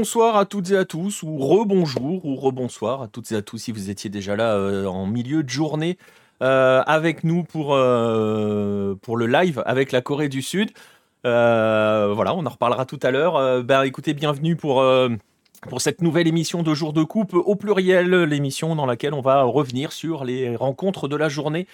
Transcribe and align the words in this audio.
Bonsoir 0.00 0.36
à 0.38 0.46
toutes 0.46 0.70
et 0.70 0.78
à 0.78 0.86
tous, 0.86 1.22
ou 1.22 1.36
rebonjour 1.36 2.24
ou 2.24 2.34
rebonsoir 2.34 3.02
à 3.02 3.06
toutes 3.06 3.32
et 3.32 3.36
à 3.36 3.42
tous 3.42 3.58
si 3.58 3.70
vous 3.70 3.90
étiez 3.90 4.08
déjà 4.08 4.34
là 4.34 4.54
euh, 4.54 4.86
en 4.86 5.04
milieu 5.04 5.42
de 5.42 5.50
journée 5.50 5.98
euh, 6.42 6.82
avec 6.86 7.22
nous 7.22 7.44
pour, 7.44 7.74
euh, 7.74 8.94
pour 9.02 9.18
le 9.18 9.26
live 9.26 9.62
avec 9.66 9.92
la 9.92 10.00
Corée 10.00 10.30
du 10.30 10.40
Sud. 10.40 10.70
voilà, 11.22 12.34
on 12.34 12.46
en 12.46 12.48
reparlera 12.48 12.86
tout 12.86 12.98
à 13.02 13.10
l'heure. 13.10 13.62
ben, 13.62 13.82
écoutez, 13.82 14.14
bienvenue 14.14 14.56
pour, 14.56 14.82
pour 15.68 15.80
cette 15.82 16.00
nouvelle 16.00 16.28
émission 16.28 16.62
de 16.62 16.72
Jour 16.72 16.94
de 16.94 17.02
Coupe 17.02 17.34
au 17.34 17.54
pluriel, 17.54 18.10
l'émission 18.22 18.74
dans 18.76 18.86
laquelle 18.86 19.12
on 19.12 19.20
va 19.20 19.42
revenir 19.42 19.92
sur 19.92 20.24
les 20.24 20.56
rencontres 20.56 21.08
de 21.08 21.16
la 21.16 21.28
journée 21.28 21.66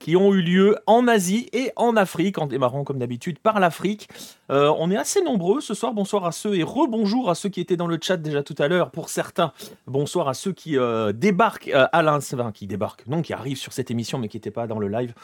qui 0.00 0.16
ont 0.16 0.34
eu 0.34 0.42
lieu 0.42 0.76
en 0.86 1.06
Asie 1.06 1.48
et 1.52 1.70
en 1.76 1.94
Afrique, 1.94 2.38
en 2.38 2.46
démarrant 2.46 2.82
comme 2.82 2.98
d'habitude 2.98 3.38
par 3.38 3.60
l'Afrique. 3.60 4.08
Euh, 4.50 4.74
on 4.78 4.90
est 4.90 4.96
assez 4.96 5.22
nombreux 5.22 5.60
ce 5.60 5.74
soir. 5.74 5.92
Bonsoir 5.92 6.24
à 6.24 6.32
ceux 6.32 6.56
et 6.56 6.64
rebonjour 6.64 7.30
à 7.30 7.36
ceux 7.36 7.50
qui 7.50 7.60
étaient 7.60 7.76
dans 7.76 7.86
le 7.86 7.98
chat 8.00 8.16
déjà 8.16 8.42
tout 8.42 8.56
à 8.58 8.66
l'heure. 8.66 8.90
Pour 8.90 9.10
certains, 9.10 9.52
bonsoir 9.86 10.28
à 10.28 10.34
ceux 10.34 10.52
qui 10.52 10.76
euh, 10.76 11.12
débarquent 11.12 11.68
euh, 11.68 11.86
à 11.92 12.02
l'instant, 12.02 12.50
qui 12.50 12.66
débarquent, 12.66 13.06
non, 13.06 13.22
qui 13.22 13.34
arrivent 13.34 13.58
sur 13.58 13.72
cette 13.72 13.90
émission 13.90 14.18
mais 14.18 14.28
qui 14.28 14.38
n'étaient 14.38 14.50
pas 14.50 14.66
dans 14.66 14.78
le 14.78 14.88
live. 14.88 15.14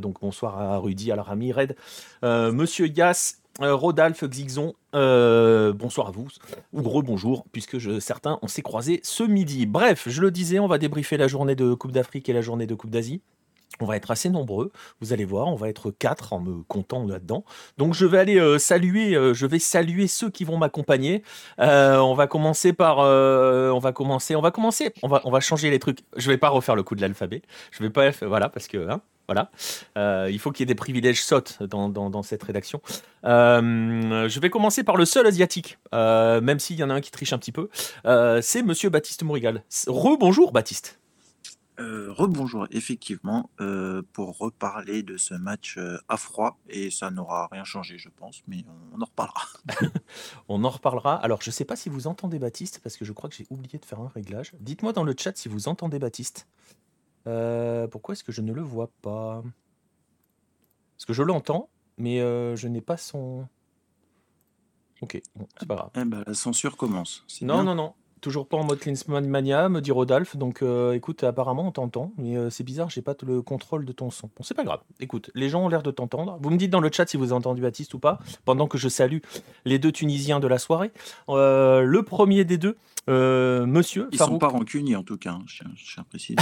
donc 0.00 0.20
bonsoir 0.20 0.58
à 0.58 0.78
Rudy, 0.78 1.12
à 1.12 1.22
Rami, 1.22 1.52
Red, 1.52 1.76
Monsieur 2.22 2.88
Yass. 2.88 3.38
Rodolphe 3.58 4.22
Xixon, 4.24 4.74
bonsoir 4.92 6.08
à 6.08 6.10
vous, 6.10 6.28
ou 6.74 6.82
rebonjour, 6.82 7.46
puisque 7.52 7.78
je, 7.78 8.00
certains, 8.00 8.38
on 8.42 8.48
s'est 8.48 8.60
croisés 8.60 9.00
ce 9.02 9.22
midi. 9.22 9.64
Bref, 9.64 10.10
je 10.10 10.20
le 10.20 10.30
disais, 10.30 10.58
on 10.58 10.66
va 10.66 10.76
débriefer 10.76 11.16
la 11.16 11.26
journée 11.26 11.54
de 11.54 11.72
Coupe 11.72 11.92
d'Afrique 11.92 12.28
et 12.28 12.34
la 12.34 12.42
journée 12.42 12.66
de 12.66 12.74
Coupe 12.74 12.90
d'Asie. 12.90 13.22
On 13.80 13.84
va 13.84 13.96
être 13.96 14.10
assez 14.10 14.30
nombreux, 14.30 14.72
vous 15.00 15.12
allez 15.12 15.26
voir, 15.26 15.48
on 15.48 15.54
va 15.54 15.68
être 15.68 15.90
quatre 15.90 16.32
en 16.32 16.40
me 16.40 16.62
comptant 16.62 17.06
là-dedans. 17.06 17.44
Donc 17.76 17.92
je 17.92 18.06
vais 18.06 18.18
aller 18.18 18.38
euh, 18.38 18.58
saluer, 18.58 19.14
euh, 19.14 19.34
je 19.34 19.44
vais 19.44 19.58
saluer 19.58 20.06
ceux 20.06 20.30
qui 20.30 20.44
vont 20.44 20.56
m'accompagner. 20.56 21.22
Euh, 21.60 21.98
on 21.98 22.14
va 22.14 22.26
commencer 22.26 22.72
par, 22.72 22.98
on 22.98 23.78
va 23.78 23.92
commencer, 23.92 24.34
on 24.34 24.40
va 24.40 24.50
commencer, 24.50 24.92
on 25.02 25.08
va, 25.08 25.20
on 25.24 25.30
va 25.30 25.40
changer 25.40 25.70
les 25.70 25.78
trucs. 25.78 25.98
Je 26.16 26.30
vais 26.30 26.38
pas 26.38 26.48
refaire 26.48 26.74
le 26.74 26.82
coup 26.82 26.94
de 26.94 27.02
l'alphabet. 27.02 27.42
Je 27.70 27.82
vais 27.82 27.90
pas, 27.90 28.10
voilà, 28.22 28.48
parce 28.48 28.66
que, 28.66 28.88
hein, 28.88 29.02
voilà, 29.28 29.50
il 30.30 30.38
faut 30.38 30.52
qu'il 30.52 30.60
y 30.60 30.64
ait 30.64 30.72
des 30.72 30.74
privilèges 30.74 31.22
sautent 31.22 31.62
dans, 31.62 32.22
cette 32.22 32.44
rédaction. 32.44 32.80
je 33.24 34.40
vais 34.40 34.50
commencer 34.50 34.84
par 34.84 34.96
le 34.96 35.04
seul 35.04 35.26
asiatique, 35.26 35.78
même 35.92 36.58
s'il 36.60 36.76
y 36.76 36.84
en 36.84 36.88
a 36.88 36.94
un 36.94 37.00
qui 37.00 37.10
triche 37.10 37.32
un 37.34 37.38
petit 37.38 37.52
peu. 37.52 37.68
c'est 38.40 38.62
Monsieur 38.62 38.88
Baptiste 38.88 39.22
Mourigal. 39.22 39.64
Rebonjour 39.86 40.52
Baptiste. 40.52 40.98
Euh, 41.78 42.10
rebonjour, 42.10 42.66
effectivement, 42.70 43.50
euh, 43.60 44.02
pour 44.14 44.38
reparler 44.38 45.02
de 45.02 45.18
ce 45.18 45.34
match 45.34 45.76
euh, 45.76 45.98
à 46.08 46.16
froid, 46.16 46.58
et 46.70 46.90
ça 46.90 47.10
n'aura 47.10 47.48
rien 47.52 47.64
changé, 47.64 47.98
je 47.98 48.08
pense, 48.08 48.42
mais 48.48 48.64
on, 48.94 49.02
en 49.02 49.04
reparlera. 49.04 49.46
on 50.48 50.64
en 50.64 50.70
reparlera. 50.70 51.16
Alors, 51.16 51.42
je 51.42 51.50
ne 51.50 51.52
sais 51.52 51.66
pas 51.66 51.76
si 51.76 51.90
vous 51.90 52.06
entendez 52.06 52.38
Baptiste, 52.38 52.80
parce 52.82 52.96
que 52.96 53.04
je 53.04 53.12
crois 53.12 53.28
que 53.28 53.36
j'ai 53.36 53.46
oublié 53.50 53.78
de 53.78 53.84
faire 53.84 54.00
un 54.00 54.08
réglage. 54.08 54.54
Dites-moi 54.60 54.94
dans 54.94 55.04
le 55.04 55.14
chat 55.18 55.36
si 55.36 55.48
vous 55.48 55.68
entendez 55.68 55.98
Baptiste. 55.98 56.48
pourquoi 57.24 58.14
est-ce 58.14 58.24
que 58.24 58.32
je 58.32 58.40
ne 58.40 58.54
le 58.54 58.62
vois 58.62 58.90
pas? 59.02 59.42
Parce 60.96 61.04
que 61.04 61.12
je 61.12 61.22
l'entends, 61.22 61.68
mais 61.98 62.20
je 62.20 62.68
n'ai 62.68 62.80
pas 62.80 62.96
son. 62.96 63.46
Ok, 65.02 65.20
bon, 65.34 65.46
c'est 65.58 65.68
pas 65.68 65.74
grave. 65.74 65.90
Eh 65.94 66.04
ben, 66.06 66.24
la 66.26 66.32
censure 66.32 66.78
commence. 66.78 67.22
Non, 67.42 67.62
non, 67.62 67.74
non. 67.74 67.92
Toujours 68.26 68.48
pas 68.48 68.56
en 68.56 68.64
mode 68.64 68.80
Klinsmann 68.80 69.28
Mania, 69.28 69.68
me 69.68 69.80
dit 69.80 69.92
Rodolphe. 69.92 70.36
Donc 70.36 70.60
euh, 70.60 70.94
écoute, 70.94 71.22
apparemment 71.22 71.68
on 71.68 71.70
t'entend, 71.70 72.12
mais 72.18 72.36
euh, 72.36 72.50
c'est 72.50 72.64
bizarre, 72.64 72.90
j'ai 72.90 73.00
pas 73.00 73.14
le 73.22 73.40
contrôle 73.40 73.84
de 73.84 73.92
ton 73.92 74.10
son. 74.10 74.26
Bon, 74.36 74.42
c'est 74.42 74.56
pas 74.56 74.64
grave. 74.64 74.80
Écoute, 74.98 75.30
les 75.36 75.48
gens 75.48 75.64
ont 75.64 75.68
l'air 75.68 75.84
de 75.84 75.92
t'entendre. 75.92 76.36
Vous 76.40 76.50
me 76.50 76.56
dites 76.56 76.72
dans 76.72 76.80
le 76.80 76.90
chat 76.90 77.06
si 77.08 77.16
vous 77.16 77.26
avez 77.26 77.34
entendu 77.34 77.62
Baptiste 77.62 77.94
ou 77.94 78.00
pas, 78.00 78.18
pendant 78.44 78.66
que 78.66 78.78
je 78.78 78.88
salue 78.88 79.18
les 79.64 79.78
deux 79.78 79.92
Tunisiens 79.92 80.40
de 80.40 80.48
la 80.48 80.58
soirée. 80.58 80.90
Euh, 81.28 81.82
le 81.82 82.02
premier 82.02 82.44
des 82.44 82.58
deux, 82.58 82.76
monsieur. 83.06 84.08
Ils 84.10 84.18
sont 84.18 84.38
pas 84.38 84.48
rancuniers 84.48 84.96
en 84.96 85.04
tout 85.04 85.18
cas, 85.18 85.30
hein, 85.30 85.44
je, 85.46 85.62
tiens 85.62 86.02
à 86.02 86.02
préciser. 86.02 86.34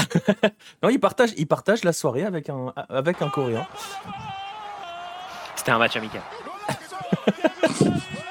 non, 0.82 0.88
ils 0.88 0.98
partagent, 0.98 1.34
ils 1.36 1.46
partagent 1.46 1.84
la 1.84 1.92
soirée 1.92 2.24
avec 2.24 2.48
un, 2.48 2.72
avec 2.88 3.20
un 3.20 3.28
Coréen. 3.28 3.66
C'était 5.54 5.72
un 5.72 5.78
match 5.78 5.96
amical. 5.96 6.22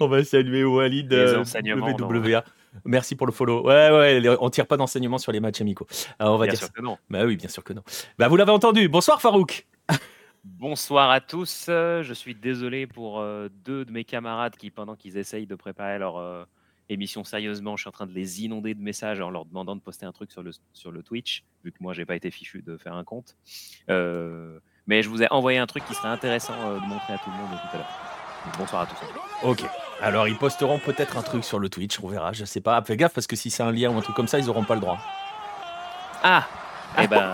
on 0.00 0.08
va 0.08 0.24
saluer 0.24 0.64
Walid 0.64 1.12
euh, 1.12 1.42
WWA. 1.42 2.44
Merci 2.84 3.16
pour 3.16 3.26
le 3.26 3.32
follow. 3.32 3.66
Ouais, 3.66 3.90
ouais, 3.90 4.36
on 4.40 4.50
tire 4.50 4.66
pas 4.66 4.76
d'enseignement 4.76 5.18
sur 5.18 5.32
les 5.32 5.40
matchs 5.40 5.60
amicaux. 5.60 5.86
on 6.20 6.36
va 6.36 6.46
bien 6.46 6.54
dire 6.54 6.60
sûr 6.60 6.72
que 6.72 6.82
non. 6.82 6.98
Bah 7.08 7.24
oui, 7.24 7.36
bien 7.36 7.48
sûr 7.48 7.64
que 7.64 7.72
non. 7.72 7.82
Bah 8.18 8.28
vous 8.28 8.36
l'avez 8.36 8.52
entendu. 8.52 8.88
Bonsoir 8.88 9.20
Farouk. 9.20 9.66
Bonsoir 10.44 11.10
à 11.10 11.20
tous. 11.20 11.64
Je 11.68 12.12
suis 12.14 12.34
désolé 12.34 12.86
pour 12.86 13.20
euh, 13.20 13.48
deux 13.64 13.84
de 13.84 13.92
mes 13.92 14.04
camarades 14.04 14.56
qui, 14.56 14.70
pendant 14.70 14.96
qu'ils 14.96 15.18
essayent 15.18 15.46
de 15.46 15.54
préparer 15.54 15.98
leur 15.98 16.16
euh, 16.16 16.44
émission 16.88 17.24
sérieusement, 17.24 17.76
je 17.76 17.82
suis 17.82 17.88
en 17.88 17.92
train 17.92 18.06
de 18.06 18.12
les 18.12 18.42
inonder 18.42 18.74
de 18.74 18.80
messages 18.80 19.20
en 19.20 19.30
leur 19.30 19.44
demandant 19.44 19.76
de 19.76 19.80
poster 19.80 20.06
un 20.06 20.12
truc 20.12 20.32
sur 20.32 20.42
le, 20.42 20.52
sur 20.72 20.92
le 20.92 21.02
Twitch, 21.02 21.44
vu 21.62 21.72
que 21.72 21.78
moi, 21.80 21.92
j'ai 21.92 22.06
pas 22.06 22.16
été 22.16 22.30
fichu 22.30 22.62
de 22.62 22.78
faire 22.78 22.94
un 22.94 23.04
compte. 23.04 23.36
mais 23.88 25.02
je 25.02 25.08
vous 25.08 25.22
ai 25.22 25.30
envoyé 25.30 25.58
un 25.58 25.66
truc 25.66 25.84
qui 25.84 25.94
serait 25.94 26.08
intéressant 26.08 26.54
de 26.54 26.86
montrer 26.86 27.12
à 27.12 27.18
tout 27.18 27.30
le 27.30 27.36
monde 27.36 27.50
tout 27.50 27.76
à 27.76 27.78
l'heure. 27.78 28.19
Bonsoir 28.58 28.82
à 28.82 28.86
tous. 28.86 28.96
Ok. 29.42 29.64
Alors 30.02 30.28
ils 30.28 30.36
posteront 30.36 30.78
peut-être 30.78 31.18
un 31.18 31.22
truc 31.22 31.44
sur 31.44 31.58
le 31.58 31.68
Twitch, 31.68 31.98
on 32.02 32.08
verra, 32.08 32.32
je 32.32 32.44
sais 32.44 32.60
pas. 32.60 32.80
Fais 32.82 32.96
gaffe 32.96 33.12
parce 33.12 33.26
que 33.26 33.36
si 33.36 33.50
c'est 33.50 33.62
un 33.62 33.70
lien 33.72 33.90
ou 33.90 33.98
un 33.98 34.02
truc 34.02 34.16
comme 34.16 34.28
ça, 34.28 34.38
ils 34.38 34.48
auront 34.48 34.64
pas 34.64 34.74
le 34.74 34.80
droit. 34.80 34.98
Ah 36.22 36.44
Eh 36.98 37.06
ben. 37.06 37.32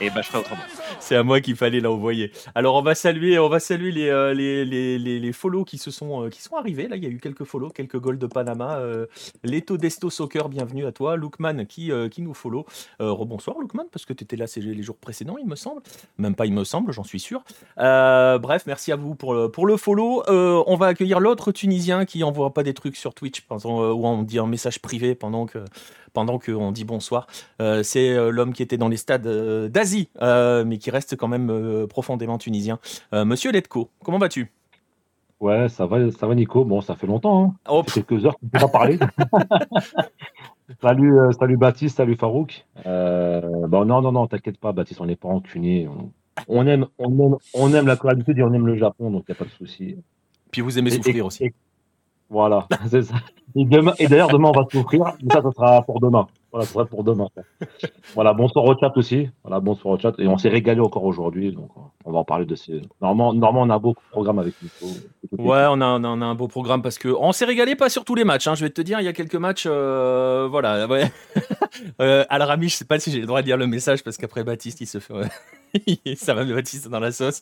Et 0.00 0.10
bah, 0.10 0.22
je 0.22 0.28
ferai 0.28 0.38
autrement. 0.38 0.62
C'est 1.00 1.16
à 1.16 1.22
moi 1.22 1.40
qu'il 1.40 1.56
fallait 1.56 1.80
l'envoyer. 1.80 2.32
Alors, 2.54 2.74
on 2.74 2.82
va 2.82 2.94
saluer, 2.94 3.38
on 3.38 3.48
va 3.48 3.60
saluer 3.60 3.92
les, 3.92 4.08
euh, 4.08 4.34
les, 4.34 4.64
les, 4.64 4.98
les, 4.98 5.32
follow 5.32 5.64
qui, 5.64 5.78
se 5.78 5.90
sont, 5.90 6.24
euh, 6.24 6.28
qui 6.30 6.42
sont 6.42 6.56
arrivés. 6.56 6.88
Là, 6.88 6.96
il 6.96 7.04
y 7.04 7.06
a 7.06 7.10
eu 7.10 7.18
quelques 7.18 7.44
follow, 7.44 7.70
quelques 7.70 7.98
goals 7.98 8.18
de 8.18 8.26
Panama. 8.26 8.78
Euh, 8.78 9.06
Leto 9.44 9.76
Desto 9.76 10.10
Soccer, 10.10 10.48
bienvenue 10.48 10.86
à 10.86 10.92
toi. 10.92 11.16
Lookman 11.16 11.66
qui, 11.66 11.90
qui 12.10 12.22
nous 12.22 12.34
follow. 12.34 12.66
rebonsoir, 12.98 13.58
Lookman, 13.58 13.84
parce 13.90 14.04
que 14.04 14.12
tu 14.12 14.24
étais 14.24 14.36
là 14.36 14.46
les 14.56 14.82
jours 14.82 14.96
précédents, 14.96 15.36
il 15.38 15.46
me 15.46 15.56
semble. 15.56 15.82
Même 16.18 16.34
pas, 16.34 16.46
il 16.46 16.52
me 16.52 16.64
semble, 16.64 16.92
j'en 16.92 17.04
suis 17.04 17.20
sûr. 17.20 17.42
bref, 17.76 18.64
merci 18.66 18.92
à 18.92 18.96
vous 18.96 19.14
pour 19.14 19.34
le, 19.34 19.48
pour 19.48 19.66
le 19.66 19.76
follow. 19.76 20.22
on 20.28 20.76
va 20.76 20.86
accueillir 20.86 21.20
l'autre 21.20 21.52
Tunisien 21.52 22.04
qui 22.04 22.24
envoie 22.24 22.52
pas 22.52 22.62
des 22.62 22.74
trucs 22.74 22.96
sur 22.96 23.14
Twitch 23.14 23.42
pendant, 23.42 23.92
où 23.92 24.06
on 24.06 24.22
dit 24.22 24.38
un 24.38 24.46
message 24.46 24.80
privé 24.80 25.14
pendant 25.14 25.46
que 25.46 25.58
pendant 26.16 26.38
qu'on 26.38 26.72
dit 26.72 26.84
bonsoir. 26.84 27.26
Euh, 27.60 27.82
c'est 27.82 28.08
euh, 28.08 28.30
l'homme 28.30 28.54
qui 28.54 28.62
était 28.62 28.78
dans 28.78 28.88
les 28.88 28.96
stades 28.96 29.26
euh, 29.26 29.68
d'Asie, 29.68 30.08
mais 30.64 30.78
qui 30.78 30.85
reste 30.90 31.16
quand 31.16 31.28
même 31.28 31.86
profondément 31.88 32.38
tunisien. 32.38 32.78
Monsieur 33.12 33.52
Letko, 33.52 33.90
comment 34.04 34.18
vas-tu? 34.18 34.52
Ouais, 35.38 35.68
ça 35.68 35.86
va, 35.86 36.10
ça 36.10 36.26
va 36.26 36.34
Nico. 36.34 36.64
Bon, 36.64 36.80
ça 36.80 36.94
fait 36.94 37.06
longtemps. 37.06 37.44
Hein. 37.44 37.54
Oh, 37.68 37.82
quelques 37.82 38.24
heures 38.24 38.38
qu'on 38.38 38.46
ne 38.46 38.50
peut 38.50 38.58
pas 38.58 38.68
parler. 38.68 38.98
salut, 40.80 41.14
salut 41.38 41.56
Baptiste, 41.56 41.96
salut 41.98 42.16
Farouk. 42.16 42.64
bon, 42.84 43.84
non, 43.84 44.00
non, 44.00 44.12
non, 44.12 44.26
t'inquiète 44.26 44.58
pas, 44.58 44.72
Baptiste, 44.72 45.00
on 45.00 45.06
n'est 45.06 45.16
pas 45.16 45.28
rancunier. 45.28 45.88
On, 46.48 46.66
aime, 46.66 46.86
on, 46.98 47.10
aime, 47.18 47.36
on 47.54 47.74
aime 47.74 47.86
la 47.86 47.96
Corée 47.96 48.16
du 48.16 48.24
Sud 48.24 48.38
et 48.38 48.42
on 48.42 48.52
aime 48.52 48.66
le 48.66 48.76
Japon, 48.76 49.10
donc 49.10 49.24
il 49.28 49.32
n'y 49.32 49.36
a 49.36 49.38
pas 49.38 49.44
de 49.44 49.50
souci. 49.50 49.96
Puis 50.50 50.60
vous 50.62 50.78
aimez 50.78 50.90
souffrir 50.90 51.26
aussi. 51.26 51.52
Voilà, 52.28 52.66
c'est 52.90 53.02
ça. 53.02 53.14
Et, 53.54 53.64
d'ailleurs, 53.64 54.28
demain, 54.28 54.48
on 54.48 54.58
va 54.60 54.66
souffrir, 54.70 55.16
mais 55.22 55.32
ça, 55.32 55.42
ça 55.42 55.50
sera 55.52 55.82
pour 55.82 56.00
demain. 56.00 56.26
Voilà, 56.56 56.70
sera 56.70 56.86
pour 56.86 57.04
demain. 57.04 57.28
Voilà, 58.14 58.32
bonsoir 58.32 58.64
au 58.64 58.74
chat 58.80 58.90
aussi. 58.96 59.28
Voilà, 59.44 59.60
bonsoir 59.60 59.94
au 59.94 59.98
chat. 59.98 60.14
Et 60.18 60.26
on 60.26 60.38
s'est 60.38 60.48
régalé 60.48 60.80
encore 60.80 61.04
aujourd'hui, 61.04 61.52
donc 61.52 61.68
on 62.06 62.12
va 62.12 62.20
en 62.20 62.24
parler 62.24 62.46
de 62.46 62.54
ces. 62.54 62.80
Normalement, 63.02 63.34
normalement 63.34 63.62
on 63.62 63.70
a 63.70 63.74
un 63.74 63.78
beau 63.78 63.94
programme 64.10 64.38
avec 64.38 64.54
Nico. 64.62 64.86
Ouais, 65.32 65.66
on 65.68 65.82
a, 65.82 65.98
on 66.00 66.22
a, 66.22 66.24
un 66.24 66.34
beau 66.34 66.48
programme 66.48 66.80
parce 66.80 66.96
que 66.96 67.08
on 67.08 67.32
s'est 67.32 67.44
régalé 67.44 67.76
pas 67.76 67.90
sur 67.90 68.06
tous 68.06 68.14
les 68.14 68.24
matchs. 68.24 68.46
Hein. 68.46 68.54
Je 68.54 68.64
vais 68.64 68.70
te 68.70 68.80
dire, 68.80 69.00
il 69.00 69.04
y 69.04 69.08
a 69.08 69.12
quelques 69.12 69.36
matchs, 69.36 69.66
euh, 69.66 70.48
voilà. 70.50 70.86
Ouais. 70.86 71.12
euh, 72.00 72.24
Al-Rami, 72.30 72.70
je 72.70 72.76
sais 72.76 72.86
pas 72.86 72.98
si 72.98 73.10
j'ai 73.10 73.20
le 73.20 73.26
droit 73.26 73.42
de 73.42 73.46
lire 73.46 73.58
le 73.58 73.66
message 73.66 74.02
parce 74.02 74.16
qu'après 74.16 74.42
Baptiste, 74.42 74.80
il 74.80 74.86
se 74.86 74.98
fait. 74.98 75.14
ça 76.16 76.34
va, 76.34 76.44
Baptiste, 76.44 76.88
dans 76.88 77.00
la 77.00 77.12
sauce. 77.12 77.40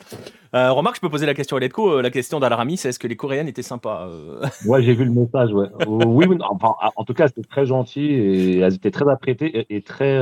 Euh, 0.55 0.73
remarque, 0.73 0.97
je 0.97 1.01
peux 1.01 1.09
poser 1.09 1.27
la 1.27 1.35
question 1.35 1.57
à 1.57 1.61
Letko. 1.61 1.99
Euh, 1.99 2.03
la 2.03 2.11
question 2.11 2.41
d'Al-Rami, 2.41 2.77
c'est 2.77 2.89
est-ce 2.89 2.99
que 2.99 3.07
les 3.07 3.17
Coréennes 3.17 3.49
étaient 3.49 3.63
sympas 3.63 4.09
euh 4.09 4.45
Ouais, 4.67 4.83
j'ai 4.83 4.95
vu 4.95 5.05
le 5.05 5.11
message, 5.11 5.53
ouais. 5.53 5.69
oui, 5.87 6.27
enfin, 6.49 6.75
en 6.97 7.05
tout 7.05 7.15
cas, 7.15 7.29
c'était 7.29 7.43
très 7.43 7.67
gentil 7.67 8.05
et 8.05 8.59
elles 8.59 8.75
étaient 8.75 8.91
très 8.91 9.09
apprêtées 9.09 9.67
et, 9.69 9.83
très. 9.83 10.21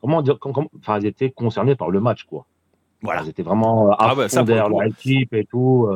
comment 0.00 0.22
dire 0.22 0.38
Enfin, 0.42 0.96
elles 0.96 1.06
étaient 1.06 1.30
concernées 1.30 1.76
par 1.76 1.90
le 1.90 2.00
match, 2.00 2.24
quoi. 2.24 2.46
Voilà. 3.02 3.22
Elles 3.22 3.30
étaient 3.30 3.42
vraiment 3.42 3.90
à 3.92 3.96
ah 4.10 4.28
fond 4.28 4.42
derrière 4.42 4.68
leur 4.68 4.82
équipe 4.84 5.32
et 5.34 5.44
tout. 5.44 5.88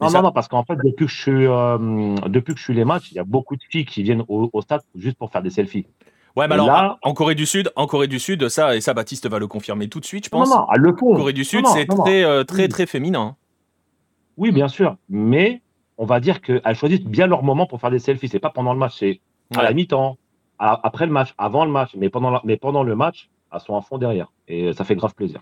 Non, 0.00 0.10
non, 0.10 0.22
non, 0.22 0.32
parce 0.32 0.48
qu'en 0.48 0.64
fait, 0.64 0.76
depuis 0.76 1.06
que, 1.06 1.10
je 1.10 1.20
suis, 1.20 2.30
depuis 2.30 2.54
que 2.54 2.58
je 2.58 2.64
suis 2.64 2.74
les 2.74 2.84
matchs, 2.84 3.12
il 3.12 3.14
y 3.14 3.20
a 3.20 3.24
beaucoup 3.24 3.56
de 3.56 3.62
filles 3.62 3.84
qui 3.84 4.02
viennent 4.02 4.24
au, 4.28 4.50
au 4.52 4.60
stade 4.60 4.82
juste 4.96 5.16
pour 5.16 5.30
faire 5.30 5.42
des 5.42 5.50
selfies. 5.50 5.86
Ouais, 6.36 6.48
mais 6.48 6.54
alors, 6.54 6.98
en 7.02 7.14
Corée 7.14 7.36
du 7.36 7.46
Sud, 7.46 7.70
en 7.76 7.86
Corée 7.86 8.08
du 8.08 8.18
Sud, 8.18 8.48
ça, 8.48 8.74
et 8.74 8.80
ça, 8.80 8.92
Baptiste 8.92 9.28
va 9.28 9.38
le 9.38 9.46
confirmer 9.46 9.88
tout 9.88 10.00
de 10.00 10.04
suite, 10.04 10.24
je 10.24 10.30
pense. 10.30 10.50
Non, 10.50 10.66
non, 10.66 10.66
le 10.76 10.92
Corée 10.92 11.32
du 11.32 11.44
Sud, 11.44 11.66
c'est 11.66 11.86
très, 11.86 12.24
euh, 12.24 12.42
très, 12.44 12.68
très 12.68 12.86
féminin. 12.86 13.36
Oui, 14.36 14.50
bien 14.50 14.68
sûr. 14.68 14.96
Mais 15.08 15.62
on 15.96 16.06
va 16.06 16.18
dire 16.18 16.40
qu'elles 16.40 16.74
choisissent 16.74 17.04
bien 17.04 17.28
leur 17.28 17.44
moment 17.44 17.66
pour 17.66 17.80
faire 17.80 17.90
des 17.90 18.00
selfies. 18.00 18.28
C'est 18.28 18.40
pas 18.40 18.50
pendant 18.50 18.72
le 18.72 18.78
match, 18.78 18.96
c'est 18.98 19.20
à 19.54 19.62
la 19.62 19.72
mi-temps, 19.72 20.18
après 20.58 21.06
le 21.06 21.12
match, 21.12 21.34
avant 21.38 21.64
le 21.64 21.70
match. 21.70 21.90
Mais 21.96 22.08
pendant, 22.08 22.40
mais 22.42 22.56
pendant 22.56 22.82
le 22.82 22.96
match, 22.96 23.30
elles 23.52 23.60
sont 23.60 23.76
à 23.76 23.82
fond 23.82 23.98
derrière. 23.98 24.32
Et 24.48 24.72
ça 24.72 24.84
fait 24.84 24.96
grave 24.96 25.14
plaisir. 25.14 25.40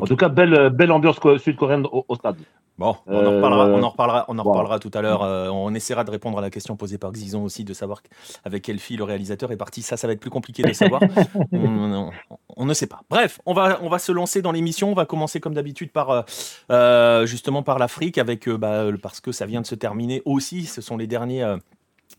En 0.00 0.06
tout 0.06 0.16
cas, 0.16 0.28
belle, 0.28 0.70
belle 0.70 0.92
ambiance 0.92 1.18
sud-coréenne 1.38 1.86
au, 1.90 2.14
stade. 2.14 2.36
Bon, 2.78 2.96
on 3.06 3.26
en 3.26 3.36
reparlera, 3.36 3.66
on 3.66 3.82
en 3.82 3.88
reparlera, 3.90 4.24
on 4.28 4.38
en 4.38 4.42
reparlera 4.42 4.78
tout 4.78 4.90
à 4.94 5.02
l'heure. 5.02 5.22
Euh, 5.22 5.50
on 5.50 5.74
essaiera 5.74 6.02
de 6.02 6.10
répondre 6.10 6.38
à 6.38 6.40
la 6.40 6.48
question 6.48 6.76
posée 6.76 6.96
par 6.96 7.12
Xizon 7.12 7.44
aussi, 7.44 7.62
de 7.62 7.74
savoir 7.74 8.00
avec 8.44 8.62
quelle 8.62 8.78
fille 8.78 8.96
le 8.96 9.04
réalisateur 9.04 9.52
est 9.52 9.58
parti. 9.58 9.82
Ça, 9.82 9.98
ça 9.98 10.06
va 10.06 10.14
être 10.14 10.20
plus 10.20 10.30
compliqué 10.30 10.62
de 10.62 10.72
savoir. 10.72 11.02
on, 11.52 12.64
ne 12.64 12.72
sait 12.72 12.86
pas. 12.86 13.02
Bref, 13.10 13.38
on 13.44 13.52
va, 13.52 13.80
on 13.82 13.90
va 13.90 13.98
se 13.98 14.12
lancer 14.12 14.40
dans 14.40 14.52
l'émission. 14.52 14.90
On 14.90 14.94
va 14.94 15.04
commencer 15.04 15.40
comme 15.40 15.52
d'habitude 15.52 15.92
par 15.92 16.08
euh, 16.10 16.22
euh, 16.70 17.26
justement 17.26 17.62
par 17.62 17.78
l'Afrique, 17.78 18.16
avec 18.16 18.48
bah, 18.48 18.84
parce 19.02 19.20
que 19.20 19.30
ça 19.30 19.44
vient 19.44 19.60
de 19.60 19.66
se 19.66 19.74
terminer 19.74 20.22
aussi. 20.24 20.64
Ce 20.64 20.80
sont 20.80 20.96
les 20.96 21.06
derniers 21.06 21.44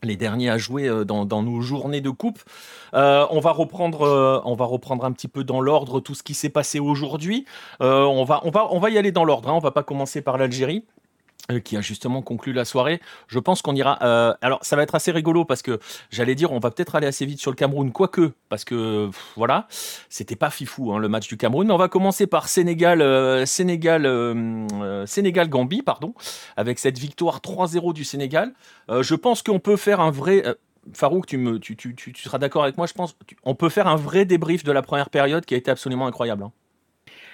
les 0.03 0.15
derniers 0.15 0.49
à 0.49 0.57
jouer 0.57 0.87
euh, 0.87 1.03
dans, 1.05 1.43
nos 1.43 1.61
journées 1.61 2.01
de 2.01 2.09
coupe. 2.09 2.39
Euh, 2.93 3.25
on, 3.29 3.39
va 3.39 3.51
reprendre, 3.51 4.01
euh, 4.01 4.41
on 4.45 4.55
va 4.55 4.65
reprendre 4.65 5.05
un 5.05 5.11
petit 5.11 5.27
peu 5.27 5.43
dans 5.43 5.61
l'ordre 5.61 5.99
tout 5.99 6.15
ce 6.15 6.23
qui 6.23 6.33
s'est 6.33 6.49
passé 6.49 6.79
aujourd'hui. 6.79 7.45
on, 7.79 8.23
va, 8.23 8.41
on, 8.43 8.51
va, 8.51 8.67
on 8.71 8.79
va 8.79 8.89
y 8.89 8.97
aller 8.97 9.11
dans 9.11 9.25
l'ordre. 9.25 9.49
Hein. 9.49 9.53
On 9.53 9.59
va 9.59 9.71
pas 9.71 9.83
commencer 9.83 10.21
par 10.21 10.37
l'Algérie. 10.37 10.83
Euh, 11.51 11.59
qui 11.59 11.77
a 11.77 11.81
justement 11.81 12.21
conclu 12.21 12.53
la 12.53 12.65
soirée. 12.65 12.99
Je 13.27 13.39
pense 13.39 13.61
qu'on 13.61 13.75
ira. 13.75 13.99
Euh, 14.01 14.33
alors, 14.41 14.59
ça 14.63 14.75
va 14.75 14.83
être 14.83 14.95
assez 14.95 15.11
rigolo 15.11 15.45
parce 15.45 15.61
que 15.61 15.79
j'allais 16.09 16.35
dire, 16.35 16.51
on 16.51 16.59
va 16.59 16.71
peut-être 16.71 16.95
aller 16.95 17.07
assez 17.07 17.25
vite 17.25 17.39
sur 17.39 17.51
le 17.51 17.55
Cameroun, 17.55 17.91
quoique, 17.91 18.31
parce 18.49 18.63
que 18.63 19.09
voilà, 19.35 19.67
c'était 20.09 20.35
pas 20.35 20.49
fifou 20.49 20.93
hein, 20.93 20.99
le 20.99 21.07
match 21.07 21.27
du 21.27 21.37
Cameroun. 21.37 21.71
On 21.71 21.77
va 21.77 21.87
commencer 21.87 22.27
par 22.27 22.47
Sénégal, 22.47 23.01
euh, 23.01 23.45
Sénégal, 23.45 24.03
Gambie, 25.49 25.81
pardon, 25.81 26.13
avec 26.57 26.79
cette 26.79 26.97
victoire 26.97 27.39
3-0 27.39 27.93
du 27.93 28.03
Sénégal. 28.03 28.53
je 28.89 29.15
pense 29.15 29.43
qu'on 29.43 29.59
peut 29.59 29.77
faire 29.77 29.99
un 29.99 30.11
vrai. 30.11 30.43
Farouk, 30.93 31.27
tu, 31.27 31.37
me, 31.37 31.59
tu, 31.59 31.95
seras 32.15 32.39
d'accord 32.39 32.63
avec 32.63 32.77
moi, 32.77 32.87
je 32.87 32.93
pense. 32.93 33.15
On 33.43 33.53
peut 33.53 33.69
faire 33.69 33.87
un 33.87 33.95
vrai 33.95 34.25
débrief 34.25 34.63
de 34.63 34.71
la 34.71 34.81
première 34.81 35.09
période 35.09 35.45
qui 35.45 35.53
a 35.53 35.57
été 35.57 35.69
absolument 35.69 36.07
incroyable. 36.07 36.43
Hein. 36.43 36.51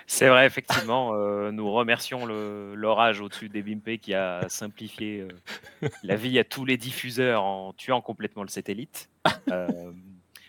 C'est 0.09 0.29
vrai, 0.29 0.45
effectivement. 0.45 1.13
Euh, 1.13 1.51
nous 1.51 1.69
remercions 1.69 2.25
l'orage 2.25 3.19
au-dessus 3.19 3.49
des 3.49 3.61
Bimpe 3.61 3.99
qui 3.99 4.13
a 4.13 4.47
simplifié 4.47 5.19
euh, 5.19 5.89
la 6.01 6.15
vie 6.15 6.39
à 6.39 6.45
tous 6.45 6.63
les 6.63 6.77
diffuseurs 6.77 7.43
en 7.43 7.73
tuant 7.73 8.01
complètement 8.01 8.43
le 8.43 8.47
satellite. 8.47 9.09
Euh, 9.51 9.91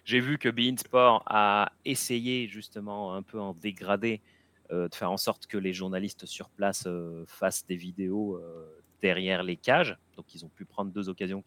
j'ai 0.04 0.20
vu 0.20 0.38
que 0.38 0.48
Bein 0.48 0.76
Sport 0.76 1.24
a 1.26 1.72
essayé 1.84 2.46
justement 2.46 3.14
un 3.14 3.22
peu 3.22 3.40
en 3.40 3.52
dégradé 3.52 4.20
de 4.70 4.88
faire 4.92 5.10
en 5.10 5.16
sorte 5.16 5.46
que 5.46 5.58
les 5.58 5.72
journalistes 5.72 6.26
sur 6.26 6.50
place 6.50 6.86
fassent 7.26 7.66
des 7.66 7.76
vidéos 7.76 8.40
derrière 9.02 9.42
les 9.42 9.56
cages. 9.56 9.96
Donc 10.16 10.34
ils 10.34 10.44
ont 10.44 10.48
pu 10.48 10.64
prendre 10.64 10.92
deux 10.92 11.08
occasions 11.08 11.42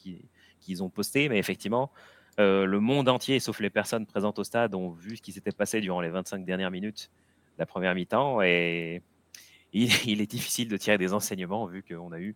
qu'ils 0.59 0.83
ont 0.83 0.89
postées. 0.89 1.29
Mais 1.29 1.39
effectivement, 1.39 1.91
le 2.37 2.79
monde 2.79 3.09
entier, 3.09 3.39
sauf 3.39 3.59
les 3.59 3.69
personnes 3.69 4.05
présentes 4.05 4.39
au 4.39 4.43
stade, 4.43 4.75
ont 4.75 4.89
vu 4.89 5.17
ce 5.17 5.21
qui 5.21 5.31
s'était 5.31 5.51
passé 5.51 5.81
durant 5.81 6.01
les 6.01 6.09
25 6.09 6.45
dernières 6.45 6.71
minutes 6.71 7.09
la 7.57 7.65
première 7.65 7.95
mi-temps 7.95 8.41
et 8.41 9.01
il, 9.73 10.21
est 10.21 10.29
difficile 10.29 10.67
de 10.67 10.77
tirer 10.77 10.97
des 10.97 11.13
enseignements 11.13 11.65
vu 11.65 11.83
qu'on 11.83 12.11
a 12.11 12.19
eu 12.19 12.35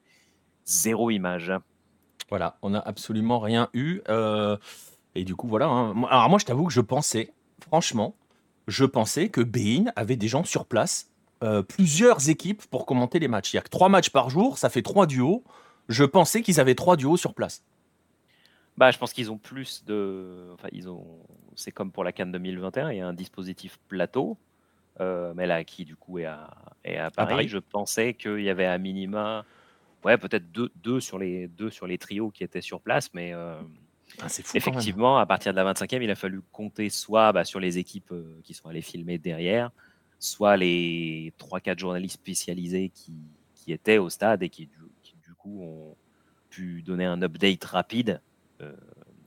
zéro 0.66 1.10
image. 1.10 1.52
Voilà, 2.30 2.58
on 2.62 2.72
n'a 2.72 2.80
absolument 2.80 3.40
rien 3.40 3.70
eu. 3.74 4.02
Euh, 4.10 4.58
et 5.16 5.24
du 5.26 5.36
coup, 5.36 5.48
voilà. 5.48 5.68
Hein. 5.68 6.04
Alors 6.10 6.30
moi, 6.30 6.40
je 6.40 6.46
t'avoue 6.46 6.66
que 6.66 6.74
je 6.74 6.82
pensais, 6.82 7.34
franchement, 7.60 8.16
je 8.68 8.86
pensais 8.86 9.30
que 9.30 9.42
Bein 9.42 9.92
avait 9.96 10.16
des 10.16 10.28
gens 10.28 10.44
sur 10.44 10.66
place, 10.66 11.12
euh, 11.44 11.62
plusieurs 11.62 12.30
équipes 12.30 12.64
pour 12.68 12.86
commenter 12.86 13.20
les 13.20 13.28
matchs. 13.28 13.54
Il 13.54 13.58
y 13.58 13.60
a 13.60 13.62
que 13.62 13.70
trois 13.70 13.90
matchs 13.90 14.10
par 14.10 14.30
jour, 14.30 14.58
ça 14.58 14.70
fait 14.70 14.82
trois 14.82 15.06
duos. 15.06 15.44
Je 15.90 16.04
pensais 16.04 16.42
qu'ils 16.42 16.60
avaient 16.60 16.76
trois 16.76 16.96
duos 16.96 17.18
sur 17.18 17.34
place. 17.34 17.64
Bah, 18.78 18.92
je 18.92 18.98
pense 18.98 19.14
qu'ils 19.14 19.32
ont 19.32 19.38
plus 19.38 19.86
de. 19.86 20.50
Enfin, 20.54 20.70
ils 20.72 20.90
ont. 20.90 21.06
C'est 21.56 21.72
comme 21.72 21.92
pour 21.92 22.04
la 22.04 22.12
Cannes 22.12 22.32
2021, 22.32 22.92
il 22.92 22.98
y 22.98 23.02
a 23.02 23.08
un 23.08 23.14
dispositif 23.14 23.78
plateau. 23.88 24.38
Euh, 25.02 25.34
mais 25.36 25.46
là, 25.46 25.64
qui 25.64 25.86
du 25.86 25.96
coup 25.96 26.20
est 26.20 26.26
à, 26.26 26.50
à, 26.86 27.12
Paris, 27.12 27.48
je 27.48 27.58
pensais 27.58 28.14
qu'il 28.14 28.42
y 28.42 28.50
avait 28.50 28.66
à 28.66 28.78
minima, 28.78 29.46
ouais, 30.04 30.18
peut-être 30.18 30.52
deux, 30.52 30.72
deux, 30.76 31.00
sur 31.00 31.20
les, 31.20 31.48
deux 31.48 31.70
sur 31.70 31.88
les 31.88 31.98
trios 31.98 32.32
qui 32.32 32.44
étaient 32.44 32.62
sur 32.62 32.80
place, 32.80 33.14
mais 33.14 33.34
euh, 33.34 33.60
ah, 34.22 34.28
effectivement, 34.54 35.18
à 35.18 35.26
partir 35.26 35.52
de 35.52 35.58
la 35.58 35.74
25e, 35.74 36.02
il 36.02 36.10
a 36.10 36.16
fallu 36.16 36.42
compter 36.52 36.90
soit 36.90 37.34
bah, 37.34 37.44
sur 37.44 37.60
les 37.60 37.78
équipes 37.78 38.12
euh, 38.12 38.40
qui 38.44 38.54
sont 38.54 38.70
allées 38.70 38.82
filmer 38.82 39.18
derrière, 39.18 39.72
soit 40.18 40.56
les 40.56 41.34
3-4 41.40 41.78
journalistes 41.78 42.16
spécialisés 42.16 42.90
qui, 42.90 43.18
qui, 43.54 43.74
étaient 43.74 43.98
au 43.98 44.10
stade 44.10 44.44
et 44.44 44.50
qui, 44.50 44.68
du 44.68 45.34
coup 45.38 45.62
ont 45.62 45.98
pu 46.50 46.82
donner 46.82 47.06
un 47.06 47.22
update 47.22 47.66
rapide, 47.66 48.22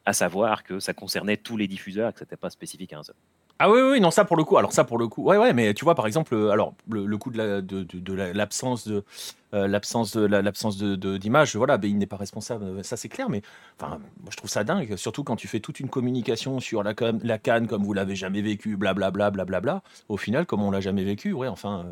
à 0.06 0.14
savoir 0.14 0.64
que 0.64 0.80
ça 0.80 0.94
concernait 0.94 1.36
tous 1.36 1.58
les 1.58 1.68
diffuseurs 1.68 2.08
et 2.08 2.12
que 2.12 2.20
ce 2.20 2.24
n'était 2.24 2.38
pas 2.38 2.48
spécifique 2.48 2.94
à 2.94 3.00
un 3.00 3.02
seul. 3.02 3.14
Ah 3.60 3.70
oui, 3.70 3.80
oui, 3.80 4.00
non, 4.00 4.12
ça 4.12 4.24
pour 4.24 4.36
le 4.36 4.44
coup. 4.44 4.56
Alors, 4.56 4.72
ça 4.72 4.84
pour 4.84 4.98
le 4.98 5.08
coup. 5.08 5.24
Ouais, 5.24 5.36
ouais, 5.36 5.52
mais 5.52 5.74
tu 5.74 5.84
vois, 5.84 5.96
par 5.96 6.06
exemple, 6.06 6.34
euh, 6.34 6.50
alors, 6.50 6.74
le, 6.88 7.16
coup 7.18 7.30
de 7.30 8.12
l'absence 8.32 8.86
de, 8.86 9.04
l'absence 9.52 10.16
de, 10.16 10.26
l'absence 10.26 10.76
de, 10.76 11.16
d'image, 11.16 11.56
voilà, 11.56 11.76
ben, 11.76 11.90
il 11.90 11.98
n'est 11.98 12.06
pas 12.06 12.16
responsable, 12.16 12.84
ça 12.84 12.96
c'est 12.96 13.08
clair, 13.08 13.28
mais 13.28 13.42
enfin, 13.80 13.98
moi 14.20 14.30
je 14.30 14.36
trouve 14.36 14.50
ça 14.50 14.62
dingue, 14.62 14.94
surtout 14.96 15.24
quand 15.24 15.36
tu 15.36 15.48
fais 15.48 15.58
toute 15.58 15.80
une 15.80 15.88
communication 15.88 16.60
sur 16.60 16.82
la, 16.82 16.94
la 17.22 17.38
canne 17.38 17.66
comme 17.66 17.82
vous 17.82 17.94
l'avez 17.94 18.14
jamais 18.14 18.42
vécu, 18.42 18.76
blablabla, 18.76 19.30
blablabla. 19.30 19.82
Au 20.08 20.16
final, 20.16 20.46
comme 20.46 20.62
on 20.62 20.70
l'a 20.70 20.80
jamais 20.80 21.02
vécu, 21.02 21.32
ouais, 21.32 21.48
enfin. 21.48 21.86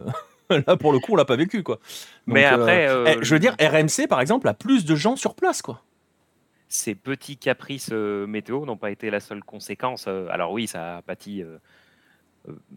Euh, 0.53 0.63
là, 0.67 0.77
pour 0.77 0.93
le 0.93 1.01
coup, 1.01 1.15
on 1.15 1.17
l'a 1.17 1.25
pas 1.25 1.35
vécu, 1.35 1.65
quoi. 1.65 1.81
mais 2.27 2.45
après. 2.45 2.89
Eh, 3.07 3.25
je 3.25 3.35
veux 3.35 3.41
dire, 3.41 3.57
RMC, 3.61 4.07
par 4.09 4.21
exemple, 4.21 4.47
a 4.47 4.55
plus 4.55 4.85
de 4.85 4.95
gens 4.95 5.17
sur 5.17 5.35
place, 5.35 5.63
quoi 5.63 5.83
ces 6.69 6.95
petits 6.95 7.37
caprices 7.37 7.91
euh, 7.93 8.27
météo 8.27 8.65
n'ont 8.65 8.77
pas 8.77 8.91
été 8.91 9.11
la 9.11 9.21
seule 9.21 9.45
conséquence. 9.45 10.07
Euh, 10.09 10.29
alors 10.31 10.53
oui, 10.53 10.67
ça 10.67 10.99
a 10.99 11.03
pâti. 11.03 11.43
Euh, 11.43 11.59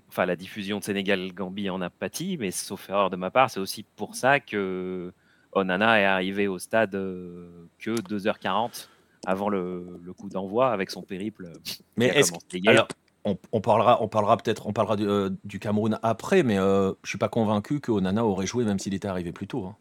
enfin, 0.10 0.26
la 0.26 0.36
diffusion 0.36 0.80
de 0.80 0.84
Sénégal-Gambie 0.84 1.70
en 1.70 1.82
a 1.82 1.90
pâti, 1.90 2.38
mais 2.40 2.52
sauf 2.52 2.90
erreur 2.90 3.10
de 3.10 3.16
ma 3.16 3.32
part, 3.32 3.50
c'est 3.50 3.60
aussi 3.60 3.84
pour 3.96 4.16
ça 4.16 4.40
que 4.40 5.12
Onana 5.52 6.00
est 6.00 6.06
arrivé 6.06 6.48
au 6.48 6.60
stade 6.60 6.92
que 6.92 7.92
2h40 8.02 8.88
avant 9.26 9.50
le, 9.50 10.02
coup 10.18 10.30
d'envoi 10.30 10.72
avec 10.72 10.90
son 10.90 11.02
périple. 11.02 11.52
Mais 11.98 12.08
est-ce 12.08 12.32
alors, 12.68 12.88
on, 13.26 13.62
parlera, 13.62 14.02
on 14.02 14.08
parlera 14.08 14.38
peut-être, 14.38 14.66
on 14.66 14.74
parlera 14.74 14.96
du, 15.44 15.60
Cameroun 15.60 16.00
après, 16.02 16.42
mais 16.42 16.56
je 16.56 16.96
suis 17.04 17.20
pas 17.20 17.30
convaincu 17.30 17.80
que 17.80 17.92
Onana 17.92 18.26
aurait 18.26 18.48
joué 18.48 18.66
même 18.66 18.80
s'il 18.80 18.94
était 18.94 19.08
arrivé 19.08 19.32
plus 19.32 19.48
tôt. 19.48 19.66
Hein. 19.66 19.76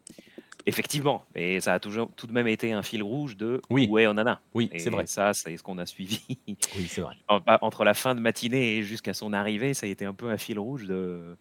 Effectivement, 0.68 1.24
et 1.34 1.62
ça 1.62 1.72
a 1.72 1.80
toujours 1.80 2.10
tout 2.14 2.26
de 2.26 2.32
même 2.32 2.46
été 2.46 2.74
un 2.74 2.82
fil 2.82 3.02
rouge 3.02 3.38
de 3.38 3.62
oui. 3.70 3.88
où 3.90 3.98
est 3.98 4.06
Onana. 4.06 4.42
Oui, 4.52 4.68
c'est 4.76 4.90
vrai. 4.90 5.06
Ça, 5.06 5.32
c'est 5.32 5.56
ce 5.56 5.62
qu'on 5.62 5.78
a 5.78 5.86
suivi. 5.86 6.20
Oui, 6.46 6.86
c'est 6.86 7.00
vrai. 7.00 7.16
Entre 7.62 7.84
la 7.84 7.94
fin 7.94 8.14
de 8.14 8.20
matinée 8.20 8.76
et 8.76 8.82
jusqu'à 8.82 9.14
son 9.14 9.32
arrivée, 9.32 9.72
ça 9.72 9.86
a 9.86 9.88
été 9.88 10.04
un 10.04 10.12
peu 10.12 10.28
un 10.28 10.36
fil 10.36 10.58
rouge 10.58 10.84
de. 10.84 11.38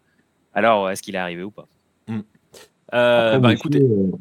Alors, 0.53 0.89
est-ce 0.89 1.01
qu'il 1.01 1.15
est 1.15 1.17
arrivé 1.19 1.43
ou 1.43 1.51
pas? 1.51 1.67
Euh, 2.93 3.38
bah, 3.39 3.51
écoutez, 3.51 3.81
euh, 3.81 4.12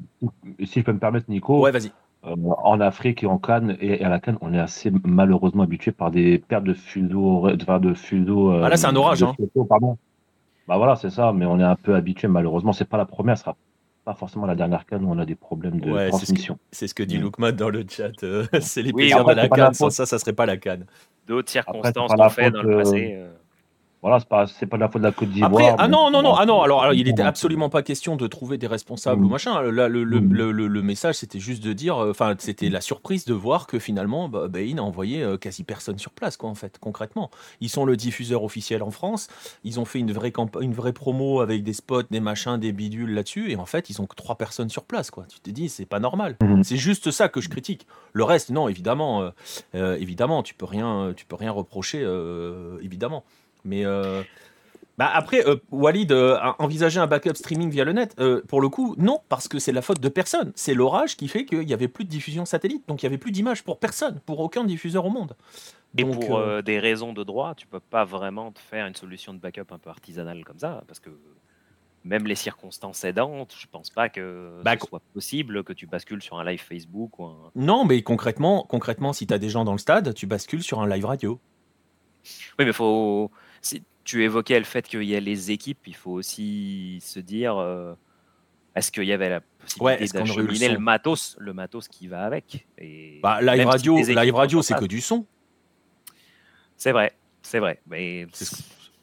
si 0.65 0.81
je 0.81 0.85
peux 0.85 0.93
me 0.93 0.99
permettre, 0.99 1.31
Nico. 1.31 1.61
Ouais, 1.61 1.71
vas-y. 1.71 1.93
Euh, 2.25 2.35
en 2.65 2.81
Afrique 2.81 3.23
et 3.23 3.27
en 3.27 3.39
Cannes 3.39 3.77
et 3.81 4.05
à 4.05 4.09
la 4.09 4.19
Cannes, 4.19 4.39
on 4.41 4.53
est 4.53 4.59
assez 4.59 4.91
malheureusement 5.05 5.63
habitué 5.63 5.93
par 5.93 6.11
des 6.11 6.39
pertes 6.39 6.65
de 6.65 6.75
fuseau, 6.75 7.49
de 7.53 7.95
fuseau. 7.95 8.51
ah 8.51 8.69
là, 8.69 8.77
c'est 8.77 8.89
un 8.89 8.97
orage, 8.97 9.23
hein. 9.23 9.37
pardon. 9.69 9.99
Bah 10.67 10.79
voilà, 10.79 10.97
c'est 10.97 11.11
ça, 11.11 11.33
mais 11.33 11.47
on 11.47 11.61
est 11.61 11.65
un 11.65 11.77
peu 11.77 11.95
habitué 11.95 12.27
malheureusement. 12.27 12.73
C'est 12.73 12.89
pas 12.89 12.97
la 12.97 13.07
première, 13.07 13.39
ce 13.39 13.45
sera 13.45 13.57
pas 14.07 14.15
forcément 14.15 14.47
la 14.47 14.55
dernière 14.55 14.87
canne 14.87 15.05
où 15.05 15.11
on 15.11 15.19
a 15.19 15.27
des 15.27 15.35
problèmes 15.35 15.81
de 15.81 16.09
transmission. 16.11 16.59
C'est 16.71 16.87
ce, 16.87 16.95
que 16.95 17.03
dit 17.03 17.19
mm. 17.19 17.51
dans 17.53 17.71
le 17.71 17.85
chat. 17.89 18.23
Euh, 18.23 18.47
c'est 18.61 18.83
les 18.83 18.93
plaisirs 18.93 19.25
de 19.25 19.33
la 19.33 19.49
canne. 19.49 19.75
Sans 19.75 19.91
ça, 19.91 20.07
ça 20.07 20.21
serait 20.21 20.33
pas 20.33 20.47
la 20.47 20.57
canne. 20.57 20.87
D'autres 21.27 21.51
circonstances 21.51 22.13
qu'on 22.15 22.29
fait 22.31 22.53
dans 22.53 22.63
le 22.63 22.77
passé. 22.77 23.15
Euh, 23.17 23.33
voilà, 24.03 24.21
c'est 24.21 24.29
pas, 24.29 24.47
pas 24.47 24.77
de 24.77 24.83
la 24.83 24.89
faute 24.89 25.03
de 25.03 25.07
la 25.07 25.13
Côte 25.13 25.31
d'Ivoire. 25.31 25.75
Ah 25.79 25.89
non, 25.89 26.11
non, 26.11 26.23
non, 26.23 26.35
ah 26.35 26.47
non. 26.47 26.61
Alors, 26.63 26.93
il 26.93 27.09
était 27.09 27.23
absolument 27.23 27.71
pas 27.71 27.83
question 27.83 28.17
de 28.17 28.27
trouver 28.27 28.59
des 28.59 28.67
responsables 28.67 29.25
ou 29.25 29.29
mm. 29.29 29.33
machin. 29.33 29.63
Là, 29.63 29.89
le, 29.89 30.05
le, 30.05 30.21
mm. 30.21 30.33
le, 30.33 30.69
le 30.69 30.83
message, 30.83 31.17
c'était 31.17 31.41
juste 31.41 31.63
de 31.65 31.73
dire, 31.73 31.99
euh, 31.99 32.11
enfin, 32.11 32.35
c'était 32.39 32.69
la 32.69 32.81
surprise 32.81 33.25
de 33.25 33.35
voir 33.35 33.67
que 33.67 33.79
finalement, 33.79 34.29
bah, 34.29 34.49
Bain 34.49 34.79
a 34.79 34.83
envoyé 34.83 35.23
euh, 35.23 35.39
quasi 35.39 35.65
personne 35.65 35.99
sur 35.99 36.13
place, 36.13 36.37
quoi, 36.37 36.51
en 36.51 36.55
fait, 36.55 36.79
concrètement. 36.79 37.31
Ils 37.61 37.71
sont 37.71 37.85
le 37.85 37.97
diffuseur 37.97 38.45
officiel 38.45 38.83
en 38.83 38.91
France. 38.91 39.29
Ils 39.65 39.81
ont 39.81 39.85
fait 39.85 39.99
une 39.99 40.13
vraie 40.13 40.33
une 40.61 40.75
vraie 40.75 40.93
promo 40.93 41.41
avec 41.41 41.63
des 41.63 41.73
spots, 41.73 42.03
des 42.11 42.21
machins, 42.21 42.59
des 42.59 42.73
bidules 42.73 43.15
là-dessus, 43.15 43.51
et 43.51 43.57
en 43.57 43.67
fait, 43.67 43.91
ils 43.91 44.01
ont 44.03 44.07
que 44.07 44.15
trois 44.15 44.37
personnes 44.37 44.69
sur 44.69 44.85
place, 44.85 45.11
quoi. 45.11 45.25
Tu 45.29 45.41
te 45.41 45.51
dis, 45.51 45.69
c'est 45.69 45.87
pas 45.87 46.01
normal. 46.01 46.37
Mm. 46.43 46.63
C'est 46.63 46.77
juste 46.77 47.11
ça 47.11 47.29
que 47.29 47.41
je 47.41 47.49
critique. 47.49 47.87
Le 48.13 48.25
reste, 48.25 48.51
non, 48.51 48.69
évidemment, 48.69 49.31
euh, 49.75 49.97
évidemment, 49.97 50.43
tu 50.43 50.55
peux 50.55 50.67
rien, 50.67 51.13
tu 51.17 51.25
peux 51.25 51.37
rien 51.37 51.51
reprocher, 51.51 52.07
évidemment. 52.83 53.25
Mais 53.67 53.85
bah 54.99 55.11
après, 55.13 55.47
euh, 55.47 55.57
Walid 55.71 56.11
euh, 56.11 56.37
a 56.37 56.57
envisagé 56.59 56.99
un 56.99 57.07
backup 57.07 57.35
streaming 57.35 57.69
via 57.69 57.85
le 57.85 57.93
net. 57.93 58.15
Euh, 58.19 58.43
pour 58.49 58.63
le 58.63 58.71
coup, 58.71 58.95
non, 58.99 59.21
parce 59.29 59.47
que 59.47 59.59
c'est 59.59 59.73
la 59.73 59.83
faute 59.83 60.01
de 60.01 60.09
personne. 60.09 60.53
C'est 60.55 60.73
l'orage 60.73 61.17
qui 61.17 61.29
fait 61.29 61.45
qu'il 61.45 61.67
n'y 61.67 61.75
avait 61.75 61.89
plus 61.89 62.05
de 62.05 62.09
diffusion 62.09 62.47
satellite, 62.47 62.89
donc 62.89 63.03
il 63.03 63.07
n'y 63.07 63.09
avait 63.09 63.19
plus 63.19 63.31
d'image 63.31 63.63
pour 63.63 63.79
personne, 63.79 64.21
pour 64.25 64.41
aucun 64.41 64.65
diffuseur 64.65 65.05
au 65.05 65.11
monde. 65.11 65.37
Et 65.99 66.05
pour 66.05 66.63
des 66.63 66.79
raisons 66.79 67.15
de 67.15 67.25
droit, 67.25 67.55
tu 67.55 67.67
peux 67.67 67.81
pas 67.81 68.05
vraiment 68.05 68.53
te 68.53 68.59
faire 68.59 68.87
une 68.87 68.95
solution 68.95 69.33
de 69.33 69.39
backup 69.39 69.73
un 69.73 69.79
peu 69.79 69.89
artisanale 69.89 70.45
comme 70.45 70.59
ça, 70.59 70.83
parce 70.87 71.01
que 71.01 71.09
même 72.05 72.27
les 72.27 72.35
circonstances 72.35 73.03
aidantes, 73.05 73.55
je 73.59 73.67
pense 73.71 73.89
pas 73.89 74.11
que 74.11 74.61
bah, 74.63 74.75
ce 74.79 74.87
soit 74.87 75.01
possible 75.15 75.65
que 75.65 75.73
tu 75.73 75.87
bascules 75.87 76.23
sur 76.23 76.39
un 76.39 76.45
live 76.45 76.61
Facebook 76.61 77.19
ou 77.19 77.25
un... 77.25 77.37
Non, 77.55 77.87
mais 77.87 78.03
concrètement, 78.03 78.67
concrètement 78.69 79.15
si 79.15 79.27
tu 79.27 79.33
as 79.33 79.39
des 79.39 79.49
gens 79.49 79.65
dans 79.65 79.73
le 79.73 79.79
stade, 79.79 80.13
tu 80.13 80.27
bascules 80.27 80.63
sur 80.63 80.81
un 80.81 80.89
live 80.89 81.07
radio. 81.07 81.41
Oui, 82.59 82.67
mais 82.67 82.73
faut 82.75 83.31
tu 84.05 84.25
évoquais 84.25 84.59
le 84.59 84.65
fait 84.65 84.87
qu'il 84.87 85.03
y 85.05 85.17
a 85.17 85.21
les 85.21 85.51
équipes, 85.51 85.87
il 85.87 85.97
faut 85.97 86.13
aussi 86.13 86.99
se 87.03 87.19
dire 87.21 87.59
est-ce 88.77 88.93
qu'il 88.93 89.05
y 89.05 89.13
avait 89.13 89.31
la 89.31 89.41
possibilité 89.41 90.19
d'acheminer 90.19 90.69
le, 90.69 90.79
matos, 90.79 91.35
le 91.39 91.55
matos 91.55 91.89
qui 91.89 92.09
va 92.09 92.25
avec 92.25 92.67
et 92.77 93.21
bah, 93.23 93.41
live 93.41 93.67
radio, 93.67 93.97
live 93.97 94.35
radio, 94.35 94.63
c'est 94.63 94.75
que 94.75 94.85
du 94.85 95.01
son. 95.01 95.25
C'est 96.77 96.93
vrai, 96.93 97.15
c'est 97.41 97.59
vrai. 97.59 97.81
Mais 97.87 98.27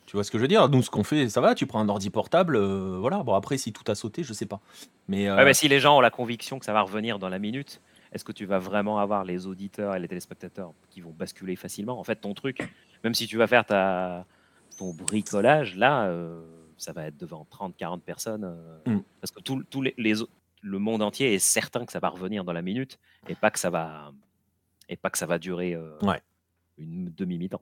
tu 0.05 0.15
vois 0.15 0.23
ce 0.23 0.29
que 0.29 0.37
je 0.37 0.43
veux 0.43 0.47
dire? 0.47 0.69
Nous, 0.69 0.83
ce 0.83 0.91
qu'on 0.91 1.03
fait, 1.03 1.27
ça 1.27 1.41
va. 1.41 1.55
Tu 1.55 1.65
prends 1.65 1.79
un 1.79 1.89
ordi 1.89 2.11
portable, 2.11 2.55
euh, 2.55 2.97
voilà. 2.99 3.23
Bon, 3.23 3.33
après, 3.33 3.57
si 3.57 3.73
tout 3.73 3.83
a 3.91 3.95
sauté, 3.95 4.23
je 4.23 4.31
sais 4.31 4.45
pas. 4.45 4.61
Mais, 5.07 5.27
euh, 5.27 5.43
mais 5.43 5.55
si 5.55 5.67
les 5.67 5.79
gens 5.79 5.97
ont 5.97 6.01
la 6.01 6.11
conviction 6.11 6.59
que 6.59 6.65
ça 6.65 6.73
va 6.73 6.83
revenir 6.83 7.17
dans 7.17 7.29
la 7.29 7.39
minute, 7.39 7.81
est-ce 8.11 8.23
que 8.23 8.31
tu 8.31 8.45
vas 8.45 8.59
vraiment 8.59 8.99
avoir 8.99 9.23
les 9.23 9.47
auditeurs 9.47 9.95
et 9.95 9.99
les 9.99 10.07
téléspectateurs 10.07 10.71
qui 10.91 11.01
vont 11.01 11.09
basculer 11.17 11.55
facilement? 11.55 11.99
En 11.99 12.03
fait, 12.03 12.17
ton 12.17 12.35
truc, 12.35 12.59
même 13.03 13.15
si 13.15 13.25
tu 13.25 13.37
vas 13.37 13.47
faire 13.47 13.65
ta, 13.65 14.27
ton 14.77 14.93
bricolage, 14.93 15.75
là, 15.75 16.07
euh, 16.07 16.41
ça 16.77 16.93
va 16.93 17.07
être 17.07 17.17
devant 17.17 17.45
30, 17.49 17.75
40 17.77 18.03
personnes. 18.03 18.57
Mm. 18.85 18.99
Parce 19.21 19.31
que 19.31 19.41
tout, 19.41 19.81
les, 19.81 20.13
le 20.61 20.79
monde 20.79 21.01
entier 21.01 21.33
est 21.33 21.39
certain 21.39 21.85
que 21.85 21.91
ça 21.91 21.99
va 21.99 22.09
revenir 22.09 22.43
dans 22.43 22.53
la 22.53 22.61
minute 22.61 22.99
et 23.27 23.35
pas 23.35 23.51
que 23.51 23.59
ça 23.59 23.69
va, 23.69 24.11
et 24.89 24.97
pas 24.97 25.09
que 25.09 25.17
ça 25.17 25.25
va 25.25 25.37
durer 25.37 25.77
une 26.77 27.13
demi-mi-temps. 27.15 27.61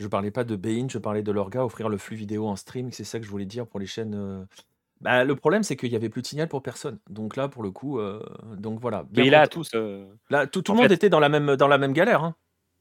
Je 0.00 0.06
parlais 0.06 0.30
pas 0.30 0.44
de 0.44 0.56
Bein, 0.56 0.86
je 0.88 0.96
parlais 0.96 1.22
de 1.22 1.30
leur 1.30 1.50
gars 1.50 1.62
offrir 1.62 1.90
le 1.90 1.98
flux 1.98 2.16
vidéo 2.16 2.46
en 2.48 2.56
stream, 2.56 2.90
c'est 2.90 3.04
ça 3.04 3.18
que 3.18 3.26
je 3.26 3.30
voulais 3.30 3.44
dire 3.44 3.66
pour 3.66 3.78
les 3.78 3.86
chaînes. 3.86 4.14
Euh. 4.14 4.44
Bah, 5.02 5.24
le 5.24 5.36
problème, 5.36 5.62
c'est 5.62 5.76
qu'il 5.76 5.92
y 5.92 5.96
avait 5.96 6.08
plus 6.08 6.22
de 6.22 6.26
signal 6.26 6.48
pour 6.48 6.62
personne. 6.62 6.98
Donc 7.10 7.36
là, 7.36 7.48
pour 7.48 7.62
le 7.62 7.70
coup, 7.70 7.98
euh, 7.98 8.22
donc 8.56 8.80
voilà. 8.80 9.04
Mais 9.14 9.28
là, 9.28 9.46
tous, 9.46 9.70
euh, 9.74 10.06
là, 10.30 10.46
tout, 10.46 10.62
tout 10.62 10.72
le 10.72 10.80
monde 10.80 10.92
était 10.92 11.10
dans 11.10 11.20
la 11.20 11.28
même, 11.28 11.54
dans 11.56 11.68
la 11.68 11.76
même 11.76 11.92
galère. 11.92 12.24
Hein. 12.24 12.34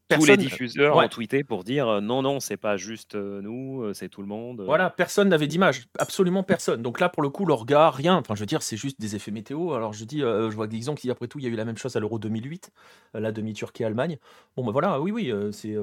Tous 0.10 0.26
les 0.26 0.38
diffuseurs 0.38 0.98
ont 0.98 1.08
tweeté 1.08 1.44
pour 1.44 1.64
dire 1.64 2.02
non, 2.02 2.22
non, 2.22 2.40
c'est 2.40 2.58
pas 2.58 2.78
juste 2.78 3.16
nous, 3.16 3.94
c'est 3.94 4.10
tout 4.10 4.22
le 4.22 4.28
monde. 4.28 4.64
Voilà, 4.66 4.90
personne 4.90 5.30
n'avait 5.30 5.48
d'image, 5.48 5.88
absolument 5.98 6.44
personne. 6.44 6.82
Donc 6.82 7.00
là, 7.00 7.10
pour 7.10 7.24
le 7.24 7.30
coup, 7.30 7.46
leur 7.46 7.66
gars, 7.66 7.90
rien. 7.90 8.16
Enfin, 8.16 8.36
je 8.36 8.40
veux 8.40 8.46
dire, 8.46 8.62
c'est 8.62 8.78
juste 8.78 9.00
des 9.00 9.16
effets 9.16 9.32
météo. 9.32 9.74
Alors 9.74 9.94
je 9.94 10.06
dis, 10.06 10.20
je 10.20 10.56
vois 10.56 10.68
Gizon 10.70 10.96
qui 10.96 11.12
après 11.12 11.28
tout, 11.28 11.40
il 11.40 11.46
y 11.46 11.48
a 11.48 11.52
eu 11.52 11.56
la 11.56 11.66
même 11.66 11.78
chose 11.78 11.96
à 11.96 12.00
l'Euro 12.00 12.20
2008, 12.20 12.72
la 13.14 13.32
demi 13.32 13.54
Turquie-Allemagne. 13.54 14.18
Bon, 14.56 14.66
ben 14.66 14.72
voilà, 14.72 15.00
oui, 15.00 15.12
oui, 15.12 15.34
c'est 15.52 15.76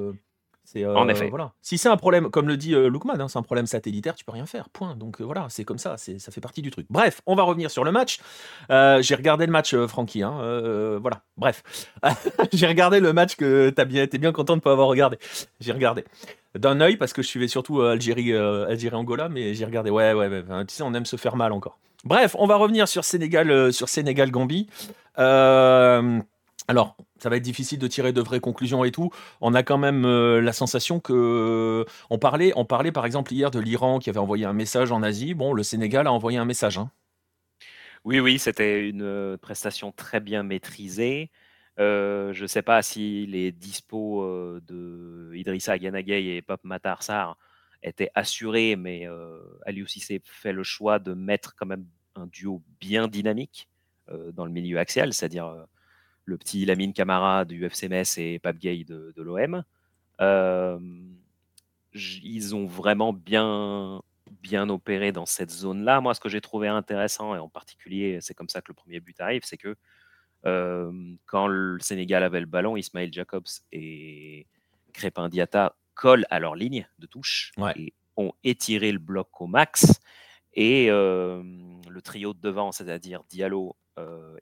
en 0.85 1.09
effet. 1.09 1.29
Voilà. 1.29 1.53
Si 1.63 1.79
c'est 1.79 1.89
un 1.89 1.97
problème, 1.97 2.31
comme 2.31 2.49
le 2.49 2.57
dit 2.57 2.75
euh, 2.75 2.89
Lookman, 2.89 3.21
hein, 3.21 3.29
c'est 3.29 3.39
un 3.39 3.43
problème 3.43 3.67
satellitaire, 3.67 4.15
tu 4.15 4.25
peux 4.25 4.33
rien 4.33 4.47
faire. 4.47 4.69
Point. 4.69 4.97
Donc 4.97 5.21
euh, 5.21 5.25
voilà, 5.25 5.47
c'est 5.49 5.65
comme 5.65 5.79
ça, 5.79 5.97
ça 5.97 6.33
fait 6.33 6.41
partie 6.41 6.63
du 6.63 6.71
truc. 6.71 6.87
Bref, 6.91 7.23
on 7.27 7.35
va 7.35 7.43
revenir 7.43 7.71
sur 7.71 7.85
le 7.85 7.93
match. 7.93 8.21
Euh, 8.71 9.03
j'ai 9.03 9.15
regardé 9.15 9.47
le 9.47 9.53
match, 9.53 9.75
Francky. 9.87 10.23
Hein, 10.23 10.99
voilà. 11.01 11.23
Bref, 11.37 11.63
j'ai 12.53 12.67
regardé 12.67 13.01
le 13.01 13.13
match 13.13 13.37
que 13.37 13.71
t'as 13.71 13.85
bien, 13.85 14.07
t'es 14.07 14.19
bien 14.19 14.33
content 14.33 14.57
de 14.57 14.63
pas 14.63 14.73
avoir 14.73 14.89
regardé. 14.89 15.19
J'ai 15.61 15.73
regardé 15.73 16.05
d'un 16.55 16.81
œil 16.81 16.97
parce 16.97 17.13
que 17.13 17.23
je 17.23 17.29
suivais 17.29 17.49
surtout 17.49 17.83
Algérie, 17.83 18.35
Algérie 18.35 18.97
Angola, 18.97 19.29
mais 19.29 19.55
j'ai 19.55 19.65
regardé. 19.65 19.91
Ouais, 19.91 20.13
ouais, 20.13 20.29
ouais. 20.29 20.43
tu 20.67 20.75
sais, 20.75 20.83
on 20.83 20.95
aime 20.95 21.07
se 21.07 21.17
faire 21.17 21.37
mal 21.37 21.53
encore. 21.53 21.79
Bref, 22.05 22.37
on 22.39 22.47
va 22.47 22.57
revenir 22.57 22.89
sur 22.89 23.05
Sénégal, 23.05 23.73
sur 23.73 23.89
Sénégal 23.89 24.31
Gambie. 24.31 24.69
Alors, 26.69 26.97
ça 27.19 27.29
va 27.29 27.37
être 27.37 27.43
difficile 27.43 27.79
de 27.79 27.87
tirer 27.87 28.13
de 28.13 28.21
vraies 28.21 28.41
conclusions 28.41 28.85
et 28.85 28.91
tout. 28.91 29.11
On 29.41 29.55
a 29.55 29.63
quand 29.63 29.79
même 29.79 30.05
euh, 30.05 30.41
la 30.41 30.53
sensation 30.53 30.99
que 31.01 31.85
on 32.11 32.19
parlait, 32.19 32.53
on 32.57 32.65
parlait 32.65 32.93
par 32.93 33.07
exemple 33.07 33.33
hier 33.33 33.51
de 33.51 33.61
l'Iran 33.61 33.99
qui 34.01 34.11
avait 34.11 34.19
envoyé 34.19 34.45
un 34.45 34.53
message 34.53 34.91
en 34.91 35.03
Asie. 35.03 35.35
Bon, 35.35 35.53
le 35.53 35.63
Sénégal 35.63 36.07
a 36.07 36.13
envoyé 36.13 36.39
un 36.39 36.45
message. 36.45 36.79
Hein. 36.79 36.91
Oui, 38.05 38.21
oui, 38.21 38.39
c'était 38.39 38.89
une 38.89 39.03
euh, 39.03 39.37
prestation 39.37 39.93
très 39.93 40.21
bien 40.21 40.43
maîtrisée. 40.43 41.31
Euh, 41.79 42.33
je 42.33 42.43
ne 42.43 42.47
sais 42.49 42.63
pas 42.63 42.83
si 42.83 43.27
les 43.27 43.53
dispos 43.53 44.25
de 44.67 45.33
Idrissa 45.35 45.79
Ganagay 45.79 46.37
et 46.37 46.43
Pop 46.43 46.61
Matarsar 46.65 47.37
étaient 47.83 48.11
assurés, 48.15 48.75
mais 48.75 49.07
Aliou 49.67 49.87
Cissé 49.87 50.21
fait 50.25 50.53
le 50.53 50.63
choix 50.65 50.99
de 50.99 51.13
mettre 51.13 51.55
quand 51.55 51.67
même 51.67 51.87
un 52.17 52.27
duo 52.27 52.63
bien 52.81 53.07
dynamique 53.07 53.69
dans 54.33 54.47
le 54.47 54.51
milieu 54.51 54.79
axial, 54.79 55.13
c'est-à-dire 55.13 55.67
le 56.27 56.37
petit 56.37 56.67
Lamine 56.67 56.93
Camara 56.93 57.45
du 57.45 57.65
FC 57.65 57.89
Metz 57.89 58.19
et 58.19 58.39
Pape 58.39 58.59
Gay 58.59 58.85
de, 58.85 59.15
l'OM. 59.17 59.65
Euh, 60.21 60.79
ils 61.95 62.55
ont 62.55 62.67
vraiment 62.67 63.13
bien, 63.13 64.03
bien 64.43 64.69
opéré 64.69 65.13
dans 65.13 65.25
cette 65.25 65.51
zone-là. 65.51 66.01
Moi, 66.01 66.15
ce 66.15 66.21
que 66.21 66.29
j'ai 66.29 66.41
trouvé 66.41 66.69
intéressant, 66.69 67.35
et 67.35 67.39
en 67.39 67.49
particulier, 67.49 68.19
c'est 68.21 68.35
comme 68.35 68.49
ça 68.49 68.61
que 68.61 68.69
le 68.69 68.75
premier 68.75 69.01
but 69.01 69.19
arrive, 69.21 69.43
c'est 69.45 69.57
que 69.57 69.77
euh, 70.45 70.93
quand 71.27 71.47
le 71.47 71.79
Sénégal 71.81 72.23
avait 72.23 72.41
le 72.41 72.47
ballon, 72.47 72.77
Ismail 72.77 73.13
Jacobs 73.13 73.47
et 73.73 74.47
Crépin 74.93 75.29
Diata 75.29 75.77
collent 75.95 76.27
à 76.29 76.41
leur 76.41 76.57
ligne 76.57 76.87
de 76.99 77.07
touche 77.07 77.53
et 77.77 77.95
ont 78.17 78.33
étiré 78.45 78.93
le 78.93 78.99
bloc 78.99 79.41
au 79.41 79.47
max. 79.47 80.01
Et 80.55 80.91
euh, 80.91 81.43
le 81.89 82.03
trio 82.03 82.33
de 82.33 82.41
devant, 82.41 82.73
c'est-à-dire 82.73 83.23
Diallo, 83.29 83.77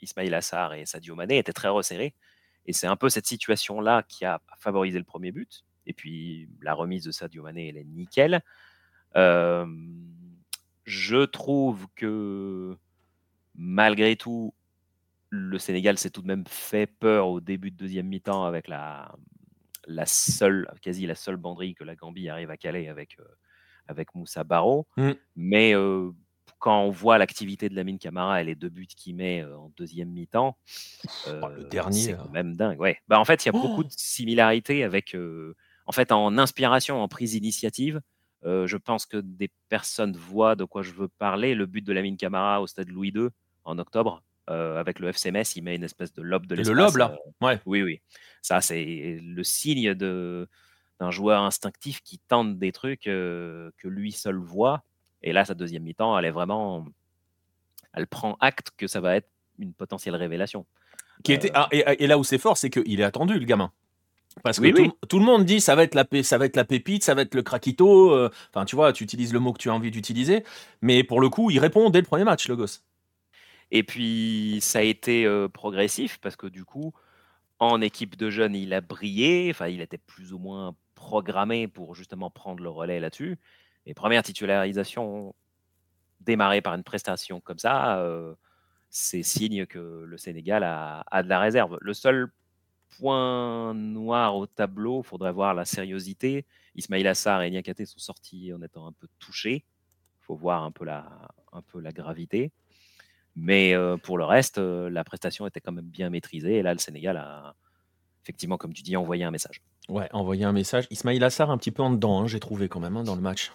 Ismail 0.01 0.35
Assar 0.35 0.75
et 0.75 0.87
Sadio 0.87 1.15
Mané 1.15 1.39
étaient 1.39 1.53
très 1.53 1.69
resserrés. 1.69 2.15
Et 2.67 2.73
c'est 2.73 2.87
un 2.87 2.97
peu 2.97 3.09
cette 3.09 3.27
situation-là 3.27 4.03
qui 4.09 4.25
a 4.25 4.41
favorisé 4.59 4.99
le 4.99 5.05
premier 5.05 5.33
but. 5.33 5.65
Et 5.87 5.93
puis 5.93 6.49
la 6.63 6.75
remise 6.75 7.05
de 7.05 7.11
Sadio 7.11 7.43
Mané, 7.43 7.69
elle 7.69 7.77
est 7.77 7.85
nickel. 7.85 8.43
Euh, 9.17 9.67
je 10.85 11.25
trouve 11.25 11.87
que 11.95 12.77
malgré 13.55 14.17
tout, 14.17 14.55
le 15.31 15.59
Sénégal 15.59 15.99
s'est 15.99 16.11
tout 16.11 16.23
de 16.23 16.27
même 16.27 16.45
fait 16.47 16.87
peur 16.87 17.29
au 17.29 17.41
début 17.41 17.71
de 17.71 17.77
deuxième 17.77 18.07
mi-temps 18.07 18.45
avec 18.45 18.69
la, 18.69 19.15
la 19.87 20.07
seule, 20.07 20.69
quasi 20.81 21.07
la 21.07 21.15
seule 21.15 21.37
banderie 21.37 21.75
que 21.75 21.85
la 21.85 21.97
Gambie 21.97 22.29
arrive 22.29 22.51
à 22.51 22.57
caler 22.57 22.89
avec, 22.89 23.19
euh, 23.19 23.25
avec 23.89 24.15
Moussa 24.15 24.45
Barro. 24.45 24.87
Mm. 24.97 25.13
Mais 25.37 25.75
quand 26.65 26.81
on 26.81 26.89
voit 26.89 27.19
l'activité 27.19 27.69
de 27.69 27.75
Lamine 27.75 27.99
Camara 27.99 28.41
et 28.41 28.45
les 28.45 28.55
deux 28.55 28.71
buts 28.71 28.87
qu'il 28.87 29.17
met 29.17 29.45
en 29.45 29.71
deuxième 29.77 30.09
mi-temps, 30.09 30.57
oh, 31.27 31.49
le 31.55 31.65
dernier, 31.65 32.01
c'est 32.01 32.17
quand 32.17 32.31
même 32.31 32.57
dingue. 32.57 32.81
Ouais. 32.81 32.97
Bah, 33.07 33.21
en 33.21 33.27
fait, 33.27 33.45
il 33.45 33.49
y 33.49 33.51
a 33.51 33.53
beaucoup 33.53 33.83
oh! 33.83 33.85
de 33.85 33.91
similarités 33.91 34.83
avec, 34.83 35.15
en 35.85 35.93
fait, 35.93 36.11
en 36.11 36.39
inspiration, 36.39 37.03
en 37.03 37.07
prise 37.07 37.33
d'initiative. 37.33 38.01
je 38.45 38.77
pense 38.79 39.05
que 39.05 39.19
des 39.19 39.51
personnes 39.69 40.17
voient 40.17 40.57
de 40.57 40.65
quoi 40.65 40.81
je 40.81 40.93
veux 40.93 41.09
parler. 41.09 41.55
Le 41.55 41.67
but 41.67 41.83
de 41.83 41.93
Lamine 41.93 42.17
Camara 42.17 42.63
au 42.63 42.67
stade 42.67 42.89
Louis 42.89 43.13
II 43.15 43.29
en 43.65 43.79
octobre, 43.79 44.23
avec 44.47 45.01
le 45.01 45.09
FCMS, 45.13 45.57
il 45.57 45.65
met 45.65 45.77
une 45.77 45.85
espèce 45.85 46.15
de 46.15 46.23
lobe 46.23 46.47
de 46.47 46.55
l'espace. 46.55 46.75
Le 46.75 46.83
lobe, 46.83 46.97
là 46.97 47.15
Ouais. 47.43 47.61
Oui, 47.67 47.83
oui. 47.83 48.01
Ça, 48.41 48.63
c'est 48.63 49.19
le 49.23 49.45
signe 49.45 49.93
de, 49.93 50.49
d'un 50.99 51.11
joueur 51.11 51.43
instinctif 51.43 52.01
qui 52.01 52.21
tente 52.21 52.59
des 52.59 52.73
trucs 52.73 53.03
que 53.03 53.71
lui 53.85 54.13
seul 54.13 54.37
voit 54.37 54.83
et 55.25 55.33
là, 55.33 55.45
sa 55.45 55.55
deuxième 55.55 55.83
mi-temps, 55.83 56.17
elle 56.17 56.27
est 56.27 56.31
vraiment. 56.31 56.85
Elle 57.95 58.07
prend 58.07 58.37
acte 58.41 58.71
que 58.77 58.87
ça 58.87 59.01
va 59.01 59.17
être 59.17 59.29
une 59.59 59.73
potentielle 59.73 60.15
révélation. 60.17 60.67
Qui 61.23 61.33
était, 61.33 61.49
euh, 61.51 61.53
ah, 61.55 61.69
et, 61.73 62.07
là 62.07 62.19
où 62.19 62.25
c'est 62.25 62.39
fort, 62.39 62.59
c'est 62.59 62.69
qu'il 62.69 63.01
est 63.01 63.05
attendu, 63.05 63.39
le 63.39 63.47
gamin. 63.47 63.73
Parce 64.43 64.61
que 64.61 64.69
tout, 65.07 65.19
le 65.19 65.25
monde 65.25 65.45
dit 65.45 65.61
ça 65.61 65.77
va 65.77 65.85
être 65.85 65.95
la 65.95 66.05
ça 66.25 66.39
va 66.39 66.45
être 66.45 66.57
la 66.57 66.65
pépite, 66.65 67.05
ça 67.05 67.15
va 67.15 67.23
être 67.23 67.35
le 67.35 67.43
craquito. 67.43 68.11
Euh, 68.11 68.31
enfin, 68.51 68.67
tu 68.67 68.77
vois, 68.77 68.93
tu 68.93 69.03
utilises 69.03 69.33
le 69.33 69.39
mot 69.39 69.53
que 69.53 69.59
tu 69.59 69.71
as 69.71 69.75
envie 69.75 69.91
d'utiliser, 69.91 70.45
mais 70.83 71.05
pour 71.05 71.21
le 71.21 71.31
coup, 71.31 71.51
il 71.51 71.59
répond 71.59 71.89
dès 71.89 72.01
le 72.01 72.07
premier 72.07 72.25
match, 72.25 72.49
le 72.49 72.57
gosse. 72.57 72.85
Et 73.71 73.83
puis 73.83 74.59
ça 74.61 74.81
a 74.81 74.83
été 74.83 75.25
euh, 75.25 75.49
progressif 75.49 76.19
parce 76.21 76.37
que 76.37 76.49
du 76.49 76.65
coup, 76.65 76.93
en 77.61 77.81
équipe 77.81 78.17
de 78.17 78.29
jeunes, 78.29 78.57
il 78.57 78.75
a 78.75 78.81
brillé. 78.81 79.49
Enfin, 79.51 79.69
il 79.69 79.81
était 79.81 79.99
plus 79.99 80.33
ou 80.33 80.39
moins 80.39 80.75
programmé 80.97 81.69
pour 81.69 81.95
justement 81.95 82.29
prendre 82.29 82.63
le 82.63 82.69
relais 82.69 82.99
là-dessus. 83.01 83.39
Et 83.87 83.95
première 83.95 84.23
titularisation 84.23 85.35
démarrée 86.21 86.63
par 86.63 86.75
une 86.75 86.85
prestation 86.85 87.41
comme 87.41 87.59
ça, 87.59 87.99
euh, 87.99 88.35
c'est 88.91 89.23
signe 89.23 89.67
que 89.67 90.05
le 90.07 90.17
Sénégal 90.17 90.65
a, 90.65 91.23
de 91.23 91.29
la 91.29 91.41
réserve. 91.41 91.79
Le 91.81 91.95
seul 91.95 92.33
point 92.99 93.75
noir 93.75 94.37
au 94.37 94.47
tableau, 94.47 95.03
il 95.03 95.07
faudrait 95.07 95.33
voir 95.33 95.55
la 95.55 95.65
sériosité. 95.65 96.47
Ismail 96.77 97.07
Assar 97.07 97.43
et 97.43 97.51
Niakate 97.51 97.85
sont 97.85 97.99
sortis 97.99 98.53
en 98.53 98.63
étant 98.63 98.87
un 98.87 98.93
peu 98.93 99.09
touchés. 99.19 99.65
Il 100.21 100.25
faut 100.25 100.37
voir 100.37 100.63
un 100.63 100.71
peu 100.71 100.85
la, 100.85 101.29
un 101.53 101.63
peu 101.63 101.81
la 101.81 101.93
gravité. 101.93 102.53
Mais 103.37 103.75
euh, 103.75 103.97
pour 103.97 104.17
le 104.17 104.25
reste, 104.25 104.59
euh, 104.59 104.89
la 104.89 105.03
prestation 105.03 105.47
était 105.47 105.61
quand 105.61 105.73
même 105.73 105.89
bien 105.89 106.09
maîtrisée. 106.09 106.59
Et 106.59 106.63
là, 106.63 106.73
le 106.73 106.79
Sénégal 106.79 107.17
a, 107.17 107.57
effectivement, 108.23 108.57
comme 108.57 108.73
tu 108.73 108.83
dis, 108.83 108.97
envoyé 108.97 109.25
un 109.25 109.33
message. 109.33 109.61
Ouais, 109.89 110.09
envoyé 110.13 110.45
un 110.45 110.53
message. 110.53 110.87
Ismail 110.91 111.23
Assar 111.23 111.51
un 111.51 111.59
petit 111.59 111.73
peu 111.73 111.83
en 111.83 111.91
dedans, 111.91 112.21
hein, 112.21 112.27
j'ai 112.29 112.41
trouvé 112.41 112.69
quand 112.69 112.81
même 112.81 112.97
hein, 112.97 113.03
dans 113.03 113.17
le 113.17 113.21
match 113.21 113.53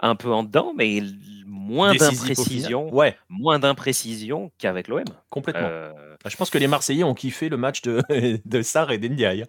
un 0.00 0.14
peu 0.14 0.32
en 0.32 0.42
dedans, 0.42 0.72
mais 0.76 1.02
moins 1.46 1.94
d'imprécision, 1.94 2.94
ouais. 2.94 3.16
moins 3.28 3.58
d'imprécision 3.58 4.50
qu'avec 4.58 4.88
l'OM. 4.88 5.04
Complètement. 5.30 5.68
Euh, 5.68 5.92
je 6.26 6.36
pense 6.36 6.50
que 6.50 6.58
les 6.58 6.66
Marseillais 6.66 7.04
ont 7.04 7.14
kiffé 7.14 7.48
le 7.48 7.56
match 7.56 7.82
de, 7.82 8.02
de 8.44 8.62
Sarr 8.62 8.90
et 8.90 8.98
d'Endiaï. 8.98 9.44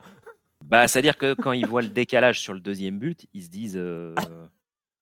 Bah, 0.66 0.88
C'est-à-dire 0.88 1.18
que 1.18 1.34
quand 1.34 1.52
ils 1.52 1.66
voient 1.66 1.82
le 1.82 1.90
décalage 1.90 2.40
sur 2.40 2.54
le 2.54 2.60
deuxième 2.60 3.00
but, 3.00 3.26
ils 3.34 3.44
se 3.44 3.50
disent 3.50 3.78
euh, 3.78 4.14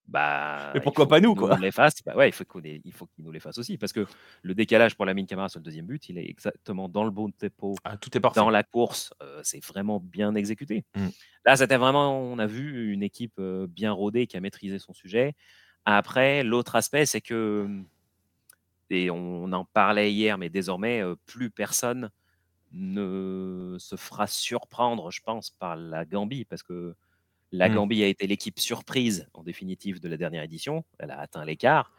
bah, 0.08 0.72
Mais 0.74 0.80
pourquoi 0.80 1.08
pas 1.08 1.20
nous, 1.20 1.36
quoi? 1.36 1.58
les 1.58 1.72
fasse. 1.72 2.02
Bah 2.06 2.16
ouais, 2.16 2.30
il 2.30 2.32
faut 2.34 2.46
qu'il 2.46 2.82
nous 3.26 3.32
les 3.32 3.40
fasse 3.40 3.58
aussi. 3.58 3.78
Parce 3.78 3.92
que 3.92 4.06
le 4.42 4.56
décalage 4.56 4.96
pour 4.96 5.06
la 5.06 5.14
mine 5.14 5.28
caméra 5.28 5.50
sur 5.50 5.60
le 5.60 5.66
deuxième 5.66 5.86
but, 5.86 6.08
il 6.10 6.18
est 6.18 6.30
exactement 6.30 6.88
dans 6.88 7.04
le 7.04 7.12
bon 7.12 7.30
tempo. 7.32 7.76
Ah, 7.84 7.98
tout 7.98 8.16
est 8.16 8.22
parfait. 8.22 8.40
Dans 8.40 8.50
la 8.50 8.64
course, 8.64 9.14
euh, 9.22 9.42
c'est 9.44 9.64
vraiment 9.64 10.00
bien 10.00 10.34
exécuté. 10.36 10.86
Mmh. 10.96 11.08
Là, 11.46 11.56
c'était 11.58 11.78
vraiment, 11.78 12.20
on 12.20 12.40
a 12.40 12.48
vu 12.48 12.94
une 12.94 13.04
équipe 13.04 13.36
euh, 13.40 13.68
bien 13.68 13.92
rodée 13.92 14.28
qui 14.28 14.38
a 14.38 14.42
maîtrisé 14.42 14.80
son 14.80 14.94
sujet. 14.94 15.36
Après, 15.84 16.44
l'autre 16.44 16.76
aspect, 16.76 17.06
c'est 17.06 17.22
que, 17.22 17.68
et 18.90 19.12
on 19.12 19.52
en 19.52 19.66
parlait 19.66 20.14
hier, 20.14 20.38
mais 20.38 20.50
désormais, 20.50 21.02
euh, 21.02 21.16
plus 21.26 21.50
personne 21.50 22.12
ne 22.72 23.76
se 23.80 23.96
fera 23.98 24.28
surprendre, 24.28 25.12
je 25.12 25.22
pense, 25.22 25.50
par 25.52 25.76
la 25.76 26.06
Gambie. 26.06 26.46
Parce 26.46 26.64
que 26.64 26.96
la 27.52 27.70
mmh. 27.70 27.74
Gambie 27.76 28.04
a 28.04 28.08
été 28.08 28.28
l'équipe 28.28 28.60
surprise, 28.60 29.28
en 29.34 29.44
définitive, 29.44 30.00
de 30.00 30.10
la 30.10 30.18
dernière 30.18 30.44
édition. 30.44 30.84
Elle 31.00 31.12
a 31.12 31.20
atteint 31.20 31.46
l'écart. 31.46 31.94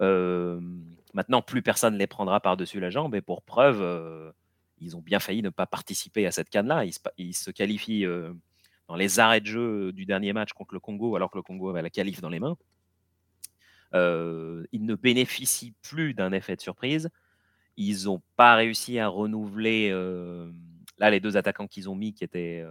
maintenant, 0.00 1.42
plus 1.42 1.62
personne 1.62 1.94
ne 1.94 1.98
les 1.98 2.06
prendra 2.06 2.40
par-dessus 2.40 2.80
la 2.80 2.90
jambe. 2.90 3.14
Et 3.14 3.22
pour 3.22 3.42
preuve, 3.42 4.32
ils 4.78 4.96
ont 4.96 5.00
bien 5.00 5.18
failli 5.18 5.42
ne 5.42 5.50
pas 5.50 5.66
participer 5.66 6.26
à 6.26 6.30
cette 6.30 6.50
canne-là. 6.50 6.84
Ils, 7.16 7.34
se 7.34 7.50
qualifient 7.50 8.04
dans 8.88 8.96
les 8.96 9.18
arrêts 9.18 9.40
de 9.40 9.46
jeu 9.46 9.92
du 9.92 10.04
dernier 10.04 10.32
match 10.34 10.52
contre 10.52 10.74
le 10.74 10.80
Congo, 10.80 11.16
alors 11.16 11.30
que 11.30 11.38
le 11.38 11.42
Congo 11.42 11.70
avait 11.70 11.82
la 11.82 11.90
qualif 11.90 12.20
dans 12.20 12.28
les 12.28 12.40
mains. 12.40 12.56
ils 13.94 14.84
ne 14.84 14.94
bénéficient 14.94 15.74
plus 15.82 16.12
d'un 16.12 16.32
effet 16.32 16.56
de 16.56 16.60
surprise. 16.60 17.08
Ils 17.78 18.04
n'ont 18.04 18.22
pas 18.36 18.54
réussi 18.54 18.98
à 18.98 19.08
renouveler. 19.08 19.90
là, 20.98 21.10
les 21.10 21.20
deux 21.20 21.38
attaquants 21.38 21.66
qu'ils 21.66 21.88
ont 21.88 21.94
mis, 21.94 22.12
qui 22.12 22.24
étaient 22.24 22.62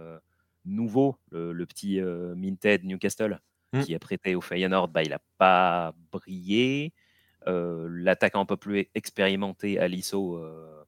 nouveau, 0.66 1.16
le, 1.30 1.64
petit 1.64 2.00
euh, 2.00 2.34
Minted 2.34 2.84
Newcastle, 2.84 3.40
mmh. 3.72 3.80
qui 3.82 3.94
est 3.94 3.98
prêté 3.98 4.34
au 4.34 4.40
Feyenoord, 4.40 4.88
bah, 4.88 5.02
il 5.02 5.10
n'a 5.10 5.20
pas 5.38 5.94
brillé. 6.12 6.92
Euh, 7.46 7.88
l'attaquant 7.90 8.40
un 8.40 8.46
peu 8.46 8.56
plus 8.56 8.88
expérimenté, 8.94 9.78
Aliso, 9.78 10.36
euh, 10.36 10.84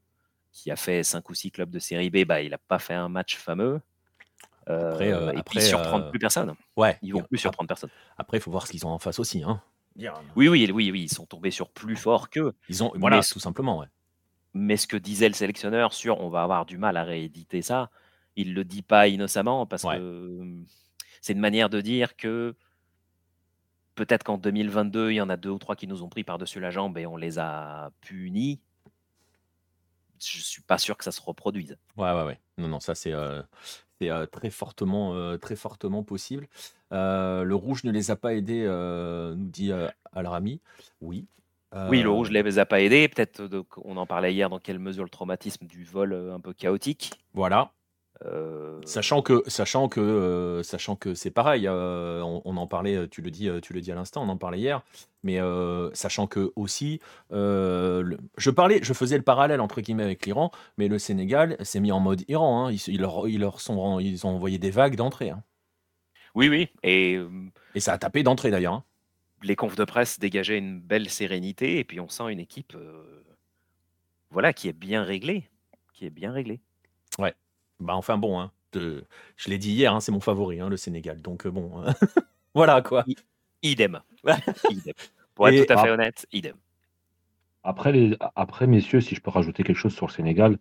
qui 0.53 0.71
a 0.71 0.77
fait 0.77 1.03
5 1.03 1.29
ou 1.31 1.35
6 1.35 1.53
clubs 1.53 1.71
de 1.71 1.79
série 1.79 2.11
B, 2.11 2.25
bah, 2.25 2.43
il 2.43 2.51
n'a 2.51 2.59
pas 2.59 2.79
fait 2.79 2.95
un 2.95 3.09
match 3.09 3.37
fameux. 3.37 3.81
Après, 4.67 5.09
et 5.09 5.43
puis, 5.47 5.63
surprendre 5.63 6.11
plus 6.11 6.19
personne. 6.19 6.55
Ouais. 6.77 6.99
Ils 7.01 7.15
vont 7.15 7.23
plus 7.23 7.39
surprendre 7.39 7.69
personne. 7.69 7.89
Après, 8.19 8.37
il 8.37 8.41
faut 8.41 8.51
voir 8.51 8.67
ce 8.67 8.73
qu'ils 8.73 8.85
ont 8.85 8.91
en 8.91 8.99
face 8.99 9.19
aussi. 9.19 9.43
Hein. 9.43 9.63
Oui, 10.37 10.49
oui, 10.49 10.71
oui, 10.73 10.91
oui, 10.91 11.03
ils 11.03 11.13
sont 11.13 11.25
tombés 11.25 11.51
sur 11.51 11.71
plus 11.71 11.97
fort 11.97 12.29
qu'eux. 12.29 12.53
Ils 12.69 12.85
ont, 12.85 12.93
voilà, 12.97 13.23
tout 13.23 13.41
simplement. 13.41 13.79
Ouais. 13.79 13.87
Mais 14.55 14.77
ce 14.77 14.87
que 14.87 14.97
disait 14.97 15.29
le 15.29 15.35
sélectionneur 15.35 15.93
sur 15.93 16.21
on 16.21 16.29
va 16.29 16.43
avoir 16.43 16.67
du 16.67 16.79
mal 16.79 16.97
à 16.97 17.05
rééditer 17.05 17.63
ça, 17.63 17.91
il 18.39 18.55
le 18.55 18.65
dit 18.65 18.83
pas 18.83 19.09
innocemment 19.09 19.67
parce 19.67 19.83
que 19.83 20.45
c'est 21.21 21.33
une 21.33 21.41
manière 21.41 21.69
de 21.69 21.81
dire 21.81 22.17
que 22.17 22.55
peut-être 23.97 24.23
qu'en 24.23 24.39
2022, 24.39 25.11
il 25.11 25.17
y 25.17 25.21
en 25.21 25.29
a 25.29 25.37
deux 25.37 25.51
ou 25.51 25.59
trois 25.59 25.75
qui 25.75 25.89
nous 25.89 26.05
ont 26.05 26.09
pris 26.09 26.23
par-dessus 26.23 26.61
la 26.61 26.71
jambe 26.71 26.97
et 26.99 27.07
on 27.07 27.17
les 27.17 27.41
a 27.41 27.91
punis. 28.01 28.61
Je 30.21 30.41
suis 30.41 30.63
pas 30.63 30.79
sûr 30.79 30.97
que 30.97 31.03
ça 31.05 31.11
se 31.11 31.21
reproduise. 31.21 31.77
Ouais, 31.97 32.13
ouais, 32.13 32.25
ouais. 32.25 32.39
Non, 32.59 32.69
non, 32.69 32.81
ça 32.81 32.95
c'est 32.95 33.13
très 34.31 34.51
fortement, 34.51 35.37
très 35.39 35.57
fortement 35.57 36.05
possible. 36.05 36.47
le 36.91 37.55
rouge 37.55 37.85
ne 37.85 37.91
les 37.91 38.11
a 38.11 38.17
pas 38.17 38.35
aidés, 38.35 38.65
nous 39.37 39.49
dit 39.49 39.73
Al-Rami. 40.13 40.61
Oui. 41.01 41.27
Oui, 41.91 42.03
le 42.03 42.11
rouge 42.11 42.31
ne 42.31 42.41
les 42.41 42.59
a 42.59 42.67
pas 42.67 42.81
aidés. 42.81 43.09
Peut-être, 43.09 43.43
on 43.85 43.97
en 43.97 44.07
parlait 44.07 44.33
hier, 44.33 44.49
dans 44.49 44.59
quelle 44.59 44.79
mesure 44.79 45.05
le 45.05 45.11
traumatisme 45.11 45.67
du 45.67 45.85
vol 45.85 46.15
un 46.33 46.41
peu 46.41 46.53
chaotique. 46.53 47.13
Voilà. 47.35 47.73
Euh, 48.25 48.81
sachant 48.85 49.23
que, 49.23 49.43
sachant 49.47 49.89
que, 49.89 50.01
euh, 50.01 50.63
sachant 50.63 50.97
que 50.97 51.15
c'est 51.15 51.31
pareil, 51.31 51.69
euh, 51.69 52.21
on, 52.23 52.57
en 52.57 52.67
parlait, 52.67 53.09
tu 53.09 53.23
le 53.23 53.31
dis, 53.31 53.49
tu 53.63 53.73
le 53.73 53.81
dis 53.81 53.93
à 53.93 53.95
l'instant, 53.95 54.23
on 54.25 54.29
en 54.29 54.37
parlait 54.37 54.59
hier, 54.59 54.83
mais 55.23 55.39
sachant 55.95 56.27
que 56.27 56.53
aussi, 56.57 57.01
je 57.31 58.51
parlais, 58.51 58.81
je 58.83 58.93
faisais 58.93 59.17
le 59.17 59.23
parallèle 59.23 59.61
entre 59.61 59.81
guillemets 59.81 60.05
avec 60.05 60.27
l'Iran, 60.27 60.51
mais 60.79 60.89
le 60.89 60.99
Sénégal 60.99 61.57
s'est 61.61 61.81
mis 61.81 61.93
en 61.93 62.01
mode 62.01 62.25
Iran, 62.29 62.67
hein. 62.67 62.73
ils, 62.73 63.01
leur, 63.01 63.29
ils, 63.29 63.41
leur 63.41 63.61
sont, 63.61 64.01
ils 64.01 64.27
ont 64.27 64.31
envoyé 64.31 64.59
des 64.59 64.71
vagues 64.71 64.97
d'entrée. 64.97 65.31
Hein. 65.31 65.43
Oui, 66.35 66.49
oui, 66.49 66.69
et 66.83 67.19
et 67.75 67.81
ça 67.81 67.93
a 67.93 67.99
tapé 67.99 68.23
d'entrée 68.23 68.51
d'ailleurs. 68.51 68.75
Hein. 68.75 68.85
les 69.43 69.57
confs 69.57 69.77
de 69.77 69.85
presse 69.85 70.19
dégageaient 70.19 70.59
une 70.59 70.81
belle 70.81 71.09
sérénité, 71.09 71.79
et 71.79 71.85
puis 71.85 72.01
on 72.01 72.09
sent 72.09 72.33
une 72.33 72.41
équipe, 72.41 72.77
voilà, 74.31 74.53
qui 74.53 74.69
est 74.69 74.73
bien 74.73 75.05
réglée, 75.05 75.49
qui 75.93 76.05
est 76.05 76.11
bien 76.11 76.33
réglée. 76.33 76.61
Ouais. 77.19 77.35
Bah, 77.81 77.95
enfin 77.95 78.19
bon, 78.19 78.41
hein, 78.41 78.51
je 78.75 79.49
l'ai 79.49 79.59
dit 79.59 79.73
hier, 79.73 79.95
hein, 79.95 80.01
c'est 80.01 80.13
mon 80.13 80.21
favori, 80.21 80.61
hein, 80.61 80.69
le 80.69 80.77
Sénégal. 80.77 81.21
Donc 81.23 81.47
euh, 81.47 81.51
bon, 81.51 81.85
voilà 82.55 82.83
quoi. 82.83 83.05
idem. 83.63 84.01
idem. 84.71 84.95
Pour 85.35 85.49
être 85.49 85.67
tout 85.67 85.73
à 85.73 85.83
fait 85.83 85.91
honnête, 85.91 86.27
idem. 86.33 86.57
Après, 87.65 87.93
les, 87.93 88.17
après, 88.35 88.67
messieurs, 88.67 89.01
si 89.01 89.15
je 89.15 89.21
peux 89.21 89.31
rajouter 89.31 89.63
quelque 89.63 89.77
chose 89.77 89.95
sur 89.95 90.07
le 90.07 90.13
Sénégal, 90.13 90.59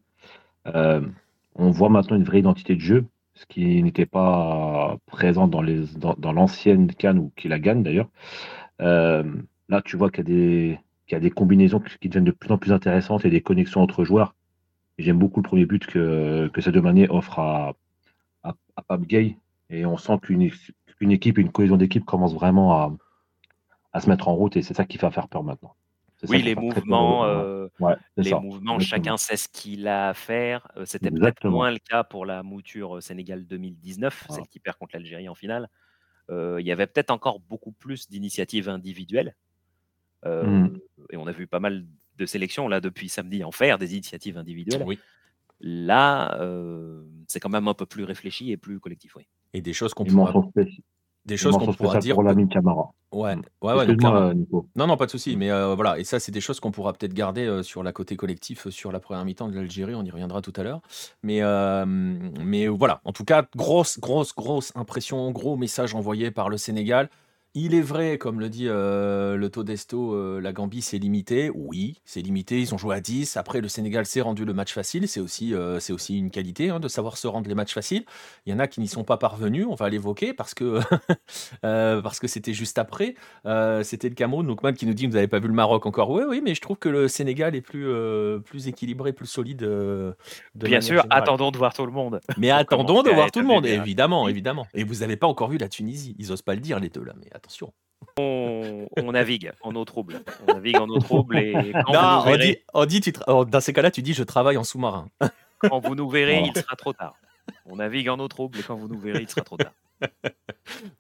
euh, 0.68 1.02
on 1.56 1.72
voit 1.72 1.90
maintenant 1.90 2.18
une 2.18 2.24
vraie 2.24 2.40
identité 2.40 2.76
de 2.76 2.82
jeu, 2.82 3.06
ce 3.34 3.46
qui 3.46 3.82
n'était 3.82 4.06
pas 4.06 4.98
présent 5.06 5.48
dans, 5.48 5.62
les, 5.62 5.86
dans, 5.96 6.34
l'ancienne 6.34 6.94
Cannes 6.94 7.20
ou 7.20 7.32
qui 7.36 7.48
la 7.48 7.60
gagne 7.60 7.84
d'ailleurs. 7.84 8.10
Euh, 8.82 9.24
là, 9.70 9.82
tu 9.82 9.96
vois 9.96 10.10
qu'il 10.10 10.20
y, 10.20 10.22
a 10.22 10.36
des, 10.36 10.80
qu'il 11.08 11.16
y 11.16 11.18
a 11.18 11.22
des 11.22 11.32
combinaisons 11.32 11.82
qui 12.02 12.10
deviennent 12.10 12.26
de 12.26 12.32
plus 12.32 12.52
en 12.52 12.58
plus 12.58 12.72
intéressantes 12.72 13.26
et 13.26 13.30
des 13.30 13.42
connexions 13.42 13.82
entre 13.82 14.04
joueurs. 14.04 14.36
J'aime 14.98 15.20
beaucoup 15.20 15.42
le 15.42 15.48
premier 15.48 15.66
but 15.66 15.86
que, 15.86 16.50
que 16.54 16.62
Sadio 16.62 16.82
Mané 16.82 17.08
offre 17.10 17.40
à, 17.40 17.74
à, 18.44 18.82
Pape 18.88 19.04
Gay. 19.04 19.38
Et 19.70 19.86
on 19.86 19.98
sent 19.98 20.18
qu'une 20.22 20.50
une 21.00 21.12
équipe, 21.12 21.38
une 21.38 21.52
cohésion 21.52 21.78
d'équipe 21.78 22.06
commence 22.06 22.34
vraiment 22.34 22.74
à, 22.74 22.96
à, 23.94 24.00
se 24.00 24.10
mettre 24.10 24.28
en 24.28 24.36
route. 24.36 24.58
Et 24.58 24.62
c'est 24.64 24.74
ça 24.74 24.86
qui 24.86 24.98
fait 24.98 25.12
faire 25.12 25.28
peur 25.28 25.44
maintenant. 25.44 25.76
Oui, 26.28 26.42
les 26.42 26.56
mouvements, 26.56 27.26
euh, 27.26 27.68
les 28.16 28.34
mouvements, 28.34 28.80
chacun 28.80 29.18
sait 29.18 29.38
ce 29.38 29.48
qu'il 29.48 29.88
a 29.88 30.10
à 30.10 30.14
faire. 30.16 30.68
Euh, 30.76 30.86
c'était 30.86 31.12
peut-être 31.12 31.48
moins 31.48 31.70
le 31.70 31.78
cas 31.78 32.04
pour 32.04 32.26
la 32.26 32.42
mouture 32.42 33.04
Sénégal 33.04 33.46
2019, 33.46 34.26
celle 34.30 34.48
qui 34.48 34.60
perd 34.60 34.78
contre 34.78 34.96
l'Algérie 34.96 35.30
en 35.30 35.36
finale. 35.36 35.70
Euh, 36.30 36.58
il 36.60 36.66
y 36.66 36.72
avait 36.72 36.88
peut-être 36.88 37.12
encore 37.12 37.40
beaucoup 37.40 37.72
plus 37.72 38.10
d'initiatives 38.10 38.68
individuelles. 38.68 39.36
Mmh. 40.26 40.80
Et 41.12 41.18
on 41.18 41.28
a 41.28 41.32
vu 41.32 41.48
pas 41.48 41.60
mal 41.60 41.86
de 42.18 42.26
sélection 42.26 42.68
là 42.68 42.82
depuis 42.82 43.10
samedi 43.10 43.44
en 43.44 43.52
faire 43.52 43.78
des 43.78 43.94
initiatives 43.94 44.38
individuelles. 44.38 44.84
Oui. 44.86 45.00
Là, 45.60 46.38
euh, 46.40 47.02
c'est 47.28 47.40
quand 47.40 47.50
même 47.50 47.68
un 47.68 47.74
peu 47.74 47.86
plus 47.86 48.04
réfléchi 48.04 48.52
et 48.52 48.58
plus 48.58 48.80
collectif, 48.80 49.16
oui. 49.16 49.24
Et 49.54 49.62
des 49.62 49.74
choses 49.74 49.94
qu'on 49.94 50.06
pourra, 50.06 50.34
des 51.26 51.36
choses 51.36 51.58
qu'on 51.58 51.74
pourra 51.74 51.98
dire. 51.98 52.16
Pour 52.16 52.24
l'ami 52.24 52.48
Camara. 52.48 52.92
Ouais, 53.12 53.36
mm. 53.36 53.42
ouais, 53.64 53.74
ouais 53.74 53.96
non, 54.76 54.88
non, 54.88 54.98
pas 54.98 55.08
de 55.08 55.12
souci. 55.12 55.36
Mais 55.36 55.50
euh, 55.50 55.74
voilà, 55.74 55.98
et 55.98 56.04
ça, 56.04 56.20
c'est 56.20 56.32
des 56.32 56.42
choses 56.42 56.60
qu'on 56.60 56.72
pourra 56.72 56.94
peut-être 56.94 57.14
garder 57.14 57.46
euh, 57.46 57.64
sur 57.64 57.82
la 57.82 57.92
côté 57.92 58.16
collectif, 58.16 58.70
sur 58.70 58.92
la 58.92 59.00
première 59.00 59.26
mi-temps 59.26 59.48
de 59.48 59.56
l'Algérie. 59.56 59.96
On 59.96 60.04
y 60.04 60.12
reviendra 60.12 60.42
tout 60.42 60.54
à 60.58 60.64
l'heure. 60.64 60.82
Mais, 61.24 61.42
mais 61.86 62.68
voilà, 62.68 63.02
en 63.04 63.14
tout 63.14 63.26
cas, 63.26 63.48
grosse, 63.56 64.00
grosse, 64.00 64.36
grosse 64.36 64.72
impression, 64.76 65.32
gros 65.32 65.58
message 65.58 65.96
envoyé 65.96 66.30
par 66.30 66.50
le 66.50 66.58
Sénégal. 66.58 67.10
Il 67.60 67.74
est 67.74 67.82
vrai, 67.82 68.20
comme 68.20 68.40
le 68.40 68.50
dit 68.50 68.68
euh, 68.68 69.36
le 69.36 69.50
Todesto, 69.50 70.14
euh, 70.14 70.40
la 70.40 70.54
Gambie 70.54 70.84
c'est 70.84 71.00
limité. 71.00 71.50
Oui, 71.56 72.02
c'est 72.06 72.22
limité. 72.22 72.60
Ils 72.60 72.76
ont 72.76 72.78
joué 72.78 72.96
à 72.96 73.00
10. 73.00 73.36
Après, 73.36 73.62
le 73.62 73.68
Sénégal 73.68 74.06
s'est 74.06 74.22
rendu 74.22 74.46
le 74.46 74.54
match 74.54 74.74
facile. 74.74 75.08
C'est 75.08 75.20
aussi, 75.20 75.56
euh, 75.56 75.80
c'est 75.80 75.92
aussi 75.92 76.20
une 76.20 76.30
qualité 76.30 76.70
hein, 76.70 76.80
de 76.80 76.88
savoir 76.88 77.18
se 77.18 77.28
rendre 77.28 77.50
les 77.50 77.56
matchs 77.56 77.74
faciles. 77.74 78.06
Il 78.46 78.52
y 78.52 78.56
en 78.56 78.60
a 78.60 78.68
qui 78.68 78.80
n'y 78.80 78.88
sont 78.88 79.04
pas 79.04 79.18
parvenus. 79.18 79.66
On 79.68 79.74
va 79.74 79.90
l'évoquer 79.90 80.34
parce 80.34 80.54
que 80.54 80.82
parce 81.64 82.20
que 82.20 82.28
c'était 82.28 82.54
juste 82.54 82.78
après. 82.78 83.16
c'était 83.84 84.10
le 84.10 84.16
Cameroun. 84.16 84.46
Donc, 84.46 84.62
qui 84.76 84.86
nous 84.86 84.94
dit 84.94 85.08
Vous 85.08 85.14
n'avez 85.14 85.28
pas 85.28 85.40
vu 85.40 85.48
le 85.48 85.54
Maroc 85.56 85.88
encore. 85.88 86.12
Oui, 86.12 86.24
oui, 86.28 86.42
mais 86.44 86.54
je 86.54 86.62
trouve 86.62 86.78
que 86.78 86.90
le 86.90 87.08
Sénégal 87.08 87.56
est 87.56 87.62
plus, 87.62 87.88
plus 88.46 88.68
équilibré, 88.68 89.14
plus 89.14 89.26
solide. 89.26 89.68
Bien 90.54 90.82
sûr, 90.82 91.08
attendons 91.10 91.50
de 91.50 91.58
voir 91.58 91.74
tout 91.74 91.88
le 91.88 91.92
monde. 91.92 92.22
Mais 92.38 92.52
attendons 92.52 93.02
de 93.02 93.10
voir 93.10 93.32
tout 93.32 93.40
le 93.40 93.48
monde, 93.48 93.66
évidemment, 93.66 94.28
évidemment. 94.28 94.68
Et 94.76 94.84
vous 94.84 94.98
n'avez 94.98 95.18
pas 95.18 95.26
encore 95.26 95.50
vu 95.50 95.58
la 95.58 95.70
Tunisie. 95.70 96.16
Ils 96.20 96.32
osent 96.32 96.44
pas 96.44 96.54
le 96.54 96.62
dire, 96.62 96.80
les 96.80 96.90
deux 96.90 97.04
là. 97.04 97.14
Mais 97.20 97.30
attends. 97.38 97.74
On, 98.20 99.12
navigue 99.12 99.52
en 99.62 99.76
eau 99.76 99.86
trouble. 99.86 100.22
On 100.48 100.54
navigue 100.54 100.78
en 100.78 100.88
eau 100.88 101.00
trouble 101.00 101.38
et 101.38 101.74
non, 101.92 102.24
on 102.74 102.86
dit, 102.86 103.02
tu 103.02 103.12
dans 103.28 103.62
ces 103.62 103.74
cas-là, 103.74 103.92
tu 103.92 104.02
dis 104.02 104.14
je 104.14 104.24
travaille 104.24 104.58
en 104.58 104.64
sous-marin. 104.64 105.08
quand 105.60 105.80
vous 105.80 105.96
nous 105.96 106.10
verrez, 106.10 106.44
il 106.46 106.60
sera 106.60 106.76
trop 106.76 106.94
tard. 106.94 107.16
On 107.66 107.78
navigue 107.78 108.10
en 108.10 108.20
eau 108.20 108.28
trouble 108.28 108.60
et 108.60 108.64
quand 108.64 108.76
vous 108.76 108.88
nous 108.88 109.00
verrez, 109.00 109.22
il 109.22 109.30
sera 109.30 109.42
trop 109.42 109.58
tard. 109.58 109.74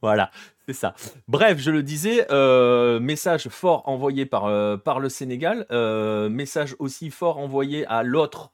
voilà, 0.01 0.31
c'est 0.67 0.73
ça. 0.73 0.95
Bref, 1.27 1.59
je 1.59 1.71
le 1.71 1.83
disais, 1.83 2.25
euh, 2.31 2.99
message 2.99 3.49
fort 3.49 3.87
envoyé 3.87 4.25
par, 4.25 4.45
euh, 4.45 4.77
par 4.77 4.99
le 4.99 5.09
Sénégal, 5.09 5.65
euh, 5.71 6.29
message 6.29 6.75
aussi 6.79 7.09
fort 7.09 7.37
envoyé 7.37 7.85
à 7.87 8.03
l'autre 8.03 8.53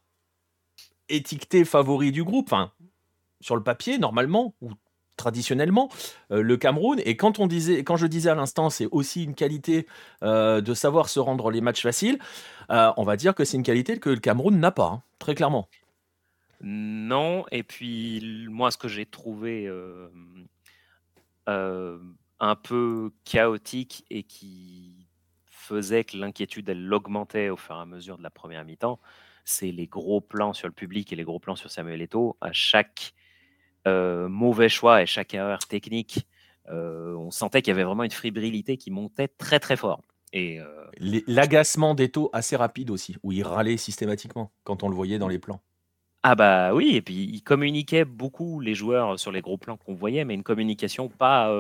étiqueté 1.10 1.66
favori 1.66 2.12
du 2.12 2.24
groupe, 2.24 2.52
enfin, 2.52 2.72
sur 3.42 3.56
le 3.56 3.64
papier, 3.64 3.98
normalement, 3.98 4.54
ou 4.62 4.72
traditionnellement 5.18 5.90
euh, 6.32 6.42
le 6.42 6.58
Cameroun. 6.58 7.02
Et 7.06 7.16
quand, 7.18 7.40
on 7.40 7.48
disait, 7.48 7.84
quand 7.84 7.98
je 7.98 8.08
disais 8.08 8.30
à 8.30 8.36
l'instant, 8.36 8.70
c'est 8.70 8.88
aussi 8.92 9.24
une 9.24 9.36
qualité 9.36 9.88
euh, 10.24 10.62
de 10.62 10.74
savoir 10.74 11.10
se 11.10 11.20
rendre 11.20 11.52
les 11.52 11.62
matchs 11.62 11.84
faciles, 11.84 12.20
euh, 12.70 12.92
on 12.98 13.04
va 13.04 13.16
dire 13.16 13.36
que 13.36 13.44
c'est 13.44 13.58
une 13.58 13.64
qualité 13.64 14.00
que 14.00 14.10
le 14.10 14.20
Cameroun 14.20 14.60
n'a 14.60 14.72
pas, 14.72 14.88
hein, 14.88 15.04
très 15.20 15.36
clairement. 15.36 15.68
Non, 16.62 17.46
et 17.52 17.64
puis 17.64 18.48
moi, 18.50 18.72
ce 18.72 18.78
que 18.78 18.88
j'ai 18.88 19.06
trouvé 19.06 19.70
un 21.48 22.56
peu 22.56 23.12
chaotique 23.26 24.06
et 24.10 24.24
qui 24.24 25.08
faisait 25.48 26.06
que 26.06 26.18
l'inquiétude, 26.18 26.70
elle 26.70 26.86
l'augmentait 26.86 27.50
au 27.50 27.58
fur 27.58 27.76
et 27.76 27.80
à 27.80 27.86
mesure 27.86 28.18
de 28.18 28.24
la 28.24 28.30
première 28.30 28.64
mi-temps, 28.64 29.00
c'est 29.46 29.72
les 29.72 29.88
gros 29.88 30.22
plans 30.22 30.54
sur 30.54 30.68
le 30.68 30.74
public 30.74 31.12
et 31.12 31.16
les 31.16 31.24
gros 31.24 31.40
plans 31.40 31.56
sur 31.56 31.70
Samuel 31.70 32.02
Eto'o. 32.02 32.38
À 32.40 32.54
chaque 32.54 33.14
mauvais 33.86 34.70
choix 34.70 35.02
et 35.02 35.06
chaque 35.06 35.34
erreur 35.34 35.60
technique, 35.60 36.26
euh, 36.70 37.14
on 37.16 37.32
sentait 37.32 37.62
qu'il 37.62 37.72
y 37.72 37.76
avait 37.76 37.84
vraiment 37.84 38.04
une 38.04 38.12
fébrilité 38.12 38.78
qui 38.78 38.92
montait 38.92 39.28
très 39.28 39.60
très 39.60 39.76
fort. 39.76 40.02
Et 40.32 40.60
euh, 40.60 40.66
l'agacement 41.28 41.94
d'Eto 41.94 42.30
assez 42.34 42.56
rapide 42.56 42.90
aussi, 42.90 43.18
où 43.22 43.32
il 43.32 43.44
râlait 43.44 43.78
systématiquement 43.78 44.52
quand 44.64 44.84
on 44.84 44.90
le 44.90 44.96
voyait 44.96 45.20
dans 45.20 45.28
les 45.28 45.40
plans. 45.40 45.62
Ah 46.24 46.36
bah 46.36 46.74
oui, 46.74 46.96
et 46.96 47.02
puis 47.02 47.30
il 47.32 47.42
communiquait 47.44 48.06
beaucoup 48.06 48.62
les 48.62 48.74
joueurs 48.74 49.20
sur 49.20 49.32
les 49.32 49.42
gros 49.42 49.58
plans 49.58 49.78
qu'on 49.78 49.94
voyait, 49.94 50.24
mais 50.24 50.34
une 50.34 50.44
communication 50.44 51.10
pas 51.10 51.54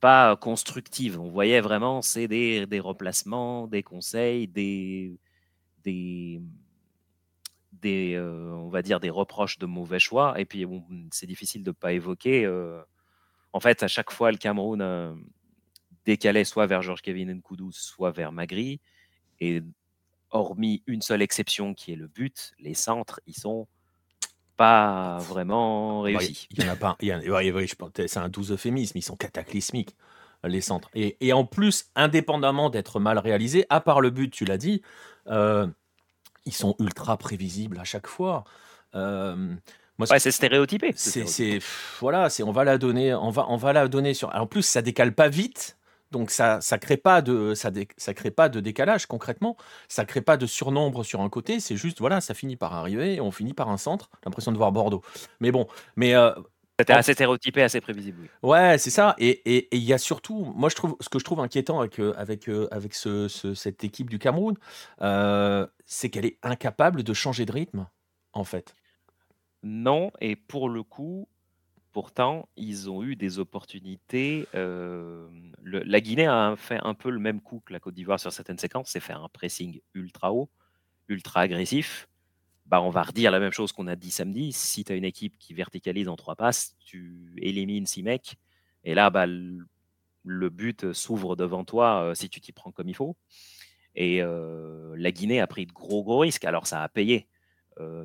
pas 0.00 0.36
constructive. 0.36 1.18
On 1.18 1.30
voyait 1.30 1.62
vraiment 1.62 2.02
c'est 2.02 2.28
des, 2.28 2.66
des, 2.66 2.78
replacements, 2.78 3.66
des 3.66 3.82
conseils, 3.82 4.46
des 4.46 5.18
des, 5.82 6.42
des 7.82 8.18
on 8.18 8.68
va 8.68 8.82
dire 8.82 9.00
des 9.00 9.10
reproches 9.10 9.58
de 9.58 9.66
mauvais 9.66 9.98
choix. 9.98 10.38
Et 10.40 10.44
puis 10.44 10.66
c'est 11.12 11.26
difficile 11.26 11.62
de 11.62 11.70
pas 11.70 11.92
évoquer. 11.92 12.46
en 13.52 13.60
fait, 13.60 13.82
à 13.82 13.88
chaque 13.88 14.10
fois, 14.10 14.30
le 14.30 14.38
Cameroun 14.38 15.24
décalait 16.04 16.44
soit 16.44 16.66
vers 16.66 16.82
Georges 16.82 17.02
Kevin 17.02 17.32
Nkoudou, 17.34 17.72
soit 17.72 18.12
vers 18.12 18.32
Magri. 18.32 18.80
Et 19.40 19.62
hormis 20.30 20.82
une 20.86 21.02
seule 21.02 21.22
exception 21.22 21.74
qui 21.74 21.92
est 21.92 21.96
le 21.96 22.08
but, 22.08 22.52
les 22.58 22.74
centres, 22.74 23.20
ils 23.26 23.36
sont 23.36 23.66
pas 24.56 25.18
vraiment 25.18 26.02
bah, 26.02 26.06
réussis. 26.06 26.48
Il 26.50 26.64
y 26.64 26.68
en 26.68 26.72
a 26.72 26.76
pas. 26.76 26.96
c'est 26.98 28.18
un 28.18 28.28
doux 28.28 28.52
euphémisme. 28.52 28.96
Ils 28.96 29.02
sont 29.02 29.16
cataclysmiques 29.16 29.94
les 30.44 30.60
centres. 30.60 30.90
Et, 30.94 31.32
en 31.32 31.44
plus, 31.44 31.90
indépendamment 31.94 32.70
d'être 32.70 33.00
mal 33.00 33.18
réalisés, 33.18 33.66
à 33.68 33.80
part 33.80 34.00
le 34.00 34.10
but, 34.10 34.30
tu 34.30 34.44
l'as 34.44 34.58
dit, 34.58 34.82
euh, 35.26 35.66
ils 36.46 36.54
sont 36.54 36.74
ultra 36.78 37.16
prévisibles 37.16 37.78
à 37.78 37.84
chaque 37.84 38.06
fois. 38.06 38.44
Euh, 38.94 39.54
ouais, 39.98 40.18
c'est 40.18 40.30
stéréotypé. 40.30 40.92
C'est 40.96 41.58
voilà, 42.00 42.30
c'est 42.30 42.42
on 42.42 42.52
va 42.52 42.64
la 42.64 42.78
donner, 42.78 43.14
on 43.14 43.30
va 43.30 43.46
on 43.48 43.56
va 43.56 43.72
la 43.72 43.88
donner 43.88 44.14
sur. 44.14 44.34
en 44.34 44.46
plus, 44.46 44.62
ça 44.62 44.82
décale 44.82 45.14
pas 45.14 45.28
vite. 45.28 45.76
Donc 46.12 46.30
ça 46.30 46.60
ça 46.60 46.78
crée 46.78 46.96
pas 46.96 47.20
de 47.20 47.54
ça, 47.54 47.70
ça 47.96 48.14
crée 48.14 48.30
pas 48.30 48.48
de 48.48 48.60
décalage 48.60 49.06
concrètement, 49.06 49.56
ça 49.88 50.04
crée 50.04 50.20
pas 50.20 50.36
de 50.36 50.46
surnombre 50.46 51.04
sur 51.04 51.20
un 51.20 51.28
côté, 51.28 51.58
c'est 51.58 51.76
juste 51.76 51.98
voilà, 51.98 52.20
ça 52.20 52.32
finit 52.32 52.54
par 52.54 52.74
arriver 52.74 53.14
et 53.14 53.20
on 53.20 53.32
finit 53.32 53.54
par 53.54 53.70
un 53.70 53.76
centre, 53.76 54.08
l'impression 54.24 54.52
de 54.52 54.56
voir 54.56 54.70
Bordeaux. 54.70 55.02
Mais 55.40 55.50
bon, 55.50 55.66
mais 55.96 56.14
euh, 56.14 56.30
c'était 56.78 56.92
assez 56.92 57.14
stéréotypé, 57.14 57.62
assez 57.62 57.80
prévisible. 57.80 58.28
Ouais, 58.42 58.76
c'est 58.78 58.90
ça. 58.90 59.14
Et 59.18 59.68
il 59.74 59.82
y 59.82 59.92
a 59.92 59.98
surtout, 59.98 60.52
moi 60.56 60.68
je 60.68 60.74
trouve, 60.74 60.96
ce 61.00 61.08
que 61.08 61.18
je 61.18 61.24
trouve 61.24 61.40
inquiétant 61.40 61.80
avec 61.80 61.98
euh, 61.98 62.14
avec 62.16 62.48
euh, 62.48 62.68
avec 62.70 62.94
ce, 62.94 63.28
cette 63.28 63.84
équipe 63.84 64.10
du 64.10 64.18
Cameroun, 64.18 64.56
c'est 65.84 66.10
qu'elle 66.10 66.26
est 66.26 66.38
incapable 66.42 67.02
de 67.02 67.14
changer 67.14 67.46
de 67.46 67.52
rythme, 67.52 67.86
en 68.32 68.44
fait. 68.44 68.74
Non, 69.62 70.10
et 70.20 70.36
pour 70.36 70.68
le 70.68 70.82
coup, 70.82 71.28
Pourtant, 71.96 72.46
ils 72.58 72.90
ont 72.90 73.02
eu 73.02 73.16
des 73.16 73.38
opportunités. 73.38 74.46
Euh, 74.54 75.26
la 75.62 76.00
Guinée 76.02 76.26
a 76.26 76.54
fait 76.54 76.78
un 76.82 76.92
peu 76.92 77.08
le 77.08 77.18
même 77.18 77.40
coup 77.40 77.62
que 77.64 77.72
la 77.72 77.80
Côte 77.80 77.94
d'Ivoire 77.94 78.20
sur 78.20 78.30
certaines 78.30 78.58
séquences, 78.58 78.90
c'est 78.90 79.00
faire 79.00 79.24
un 79.24 79.30
pressing 79.30 79.80
ultra 79.94 80.30
haut, 80.30 80.50
ultra 81.08 81.40
agressif. 81.40 82.06
Bah, 82.66 82.80
on 82.82 82.90
va 82.90 83.02
redire 83.02 83.30
la 83.30 83.38
même 83.38 83.52
chose 83.52 83.72
qu'on 83.72 83.86
a 83.86 83.96
dit 83.96 84.10
samedi. 84.10 84.52
Si 84.52 84.84
tu 84.84 84.92
as 84.92 84.96
une 84.96 85.04
équipe 85.04 85.38
qui 85.38 85.54
verticalise 85.54 86.08
en 86.08 86.16
trois 86.16 86.36
passes, 86.36 86.76
tu 86.84 87.34
élimines 87.38 87.86
six 87.86 88.02
mecs. 88.02 88.36
Et 88.84 88.94
là, 88.94 89.10
bah, 89.10 89.26
le, 89.26 90.50
but 90.50 90.92
s'ouvre 90.92 91.36
devant 91.36 91.64
toi 91.64 92.02
euh, 92.02 92.14
si 92.14 92.28
tu 92.28 92.40
t'y 92.40 92.52
prends 92.52 92.72
comme 92.72 92.88
il 92.88 92.94
faut. 92.94 93.16
Et 93.94 94.20
euh, 94.20 94.94
la 94.98 95.12
Guinée 95.12 95.40
a 95.40 95.46
pris 95.46 95.66
de 95.66 95.72
gros, 95.72 96.02
gros 96.02 96.18
risques. 96.18 96.44
Alors, 96.44 96.66
ça 96.66 96.82
a 96.82 96.88
payé 96.88 97.28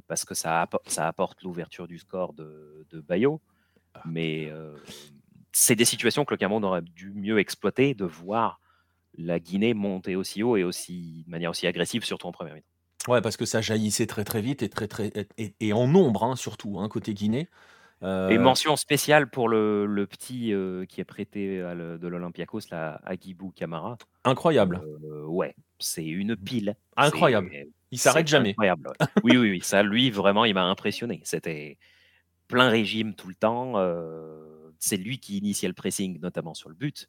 parce 0.08 0.26
que 0.26 0.34
ça, 0.36 0.68
apporte 0.98 1.44
l'ouverture 1.44 1.88
du 1.88 1.98
score 1.98 2.34
de, 2.34 2.86
de 2.90 3.00
Bayo. 3.00 3.42
Mais 4.06 4.52
c'est 5.52 5.76
des 5.76 5.86
situations 5.86 6.26
que 6.26 6.34
le 6.34 6.38
Cameroun 6.38 6.64
aurait 6.64 6.82
dû 6.82 7.12
mieux 7.12 7.40
exploiter, 7.40 7.94
de 7.94 8.06
voir 8.06 8.60
la 9.18 9.40
Guinée 9.40 9.74
monter 9.74 10.16
aussi 10.16 10.44
haut 10.44 10.58
et 10.58 10.64
aussi, 10.64 11.24
de 11.26 11.32
manière 11.32 11.52
aussi 11.52 11.68
agressive, 11.68 12.04
surtout 12.04 12.28
en 12.28 12.32
première 12.32 12.56
mi-temps. 12.56 12.71
Ouais, 13.08 13.22
parce 13.22 13.38
que 13.38 13.46
ça 13.46 13.62
jaillissait 13.62 14.06
très 14.06 14.24
très 14.24 14.42
vite 14.42 14.62
et, 14.62 14.70
très, 14.70 14.88
très, 14.88 15.12
et, 15.38 15.74
en 15.74 15.88
nombre, 15.88 16.24
hein, 16.24 16.36
surtout, 16.36 16.80
hein, 16.80 16.88
côté 16.88 17.14
Guinée. 17.14 17.50
Et 18.04 18.40
mention 18.40 18.76
spéciale 18.78 19.30
pour 19.30 19.48
le, 19.48 19.86
le 19.86 20.08
petit 20.08 20.56
qui 20.90 21.02
est 21.02 21.06
prêté 21.06 21.62
à 21.62 21.76
de 21.76 22.08
l'Olympiakos, 22.08 22.62
à 22.72 23.00
Agibou 23.08 23.52
Camara. 23.52 24.00
Incroyable. 24.24 24.82
ouais, 25.28 25.56
c'est 25.78 26.06
une 26.06 26.36
pile. 26.36 26.76
Incroyable. 26.98 27.52
Il 27.92 28.00
s'arrête 28.00 28.28
jamais. 28.28 28.52
Incroyable. 28.52 28.92
oui, 29.24 29.38
oui, 29.38 29.52
oui, 29.52 29.62
ça, 29.62 29.84
lui, 29.84 30.10
vraiment, 30.10 30.46
il 30.46 30.56
m'a 30.56 30.64
impressionné. 30.64 31.22
C'était 31.26 31.78
plein 32.48 32.70
régime 32.70 33.14
tout 33.14 33.28
le 33.28 33.36
temps. 33.36 33.74
c'est 34.80 34.98
lui 34.98 35.20
qui 35.20 35.38
initiait 35.38 35.68
le 35.68 35.76
pressing, 35.76 36.20
notamment 36.22 36.56
sur 36.56 36.70
le 36.70 36.76
but. 36.76 37.08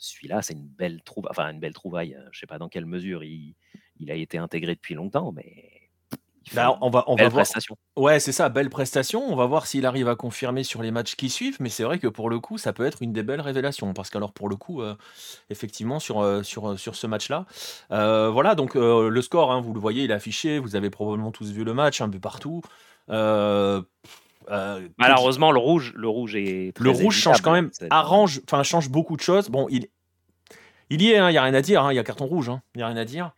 Celui-là, 0.00 0.40
c'est 0.40 0.54
une 0.54 0.66
belle 0.66 1.02
trouvaille. 1.02 1.30
Enfin, 1.30 1.50
une 1.50 1.60
belle 1.60 1.74
trouvaille. 1.74 2.14
Hein. 2.14 2.22
Je 2.32 2.38
ne 2.38 2.40
sais 2.40 2.46
pas 2.46 2.58
dans 2.58 2.70
quelle 2.70 2.86
mesure 2.86 3.22
il, 3.22 3.54
a 4.08 4.14
été 4.14 4.38
intégré 4.38 4.74
depuis 4.74 4.94
longtemps, 4.94 5.30
mais. 5.30 5.76
Bah, 6.54 6.78
on 6.80 6.88
va, 6.88 7.04
on 7.06 7.16
belle 7.16 7.26
va 7.26 7.30
prestation. 7.32 7.76
Ouais, 7.96 8.18
c'est 8.18 8.32
ça, 8.32 8.48
belle 8.48 8.70
prestation. 8.70 9.30
On 9.30 9.36
va 9.36 9.44
voir 9.44 9.66
s'il 9.66 9.84
arrive 9.84 10.08
à 10.08 10.16
confirmer 10.16 10.64
sur 10.64 10.82
les 10.82 10.90
matchs 10.90 11.14
qui 11.16 11.28
suivent, 11.28 11.58
mais 11.60 11.68
c'est 11.68 11.84
vrai 11.84 11.98
que 11.98 12.08
pour 12.08 12.30
le 12.30 12.40
coup, 12.40 12.56
ça 12.56 12.72
peut 12.72 12.86
être 12.86 13.02
une 13.02 13.12
des 13.12 13.22
belles 13.22 13.42
révélations. 13.42 13.92
Parce 13.92 14.08
qu'alors, 14.08 14.32
pour 14.32 14.48
le 14.48 14.56
coup, 14.56 14.82
effectivement, 15.50 16.00
sur, 16.00 16.44
sur, 16.44 16.78
sur 16.78 16.96
ce 16.96 17.06
match-là, 17.06 17.44
voilà, 17.90 18.54
donc 18.54 18.74
le 18.74 19.20
score, 19.20 19.52
hein, 19.52 19.60
vous 19.60 19.74
le 19.74 19.80
voyez, 19.80 20.04
il 20.04 20.10
est 20.10 20.14
affiché. 20.14 20.58
Vous 20.58 20.76
avez 20.76 20.88
probablement 20.88 21.30
tous 21.30 21.52
vu 21.52 21.62
le 21.62 21.74
match, 21.74 22.00
un 22.00 22.08
but 22.08 22.20
partout. 22.20 22.62
Euh, 24.50 24.80
euh, 24.80 24.88
Malheureusement, 24.98 25.52
le 25.52 25.58
rouge, 25.58 25.92
le 25.94 26.08
rouge 26.08 26.34
est 26.34 26.78
le 26.78 26.90
rouge 26.90 27.16
change 27.16 27.40
quand 27.40 27.52
même, 27.52 27.70
arrange, 27.90 28.40
enfin 28.44 28.62
change 28.62 28.88
beaucoup 28.88 29.16
de 29.16 29.22
choses. 29.22 29.48
Bon, 29.48 29.66
il, 29.70 29.86
il 30.90 31.02
y 31.02 31.12
est, 31.12 31.18
hein, 31.18 31.30
il 31.30 31.34
y 31.34 31.38
a 31.38 31.42
rien 31.42 31.54
à 31.54 31.62
dire. 31.62 31.84
Hein, 31.84 31.92
il 31.92 31.96
y 31.96 31.98
a 31.98 32.04
carton 32.04 32.26
rouge, 32.26 32.48
hein, 32.48 32.62
il 32.74 32.80
y 32.80 32.82
a 32.82 32.88
rien 32.88 32.96
à 32.96 33.04
dire. 33.04 33.32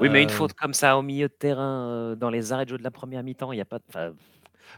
Oui, 0.00 0.08
mais 0.08 0.22
une 0.22 0.28
euh, 0.28 0.32
faute 0.32 0.52
comme 0.52 0.74
ça 0.74 0.96
au 0.96 1.02
milieu 1.02 1.28
de 1.28 1.32
terrain, 1.32 2.14
dans 2.16 2.30
les 2.30 2.52
arrêts 2.52 2.64
de 2.64 2.70
jeu 2.70 2.78
de 2.78 2.84
la 2.84 2.92
première 2.92 3.22
mi-temps, 3.22 3.52
il 3.52 3.58
y 3.58 3.60
a 3.60 3.64
pas. 3.64 3.78
De... 3.78 4.14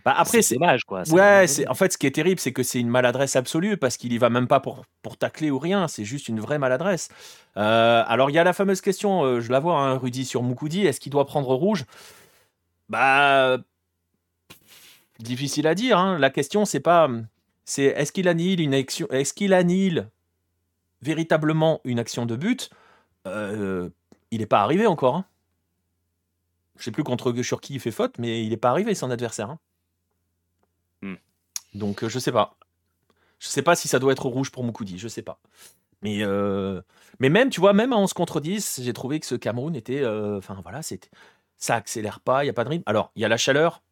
Bah 0.06 0.14
après, 0.16 0.40
c'est 0.40 0.54
dommage, 0.54 0.84
quoi. 0.84 1.02
Ouais, 1.10 1.46
c'est 1.46 1.68
en 1.68 1.74
fait 1.74 1.92
ce 1.92 1.98
qui 1.98 2.06
est 2.06 2.14
terrible, 2.14 2.40
c'est 2.40 2.52
que 2.52 2.62
c'est 2.62 2.80
une 2.80 2.88
maladresse 2.88 3.36
absolue 3.36 3.76
parce 3.76 3.98
qu'il 3.98 4.12
y 4.12 4.18
va 4.18 4.30
même 4.30 4.46
pas 4.46 4.60
pour 4.60 4.86
pour 5.02 5.18
tacler 5.18 5.50
ou 5.50 5.58
rien. 5.58 5.88
C'est 5.88 6.04
juste 6.04 6.28
une 6.28 6.40
vraie 6.40 6.58
maladresse. 6.58 7.08
alors 7.56 8.30
il 8.30 8.34
y 8.34 8.38
a 8.38 8.44
la 8.44 8.52
fameuse 8.52 8.80
question, 8.80 9.40
je 9.40 9.52
la 9.52 9.58
vois, 9.58 9.78
hein, 9.78 9.98
Rudy 9.98 10.24
sur 10.24 10.42
Moukoudi, 10.42 10.86
est-ce 10.86 11.00
qu'il 11.00 11.12
doit 11.12 11.26
prendre 11.26 11.52
rouge? 11.54 11.84
Bah 12.88 13.58
difficile 15.22 15.66
à 15.66 15.74
dire. 15.74 15.98
Hein. 15.98 16.18
La 16.18 16.30
question, 16.30 16.64
c'est 16.64 16.80
pas. 16.80 17.08
C'est 17.64 17.84
est-ce 17.84 18.12
qu'il 18.12 18.28
annihile 18.28 18.60
une 18.60 18.74
action. 18.74 19.06
Est-ce 19.10 19.32
qu'il 19.32 19.54
annihile 19.54 20.08
véritablement 21.00 21.80
une 21.84 21.98
action 21.98 22.26
de 22.26 22.36
but? 22.36 22.70
Euh, 23.26 23.88
Il 24.30 24.40
n'est 24.40 24.46
pas 24.46 24.62
arrivé 24.62 24.86
encore. 24.86 25.16
Hein. 25.16 25.24
Je 26.76 26.84
sais 26.84 26.90
plus 26.90 27.04
contre 27.04 27.32
sur 27.42 27.60
qui 27.60 27.74
il 27.74 27.80
fait 27.80 27.90
faute, 27.90 28.18
mais 28.18 28.44
il 28.44 28.50
n'est 28.50 28.56
pas 28.56 28.70
arrivé 28.70 28.94
son 28.94 29.10
adversaire. 29.10 29.50
Hein. 29.50 29.58
Hmm. 31.02 31.14
Donc 31.74 32.02
euh, 32.02 32.08
je 32.08 32.18
sais 32.18 32.32
pas. 32.32 32.56
Je 33.38 33.48
sais 33.48 33.62
pas 33.62 33.76
si 33.76 33.88
ça 33.88 33.98
doit 33.98 34.12
être 34.12 34.26
rouge 34.26 34.50
pour 34.50 34.64
Moukoudi, 34.64 34.98
je 34.98 35.08
sais 35.08 35.22
pas. 35.22 35.38
Mais, 36.00 36.18
euh, 36.22 36.80
mais 37.20 37.28
même, 37.28 37.50
tu 37.50 37.60
vois, 37.60 37.72
même 37.72 37.92
en 37.92 38.02
11 38.02 38.12
contre 38.12 38.40
10, 38.40 38.80
j'ai 38.82 38.92
trouvé 38.92 39.20
que 39.20 39.26
ce 39.26 39.34
Cameroun 39.34 39.76
était. 39.76 40.04
Enfin 40.04 40.58
voilà, 40.62 40.82
c'était. 40.82 41.10
Ça 41.58 41.76
accélère 41.76 42.18
pas, 42.18 42.42
il 42.42 42.46
n'y 42.46 42.50
a 42.50 42.54
pas 42.54 42.64
de 42.64 42.70
rythme. 42.70 42.82
Alors, 42.86 43.12
il 43.14 43.22
y 43.22 43.24
a 43.24 43.28
la 43.28 43.36
chaleur, 43.36 43.82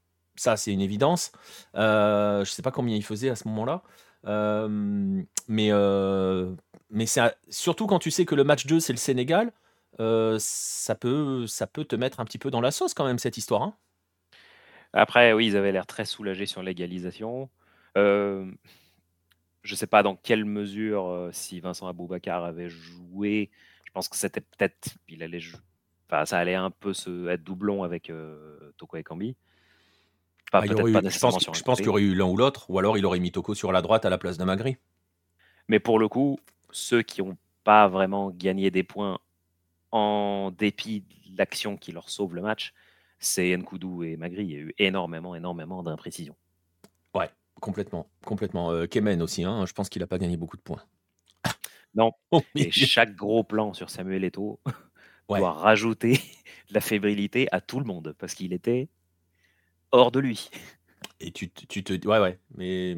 ça, 0.41 0.57
c'est 0.57 0.73
une 0.73 0.81
évidence. 0.81 1.33
Euh, 1.75 2.37
je 2.37 2.51
ne 2.51 2.55
sais 2.55 2.63
pas 2.63 2.71
combien 2.71 2.97
il 2.97 3.05
faisait 3.05 3.29
à 3.29 3.37
ce 3.37 3.47
moment-là. 3.49 3.83
Euh, 4.27 5.23
mais 5.49 5.69
euh, 5.71 6.55
mais 6.89 7.05
surtout 7.51 7.87
quand 7.87 7.99
tu 7.99 8.11
sais 8.11 8.25
que 8.25 8.35
le 8.35 8.43
match 8.43 8.65
2, 8.67 8.81
c'est 8.81 8.95
le 8.95 8.99
Sénégal, 8.99 9.53
ça, 9.99 10.95
peut, 10.95 11.47
ça 11.47 11.67
peut 11.67 11.85
te 11.85 11.95
mettre 11.95 12.21
un 12.21 12.25
petit 12.25 12.39
peu 12.39 12.51
dans 12.51 12.63
la 12.63 12.71
sauce 12.71 12.95
quand 12.95 13.05
même, 13.05 13.19
cette 13.19 13.37
histoire. 13.37 13.63
Hein. 13.63 13.75
Après, 14.95 15.35
oui, 15.35 15.49
ils 15.49 15.57
avaient 15.59 15.73
l'air 15.73 15.87
très 15.87 16.07
soulagés 16.07 16.47
sur 16.47 16.63
l'égalisation. 16.63 17.51
je 17.95 18.51
ne 19.63 19.77
sais 19.77 19.87
pas 19.87 20.03
dans 20.03 20.17
quelle 20.17 20.47
mesure, 20.47 21.29
si 21.33 21.61
Vincent 21.61 21.87
Aboubacar 21.87 22.45
avait 22.45 22.71
joué, 22.71 23.51
je 23.85 23.93
pense 23.93 24.09
que 24.09 24.17
c'était 24.17 24.41
peut-être, 24.41 24.97
ça 26.25 26.39
allait 26.39 26.55
un 26.55 26.71
peu 26.71 26.95
se, 26.95 27.29
être 27.29 27.45
doublon 27.45 27.83
avec 27.83 28.11
Toko 28.79 28.97
Ekambi. 28.97 29.37
Ah, 30.53 30.63
je 30.65 31.63
pense, 31.63 31.77
qu'il 31.77 31.87
y 31.87 31.89
aurait 31.89 32.03
eu 32.03 32.15
l'un 32.15 32.27
ou 32.27 32.37
l'autre, 32.37 32.69
ou 32.71 32.79
alors 32.79 32.99
il 32.99 33.07
aurait 33.07 33.21
mis 33.21 33.31
Toko 33.31 33.55
sur 33.55 33.71
la 33.73 33.83
droite 33.83 34.05
à 34.05 34.11
la 34.11 34.19
place 34.19 34.37
de 34.37 34.45
Magri. 34.45 34.77
Mais 35.69 35.79
pour 35.79 35.99
le 35.99 36.09
coup, 36.09 36.39
ceux 36.71 37.03
qui 37.03 37.23
n'ont 37.23 37.37
pas 37.63 37.87
vraiment 37.89 38.31
gagné 38.31 38.71
des 38.71 38.83
points 38.83 39.19
en 39.93 40.51
dépit 40.57 41.05
de 41.29 41.39
l'action 41.39 41.77
qui 41.77 41.93
leur 41.93 42.11
sauve 42.11 42.35
le 42.35 42.43
match, 42.43 42.73
c'est 43.19 43.57
Nkoudou 43.57 44.03
et 44.03 44.17
Magri. 44.17 44.45
Il 44.45 44.51
y 44.51 44.57
a 44.57 44.59
eu 44.59 44.75
énormément, 44.79 45.37
énormément 45.37 45.83
d'imprécisions. 45.83 46.37
Ouais, 47.15 47.31
complètement, 47.61 48.09
complètement. 48.25 48.87
Kemen 48.89 49.23
aussi, 49.23 49.45
hein, 49.45 49.65
je 49.67 49.73
pense 49.73 49.89
qu'il 49.89 50.01
n'a 50.01 50.09
pas 50.09 50.19
gagné 50.19 50.37
beaucoup 50.37 50.57
de 50.57 50.63
points. 50.63 50.83
Non. 51.95 52.13
Et 52.55 52.71
chaque 52.71 53.17
gros 53.17 53.43
plan 53.43 53.73
sur 53.75 53.91
Samuel 53.91 54.23
Eto'o 54.23 54.61
doit 55.29 55.53
rajouter 55.53 56.13
de 56.69 56.75
la 56.75 56.81
fébrilité 56.81 57.49
à 57.53 57.61
tout 57.61 57.79
le 57.81 57.85
monde 57.85 58.15
parce 58.19 58.35
qu'il 58.35 58.53
était 58.53 58.89
hors 59.93 60.11
de 60.11 60.21
lui. 60.21 60.51
Et 61.21 61.33
tu, 61.33 61.51
tu 61.51 61.85
te. 61.85 61.93
Ouais, 62.07 62.19
ouais. 62.19 62.39
Mais 62.57 62.97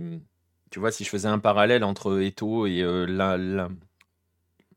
tu 0.72 0.80
vois, 0.80 0.90
si 0.90 1.04
je 1.04 1.10
faisais 1.10 1.28
un 1.28 1.38
parallèle 1.38 1.84
entre 1.84 2.20
Eto 2.22 2.66
et 2.66 2.80
euh, 2.82 3.68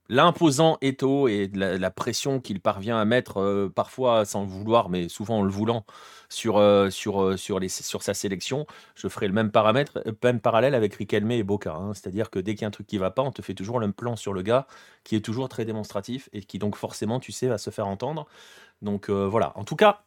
l'imposant 0.10 0.78
Eto 0.82 1.30
et 1.30 1.50
la, 1.54 1.90
pression 1.90 2.42
qu'il 2.42 2.60
parvient 2.60 3.00
à 3.00 3.06
mettre 3.06 3.38
euh, 3.40 3.72
parfois 3.74 4.26
sans 4.26 4.42
le 4.42 4.48
vouloir, 4.48 4.90
mais 4.90 5.08
souvent 5.08 5.40
en 5.40 5.44
le 5.44 5.50
voulant 5.50 5.86
sur, 6.28 6.58
euh, 6.58 6.90
sur, 6.90 7.40
sur, 7.40 7.60
les, 7.60 7.70
sur 7.70 8.04
sa 8.04 8.14
sélection, 8.14 8.68
je 8.96 9.08
ferais 9.08 9.28
le 9.28 9.34
même, 9.34 9.52
paramètre, 9.52 10.04
même 10.22 10.42
parallèle 10.42 10.76
avec 10.76 10.96
Riquelme 10.96 11.32
et 11.32 11.44
Boca. 11.44 11.74
Hein. 11.74 11.94
C'est-à-dire 11.94 12.30
que 12.30 12.40
dès 12.40 12.56
qu'il 12.56 12.64
y 12.64 12.66
a 12.66 12.68
un 12.68 12.72
truc 12.72 12.88
qui 12.88 12.98
va 12.98 13.10
pas, 13.10 13.22
on 13.22 13.32
te 13.32 13.42
fait 13.42 13.54
toujours 13.54 13.80
le 13.80 13.90
plan 13.94 14.18
sur 14.18 14.34
le 14.34 14.42
gars 14.42 14.68
qui 15.06 15.16
est 15.16 15.22
toujours 15.22 15.48
très 15.48 15.64
démonstratif 15.64 16.30
et 16.34 16.42
qui 16.42 16.60
donc 16.60 16.76
forcément, 16.76 17.22
tu 17.22 17.32
sais, 17.32 17.48
va 17.48 17.58
se 17.58 17.70
faire 17.70 17.88
entendre. 17.88 18.28
Donc 18.82 19.10
voilà. 19.10 19.54
En 19.56 19.64
tout 19.64 19.78
cas, 19.78 20.05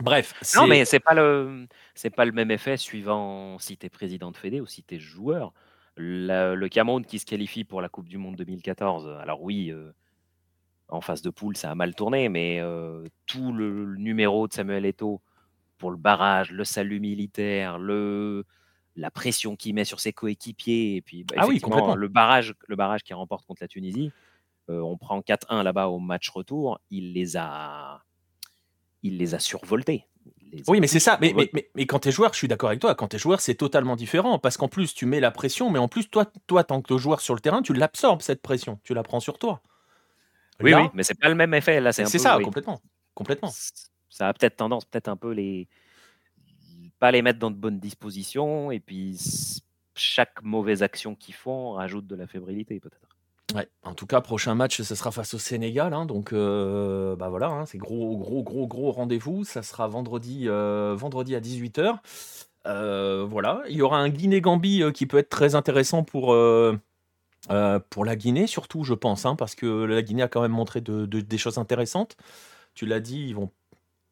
Bref. 0.00 0.34
Non, 0.56 0.66
mais 0.66 0.84
c'est 0.84 1.00
pas 1.00 1.14
le 1.14 1.66
c'est 1.94 2.10
pas 2.10 2.24
le 2.24 2.32
même 2.32 2.50
effet 2.50 2.76
suivant 2.76 3.58
si 3.58 3.78
tu 3.78 3.86
es 3.86 3.88
président 3.88 4.30
de 4.30 4.36
Fédé 4.36 4.60
ou 4.60 4.66
si 4.66 4.82
tu 4.82 4.96
es 4.96 4.98
joueur. 4.98 5.52
le 5.96 6.68
Cameroun 6.68 7.04
qui 7.04 7.18
se 7.18 7.26
qualifie 7.26 7.64
pour 7.64 7.80
la 7.80 7.88
Coupe 7.88 8.08
du 8.08 8.18
Monde 8.18 8.36
2014, 8.36 9.08
alors 9.20 9.42
oui, 9.42 9.70
euh, 9.70 9.92
en 10.88 11.00
phase 11.00 11.22
de 11.22 11.30
poule, 11.30 11.56
ça 11.56 11.70
a 11.70 11.74
mal 11.74 11.94
tourné, 11.94 12.28
mais 12.28 12.60
euh, 12.60 13.04
tout 13.26 13.52
le, 13.52 13.96
numéro 13.96 14.46
de 14.46 14.52
Samuel 14.52 14.84
Eto'o 14.84 15.20
pour 15.78 15.90
le 15.90 15.96
barrage, 15.96 16.52
le 16.52 16.64
salut 16.64 17.00
militaire, 17.00 17.78
le 17.78 18.44
la 18.98 19.10
pression 19.10 19.56
qu'il 19.56 19.74
met 19.74 19.84
sur 19.84 20.00
ses 20.00 20.14
coéquipiers, 20.14 20.96
et 20.96 21.02
puis 21.02 21.24
bah, 21.24 21.34
ah 21.38 21.46
oui, 21.46 21.60
le 21.62 22.08
barrage, 22.08 22.54
le 22.66 22.76
barrage 22.76 23.02
qui 23.02 23.12
remporte 23.12 23.44
contre 23.44 23.62
la 23.62 23.68
Tunisie, 23.68 24.10
euh, 24.70 24.80
on 24.80 24.96
prend 24.96 25.20
4-1 25.20 25.62
là-bas 25.62 25.88
au 25.88 25.98
match 25.98 26.30
retour, 26.30 26.80
il 26.90 27.12
les 27.12 27.36
a 27.36 28.02
il 29.06 29.18
les 29.18 29.34
a 29.34 29.38
survoltés. 29.38 30.04
oui, 30.68 30.80
mais 30.80 30.86
c'est 30.86 31.00
ça. 31.00 31.18
Mais, 31.20 31.34
mais, 31.34 31.50
mais, 31.74 31.86
quand 31.86 32.00
tu 32.00 32.08
es 32.08 32.12
joueur, 32.12 32.32
je 32.32 32.38
suis 32.38 32.48
d'accord 32.48 32.70
avec 32.70 32.80
toi, 32.80 32.94
quand 32.94 33.08
tu 33.08 33.16
es 33.16 33.18
joueur, 33.18 33.40
c'est 33.40 33.54
totalement 33.54 33.96
différent. 33.96 34.38
Parce 34.38 34.56
qu'en 34.56 34.68
plus, 34.68 34.94
tu 34.94 35.06
mets 35.06 35.20
la 35.20 35.30
pression, 35.30 35.70
mais 35.70 35.78
en 35.78 35.88
plus, 35.88 36.08
toi, 36.08 36.26
toi 36.46 36.64
tant 36.64 36.82
que 36.82 36.96
joueur 36.96 37.20
sur 37.20 37.34
le 37.34 37.40
terrain, 37.40 37.62
tu 37.62 37.72
l'absorbes, 37.72 38.22
cette 38.22 38.42
pression. 38.42 38.78
Tu 38.84 38.94
la 38.94 39.02
prends 39.02 39.20
sur 39.20 39.38
toi. 39.38 39.62
Oui, 40.60 40.72
oui, 40.74 40.88
mais 40.94 41.02
c'est 41.02 41.18
pas 41.18 41.28
le 41.28 41.34
même 41.34 41.52
effet. 41.54 41.80
Là, 41.80 41.92
c'est 41.92 42.06
ça, 42.06 42.38
complètement. 42.42 42.80
complètement. 43.14 43.52
Ça 44.08 44.28
a 44.28 44.32
peut-être 44.32 44.56
tendance, 44.56 44.84
peut-être 44.84 45.08
un 45.08 45.16
peu 45.16 45.32
les. 45.32 45.68
Pas 46.98 47.10
les 47.10 47.20
mettre 47.20 47.38
dans 47.38 47.50
de 47.50 47.56
bonnes 47.56 47.78
dispositions. 47.78 48.70
Et 48.70 48.80
puis, 48.80 49.18
chaque 49.94 50.42
mauvaise 50.42 50.82
action 50.82 51.14
qu'ils 51.14 51.34
font 51.34 51.72
rajoute 51.72 52.06
de 52.06 52.16
la 52.16 52.26
fébrilité, 52.26 52.80
peut-être. 52.80 53.05
Ouais, 53.54 53.68
en 53.84 53.94
tout 53.94 54.06
cas, 54.06 54.20
prochain 54.20 54.54
match, 54.56 54.82
ce 54.82 54.94
sera 54.96 55.12
face 55.12 55.32
au 55.34 55.38
Sénégal. 55.38 55.94
Hein, 55.94 56.04
donc, 56.04 56.32
euh, 56.32 57.14
bah 57.14 57.28
voilà, 57.28 57.48
hein, 57.48 57.66
c'est 57.66 57.78
gros, 57.78 58.16
gros, 58.16 58.42
gros, 58.42 58.66
gros 58.66 58.90
rendez-vous. 58.90 59.44
Ça 59.44 59.62
sera 59.62 59.86
vendredi, 59.86 60.48
euh, 60.48 60.94
vendredi 60.96 61.36
à 61.36 61.40
18h. 61.40 61.98
Euh, 62.66 63.24
voilà, 63.24 63.62
il 63.68 63.76
y 63.76 63.82
aura 63.82 63.98
un 63.98 64.08
Guinée-Gambie 64.08 64.82
qui 64.92 65.06
peut 65.06 65.18
être 65.18 65.28
très 65.28 65.54
intéressant 65.54 66.02
pour, 66.02 66.36
pour 67.90 68.04
la 68.04 68.16
Guinée, 68.16 68.46
surtout, 68.48 68.82
je 68.82 68.94
pense, 68.94 69.24
hein, 69.24 69.36
parce 69.36 69.54
que 69.54 69.84
la 69.84 70.02
Guinée 70.02 70.22
a 70.22 70.28
quand 70.28 70.42
même 70.42 70.50
montré 70.52 70.80
de, 70.80 71.06
des 71.06 71.38
choses 71.38 71.58
intéressantes. 71.58 72.16
Tu 72.74 72.84
l'as 72.86 73.00
dit, 73.00 73.34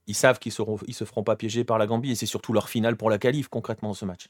ils, 0.06 0.14
savent 0.14 0.38
qu'ils 0.38 0.52
ne 0.58 0.92
se 0.92 1.04
feront 1.04 1.24
pas 1.24 1.34
piéger 1.34 1.64
par 1.64 1.78
la 1.78 1.86
Gambie 1.88 2.12
et 2.12 2.14
c'est 2.14 2.26
surtout 2.26 2.52
leur 2.52 2.68
finale 2.68 2.96
pour 2.96 3.10
la 3.10 3.18
qualif, 3.18 3.48
concrètement, 3.48 3.94
ce 3.94 4.04
match. 4.04 4.28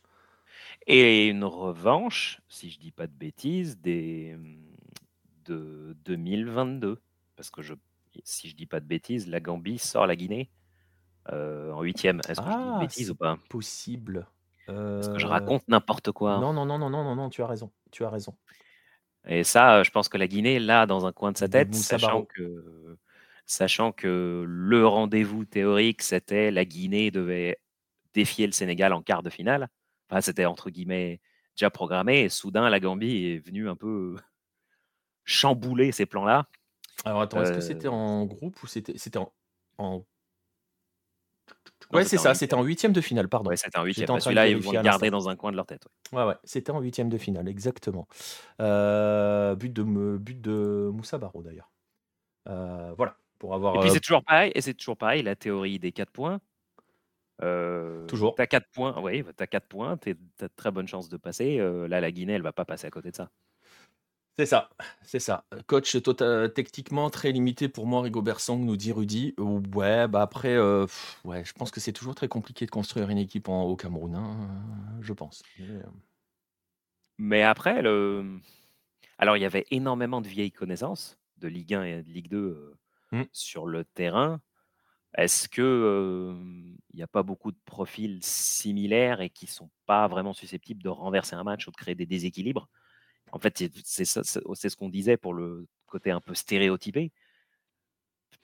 Et 0.86 1.28
une 1.28 1.44
revanche, 1.44 2.40
si 2.48 2.70
je 2.70 2.78
dis 2.78 2.90
pas 2.90 3.06
de 3.06 3.12
bêtises, 3.12 3.78
des 3.78 4.36
de 5.44 5.96
2022. 6.04 7.00
Parce 7.36 7.50
que 7.50 7.62
je, 7.62 7.74
si 8.24 8.48
je 8.48 8.56
dis 8.56 8.66
pas 8.66 8.80
de 8.80 8.86
bêtises, 8.86 9.28
la 9.28 9.40
Gambie 9.40 9.78
sort 9.78 10.06
la 10.06 10.16
Guinée 10.16 10.50
euh, 11.32 11.72
en 11.72 11.82
huitième. 11.82 12.20
Est-ce 12.28 12.40
que 12.40 12.46
je 12.46 12.56
dis 12.56 12.64
de 12.64 12.72
ah, 12.74 12.78
bêtises 12.80 13.10
ou 13.10 13.14
pas? 13.14 13.38
Possible. 13.48 14.26
Est-ce 14.68 15.10
que 15.10 15.18
je 15.18 15.26
euh, 15.26 15.30
raconte 15.30 15.66
n'importe 15.68 16.12
quoi 16.12 16.38
Non, 16.38 16.52
non, 16.52 16.64
non, 16.64 16.78
non, 16.78 16.90
non, 16.90 17.04
non, 17.04 17.14
non, 17.14 17.30
tu 17.30 17.42
as 17.42 17.46
raison. 17.46 17.70
Tu 17.90 18.04
as 18.04 18.10
raison. 18.10 18.34
Et 19.26 19.44
ça, 19.44 19.82
je 19.82 19.90
pense 19.90 20.08
que 20.08 20.18
la 20.18 20.26
Guinée, 20.26 20.58
là, 20.58 20.86
dans 20.86 21.06
un 21.06 21.12
coin 21.12 21.32
de 21.32 21.38
sa 21.38 21.48
tête, 21.48 21.74
sachant 21.74 22.24
que, 22.24 22.98
sachant 23.46 23.92
que 23.92 24.44
le 24.46 24.86
rendez-vous 24.86 25.44
théorique, 25.44 26.02
c'était 26.02 26.50
la 26.50 26.64
Guinée 26.64 27.10
devait 27.10 27.58
défier 28.12 28.46
le 28.46 28.52
Sénégal 28.52 28.92
en 28.92 29.02
quart 29.02 29.22
de 29.22 29.30
finale. 29.30 29.68
Enfin, 30.08 30.20
c'était 30.20 30.44
entre 30.44 30.70
guillemets 30.70 31.20
déjà 31.56 31.70
programmé. 31.70 32.22
Et 32.22 32.28
soudain, 32.28 32.68
la 32.68 32.80
Gambie 32.80 33.26
est 33.26 33.38
venue 33.38 33.68
un 33.68 33.76
peu 33.76 34.16
chambouler 35.24 35.92
ces 35.92 36.06
plans-là. 36.06 36.46
Alors 37.04 37.20
attends, 37.20 37.42
est-ce 37.42 37.52
que 37.52 37.60
c'était 37.60 37.88
euh 37.88 37.90
en 37.90 38.24
groupe 38.24 38.62
ou 38.62 38.66
c'était 38.66 38.96
c'était 38.96 39.18
en, 39.18 40.04
Ouais, 41.92 42.04
c'est 42.04 42.16
ça, 42.16 42.34
c'était 42.34 42.54
en 42.54 42.62
huitième 42.62 42.92
de 42.92 43.00
finale, 43.00 43.28
pardon. 43.28 43.50
Ouais, 43.50 43.56
c'était 43.56 43.78
en 43.78 43.84
huitième. 43.84 44.18
Celui-là, 44.18 44.48
ils 44.48 44.56
vont 44.56 44.72
le 44.72 44.82
garder 44.82 45.10
dans 45.10 45.28
un 45.28 45.36
coin 45.36 45.50
de 45.50 45.56
leur 45.56 45.66
tête. 45.66 45.86
Ouais, 46.12 46.24
ouais, 46.24 46.34
c'était 46.44 46.72
en 46.72 46.80
huitième 46.80 47.08
de 47.08 47.18
finale, 47.18 47.48
exactement. 47.48 48.08
Euh, 48.60 49.54
but, 49.54 49.72
de, 49.72 49.82
but 50.16 50.40
de 50.40 50.90
Moussa 50.92 51.18
Baro, 51.18 51.42
d'ailleurs. 51.42 51.70
Euh, 52.48 52.92
voilà, 52.96 53.16
pour 53.38 53.54
avoir. 53.54 53.76
Et 53.76 53.80
puis 53.80 53.90
c'est 53.90 54.00
toujours 54.00 54.24
pareil, 54.24 54.52
et 54.54 54.60
c'est 54.60 54.74
toujours 54.74 54.96
pareil, 54.96 55.22
la 55.22 55.36
théorie 55.36 55.78
des 55.78 55.92
quatre 55.92 56.10
points. 56.10 56.40
toujours. 58.08 58.34
Tu 58.34 58.42
as 58.42 58.46
4 58.46 58.66
points, 58.72 59.00
oui, 59.00 59.24
tu 59.24 59.42
as 59.42 59.46
4 59.46 59.66
points, 59.66 59.96
tu 59.98 60.10
as 60.10 60.44
de 60.48 60.52
très 60.56 60.70
bonnes 60.70 60.88
chances 60.88 61.08
de 61.08 61.16
passer. 61.16 61.58
là, 61.58 62.00
la 62.00 62.10
Guinée, 62.10 62.34
elle 62.34 62.42
va 62.42 62.52
pas 62.52 62.64
passer 62.64 62.86
à 62.86 62.90
côté 62.90 63.10
de 63.10 63.16
ça. 63.16 63.30
C'est 64.36 64.46
ça, 64.46 64.68
c'est 65.02 65.20
ça. 65.20 65.44
Coach 65.68 66.02
tota 66.02 66.48
techniquement 66.48 67.08
très 67.08 67.30
limité 67.30 67.68
pour 67.68 67.86
moi, 67.86 68.02
Rigobert 68.02 68.40
Song, 68.40 68.64
nous 68.64 68.76
dit 68.76 68.90
Rudy. 68.90 69.32
Ouais, 69.38 70.08
bah 70.08 70.22
après, 70.22 70.56
euh, 70.56 70.86
ouais, 71.22 71.44
je 71.44 71.52
pense 71.52 71.70
que 71.70 71.78
c'est 71.78 71.92
toujours 71.92 72.16
très 72.16 72.26
compliqué 72.26 72.66
de 72.66 72.70
construire 72.70 73.10
une 73.10 73.18
équipe 73.18 73.48
en, 73.48 73.62
au 73.62 73.76
Cameroun, 73.76 74.16
hein, 74.16 74.48
je 75.00 75.12
pense. 75.12 75.42
Euh 75.60 75.82
Mais, 77.18 77.44
après, 77.44 77.80
le... 77.80 78.40
alors 79.18 79.36
il 79.36 79.40
y 79.40 79.46
avait 79.46 79.66
énormément 79.70 80.20
de 80.20 80.26
vieilles 80.26 80.50
connaissances 80.50 81.16
de 81.36 81.46
Ligue 81.46 81.74
1 81.74 81.84
et 81.84 82.02
de 82.02 82.10
Ligue 82.10 82.28
2 82.28 82.38
euh, 82.38 82.76
mmh. 83.12 83.22
sur 83.30 83.66
le 83.66 83.84
terrain. 83.84 84.40
Est-ce 85.16 85.48
que 85.48 86.34
il 86.92 86.96
n'y 86.96 87.02
a 87.04 87.06
pas 87.06 87.22
beaucoup 87.22 87.52
de 87.52 87.58
profils 87.64 88.18
similaires 88.20 89.20
et 89.20 89.30
qui 89.30 89.46
sont 89.46 89.70
pas 89.86 90.08
vraiment 90.08 90.32
susceptibles 90.32 90.82
de 90.82 90.88
renverser 90.88 91.36
un 91.36 91.44
match 91.44 91.68
ou 91.68 91.70
de 91.70 91.76
créer 91.76 91.94
des 91.94 92.06
déséquilibres? 92.06 92.68
En 93.34 93.40
fait, 93.40 93.64
c'est 93.84 94.04
ce 94.04 94.76
qu'on 94.76 94.88
disait 94.88 95.16
pour 95.16 95.34
le 95.34 95.66
côté 95.86 96.12
un 96.12 96.20
peu 96.20 96.34
stéréotypé. 96.34 97.10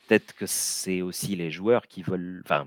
Peut-être 0.09 0.35
que 0.35 0.46
c'est 0.46 1.00
aussi 1.00 1.37
les 1.37 1.53
joueurs 1.53 1.87
qui 1.87 2.03
veulent, 2.03 2.42
enfin, 2.44 2.66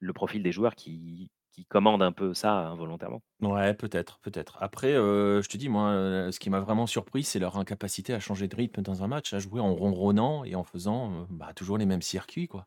le 0.00 0.12
profil 0.12 0.42
des 0.42 0.50
joueurs 0.50 0.74
qui, 0.74 1.30
qui 1.52 1.64
commandent 1.66 2.02
un 2.02 2.10
peu 2.10 2.34
ça 2.34 2.66
involontairement. 2.66 3.22
Ouais, 3.40 3.74
peut-être, 3.74 4.18
peut-être. 4.22 4.58
Après, 4.60 4.92
euh, 4.92 5.40
je 5.40 5.48
te 5.48 5.56
dis, 5.56 5.68
moi, 5.68 5.90
euh, 5.90 6.32
ce 6.32 6.40
qui 6.40 6.50
m'a 6.50 6.58
vraiment 6.58 6.88
surpris, 6.88 7.22
c'est 7.22 7.38
leur 7.38 7.58
incapacité 7.58 8.12
à 8.12 8.18
changer 8.18 8.48
de 8.48 8.56
rythme 8.56 8.82
dans 8.82 9.04
un 9.04 9.06
match, 9.06 9.32
à 9.32 9.38
jouer 9.38 9.60
en 9.60 9.72
ronronnant 9.72 10.42
et 10.42 10.56
en 10.56 10.64
faisant 10.64 11.12
euh, 11.12 11.24
bah, 11.30 11.52
toujours 11.54 11.78
les 11.78 11.86
mêmes 11.86 12.02
circuits, 12.02 12.48
quoi. 12.48 12.66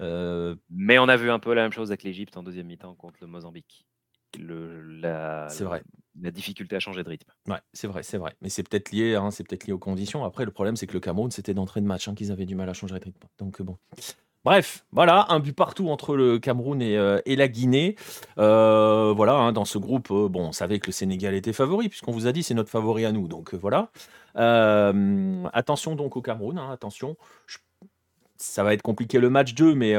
Mais 0.00 0.98
on 0.98 1.08
a 1.08 1.16
vu 1.16 1.30
un 1.30 1.38
peu 1.38 1.52
la 1.52 1.62
même 1.62 1.72
chose 1.72 1.90
avec 1.90 2.02
l'Égypte 2.02 2.36
en 2.36 2.42
deuxième 2.42 2.66
mi-temps 2.66 2.94
contre 2.96 3.18
le 3.20 3.26
Mozambique. 3.28 3.86
Le, 4.38 4.80
la, 4.80 5.48
c'est 5.50 5.64
vrai 5.64 5.82
la 6.20 6.30
difficulté 6.30 6.76
à 6.76 6.80
changer 6.80 7.02
de 7.02 7.08
rythme. 7.08 7.30
Ouais, 7.48 7.60
c'est 7.72 7.86
vrai, 7.86 8.02
c'est 8.02 8.18
vrai. 8.18 8.34
Mais 8.40 8.48
c'est 8.48 8.62
peut-être 8.62 8.90
lié, 8.92 9.14
hein, 9.14 9.30
c'est 9.30 9.46
peut-être 9.46 9.66
lié 9.66 9.72
aux 9.72 9.78
conditions. 9.78 10.24
Après, 10.24 10.44
le 10.44 10.50
problème, 10.50 10.76
c'est 10.76 10.86
que 10.86 10.94
le 10.94 11.00
Cameroun, 11.00 11.30
c'était 11.30 11.54
d'entrée 11.54 11.80
de 11.80 11.86
match 11.86 12.08
hein, 12.08 12.14
qu'ils 12.14 12.32
avaient 12.32 12.46
du 12.46 12.54
mal 12.54 12.68
à 12.68 12.72
changer 12.72 12.98
de 12.98 13.04
rythme. 13.04 13.26
Donc 13.38 13.62
bon. 13.62 13.76
Bref, 14.42 14.86
voilà, 14.90 15.26
un 15.28 15.38
but 15.38 15.54
partout 15.54 15.90
entre 15.90 16.16
le 16.16 16.38
Cameroun 16.38 16.80
et, 16.80 16.96
euh, 16.96 17.20
la 17.26 17.48
Guinée. 17.48 17.96
Euh, 18.38 19.12
voilà, 19.14 19.34
hein, 19.34 19.52
dans 19.52 19.66
ce 19.66 19.76
groupe, 19.76 20.10
euh, 20.10 20.28
bon, 20.30 20.48
on 20.48 20.52
savait 20.52 20.78
que 20.78 20.86
le 20.86 20.92
Sénégal 20.92 21.34
était 21.34 21.52
favori, 21.52 21.90
puisqu'on 21.90 22.12
vous 22.12 22.26
a 22.26 22.32
dit 22.32 22.42
c'est 22.42 22.54
notre 22.54 22.70
favori 22.70 23.04
à 23.04 23.12
nous. 23.12 23.28
Donc 23.28 23.54
voilà. 23.54 23.90
attention 25.52 25.94
donc 25.94 26.16
au 26.16 26.22
Cameroun, 26.22 26.58
attention. 26.58 27.16
ça 28.36 28.64
va 28.64 28.72
être 28.72 28.82
compliqué 28.82 29.18
le 29.18 29.28
match 29.28 29.54
2, 29.54 29.74
mais 29.74 29.92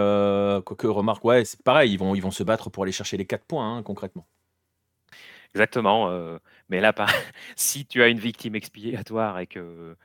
quoique 0.65 0.87
remarque, 0.87 1.23
ouais, 1.23 1.45
c'est 1.45 1.61
pareil, 1.61 1.93
ils 1.93 1.97
vont, 1.99 2.15
ils 2.15 2.21
vont 2.21 2.31
se 2.31 2.43
battre 2.43 2.71
pour 2.71 2.83
aller 2.83 2.91
chercher 2.91 3.17
les 3.17 3.25
4 3.25 3.45
points, 3.45 3.83
concrètement. 3.83 4.25
Exactement. 5.53 6.09
mais 6.69 6.79
là, 6.79 6.93
si 7.55 7.85
tu 7.85 8.01
as 8.01 8.07
une 8.07 8.19
victime 8.19 8.55
expiatoire 8.55 9.39
et 9.39 9.47
que, 9.47 9.95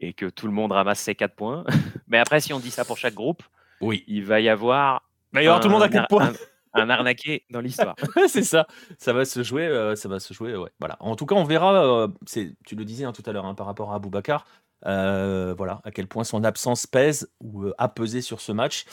et 0.00 0.12
que 0.12 0.26
tout 0.26 0.46
le 0.46 0.52
monde 0.52 0.72
ramasse 0.72 1.00
ses 1.00 1.14
4 1.14 1.34
points, 1.34 1.64
mais 2.08 2.18
après, 2.18 2.40
si 2.40 2.52
on 2.52 2.58
dit 2.58 2.70
ça 2.70 2.84
pour 2.84 2.98
chaque 2.98 3.14
groupe, 3.14 3.42
oui. 3.80 4.04
il 4.06 4.24
va 4.24 4.40
y 4.40 4.48
avoir. 4.48 5.02
Il 5.32 5.36
va 5.36 5.42
y 5.42 5.46
avoir 5.46 5.60
tout 5.60 5.68
le 5.68 5.74
monde 5.74 5.82
à 5.82 5.88
4 5.88 6.08
points. 6.08 6.32
Un, 6.76 6.90
arnaqué 6.90 7.44
dans 7.50 7.60
l'histoire. 7.60 7.94
c'est 8.26 8.42
ça. 8.42 8.66
Ça 8.98 9.12
va 9.12 9.24
se 9.24 9.44
jouer. 9.44 9.94
ça 9.94 10.08
va 10.08 10.18
se 10.18 10.34
jouer. 10.34 10.56
Ouais. 10.56 10.70
Voilà. 10.80 10.96
En 10.98 11.14
tout 11.14 11.24
cas, 11.24 11.36
on 11.36 11.44
verra. 11.44 12.08
c'est, 12.26 12.56
tu 12.66 12.74
le 12.74 12.84
disais 12.84 13.04
hein, 13.04 13.12
tout 13.12 13.22
à 13.26 13.32
l'heure 13.32 13.46
hein, 13.46 13.54
par 13.54 13.66
rapport 13.66 13.92
à 13.92 13.96
Aboubacar. 13.96 14.44
voilà, 14.82 15.80
à 15.84 15.92
quel 15.92 16.08
point 16.08 16.24
son 16.24 16.42
absence 16.42 16.88
pèse 16.88 17.30
ou 17.40 17.68
a 17.78 17.88
pesé 17.88 18.22
sur 18.22 18.40
ce 18.40 18.50
match. 18.50 18.86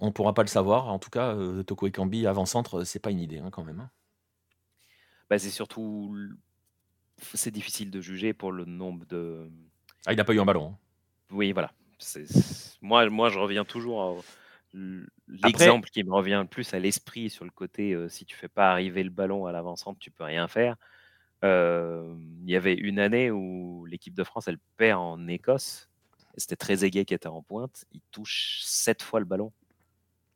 On 0.00 0.06
ne 0.06 0.12
pourra 0.12 0.32
pas 0.32 0.42
le 0.42 0.48
savoir. 0.48 0.88
En 0.88 0.98
tout 0.98 1.10
cas, 1.10 1.36
Toko 1.66 1.88
Ekambi 1.88 2.26
avant-centre, 2.26 2.84
c'est 2.84 3.00
pas 3.00 3.10
une 3.10 3.20
idée 3.20 3.38
hein, 3.38 3.50
quand 3.52 3.64
même. 3.64 3.86
Bah, 5.30 5.38
c'est 5.38 5.50
surtout. 5.50 6.16
C'est 7.34 7.50
difficile 7.50 7.90
de 7.90 8.00
juger 8.00 8.32
pour 8.32 8.52
le 8.52 8.64
nombre 8.64 9.06
de. 9.06 9.48
Ah, 10.06 10.12
il 10.12 10.16
n'a 10.16 10.24
pas 10.24 10.34
eu 10.34 10.40
un 10.40 10.44
ballon. 10.44 10.68
Hein. 10.68 10.78
Oui, 11.30 11.52
voilà. 11.52 11.72
Moi, 12.82 13.08
moi, 13.08 13.30
je 13.30 13.38
reviens 13.38 13.64
toujours 13.64 14.22
l'exemple 15.28 15.88
qui 15.90 16.02
me 16.02 16.12
revient 16.12 16.40
le 16.42 16.48
plus 16.48 16.74
à 16.74 16.80
l'esprit 16.80 17.30
sur 17.30 17.44
le 17.44 17.52
côté 17.52 17.96
si 18.08 18.24
tu 18.24 18.36
fais 18.36 18.48
pas 18.48 18.72
arriver 18.72 19.04
le 19.04 19.10
ballon 19.10 19.46
à 19.46 19.52
l'avant-centre, 19.52 19.98
tu 20.00 20.10
peux 20.10 20.24
rien 20.24 20.48
faire. 20.48 20.76
il 21.42 22.50
y 22.50 22.56
avait 22.56 22.74
une 22.74 22.98
année 22.98 23.30
où 23.30 23.86
l'équipe 23.86 24.14
de 24.14 24.24
France, 24.24 24.48
elle 24.48 24.58
perd 24.76 25.00
en 25.00 25.28
Écosse. 25.28 25.88
C'était 26.36 26.56
très 26.56 26.84
aigué 26.84 27.04
qui 27.04 27.14
était 27.14 27.28
en 27.28 27.42
pointe. 27.42 27.84
Il 27.92 28.00
touche 28.10 28.60
sept 28.64 29.02
fois 29.02 29.20
le 29.20 29.26
ballon 29.26 29.52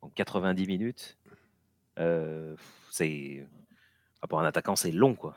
en 0.01 0.09
90 0.09 0.65
minutes. 0.65 1.17
c'est 2.89 3.45
pour 4.27 4.39
un 4.39 4.45
attaquant, 4.45 4.75
c'est 4.75 4.91
long 4.91 5.15
quoi. 5.15 5.35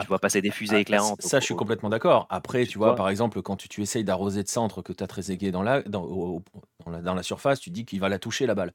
Tu 0.00 0.08
vois 0.08 0.18
passer 0.18 0.42
des 0.42 0.50
fusées 0.50 0.76
ah, 0.76 0.80
éclairantes. 0.80 1.22
Ça, 1.22 1.40
je 1.40 1.46
suis 1.46 1.54
complètement 1.54 1.88
d'accord. 1.88 2.26
Après, 2.28 2.66
tu 2.66 2.76
vois, 2.76 2.94
par 2.94 3.08
exemple, 3.08 3.40
quand 3.40 3.56
tu, 3.56 3.68
tu 3.68 3.80
essayes 3.80 4.04
d'arroser 4.04 4.42
de 4.42 4.48
centre 4.48 4.82
que 4.82 4.92
tu 4.92 5.02
as 5.02 5.06
très 5.06 5.30
aigué 5.30 5.50
dans 5.50 5.62
la, 5.62 5.80
dans, 5.82 6.42
dans, 6.84 7.14
la, 7.14 7.22
surface, 7.22 7.60
tu 7.60 7.70
dis 7.70 7.86
qu'il 7.86 7.98
va 8.00 8.10
la 8.10 8.18
toucher 8.18 8.44
la 8.44 8.54
balle. 8.54 8.74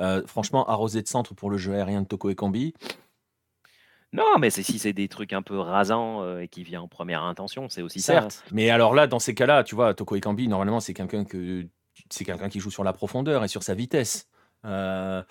Euh, 0.00 0.26
franchement, 0.26 0.68
arroser 0.68 1.02
de 1.02 1.08
centre 1.08 1.34
pour 1.34 1.50
le 1.50 1.56
jeu 1.56 1.72
aérien 1.72 2.02
de 2.02 2.06
Toko 2.06 2.30
et 2.30 2.34
Kambi. 2.34 2.74
Non, 4.12 4.38
mais 4.40 4.50
si 4.50 4.78
c'est 4.80 4.92
des 4.92 5.08
trucs 5.08 5.32
un 5.32 5.42
peu 5.42 5.58
rasants 5.58 6.22
euh, 6.22 6.40
et 6.40 6.48
qui 6.48 6.64
vient 6.64 6.82
en 6.82 6.88
première 6.88 7.22
intention, 7.22 7.68
c'est 7.68 7.82
aussi 7.82 8.00
Certes, 8.00 8.32
ça. 8.32 8.42
Mais 8.50 8.70
alors 8.70 8.92
là, 8.92 9.06
dans 9.06 9.20
ces 9.20 9.34
cas-là, 9.34 9.62
tu 9.62 9.76
vois, 9.76 9.94
Toko 9.94 10.16
et 10.16 10.20
Kambi, 10.20 10.48
normalement, 10.48 10.80
c'est 10.80 10.94
quelqu'un 10.94 11.24
que 11.24 11.66
c'est 12.10 12.24
quelqu'un 12.24 12.48
qui 12.48 12.58
joue 12.58 12.70
sur 12.70 12.82
la 12.82 12.92
profondeur 12.92 13.44
et 13.44 13.48
sur 13.48 13.62
sa 13.62 13.74
vitesse. 13.74 14.28
Euh, 14.64 15.22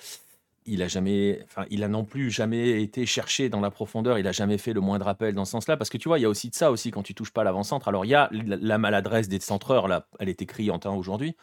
il 0.65 0.81
a 0.81 0.87
jamais, 0.87 1.39
enfin, 1.43 1.65
il 1.69 1.83
a 1.83 1.87
non 1.87 2.05
plus 2.05 2.31
jamais 2.31 2.81
été 2.81 3.05
cherché 3.05 3.49
dans 3.49 3.61
la 3.61 3.69
profondeur. 3.69 4.17
Il 4.17 4.27
a 4.27 4.31
jamais 4.31 4.57
fait 4.57 4.73
le 4.73 4.81
moindre 4.81 5.07
appel 5.07 5.35
dans 5.35 5.45
ce 5.45 5.51
sens-là, 5.51 5.77
parce 5.77 5.89
que 5.89 5.97
tu 5.97 6.07
vois, 6.07 6.19
il 6.19 6.23
y 6.23 6.25
a 6.25 6.29
aussi 6.29 6.49
de 6.49 6.55
ça 6.55 6.71
aussi 6.71 6.91
quand 6.91 7.03
tu 7.03 7.13
touches 7.13 7.31
pas 7.31 7.43
l'avant-centre. 7.43 7.87
Alors 7.87 8.05
il 8.05 8.09
y 8.09 8.15
a 8.15 8.29
la, 8.31 8.77
maladresse 8.77 9.27
des 9.27 9.39
centreurs 9.39 9.87
là, 9.87 10.07
elle 10.19 10.29
est 10.29 10.41
écrite 10.41 10.71
en 10.71 10.79
temps 10.79 10.97
aujourd'hui, 10.97 11.35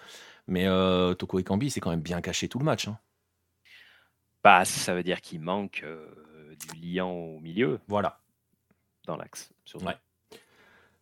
mais 0.46 0.66
euh, 0.66 1.14
Toko 1.14 1.38
Ekambi 1.38 1.70
c'est 1.70 1.80
quand 1.80 1.90
même 1.90 2.00
bien 2.00 2.20
caché 2.20 2.48
tout 2.48 2.58
le 2.58 2.64
match. 2.64 2.88
Hein. 2.88 2.98
Bah, 4.42 4.64
ça 4.64 4.94
veut 4.94 5.04
dire 5.04 5.20
qu'il 5.20 5.40
manque 5.40 5.82
euh, 5.85 6.56
du 6.56 6.80
liant 6.80 7.11
au 7.11 7.40
milieu. 7.40 7.78
Voilà. 7.87 8.20
Dans 9.06 9.16
l'axe. 9.16 9.52
Ouais. 9.80 9.96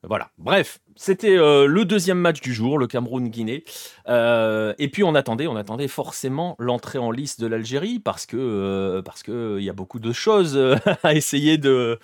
Voilà. 0.03 0.31
Bref, 0.39 0.81
c'était 0.97 1.37
euh, 1.37 1.67
le 1.67 1.85
deuxième 1.85 2.19
match 2.19 2.41
du 2.41 2.55
jour, 2.55 2.79
le 2.79 2.87
Cameroun-Guinée. 2.87 3.65
Euh, 4.09 4.73
et 4.79 4.89
puis 4.89 5.05
on 5.05 5.15
attendait, 5.15 5.47
on 5.47 5.57
attendait 5.57 5.89
forcément 5.89 6.57
l'entrée 6.59 6.99
en 6.99 7.11
lice 7.11 7.39
de 7.39 7.47
l'Algérie 7.47 7.99
parce 7.99 8.25
que 8.25 8.37
euh, 8.39 9.03
parce 9.03 9.23
que 9.23 9.57
il 9.59 9.65
y 9.65 9.69
a 9.69 9.75
beaucoup 9.75 9.99
de 9.99 10.13
choses 10.13 10.59
à 11.03 11.15
essayer 11.15 11.59
de. 11.59 11.99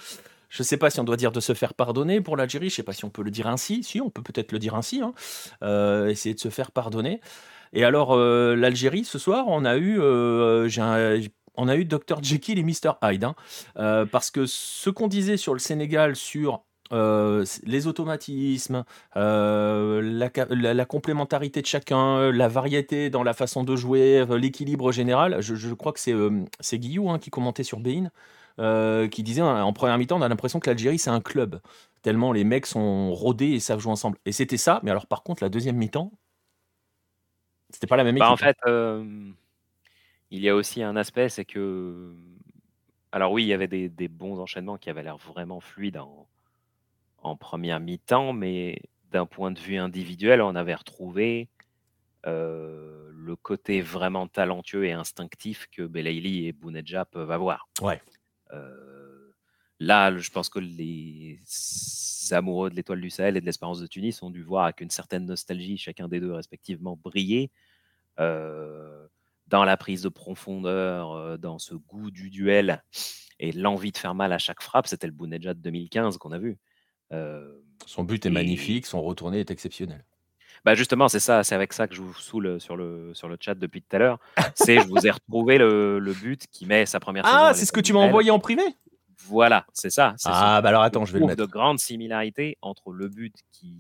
Je 0.51 0.63
ne 0.63 0.65
sais 0.65 0.77
pas 0.77 0.91
si 0.91 1.01
on 1.01 1.05
doit 1.05 1.17
dire 1.17 1.33
de 1.33 1.41
se 1.41 1.55
faire 1.55 1.73
pardonner 1.73 2.21
pour 2.21 2.37
l'Algérie. 2.37 2.69
Je 2.69 2.75
ne 2.75 2.77
sais 2.77 2.83
pas 2.83 2.93
si 2.93 3.05
on 3.07 3.11
peut 3.11 3.23
le 3.23 3.31
dire 3.31 3.47
ainsi. 3.47 3.83
Si, 3.83 4.01
on 4.01 4.11
peut 4.11 4.23
peut-être 4.23 4.53
le 4.53 4.59
dire 4.59 4.75
ainsi. 4.75 5.01
Hein. 5.03 6.07
essayer 6.09 6.35
de 6.35 6.41
se 6.41 6.51
faire 6.51 6.71
pardonner. 6.71 7.21
Et 7.73 7.83
alors 7.85 8.17
l'Algérie 8.17 9.05
ce 9.05 9.19
soir, 9.19 9.47
on 9.49 9.65
a 9.65 9.77
eu, 9.77 9.99
on 10.01 11.69
a 11.69 11.77
eu 11.77 11.85
Dr 11.85 12.23
Jekyll 12.23 12.59
et 12.59 12.63
Mr 12.63 12.93
Hyde, 13.03 13.25
hein. 13.25 13.35
parce 14.13 14.31
que 14.31 14.47
ce 14.47 14.91
qu'on 14.91 15.09
disait 15.09 15.37
sur 15.37 15.53
le 15.53 15.59
Sénégal 15.59 16.15
sur 16.15 16.63
euh, 16.93 17.45
les 17.65 17.87
automatismes, 17.87 18.85
euh, 19.17 20.01
la, 20.03 20.85
complémentarité 20.85 21.61
de 21.61 21.67
chacun, 21.67 22.31
la 22.31 22.49
variété 22.49 23.11
dans 23.11 23.23
la 23.23 23.35
façon 23.35 23.65
de 23.65 23.75
jouer, 23.75 24.19
euh, 24.19 24.39
l'équilibre 24.39 24.93
général. 24.93 25.41
Je, 25.41 25.75
crois 25.75 25.93
que 25.93 26.01
c'est 26.01 26.15
c'est 26.61 26.79
Guillou 26.79 27.11
hein, 27.11 27.19
qui 27.19 27.31
commentait 27.31 27.65
sur 27.65 27.81
Bein, 27.81 28.11
qui 29.09 29.23
disait 29.23 29.43
en 29.43 29.73
première 29.73 29.99
mi-temps, 29.99 30.19
on 30.19 30.23
a 30.23 30.29
l'impression 30.29 30.61
que 30.61 30.71
l'Algérie 30.71 30.99
c'est 30.99 31.11
un 31.11 31.21
club, 31.21 31.61
tellement 32.03 32.33
les 32.33 32.45
mecs 32.45 32.67
sont 32.67 33.13
rodés 33.13 33.53
et 33.53 33.61
savent 33.61 33.81
jouer 33.81 33.93
ensemble. 33.93 34.19
Et 34.25 34.33
c'était 34.33 34.57
ça, 34.57 34.81
mais 34.83 34.91
alors 34.91 35.07
par 35.07 35.23
contre, 35.23 35.43
la 35.43 35.49
deuxième 35.49 35.77
mi-temps, 35.77 36.13
c'était 37.71 37.87
pas 37.87 37.97
la 37.97 38.05
même 38.05 38.19
bah, 38.19 38.31
En 38.31 38.37
fait, 38.37 38.57
il 40.31 40.41
y 40.41 40.49
a 40.49 40.55
aussi 40.55 40.83
un 40.83 40.97
aspect, 40.97 41.29
c'est 41.29 41.45
que. 41.45 42.15
Alors 43.13 43.33
oui, 43.33 43.45
il 43.45 43.47
y 43.47 43.55
avait 43.55 43.69
des, 43.69 43.89
des 43.89 44.09
bons 44.09 44.41
enchaînements 44.41 44.77
qui 44.77 44.91
avaient 44.91 45.03
l'air 45.03 45.17
vraiment 45.17 45.61
fluides 45.61 45.97
en, 45.97 46.27
en 47.27 47.37
première 47.37 47.81
mi-temps, 47.81 48.33
mais 48.33 48.81
d'un 49.11 49.27
point 49.27 49.51
de 49.51 49.59
vue 49.59 49.77
individuel, 49.77 50.41
on 50.41 50.55
avait 50.55 50.75
retrouvé 50.75 51.49
euh, 52.27 53.11
le 53.13 53.37
côté 53.37 53.81
vraiment 53.81 54.27
talentueux 54.29 54.85
et 54.87 54.93
instinctif 54.93 55.69
que 55.71 55.83
Belaïli 55.83 56.47
et 56.47 56.53
Bounedja 56.53 57.05
peuvent 57.05 57.31
avoir. 57.31 57.69
Ouais. 57.81 58.01
Euh, 58.53 59.33
là, 59.81 60.17
je 60.17 60.31
pense 60.31 60.49
que 60.49 60.59
les 60.59 61.41
amoureux 62.31 62.71
de 62.71 62.77
l'étoile 62.77 63.01
du 63.01 63.11
Sahel 63.11 63.37
et 63.37 63.41
de 63.41 63.47
l'espérance 63.47 63.81
de 63.81 63.87
Tunis 63.87 64.23
ont 64.23 64.31
dû 64.31 64.43
voir 64.43 64.65
avec 64.65 64.81
une 64.81 64.91
certaine 64.91 65.27
nostalgie, 65.27 65.77
chacun 65.77 66.09
des 66.09 66.21
deux 66.21 66.33
respectivement, 66.33 66.97
briller 66.97 67.51
euh, 68.19 69.07
dans 69.49 69.65
la 69.65 69.77
prise 69.77 70.03
de 70.03 70.09
profondeur, 70.09 71.39
dans 71.39 71.59
ce 71.59 71.75
goût 71.75 72.11
du 72.11 72.31
duel 72.31 72.83
et 73.39 73.53
l'envie 73.53 73.93
de 73.93 73.99
faire 73.99 74.15
mal 74.15 74.33
à 74.33 74.39
chaque 74.39 74.63
frappe. 74.63 74.87
C'était 74.87 75.07
le 75.07 75.13
Bounedja 75.13 75.55
de 75.55 75.61
2015 75.61 76.19
qu'on 76.19 76.33
a 76.33 76.39
vu. 76.39 76.59
Son 77.11 78.05
but 78.05 78.25
est 78.27 78.31
magnifique, 78.31 78.87
son 78.87 79.03
retourné 79.03 79.41
est 79.41 79.51
exceptionnel. 79.51 80.05
Bah 80.65 80.75
justement, 80.75 81.07
c'est 81.09 81.21
ça, 81.21 81.45
c'est 81.45 81.55
avec 81.55 81.73
ça 81.73 81.87
que 81.87 81.95
je 81.95 82.03
vous 82.03 82.13
saoule 82.15 82.61
sur 82.61 82.77
le, 82.77 83.15
sur 83.15 83.29
le 83.29 83.37
chat 83.39 83.55
depuis 83.55 83.83
tout 83.83 83.95
à 83.95 83.99
l'heure. 84.01 84.19
C'est 84.55 84.81
je 84.81 84.89
vous 84.89 85.07
ai 85.07 85.11
retrouvé 85.11 85.59
le, 85.59 86.01
le 86.01 86.13
but 86.13 86.45
qui 86.51 86.67
met 86.67 86.87
sa 86.87 86.99
première 86.99 87.23
Ah, 87.25 87.53
c'est 87.55 87.67
ce 87.67 87.73
que 87.73 87.81
tu 87.81 87.93
m'as 87.93 88.01
envoyé 88.01 88.31
en 88.33 88.41
privé? 88.41 88.63
Voilà, 89.29 89.65
c'est 89.73 89.91
ça. 89.91 90.15
Ah, 90.25 90.61
bah 90.61 90.71
alors 90.71 90.83
attends, 90.83 91.05
je 91.05 91.13
vais 91.13 91.21
le 91.21 91.27
mettre. 91.27 91.41
de 91.41 91.49
grandes 91.49 91.79
similarités 91.79 92.59
entre 92.63 92.93
le 92.93 93.09
but 93.09 93.35
qui 93.53 93.77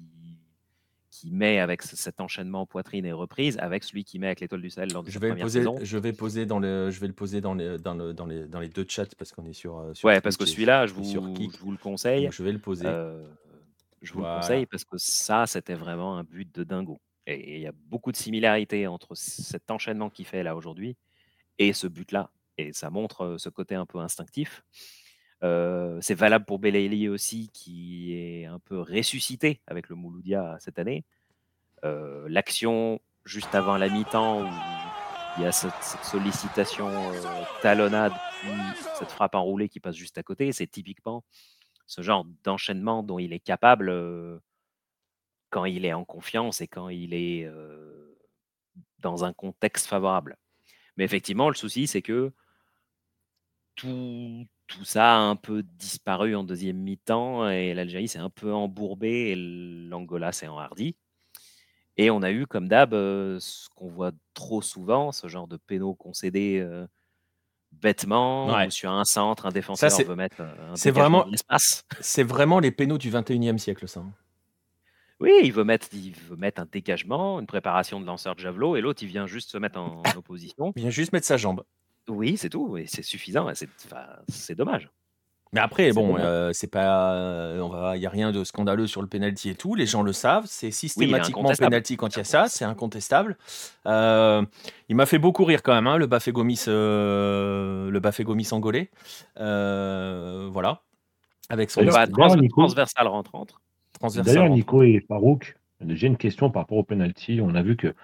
qui 1.27 1.33
met 1.33 1.59
avec 1.59 1.83
cet 1.83 2.21
enchaînement 2.21 2.67
poitrine 2.67 3.05
et 3.05 3.13
reprise 3.13 3.59
avec 3.59 3.83
celui 3.83 4.05
qui 4.05 4.21
met 4.21 4.27
avec 4.27 4.41
l'étoile 4.41 4.63
du 4.63 4.71
Sahel 4.71 4.93
lors 4.93 5.03
de 5.03 5.11
je 5.11 5.19
vais 5.19 5.35
poser, 5.35 5.65
Je 5.83 5.99
vais 5.99 6.13
poser 6.13 6.47
dans 6.47 6.61
le, 6.61 6.91
je 6.91 7.01
vais 7.01 7.09
le 7.09 7.13
poser 7.13 7.41
dans 7.41 7.55
les, 7.55 7.79
dans, 7.79 7.95
le, 7.95 8.13
dans 8.15 8.27
les, 8.27 8.47
dans 8.47 8.61
les 8.61 8.69
deux 8.69 8.87
chats 8.89 9.07
parce 9.19 9.33
qu'on 9.33 9.45
est 9.45 9.53
sur, 9.53 9.79
euh, 9.79 9.93
sur. 9.93 10.07
ouais, 10.07 10.21
parce 10.21 10.37
que 10.37 10.47
celui-là, 10.47 10.87
je 10.87 10.95
vous, 10.95 11.05
je 11.05 11.59
vous 11.59 11.73
le 11.73 11.79
conseille. 11.79 12.29
je 12.31 12.43
vais 12.45 12.53
le 12.53 12.61
poser. 12.61 12.87
Euh, 12.87 13.25
je 14.03 14.13
vous 14.13 14.21
le 14.21 14.37
conseille 14.37 14.67
parce 14.67 14.85
que 14.85 14.97
ça, 14.99 15.47
c'était 15.47 15.75
vraiment 15.75 16.17
un 16.17 16.23
but 16.23 16.55
de 16.55 16.63
dingo. 16.63 17.01
Et 17.27 17.57
il 17.57 17.63
y 17.63 17.67
a 17.67 17.73
beaucoup 17.73 18.13
de 18.13 18.17
similarités 18.17 18.87
entre 18.87 19.17
cet 19.17 19.73
enchaînement 19.73 20.11
qu'il 20.11 20.27
fait 20.27 20.45
là 20.45 20.55
aujourd'hui 20.55 20.97
et 21.59 21.73
ce 21.73 21.89
but-là. 21.89 22.31
Et 22.57 22.73
ça 22.73 22.89
montre 22.89 23.23
euh, 23.23 23.39
ce 23.39 23.49
côté 23.49 23.75
un 23.75 23.87
peu 23.87 23.99
instinctif 23.99 24.63
c'est 26.01 26.15
valable 26.15 26.45
pour 26.45 26.59
Belaïli 26.59 27.09
aussi, 27.09 27.51
qui 27.53 28.15
est 28.15 28.47
un 28.47 28.59
peu 28.59 28.81
ressuscité 28.81 29.61
avec 29.69 29.89
le 29.89 29.95
Mouloudia 29.95 30.57
cette 30.61 30.81
année. 30.81 31.05
L'action 31.83 33.01
juste 33.25 33.55
avant 33.55 33.77
la 33.77 33.89
mi-temps 33.89 34.43
où 34.43 34.49
il 35.39 35.43
y 35.43 35.47
a 35.47 35.53
cette, 35.53 35.73
sollicitation 36.03 36.91
talonnade, 37.63 38.13
puis 38.41 38.51
cette 38.99 39.11
frappe 39.11 39.35
enroulée 39.35 39.69
qui 39.69 39.81
passe 39.81 39.97
juste 39.97 40.19
à 40.19 40.23
côté, 40.23 40.53
c'est 40.53 40.67
typiquement 40.67 41.25
ce 41.87 42.03
genre 42.03 42.27
d'enchaînement 42.43 43.03
dont 43.03 43.19
il 43.19 43.33
est 43.33 43.41
capable 43.41 43.93
quand 45.51 45.65
il 45.65 45.85
est 45.85 45.93
en 45.93 46.05
confiance 46.05 46.61
et 46.61 46.69
quand 46.69 46.89
il 46.89 47.15
est 47.15 47.49
dans 49.01 49.25
un 49.25 49.33
contexte 49.33 49.87
favorable. 49.87 50.37
Mais 50.97 51.05
effectivement, 51.05 51.49
le 51.49 51.55
souci, 51.55 51.87
c'est 51.87 52.03
que 52.03 52.33
tout, 53.75 54.47
tout 54.67 54.85
ça 54.85 55.17
a 55.17 55.19
un 55.19 55.37
peu 55.37 55.63
disparu 55.63 56.35
en 56.35 56.45
deuxième 56.45 56.79
mi-temps 56.79 57.49
et 57.49 57.75
l'Algérie 57.75 58.09
s'est 58.09 58.19
un 58.19 58.31
peu 58.31 58.53
embourbée 58.53 59.31
et 59.31 59.37
l'Angola 59.37 60.33
s'est 60.33 60.49
enhardi. 60.49 60.97
Et 61.99 62.11
on 62.11 62.23
a 62.23 62.31
eu, 62.31 62.47
comme 62.47 62.69
d'hab, 62.69 62.93
euh, 62.93 63.39
ce 63.41 63.69
qu'on 63.75 63.89
voit 63.89 64.13
trop 64.35 64.61
souvent, 64.61 65.13
ce 65.13 65.29
genre 65.29 65.47
de 65.49 65.57
pénaux 65.57 65.95
concédés 65.95 66.59
euh, 66.61 66.87
bêtement, 67.73 68.71
sur 68.71 68.91
un 68.91 69.05
centre, 69.05 69.47
un 69.47 69.51
défenseur 69.51 69.91
veut 70.05 70.17
mettre 70.17 70.43
un 70.43 70.77
c'est 70.77 70.91
vraiment 70.91 71.25
l'espace. 71.25 71.85
C'est 72.01 72.23
vraiment 72.23 72.59
les 72.59 72.71
pénaux 72.71 72.99
du 72.99 73.11
21e 73.11 73.59
siècle, 73.59 73.89
ça. 73.89 74.01
Hein. 74.01 74.13
Oui, 75.19 75.33
il 75.43 75.53
veut, 75.53 75.65
mettre, 75.65 75.89
il 75.95 76.15
veut 76.29 76.37
mettre 76.37 76.61
un 76.61 76.67
dégagement, 76.71 77.41
une 77.41 77.47
préparation 77.47 78.01
de 78.01 78.07
lanceur 78.07 78.35
de 78.35 78.41
javelot, 78.41 78.77
et 78.77 78.83
l'autre, 78.83 79.03
il 79.03 79.09
vient 79.09 79.27
juste 79.27 79.51
se 79.51 79.57
mettre 79.57 79.79
en 79.79 80.03
opposition. 80.17 80.73
Il 80.77 80.83
vient 80.83 80.91
juste 80.91 81.15
mettre 81.15 81.27
sa 81.27 81.39
jambe. 81.39 81.65
Oui, 82.09 82.37
c'est 82.37 82.51
tout, 82.51 82.79
c'est 82.87 83.03
suffisant, 83.03 83.51
c'est 84.29 84.55
dommage. 84.55 84.91
Mais 85.53 85.61
après, 85.61 85.93
bon, 85.93 86.17
euh, 86.19 86.51
c'est 86.53 86.71
pas, 86.71 87.15
euh, 87.15 87.93
il 87.95 88.03
y 88.03 88.07
a 88.07 88.11
rien 88.11 88.33
de 88.33 88.45
scandaleux 88.45 88.87
sur 88.87 89.01
le 89.01 89.09
penalty 89.09 89.51
et 89.51 89.55
tout. 89.55 89.75
Les 89.75 89.87
gens 89.87 90.03
le 90.03 90.13
savent. 90.13 90.45
C'est 90.47 90.71
systématiquement 90.71 91.51
penalty 91.59 91.97
quand 91.97 92.15
il 92.15 92.19
y 92.19 92.21
a 92.21 92.25
ça. 92.25 92.47
C'est 92.49 92.65
incontestable. 92.65 93.37
Euh, 93.87 94.45
il 94.89 94.97
m'a 94.97 95.07
fait 95.07 95.19
beaucoup 95.19 95.45
rire 95.45 95.63
quand 95.63 95.75
même, 95.75 95.87
hein, 95.87 95.97
le 95.97 96.07
Bafé 96.07 96.33
Gomis, 96.33 96.65
le 96.67 97.99
Bafé 98.03 98.25
Gomis 98.25 98.49
angolais. 98.53 98.91
voilà, 99.37 100.83
avec 101.49 101.71
son 101.71 101.85
transversal 102.49 103.07
rentre 103.07 103.35
entre. 103.35 103.61
D'ailleurs, 104.25 104.51
Nico 104.51 104.83
et 104.83 105.05
Farouk, 105.09 105.57
j'ai 105.89 106.07
une 106.07 106.19
question 106.19 106.51
par 106.51 106.63
rapport 106.63 106.79
au 106.79 106.85
penalty. 106.85 107.41
On 107.43 107.55
a 107.55 107.63
vu 107.63 107.77
que 107.77 107.95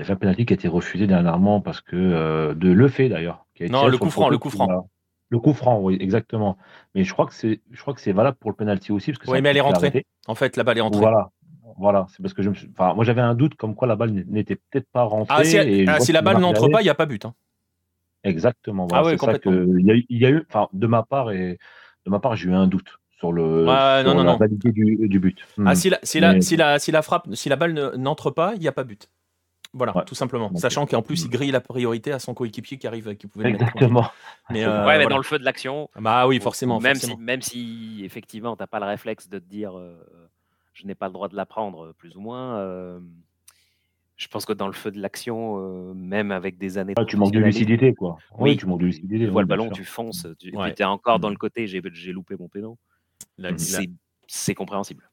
il 0.00 0.02
y 0.02 0.04
avait 0.06 0.14
un 0.14 0.16
penalty 0.16 0.46
qui 0.46 0.54
a 0.54 0.56
été 0.56 0.66
refusé 0.66 1.06
dernièrement 1.06 1.60
parce 1.60 1.82
que 1.82 1.94
euh, 1.94 2.54
de 2.54 2.70
Le 2.70 2.88
fait 2.88 3.10
d'ailleurs. 3.10 3.44
Non, 3.68 3.86
le 3.86 3.98
coup 3.98 4.08
franc, 4.08 4.30
le 4.30 4.38
coup 4.38 4.48
franc. 4.48 4.88
Le 5.30 5.38
coup 5.38 5.54
franc, 5.54 5.78
oui, 5.80 5.96
exactement. 6.00 6.58
Mais 6.94 7.04
je 7.04 7.12
crois 7.12 7.26
que 7.26 7.34
c'est, 7.34 7.60
je 7.70 7.80
crois 7.80 7.94
que 7.94 8.00
c'est 8.00 8.12
valable 8.12 8.36
pour 8.40 8.50
le 8.50 8.56
penalty 8.56 8.90
aussi, 8.90 9.12
parce 9.12 9.24
que 9.24 9.30
oui, 9.30 9.40
mais 9.40 9.50
elle 9.50 9.56
est 9.56 9.60
rentrée. 9.60 10.04
En 10.26 10.34
fait, 10.34 10.56
la 10.56 10.64
balle 10.64 10.78
est 10.78 10.82
rentrée. 10.82 11.00
Voilà, 11.00 11.30
voilà. 11.78 12.06
C'est 12.10 12.20
parce 12.20 12.34
que 12.34 12.42
je 12.42 12.50
me 12.50 12.54
enfin, 12.72 12.94
moi 12.94 13.04
j'avais 13.04 13.20
un 13.20 13.34
doute 13.34 13.54
comme 13.54 13.76
quoi 13.76 13.86
la 13.86 13.94
balle 13.94 14.10
n'était 14.10 14.56
peut-être 14.56 14.88
pas 14.92 15.04
rentrée. 15.04 15.36
Ah, 15.38 15.44
si, 15.44 15.86
ah, 15.86 16.00
si 16.00 16.12
la 16.12 16.22
balle 16.22 16.38
n'entre 16.38 16.68
pas, 16.68 16.80
il 16.80 16.84
n'y 16.84 16.90
a 16.90 16.94
pas 16.94 17.06
but. 17.06 17.24
Hein. 17.24 17.34
Exactement. 18.24 18.86
Voilà, 18.88 19.06
ah 19.06 19.10
oui, 19.10 19.16
complètement. 19.16 19.52
Il 19.52 19.86
y, 19.86 19.90
a 19.90 19.94
eu, 19.94 20.06
y 20.10 20.26
a 20.26 20.30
eu, 20.30 20.44
enfin, 20.48 20.68
de 20.72 20.86
ma 20.86 21.04
part 21.04 21.30
et 21.30 21.58
de 22.04 22.10
ma 22.10 22.18
part, 22.18 22.36
j'ai 22.36 22.48
eu 22.48 22.54
un 22.54 22.66
doute 22.66 22.98
sur 23.18 23.32
le 23.32 23.64
non, 23.64 24.14
non, 24.14 24.24
la 24.24 24.36
validité 24.36 24.72
du, 24.72 25.08
du, 25.08 25.20
but. 25.20 25.38
Ah, 25.64 25.74
si 25.74 25.90
la, 25.90 25.98
si, 26.02 26.20
la, 26.20 26.40
si, 26.40 26.56
la, 26.56 26.78
si 26.78 26.90
la 26.90 27.02
frappe, 27.02 27.28
si 27.34 27.48
la 27.48 27.56
balle 27.56 27.94
n'entre 27.96 28.30
pas, 28.30 28.54
il 28.56 28.60
n'y 28.60 28.68
a 28.68 28.72
pas 28.72 28.84
but. 28.84 29.08
Voilà, 29.72 29.92
tout 30.06 30.16
simplement. 30.16 30.50
Sachant 30.56 30.84
qu'en 30.86 31.02
plus, 31.02 31.22
il 31.22 31.28
mm. 31.28 31.30
grille 31.30 31.50
la 31.52 31.60
priorité 31.60 32.12
à 32.12 32.18
son 32.18 32.34
coéquipier 32.34 32.76
qui 32.76 32.86
arrive, 32.86 33.14
qui 33.16 33.26
pouvait 33.26 33.50
Exactement. 33.50 34.04
mais, 34.50 34.64
euh, 34.64 34.84
ouais, 34.84 34.98
mais 34.98 35.06
dans 35.06 35.16
le 35.16 35.22
feu 35.22 35.38
de 35.38 35.44
l'action. 35.44 35.88
Bah 35.96 36.26
oui, 36.26 36.40
forcément. 36.40 36.80
Même, 36.80 36.96
Si, 36.96 37.16
même 37.16 37.42
si, 37.42 38.02
effectivement, 38.04 38.56
tu 38.56 38.62
n'as 38.62 38.66
pas 38.66 38.80
le 38.80 38.86
réflexe 38.86 39.28
de 39.28 39.38
te 39.38 39.48
dire 39.48 39.78
euh, 39.78 39.94
je 40.72 40.86
n'ai 40.86 40.94
pas 40.94 41.06
le 41.06 41.12
droit 41.12 41.28
de 41.28 41.36
la 41.36 41.46
prendre, 41.46 41.92
plus 41.92 42.16
ou 42.16 42.20
moins. 42.20 42.58
Euh, 42.58 42.98
je 44.16 44.28
pense 44.28 44.44
que 44.44 44.52
dans 44.52 44.66
le 44.66 44.72
feu 44.72 44.90
de 44.90 45.00
l'action, 45.00 45.94
même 45.94 46.30
avec 46.30 46.58
des 46.58 46.76
années. 46.76 46.94
Ah, 46.96 47.04
tu 47.04 47.16
manques 47.16 47.32
de 47.32 47.38
lucidité, 47.38 47.94
quoi. 47.94 48.18
Oui, 48.38 48.56
tu 48.56 48.66
manques 48.66 48.80
de 48.80 48.86
lucidité. 48.86 49.18
Tu 49.18 49.26
vois 49.26 49.42
le 49.42 49.48
ballon, 49.48 49.70
tu 49.70 49.84
fonces. 49.84 50.26
Tu, 50.38 50.50
tu 50.50 50.82
es 50.82 50.84
encore 50.84 51.20
dans 51.20 51.28
mm. 51.28 51.32
le 51.32 51.38
côté 51.38 51.66
j'ai 51.66 52.12
loupé 52.12 52.34
mon 52.36 52.48
péno. 52.48 52.76
C'est 54.26 54.54
compréhensible. 54.54 55.09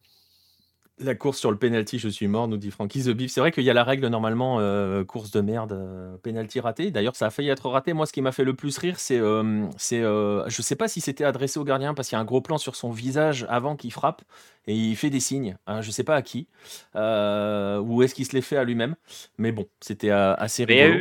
La 1.00 1.14
course 1.14 1.38
sur 1.38 1.52
le 1.52 1.58
penalty, 1.58 2.00
je 2.00 2.10
suis 2.10 2.28
mort, 2.28 2.48
nous 2.48 2.58
dit 2.58 2.72
Frankie 2.72 3.04
The 3.04 3.10
Beef. 3.10 3.30
C'est 3.30 3.40
vrai 3.40 3.52
qu'il 3.52 3.64
y 3.64 3.70
a 3.70 3.74
la 3.74 3.84
règle 3.84 4.08
normalement 4.08 4.60
euh, 4.60 5.04
course 5.04 5.30
de 5.30 5.42
merde, 5.42 5.74
euh, 5.74 6.18
penalty 6.18 6.60
raté. 6.60 6.90
D'ailleurs, 6.90 7.16
ça 7.16 7.28
a 7.28 7.30
failli 7.30 7.50
être 7.50 7.70
raté. 7.70 7.94
Moi, 7.94 8.08
ce 8.08 8.14
qui 8.14 8.24
m'a 8.24 8.32
fait 8.32 8.44
le 8.44 8.56
plus 8.56 8.76
rire, 8.80 9.00
c'est, 9.00 9.20
euh, 9.20 9.68
c'est, 9.78 10.02
je 10.02 10.62
sais 10.64 10.76
pas 10.76 10.88
si 10.88 11.00
c'était 11.00 11.24
adressé 11.24 11.60
au 11.60 11.64
gardien 11.64 11.94
parce 11.94 12.10
qu'il 12.10 12.16
y 12.16 12.20
a 12.20 12.22
un 12.22 12.26
gros 12.26 12.42
plan 12.42 12.58
sur 12.58 12.76
son 12.76 12.90
visage 12.90 13.46
avant 13.48 13.76
qu'il 13.76 13.94
frappe 13.94 14.24
et 14.66 14.76
il 14.76 14.96
fait 14.96 15.12
des 15.12 15.20
signes. 15.20 15.56
Hein, 15.68 15.82
je 15.82 15.92
sais 15.92 16.04
pas 16.04 16.16
à 16.16 16.24
qui 16.24 16.48
ou 16.96 18.02
est-ce 18.02 18.16
qu'il 18.16 18.26
se 18.26 18.34
les 18.34 18.42
fait 18.42 18.58
à 18.58 18.64
lui-même. 18.64 18.96
Mais 19.38 19.52
bon, 19.52 19.68
c'était 19.82 20.10
assez 20.10 20.66
rigolo. 20.66 20.96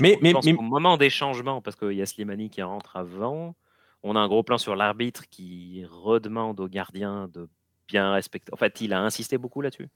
Mais, 0.00 0.18
mais, 0.22 0.32
mais, 0.42 0.54
au 0.54 0.62
moment 0.62 0.96
des 0.96 1.10
changements, 1.10 1.60
parce 1.60 1.76
qu'il 1.76 1.92
y 1.92 2.00
a 2.00 2.06
Slimani 2.06 2.48
qui 2.48 2.62
rentre 2.62 2.96
avant, 2.96 3.54
on 4.02 4.16
a 4.16 4.18
un 4.18 4.28
gros 4.28 4.42
plan 4.42 4.56
sur 4.56 4.76
l'arbitre 4.76 5.24
qui 5.28 5.84
redemande 5.90 6.58
au 6.58 6.68
gardien 6.68 7.28
de 7.28 7.48
bien 7.90 8.12
respecté. 8.12 8.52
En 8.52 8.56
fait, 8.56 8.80
il 8.80 8.92
a 8.92 9.00
insisté 9.00 9.38
beaucoup 9.38 9.60
là-dessus 9.60 9.88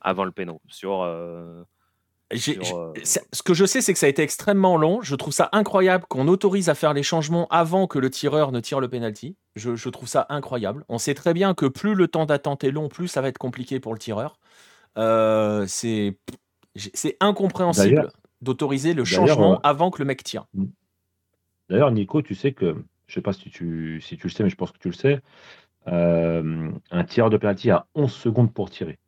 avant 0.00 0.24
le 0.24 0.32
péno 0.32 0.60
sur. 0.66 1.02
Euh, 1.02 1.62
euh, 2.32 2.92
ce 3.02 3.42
que 3.42 3.52
je 3.52 3.66
sais, 3.66 3.82
c'est 3.82 3.92
que 3.92 3.98
ça 3.98 4.06
a 4.06 4.08
été 4.08 4.22
extrêmement 4.22 4.76
long. 4.76 5.02
Je 5.02 5.14
trouve 5.14 5.34
ça 5.34 5.50
incroyable 5.52 6.06
qu'on 6.08 6.28
autorise 6.28 6.68
à 6.70 6.74
faire 6.74 6.94
les 6.94 7.02
changements 7.02 7.46
avant 7.48 7.86
que 7.86 7.98
le 7.98 8.10
tireur 8.10 8.52
ne 8.52 8.60
tire 8.60 8.80
le 8.80 8.88
penalty. 8.88 9.36
Je, 9.54 9.88
trouve 9.90 10.08
ça 10.08 10.26
incroyable. 10.30 10.84
On 10.88 10.96
sait 10.96 11.14
très 11.14 11.34
bien 11.34 11.52
que 11.52 11.66
plus 11.66 11.94
le 11.94 12.08
temps 12.08 12.24
d'attente 12.24 12.64
est 12.64 12.70
long, 12.70 12.88
plus 12.88 13.08
ça 13.08 13.20
va 13.20 13.28
être 13.28 13.38
compliqué 13.38 13.80
pour 13.80 13.92
le 13.92 13.98
tireur. 13.98 14.38
Euh, 14.96 15.66
c'est 15.66 16.16
incompréhensible 17.20 18.10
d'autoriser 18.40 18.94
le 18.94 19.04
changement 19.04 19.60
avant 19.60 19.90
que 19.90 19.98
le 19.98 20.06
mec 20.06 20.24
tire. 20.24 20.46
D'ailleurs, 21.68 21.90
Nico, 21.90 22.22
tu 22.22 22.34
sais 22.34 22.52
que, 22.52 22.76
je 23.06 23.14
sais 23.14 23.20
pas 23.20 23.32
si 23.32 23.50
tu, 23.50 24.00
si 24.00 24.16
tu 24.16 24.26
le 24.26 24.32
sais, 24.32 24.42
mais 24.42 24.50
je 24.50 24.56
pense 24.56 24.72
que 24.72 24.78
tu 24.78 24.88
le 24.88 24.94
sais, 24.94 25.20
euh, 25.88 26.70
un 26.90 27.04
tireur 27.04 27.30
de 27.30 27.36
penalty 27.36 27.70
a 27.70 27.86
11 27.94 28.12
secondes 28.12 28.52
pour 28.52 28.70
tirer. 28.70 28.98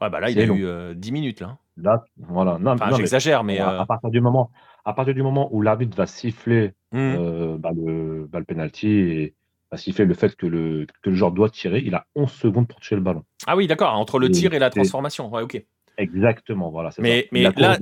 Ouais, 0.00 0.10
bah 0.10 0.20
là, 0.20 0.30
il 0.30 0.38
a 0.38 0.44
eu 0.44 0.48
10 0.48 0.62
euh, 0.64 1.12
minutes. 1.12 1.40
Là. 1.40 1.58
Là, 1.76 2.04
voilà. 2.18 2.58
Non, 2.58 2.72
enfin, 2.72 2.90
j'exagère, 2.96 3.44
mais. 3.44 3.58
À, 3.58 3.82
euh 3.82 3.84
partir 3.86 4.10
du 4.10 4.20
moment, 4.20 4.50
à 4.84 4.92
partir 4.92 5.14
du 5.14 5.22
moment 5.22 5.48
où 5.52 5.62
l'arbitre 5.62 5.96
va 5.96 6.06
siffler 6.06 6.72
mmh. 6.92 7.56
bah, 7.58 7.70
le, 7.74 8.26
bah, 8.26 8.38
le 8.40 8.44
penalty 8.44 8.88
et 8.88 9.34
va 9.70 9.78
siffler 9.78 10.04
le 10.04 10.14
fait 10.14 10.34
que 10.36 10.46
le, 10.46 10.86
que 11.02 11.10
le 11.10 11.16
joueur 11.16 11.32
doit 11.32 11.48
tirer, 11.48 11.82
il 11.84 11.94
a 11.94 12.06
11 12.16 12.30
secondes 12.30 12.68
pour 12.68 12.80
toucher 12.80 12.96
le 12.96 13.00
ballon. 13.00 13.24
Ah 13.46 13.56
oui, 13.56 13.66
d'accord, 13.66 13.94
entre 13.94 14.18
le 14.18 14.30
tir 14.30 14.52
et 14.54 14.58
la 14.58 14.70
transformation. 14.70 15.30
Ouais, 15.30 15.42
ok. 15.42 15.64
Exactement, 15.96 16.70
voilà. 16.70 16.90
Mais, 16.98 17.28
mais 17.30 17.44
là, 17.56 17.78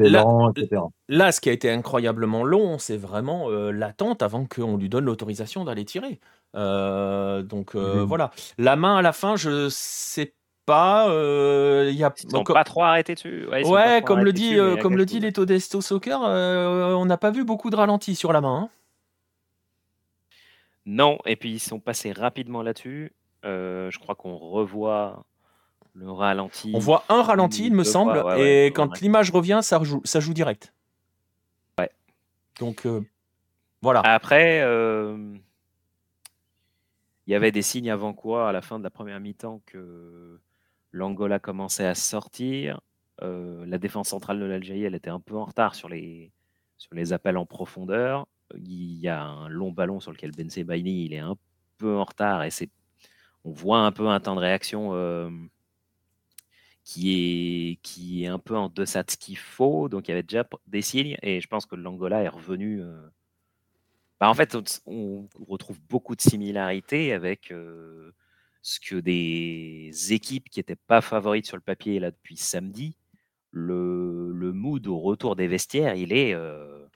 là, 1.09 1.33
ce 1.33 1.41
qui 1.41 1.49
a 1.49 1.53
été 1.53 1.71
incroyablement 1.71 2.45
long, 2.45 2.79
c'est 2.79 2.99
vraiment 2.99 3.49
l'attente 3.49 4.23
avant 4.23 4.45
qu'on 4.45 4.77
lui 4.77 4.91
donne 4.91 5.07
l'autorisation 5.07 5.65
d'aller 5.65 5.87
tirer. 5.87 6.21
Euh, 6.55 7.43
donc 7.43 7.75
euh, 7.75 8.03
mmh 8.03 8.07
voilà. 8.07 8.31
La 8.59 8.77
main 8.77 8.97
à 8.97 9.03
la 9.03 9.13
fin, 9.13 9.37
je 9.37 9.69
sais 9.71 10.35
pas. 10.67 11.09
Euh, 11.09 11.91
y 11.93 12.05
a... 12.05 12.13
Ils 12.23 12.31
sont 12.31 12.45
pas 12.45 12.65
trop 12.65 12.83
arrêtés 12.83 13.15
dessus. 13.15 13.47
Ouais, 13.49 14.03
comme, 14.05 14.21
le 14.21 14.33
dit, 14.33 14.57
comme 14.81 14.97
le 14.97 15.07
dit 15.07 15.21
les 15.21 15.33
Todesto 15.33 15.81
Soccer, 15.81 16.21
on 16.21 17.07
n'a 17.07 17.17
pas 17.17 17.31
vu 17.31 17.45
beaucoup 17.45 17.71
de 17.71 17.77
ralentis 17.77 18.15
sur 18.15 18.33
la 18.33 18.41
main. 18.41 18.65
Hein. 18.65 18.71
Non, 20.85 21.19
et 21.27 21.37
puis 21.37 21.53
ils 21.53 21.61
sont 21.61 21.79
passés 21.79 22.13
rapidement 22.13 22.63
là-dessus. 22.63 23.13
je 23.45 23.99
crois 23.99 24.15
qu'on 24.15 24.37
revoit 24.37 25.25
le 25.95 26.11
ralenti. 26.11 26.73
On 26.75 26.79
voit 26.79 27.05
un 27.09 27.23
ralenti, 27.23 27.67
il 27.67 27.75
me 27.75 27.85
semble, 27.85 28.25
et 28.39 28.67
quand 28.75 29.01
l'image 29.01 29.31
revient, 29.31 29.61
ça, 29.63 29.81
ça 30.05 30.21
joue 30.21 30.35
direct. 30.35 30.73
Ouais. 31.79 31.91
Donc 32.61 32.87
voilà. 33.81 34.01
Après, 34.01 34.63
il 37.27 37.33
y 37.33 37.35
avait 37.35 37.53
des 37.53 37.63
signes 37.63 37.91
avant 37.91 38.15
quoi, 38.15 38.49
à 38.49 38.53
la 38.53 38.63
fin 38.63 38.79
de 38.79 38.85
la 38.85 38.91
première 38.91 39.21
mi-temps, 39.21 39.63
que 39.67 40.41
l'Angola 40.93 41.39
commençait 41.39 41.87
à 41.87 41.95
sortir. 41.95 42.81
Euh, 43.23 43.65
la 43.67 43.79
défense 43.79 44.09
centrale 44.09 44.41
de 44.41 44.45
l'Algérie, 44.45 44.85
elle 44.85 44.95
était 44.95 45.11
un 45.11 45.21
peu 45.21 45.37
en 45.37 45.45
retard 45.45 45.75
sur 45.75 45.89
les, 45.89 46.33
sur 46.79 46.95
les 46.95 47.13
appels 47.13 47.37
en 47.37 47.47
profondeur. 47.47 48.27
Il 48.57 48.99
y 48.99 49.09
a 49.09 49.23
un 49.23 49.49
long 49.49 49.71
ballon 49.73 50.01
sur 50.01 50.13
lequel 50.13 50.33
Ben 50.33 50.51
Sebaini, 50.51 51.05
il 51.05 51.15
est 51.15 51.19
un 51.19 51.37
peu 51.79 51.97
en 51.97 52.05
retard 52.05 52.45
et 52.45 52.51
on 53.45 53.53
voit 53.53 53.81
un 53.81 53.93
peu 53.93 54.09
un 54.09 54.21
temps 54.21 54.35
de 54.35 54.41
réaction 54.41 54.95
euh, 54.95 55.31
qui, 56.85 57.73
est, 57.73 57.77
qui 57.83 58.25
est 58.25 58.29
un 58.29 58.39
peu 58.39 58.57
en 58.57 58.69
deçà 58.69 59.03
de 59.03 59.11
ce 59.11 59.17
qu'il 59.17 59.39
faut. 59.39 59.89
Donc 59.89 60.09
il 60.09 60.11
y 60.11 60.15
avait 60.15 60.23
déjà 60.23 60.47
des 60.67 60.83
signes 60.83 61.17
et 61.23 61.41
je 61.41 61.49
pense 61.49 61.67
que 61.67 61.77
l'Angola 61.77 62.23
est 62.23 62.29
revenu. 62.29 62.83
Euh, 62.83 63.01
bah, 64.23 64.31
en 64.31 64.35
fait, 64.35 64.57
on, 64.87 65.29
retrouve 65.49 65.81
beaucoup 65.89 66.15
de 66.15 66.21
similarités 66.21 67.13
avec 67.13 67.51
euh, 67.51 68.15
ce 68.63 68.79
que 68.79 68.95
des 68.95 69.91
équipes 70.13 70.49
qui 70.49 70.61
n'étaient 70.61 70.77
pas 70.77 71.01
favorites 71.01 71.45
sur 71.45 71.57
le 71.57 71.61
papier 71.61 71.99
là 71.99 72.13
depuis 72.13 72.37
samedi. 72.37 72.97
Le, 73.51 74.31
le 74.31 74.53
mood 74.53 74.87
au 74.87 75.01
retour 75.01 75.35
des 75.35 75.49
vestiaires, 75.49 75.97
il 75.97 76.13
est 76.13 76.35
euh, 76.35 76.87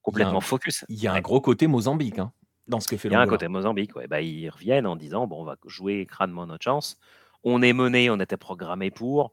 complètement 0.00 0.40
focus. 0.40 0.84
Il 0.88 1.02
y 1.02 1.08
a 1.08 1.12
un 1.12 1.20
gros 1.20 1.40
côté 1.40 1.66
Mozambique 1.66 2.20
hein, 2.20 2.32
dans 2.68 2.78
ce 2.78 2.86
que 2.86 2.96
fait 2.96 3.08
Il 3.08 3.12
y 3.14 3.16
a 3.16 3.20
un 3.20 3.26
côté 3.26 3.48
Mozambique. 3.48 3.96
Ouais. 3.96 4.06
Bah, 4.06 4.20
ils 4.20 4.48
reviennent 4.48 4.86
en 4.86 4.94
disant 4.94 5.26
bon, 5.26 5.40
on 5.40 5.44
va 5.44 5.56
jouer 5.66 6.06
crânement 6.06 6.46
notre 6.46 6.62
chance. 6.62 7.00
On 7.42 7.62
est 7.62 7.72
mené, 7.72 8.10
on 8.10 8.20
était 8.20 8.36
programmé 8.36 8.92
pour. 8.92 9.32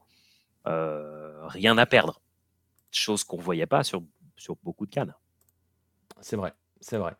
Euh, 0.65 1.45
rien 1.45 1.77
à 1.77 1.85
perdre. 1.85 2.19
Chose 2.89 3.23
qu'on 3.23 3.38
ne 3.38 3.43
voyait 3.43 3.67
pas 3.67 3.83
sur, 3.83 4.01
sur 4.38 4.55
beaucoup 4.63 4.88
de 4.88 4.91
cannes. 4.91 5.13
C'est 6.19 6.35
vrai, 6.35 6.55
c'est 6.82 6.97
vrai. 6.97 7.13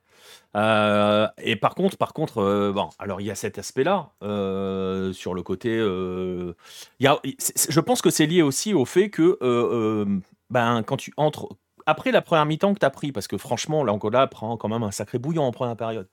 Euh, 0.56 1.28
et 1.38 1.56
par 1.56 1.76
contre, 1.76 1.98
par 1.98 2.14
contre, 2.14 2.40
euh, 2.40 2.72
bon, 2.74 2.90
alors 3.00 3.22
il 3.22 3.28
y 3.28 3.32
a 3.32 3.36
cet 3.36 3.58
aspect-là 3.60 4.12
euh, 4.24 5.14
sur 5.14 5.34
le 5.34 5.44
côté. 5.44 5.78
y 7.00 7.08
a, 7.08 7.20
je 7.70 7.80
pense 7.80 8.02
que 8.02 8.10
c'est 8.10 8.26
lié 8.26 8.42
aussi 8.42 8.74
au 8.74 8.86
fait 8.86 9.10
que 9.10 9.38
ben 10.50 10.84
quand 10.84 10.98
tu 10.98 11.14
entres 11.18 11.50
après 11.86 12.12
la 12.12 12.22
première 12.22 12.46
mi-temps 12.46 12.74
que 12.74 12.80
tu 12.80 12.86
as 12.86 12.90
pris, 12.90 13.12
parce 13.14 13.28
que 13.28 13.38
franchement, 13.38 13.84
l'Angola 13.84 14.28
prend 14.28 14.58
quand 14.58 14.68
même 14.68 14.84
un 14.84 14.92
sacré 14.92 15.20
bouillon 15.20 15.44
en 15.44 15.52
première 15.52 15.78
période. 15.78 16.08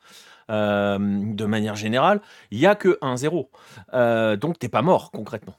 de 0.48 1.44
manière 1.44 1.76
générale, 1.76 2.20
il 2.50 2.58
y 2.58 2.66
a 2.66 2.74
que 2.74 2.98
1-0, 3.00 4.36
donc 4.36 4.58
t'es 4.58 4.68
pas 4.68 4.82
mort 4.82 5.10
concrètement. 5.10 5.56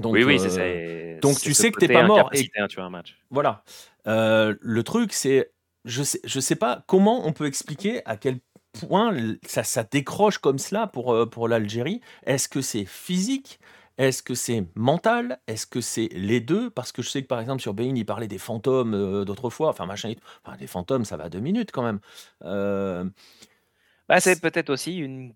Donc, 0.00 0.14
oui, 0.14 0.24
oui, 0.24 0.40
c'est 0.40 1.20
Donc 1.22 1.38
tu 1.38 1.54
sais 1.54 1.70
que 1.70 1.78
t'es 1.78 1.92
pas 1.92 2.04
mort. 2.04 2.30
Et, 2.32 2.50
hein, 2.56 2.66
tu 2.68 2.80
as 2.80 2.84
un 2.84 2.90
match. 2.90 3.18
Voilà. 3.30 3.64
le 4.06 4.82
truc, 4.82 5.12
c'est 5.12 5.53
je 5.84 6.02
sais, 6.02 6.20
je 6.24 6.40
sais 6.40 6.56
pas 6.56 6.84
comment 6.86 7.26
on 7.26 7.32
peut 7.32 7.46
expliquer 7.46 8.04
à 8.06 8.16
quel 8.16 8.40
point 8.72 9.16
ça, 9.46 9.64
ça 9.64 9.84
décroche 9.84 10.38
comme 10.38 10.58
cela 10.58 10.86
pour, 10.86 11.12
euh, 11.12 11.26
pour 11.26 11.48
l'Algérie. 11.48 12.00
Est-ce 12.24 12.48
que 12.48 12.60
c'est 12.60 12.84
physique? 12.84 13.60
Est-ce 13.96 14.22
que 14.22 14.34
c'est 14.34 14.66
mental? 14.74 15.38
Est-ce 15.46 15.66
que 15.66 15.80
c'est 15.80 16.08
les 16.12 16.40
deux? 16.40 16.70
Parce 16.70 16.90
que 16.90 17.00
je 17.02 17.08
sais 17.08 17.22
que 17.22 17.28
par 17.28 17.40
exemple 17.40 17.62
sur 17.62 17.74
Bein, 17.74 17.94
il 17.94 18.04
parlait 18.04 18.26
des 18.26 18.38
fantômes 18.38 18.94
euh, 18.94 19.24
d'autrefois. 19.24 19.68
Enfin, 19.68 19.86
machin. 19.86 20.14
Enfin, 20.44 20.56
des 20.56 20.66
fantômes, 20.66 21.04
ça 21.04 21.16
va 21.16 21.28
deux 21.28 21.40
minutes 21.40 21.70
quand 21.70 21.84
même. 21.84 22.00
Euh, 22.42 23.04
bah, 24.08 24.20
c'est 24.20 24.40
peut-être 24.40 24.70
aussi 24.70 24.96
une, 24.98 25.34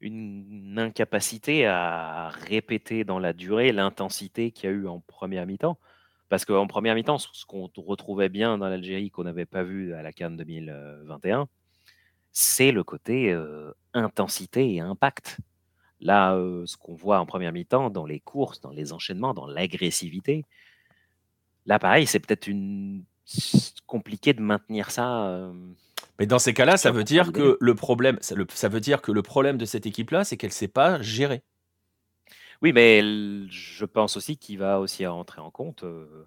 une 0.00 0.78
incapacité 0.78 1.66
à 1.66 2.28
répéter 2.28 3.04
dans 3.04 3.20
la 3.20 3.32
durée 3.32 3.72
l'intensité 3.72 4.50
qu'il 4.50 4.68
y 4.68 4.72
a 4.72 4.76
eu 4.76 4.88
en 4.88 5.00
première 5.00 5.46
mi-temps. 5.46 5.78
Parce 6.28 6.44
qu'en 6.44 6.66
première 6.66 6.94
mi-temps, 6.94 7.18
ce 7.18 7.44
qu'on 7.46 7.70
retrouvait 7.76 8.28
bien 8.28 8.58
dans 8.58 8.68
l'Algérie 8.68 9.10
qu'on 9.10 9.24
n'avait 9.24 9.46
pas 9.46 9.62
vu 9.62 9.94
à 9.94 10.02
la 10.02 10.12
Cannes 10.12 10.36
2021, 10.36 11.46
c'est 12.32 12.72
le 12.72 12.82
côté 12.84 13.36
intensité 13.94 14.74
et 14.74 14.80
impact. 14.80 15.38
Là, 16.00 16.36
ce 16.66 16.76
qu'on 16.76 16.94
voit 16.94 17.20
en 17.20 17.26
première 17.26 17.52
mi-temps 17.52 17.90
dans 17.90 18.06
les 18.06 18.20
courses, 18.20 18.60
dans 18.60 18.72
les 18.72 18.92
enchaînements, 18.92 19.34
dans 19.34 19.46
l'agressivité, 19.46 20.44
là, 21.64 21.78
pareil, 21.78 22.06
c'est 22.06 22.20
peut-être 22.20 22.48
une... 22.48 23.04
compliqué 23.86 24.34
de 24.34 24.40
maintenir 24.40 24.90
ça. 24.90 25.50
Mais 26.18 26.26
dans 26.26 26.38
ces 26.38 26.54
cas-là, 26.54 26.76
ça 26.76 26.90
veut 26.90 27.04
dire 27.04 27.32
que 27.32 27.56
le 27.60 27.74
problème, 27.74 28.18
ça, 28.20 28.68
veut 28.68 28.80
dire 28.80 29.02
que 29.02 29.12
le 29.12 29.22
problème 29.22 29.58
de 29.58 29.64
cette 29.64 29.86
équipe-là, 29.86 30.24
c'est 30.24 30.36
qu'elle 30.36 30.50
ne 30.50 30.54
sait 30.54 30.68
pas 30.68 31.00
gérer. 31.02 31.42
Oui, 32.62 32.72
mais 32.72 33.02
je 33.48 33.84
pense 33.84 34.16
aussi 34.16 34.36
qu'il 34.36 34.58
va 34.58 34.80
aussi 34.80 35.06
rentrer 35.06 35.40
en 35.40 35.50
compte 35.50 35.84
euh, 35.84 36.26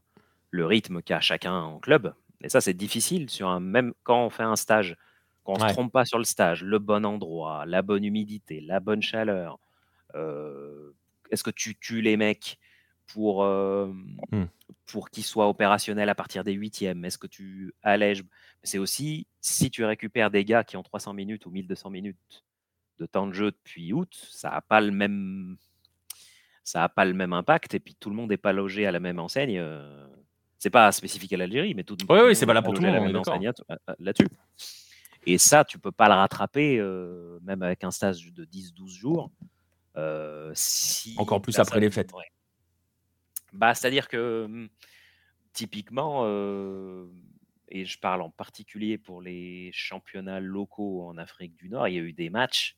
le 0.52 0.66
rythme 0.66 1.02
qu'a 1.02 1.20
chacun 1.20 1.54
en 1.54 1.80
club. 1.80 2.14
Et 2.42 2.50
ça, 2.50 2.62
c'est 2.62 2.74
difficile 2.74 3.30
sur 3.30 3.50
un 3.50 3.60
même 3.60 3.94
quand 4.04 4.26
on 4.26 4.30
fait 4.30 4.44
un 4.44 4.56
stage, 4.56 4.96
qu'on 5.44 5.54
ne 5.54 5.68
se 5.68 5.74
trompe 5.74 5.92
pas 5.92 6.06
sur 6.06 6.18
le 6.18 6.24
stage, 6.24 6.64
le 6.64 6.80
bon 6.80 7.06
endroit, 7.06 7.66
la 7.66 7.82
bonne 7.82 8.04
humidité, 8.04 8.62
la 8.62 8.80
bonne 8.80 9.02
chaleur. 9.02 9.60
Euh, 10.16 10.92
est-ce 11.32 11.44
que 11.44 11.50
tu 11.50 11.78
tues 11.78 12.02
les 12.02 12.18
mecs 12.18 12.60
pour, 13.08 13.44
euh, 13.44 13.88
mmh. 14.32 14.46
pour 14.86 15.10
qu'ils 15.10 15.24
soient 15.24 15.50
opérationnels 15.50 16.10
à 16.10 16.16
partir 16.16 16.44
des 16.44 16.54
huitièmes? 16.54 17.04
Est-ce 17.04 17.18
que 17.18 17.28
tu 17.28 17.74
allèges? 17.84 18.24
C'est 18.64 18.78
aussi 18.78 19.28
si 19.42 19.72
tu 19.72 19.84
récupères 19.84 20.32
des 20.32 20.46
gars 20.46 20.64
qui 20.64 20.78
ont 20.78 20.84
300 20.84 21.14
minutes 21.14 21.46
ou 21.46 21.52
1200 21.52 21.90
minutes 21.90 22.46
de 23.00 23.06
temps 23.06 23.28
de 23.28 23.34
jeu 23.34 23.52
depuis 23.52 23.94
août, 23.94 24.14
ça 24.30 24.50
n'a 24.50 24.62
pas 24.62 24.82
le 24.82 24.92
même 24.92 25.58
ça 26.70 26.84
a 26.84 26.90
pas 26.90 27.04
le 27.04 27.16
même 27.16 27.34
impact 27.34 27.74
et 27.74 27.80
puis 27.80 27.96
tout 27.96 28.12
le 28.12 28.16
monde 28.16 28.30
n'est 28.30 28.38
pas 28.38 28.54
logé 28.54 28.86
à 28.86 28.92
la 28.92 29.00
même 29.00 29.18
enseigne. 29.18 29.58
Euh, 29.58 30.08
c'est 30.60 30.70
pas 30.70 30.92
spécifique 30.92 31.34
à 31.34 31.38
l'Algérie, 31.38 31.74
mais 31.74 31.84
tout, 31.84 31.98
oui, 32.08 32.20
oui, 32.28 32.36
c'est 32.36 32.46
là 32.46 32.62
pour 32.62 32.76
tout 32.76 32.84
le 32.84 32.92
monde 32.92 33.24
là-dessus. 33.98 34.28
Et 35.26 35.40
ça, 35.40 35.66
tu 35.66 35.80
peux 35.80 35.92
pas 35.92 36.08
le 36.08 36.14
rattraper, 36.14 36.78
euh, 36.78 37.40
même 37.42 37.64
avec 37.64 37.84
un 37.84 37.90
stage 37.90 38.32
de 38.32 38.46
10-12 38.46 38.90
jours. 38.90 39.32
si 40.54 41.16
Encore 41.18 41.42
plus 41.42 41.58
après 41.58 41.80
les 41.80 41.90
fêtes. 41.90 42.12
Bah, 43.52 43.74
c'est-à-dire 43.74 44.08
que 44.08 44.46
mmh, 44.48 44.70
typiquement, 45.54 46.24
et 47.70 47.86
je 47.86 48.00
parle 48.00 48.22
en 48.22 48.30
particulier 48.30 49.00
pour 49.00 49.24
les 49.24 49.72
championnats 49.74 50.40
locaux 50.40 51.08
en 51.08 51.18
Afrique 51.18 51.56
du 51.56 51.68
Nord, 51.70 51.88
il 51.88 51.96
y 51.96 51.98
a 51.98 52.02
eu 52.02 52.14
des 52.14 52.30
matchs 52.30 52.78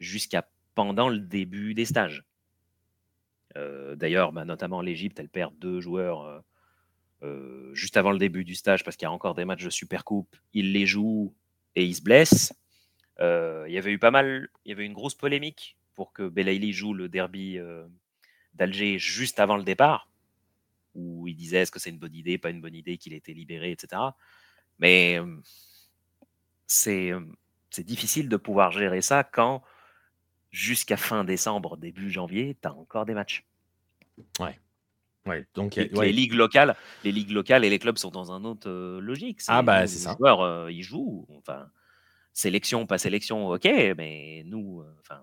jusqu'à 0.00 0.44
pendant 0.74 1.08
le 1.08 1.20
début 1.20 1.74
des 1.74 1.84
stages. 1.84 2.24
D'ailleurs, 3.54 4.32
bah, 4.32 4.44
notamment 4.44 4.80
l'Égypte, 4.82 5.18
elle 5.18 5.28
perd 5.28 5.58
deux 5.58 5.80
joueurs 5.80 6.44
juste 7.72 7.96
avant 7.96 8.12
le 8.12 8.18
début 8.18 8.44
du 8.44 8.54
stage 8.54 8.84
parce 8.84 8.96
qu'il 8.96 9.06
y 9.06 9.08
a 9.08 9.12
encore 9.12 9.34
des 9.34 9.44
matchs 9.44 9.64
de 9.64 9.70
Super 9.70 10.04
Coupe. 10.04 10.36
Ils 10.52 10.72
les 10.72 10.86
jouent 10.86 11.34
et 11.74 11.84
ils 11.84 11.94
se 11.94 12.02
blessent. 12.02 12.52
il 13.20 13.72
y 13.72 13.78
avait 13.78 13.92
eu 13.92 13.98
pas 13.98 14.10
mal, 14.10 14.48
il 14.64 14.70
y 14.70 14.72
avait 14.72 14.86
une 14.86 14.92
grosse 14.92 15.14
polémique 15.14 15.76
pour 15.94 16.12
que 16.12 16.28
Belaïli 16.28 16.72
joue 16.72 16.94
le 16.94 17.08
derby 17.08 17.58
d'Alger 18.54 18.98
juste 18.98 19.40
avant 19.40 19.56
le 19.56 19.64
départ, 19.64 20.10
où 20.94 21.26
il 21.26 21.34
disait 21.34 21.58
est-ce 21.58 21.72
que 21.72 21.78
c'est 21.78 21.90
une 21.90 21.98
bonne 21.98 22.14
idée, 22.14 22.38
pas 22.38 22.50
une 22.50 22.60
bonne 22.60 22.74
idée 22.74 22.98
qu'il 22.98 23.12
ait 23.14 23.18
été 23.18 23.34
libéré, 23.34 23.72
etc. 23.72 24.02
Mais 24.78 25.18
c'est 26.66 27.14
difficile 27.78 28.28
de 28.28 28.36
pouvoir 28.36 28.70
gérer 28.72 29.02
ça 29.02 29.24
quand 29.24 29.62
jusqu'à 30.50 30.96
fin 30.96 31.24
décembre, 31.24 31.76
début 31.76 32.10
janvier, 32.10 32.56
tu 32.60 32.68
as 32.68 32.74
encore 32.74 33.06
des 33.06 33.14
matchs. 33.14 33.46
Ouais. 34.40 34.58
Ouais, 35.26 35.46
donc 35.54 35.74
les 35.76 36.12
ligues 36.12 36.32
locales, 36.32 36.74
les 37.04 37.12
ligues 37.12 37.32
locales 37.32 37.64
et 37.64 37.68
les 37.68 37.78
clubs 37.78 37.98
sont 37.98 38.10
dans 38.10 38.32
un 38.32 38.44
autre 38.44 38.70
logique. 39.00 39.40
Ah 39.48 39.60
bah 39.62 39.86
c'est 39.86 39.98
ça. 39.98 40.12
Les 40.12 40.16
joueurs, 40.16 40.70
ils 40.70 40.82
jouent. 40.82 41.26
Enfin, 41.36 41.68
sélection, 42.32 42.86
pas 42.86 42.96
sélection, 42.96 43.48
ok, 43.48 43.64
mais 43.96 44.42
nous, 44.46 44.82
enfin, 45.00 45.20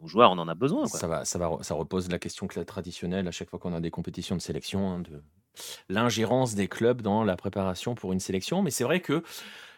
nos 0.00 0.08
joueurs, 0.08 0.32
on 0.32 0.38
en 0.38 0.48
a 0.48 0.54
besoin. 0.54 0.86
Ça, 0.86 1.06
va, 1.06 1.24
ça, 1.24 1.38
va, 1.38 1.58
ça 1.62 1.74
repose 1.74 2.10
la 2.10 2.18
question 2.18 2.46
traditionnelle 2.46 3.26
à 3.28 3.30
chaque 3.30 3.48
fois 3.48 3.58
qu'on 3.58 3.72
a 3.72 3.80
des 3.80 3.90
compétitions 3.90 4.36
de 4.36 4.42
sélection, 4.42 4.90
hein, 4.90 5.00
de 5.00 5.22
l'ingérence 5.88 6.54
des 6.54 6.68
clubs 6.68 7.02
dans 7.02 7.24
la 7.24 7.36
préparation 7.36 7.94
pour 7.94 8.12
une 8.12 8.20
sélection. 8.20 8.62
Mais 8.62 8.70
c'est 8.70 8.84
vrai 8.84 9.00
que 9.00 9.22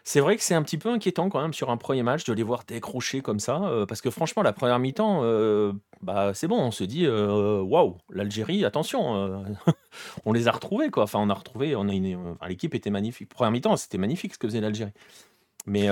c'est 0.03 0.19
vrai 0.19 0.35
que 0.37 0.43
c'est 0.43 0.55
un 0.55 0.63
petit 0.63 0.77
peu 0.77 0.89
inquiétant 0.89 1.29
quand 1.29 1.41
même 1.41 1.53
sur 1.53 1.69
un 1.69 1.77
premier 1.77 2.03
match 2.03 2.23
de 2.23 2.33
les 2.33 2.43
voir 2.43 2.63
décrocher 2.65 3.21
comme 3.21 3.39
ça, 3.39 3.63
euh, 3.63 3.85
parce 3.85 4.01
que 4.01 4.09
franchement, 4.09 4.41
la 4.41 4.53
première 4.53 4.79
mi-temps, 4.79 5.21
euh, 5.23 5.73
bah, 6.01 6.33
c'est 6.33 6.47
bon, 6.47 6.59
on 6.59 6.71
se 6.71 6.83
dit, 6.83 7.05
euh, 7.05 7.61
waouh, 7.61 7.97
l'Algérie, 8.09 8.65
attention, 8.65 9.43
on 10.25 10.33
les 10.33 10.47
a 10.47 10.51
retrouvés, 10.51 10.89
quoi. 10.89 11.03
Enfin, 11.03 11.19
on 11.19 11.29
a 11.29 11.33
retrouvé, 11.33 11.75
on 11.75 11.87
a 11.87 11.93
une, 11.93 12.35
l'équipe 12.47 12.73
était 12.73 12.89
magnifique. 12.89 13.29
Première 13.29 13.51
mi-temps, 13.51 13.77
c'était 13.77 13.97
magnifique 13.97 14.33
ce 14.33 14.39
que 14.39 14.47
faisait 14.47 14.61
l'Algérie. 14.61 14.93
Mais 15.65 15.87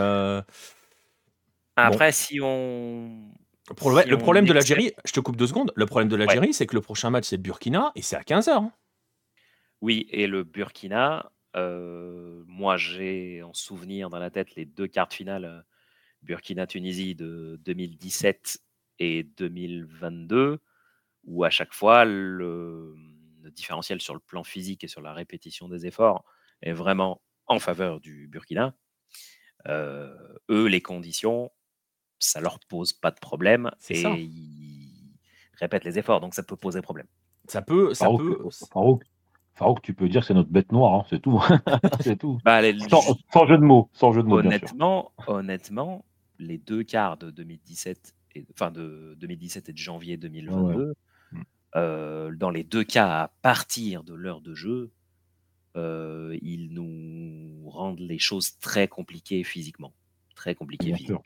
Après, 1.76 2.12
si 2.12 2.40
on 2.42 3.30
le 3.70 4.18
problème 4.18 4.46
de 4.46 4.54
l'Algérie, 4.54 4.94
je 5.06 5.12
te 5.12 5.20
coupe 5.20 5.36
deux 5.36 5.48
secondes, 5.48 5.72
le 5.76 5.86
problème 5.86 6.10
de 6.10 6.16
l'Algérie, 6.16 6.54
c'est 6.54 6.66
que 6.66 6.76
le 6.76 6.82
prochain 6.82 7.10
match, 7.10 7.26
c'est 7.26 7.38
Burkina, 7.38 7.92
et 7.96 8.02
c'est 8.02 8.16
à 8.16 8.22
15h. 8.22 8.50
Hein. 8.50 8.72
Oui, 9.82 10.08
et 10.12 10.28
le 10.28 10.44
Burkina, 10.44 11.32
euh, 11.56 12.44
moi 12.48 12.78
j'ai 12.78 13.42
en 13.44 13.54
souvenir 13.54 14.10
dans 14.10 14.20
la 14.20 14.30
tête 14.30 14.56
les 14.56 14.66
deux 14.66 14.88
cartes 14.88 15.14
finales 15.14 15.66
Burkina-Tunisie 16.22 17.16
de 17.16 17.60
2017 17.64 18.60
et 19.00 19.24
2022, 19.24 20.60
où 21.26 21.44
à 21.44 21.50
chaque 21.50 21.74
fois 21.74 22.06
le, 22.06 22.96
différentiel 23.52 24.02
sur 24.02 24.14
le 24.14 24.20
plan 24.20 24.44
physique 24.44 24.84
et 24.84 24.88
sur 24.88 25.02
la 25.02 25.14
répétition 25.14 25.70
des 25.70 25.86
efforts 25.86 26.24
est 26.62 26.74
vraiment 26.74 27.22
en 27.48 27.60
faveur 27.60 28.00
du 28.00 28.28
Burkina. 28.28 28.76
Euh, 29.68 30.16
eux, 30.50 30.68
les 30.68 30.82
conditions, 30.82 31.52
ça 32.20 32.42
leur 32.42 32.60
pose 32.60 32.94
pas 32.94 33.12
de 33.12 33.20
problème 33.20 33.72
et 33.90 34.02
ils 34.02 35.18
répètent 35.54 35.86
les 35.86 35.98
efforts, 35.98 36.22
donc 36.22 36.34
ça 36.36 36.44
peut 36.44 36.56
poser 36.56 36.82
problème. 36.82 37.08
Ça 37.48 37.62
peut, 37.62 37.94
ça 37.94 38.06
Farouk, 38.06 38.22
peut. 38.22 38.50
Farouk, 38.72 39.04
tu 39.84 39.94
peux 39.94 40.08
dire 40.08 40.22
que 40.22 40.28
c'est 40.28 40.34
notre 40.34 40.50
bête 40.50 40.72
noire, 40.72 40.94
hein, 40.94 41.06
c'est 41.10 41.22
tout, 41.22 41.42
c'est 42.02 42.18
tout. 42.18 42.40
Bah, 42.46 42.62
sans, 43.34 43.46
jeu 43.46 43.58
de 43.58 43.64
mots, 43.64 43.90
sans 43.94 44.14
jeu 44.14 44.24
de 44.24 44.28
mots. 44.28 44.40
Honnêtement, 44.40 45.12
honnêtement, 45.28 46.06
les 46.40 46.58
deux 46.58 46.84
quarts 46.84 47.18
de 47.18 47.30
2017 47.30 48.16
et 48.36 48.46
enfin 48.54 48.72
de 48.72 49.18
2017 49.20 49.70
et 49.70 49.74
de 49.74 49.78
janvier 49.78 50.18
2022, 50.18 50.94
mm. 51.32 51.42
euh, 51.76 52.32
dans 52.36 52.52
les 52.52 52.64
deux 52.64 52.84
cas, 52.84 53.24
à 53.24 53.32
partir 53.42 54.04
de 54.04 54.14
l'heure 54.14 54.42
de 54.42 54.54
jeu, 54.54 54.92
euh, 55.76 56.38
ils 56.42 56.72
nous 56.72 57.70
rendent 57.70 58.00
les 58.00 58.20
choses 58.20 58.58
très 58.60 58.88
compliquées 58.88 59.44
physiquement, 59.44 59.94
très 60.36 60.56
compliquées 60.56 60.94
physiquement 60.94 61.24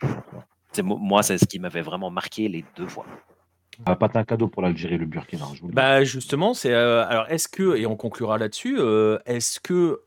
moi, 0.81 1.21
c'est 1.21 1.37
ce 1.37 1.45
qui 1.45 1.59
m'avait 1.59 1.81
vraiment 1.81 2.09
marqué 2.09 2.47
les 2.47 2.65
deux 2.75 2.87
fois. 2.87 3.05
Ah, 3.85 3.95
pas 3.95 4.09
un 4.13 4.23
cadeau 4.23 4.47
pour 4.47 4.61
l'Algérie, 4.61 4.97
le 4.97 5.05
Burkina. 5.05 5.45
bah 5.63 6.03
justement, 6.03 6.53
c'est 6.53 6.73
euh, 6.73 7.05
alors 7.07 7.29
est-ce 7.29 7.47
que 7.47 7.75
et 7.75 7.85
on 7.85 7.95
conclura 7.95 8.37
là-dessus, 8.37 8.77
euh, 8.79 9.17
est-ce 9.25 9.59
que 9.59 10.01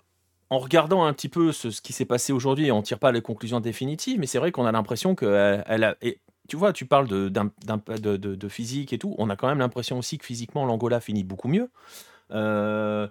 en 0.50 0.58
regardant 0.58 1.04
un 1.04 1.12
petit 1.12 1.28
peu 1.28 1.52
ce, 1.52 1.68
qui 1.80 1.92
s'est 1.92 2.04
passé 2.04 2.32
aujourd'hui, 2.32 2.70
on 2.70 2.82
tire 2.82 2.98
pas 2.98 3.10
les 3.10 3.22
conclusions 3.22 3.60
définitives, 3.60 4.20
mais 4.20 4.26
c'est 4.26 4.38
vrai 4.38 4.52
qu'on 4.52 4.64
a 4.64 4.72
l'impression 4.72 5.14
que 5.14 5.60
elle, 5.66 5.84
a 5.84 5.96
et, 6.02 6.20
tu 6.48 6.56
vois, 6.56 6.72
tu 6.72 6.86
parles 6.86 7.08
de, 7.08 7.28
de, 7.28 8.48
physique 8.48 8.92
et 8.92 8.98
tout, 8.98 9.14
on 9.18 9.30
a 9.30 9.36
quand 9.36 9.48
même 9.48 9.58
l'impression 9.58 9.98
aussi 9.98 10.18
que 10.18 10.24
physiquement 10.24 10.64
l'Angola 10.64 11.00
finit 11.00 11.24
beaucoup 11.24 11.48
mieux. 11.48 11.70
Euh, 12.30 13.08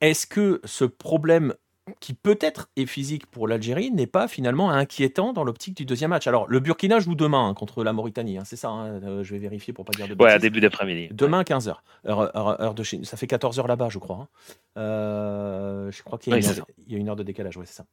est-ce 0.00 0.26
que 0.26 0.60
ce 0.64 0.84
problème 0.84 1.54
qui 2.00 2.14
peut-être 2.14 2.68
est 2.76 2.86
physique 2.86 3.26
pour 3.26 3.48
l'Algérie, 3.48 3.90
n'est 3.90 4.06
pas 4.06 4.28
finalement 4.28 4.70
inquiétant 4.70 5.32
dans 5.32 5.42
l'optique 5.42 5.76
du 5.76 5.84
deuxième 5.84 6.10
match. 6.10 6.26
Alors, 6.26 6.46
le 6.48 6.60
Burkina 6.60 7.00
joue 7.00 7.14
demain 7.14 7.48
hein, 7.48 7.54
contre 7.54 7.82
la 7.82 7.92
Mauritanie, 7.92 8.38
hein, 8.38 8.44
c'est 8.44 8.56
ça, 8.56 8.68
hein, 8.68 9.00
euh, 9.02 9.24
je 9.24 9.32
vais 9.32 9.38
vérifier 9.38 9.72
pour 9.72 9.84
pas 9.84 9.92
dire 9.92 10.06
de 10.06 10.14
bêtises. 10.14 10.32
Ouais, 10.32 10.38
début 10.38 10.60
d'après-midi. 10.60 11.08
Demain, 11.12 11.42
15h, 11.42 11.76
heure, 12.06 12.74
de 12.74 12.82
chez 12.82 13.02
Ça 13.04 13.16
fait 13.16 13.26
14h 13.26 13.66
là-bas, 13.66 13.88
je 13.88 13.98
crois. 13.98 14.28
Euh, 14.76 15.90
je 15.90 16.02
crois 16.02 16.18
qu'il 16.18 16.32
y, 16.32 16.94
a 16.94 16.98
une 16.98 17.08
heure 17.08 17.16
de 17.16 17.22
décalage, 17.24 17.56
ouais, 17.56 17.66
c'est 17.66 17.74
ça. 17.74 17.86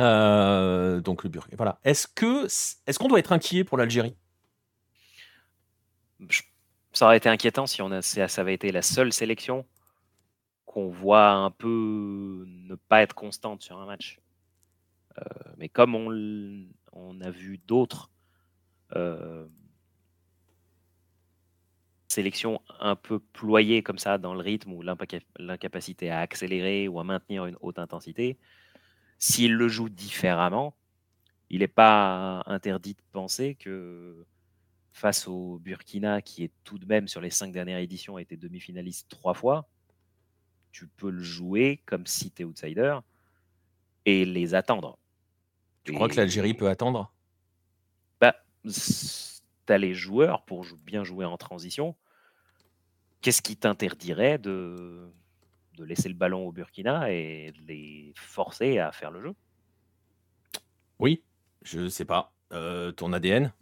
Euh, 0.00 1.00
donc, 1.00 1.24
le 1.24 1.30
Burkina. 1.30 1.56
Voilà. 1.56 1.78
Est-ce 1.84 2.06
qu'on 2.06 3.08
doit 3.08 3.18
être 3.18 3.32
inquiet 3.32 3.64
pour 3.64 3.78
l'Algérie? 3.78 4.14
Ça 6.92 7.06
aurait 7.06 7.16
été 7.16 7.30
inquiétant 7.30 7.66
si 7.66 7.80
on 7.80 7.90
a, 7.90 8.02
ça 8.02 8.26
avait 8.40 8.54
été 8.54 8.70
la 8.72 8.82
seule 8.82 9.12
sélection 9.12 9.64
qu'on 10.66 10.88
voit 10.88 11.30
un 11.30 11.50
peu 11.50 12.44
ne 12.46 12.74
pas 12.74 13.02
être 13.02 13.14
constante 13.14 13.62
sur 13.62 13.78
un 13.78 13.86
match. 13.86 14.20
Euh, 15.18 15.22
mais 15.58 15.68
comme 15.68 15.94
on, 15.94 17.20
a 17.20 17.30
vu 17.30 17.58
d'autres 17.58 18.10
euh, 18.96 19.46
sélections 22.08 22.60
un 22.80 22.96
peu 22.96 23.18
ployées 23.18 23.82
comme 23.82 23.98
ça 23.98 24.18
dans 24.18 24.34
le 24.34 24.40
rythme 24.40 24.72
ou 24.72 24.82
l'incapacité 24.82 26.10
à 26.10 26.20
accélérer 26.20 26.88
ou 26.88 26.98
à 27.00 27.04
maintenir 27.04 27.46
une 27.46 27.56
haute 27.60 27.78
intensité, 27.78 28.38
s'il 29.18 29.54
le 29.54 29.68
joue 29.68 29.88
différemment, 29.88 30.74
il 31.50 31.60
n'est 31.60 31.68
pas 31.68 32.42
interdit 32.46 32.94
de 32.94 33.02
penser 33.12 33.54
que 33.54 34.24
face 34.92 35.26
au 35.28 35.58
Burkina, 35.58 36.22
qui 36.22 36.44
est 36.44 36.52
tout 36.64 36.78
de 36.78 36.86
même 36.86 37.08
sur 37.08 37.20
les 37.20 37.30
cinq 37.30 37.52
dernières 37.52 37.78
éditions, 37.78 38.16
a 38.16 38.22
été 38.22 38.36
demi-finaliste 38.36 39.08
trois 39.08 39.34
fois, 39.34 39.68
tu 40.72 40.86
peux 40.88 41.10
le 41.10 41.22
jouer 41.22 41.82
comme 41.86 42.06
si 42.06 42.30
tu 42.30 42.42
es 42.42 42.44
outsider 42.44 42.98
et 44.06 44.24
les 44.24 44.54
attendre. 44.54 44.98
Tu 45.84 45.92
crois 45.92 46.08
que 46.08 46.16
l'Algérie 46.16 46.54
peut 46.54 46.68
attendre? 46.68 47.12
Bah, 48.20 48.34
Tu 48.64 49.72
as 49.72 49.78
les 49.78 49.94
joueurs 49.94 50.44
pour 50.44 50.66
bien 50.84 51.04
jouer 51.04 51.24
en 51.24 51.36
transition. 51.36 51.94
Qu'est-ce 53.20 53.42
qui 53.42 53.56
t'interdirait 53.56 54.38
de, 54.38 55.08
de 55.76 55.84
laisser 55.84 56.08
le 56.08 56.14
ballon 56.14 56.46
au 56.46 56.52
Burkina 56.52 57.12
et 57.12 57.52
de 57.52 57.62
les 57.66 58.12
forcer 58.16 58.78
à 58.78 58.90
faire 58.92 59.10
le 59.10 59.22
jeu? 59.22 59.34
Oui, 60.98 61.22
je 61.62 61.88
sais 61.88 62.04
pas. 62.04 62.32
ton 62.96 63.12
ADN 63.12 63.52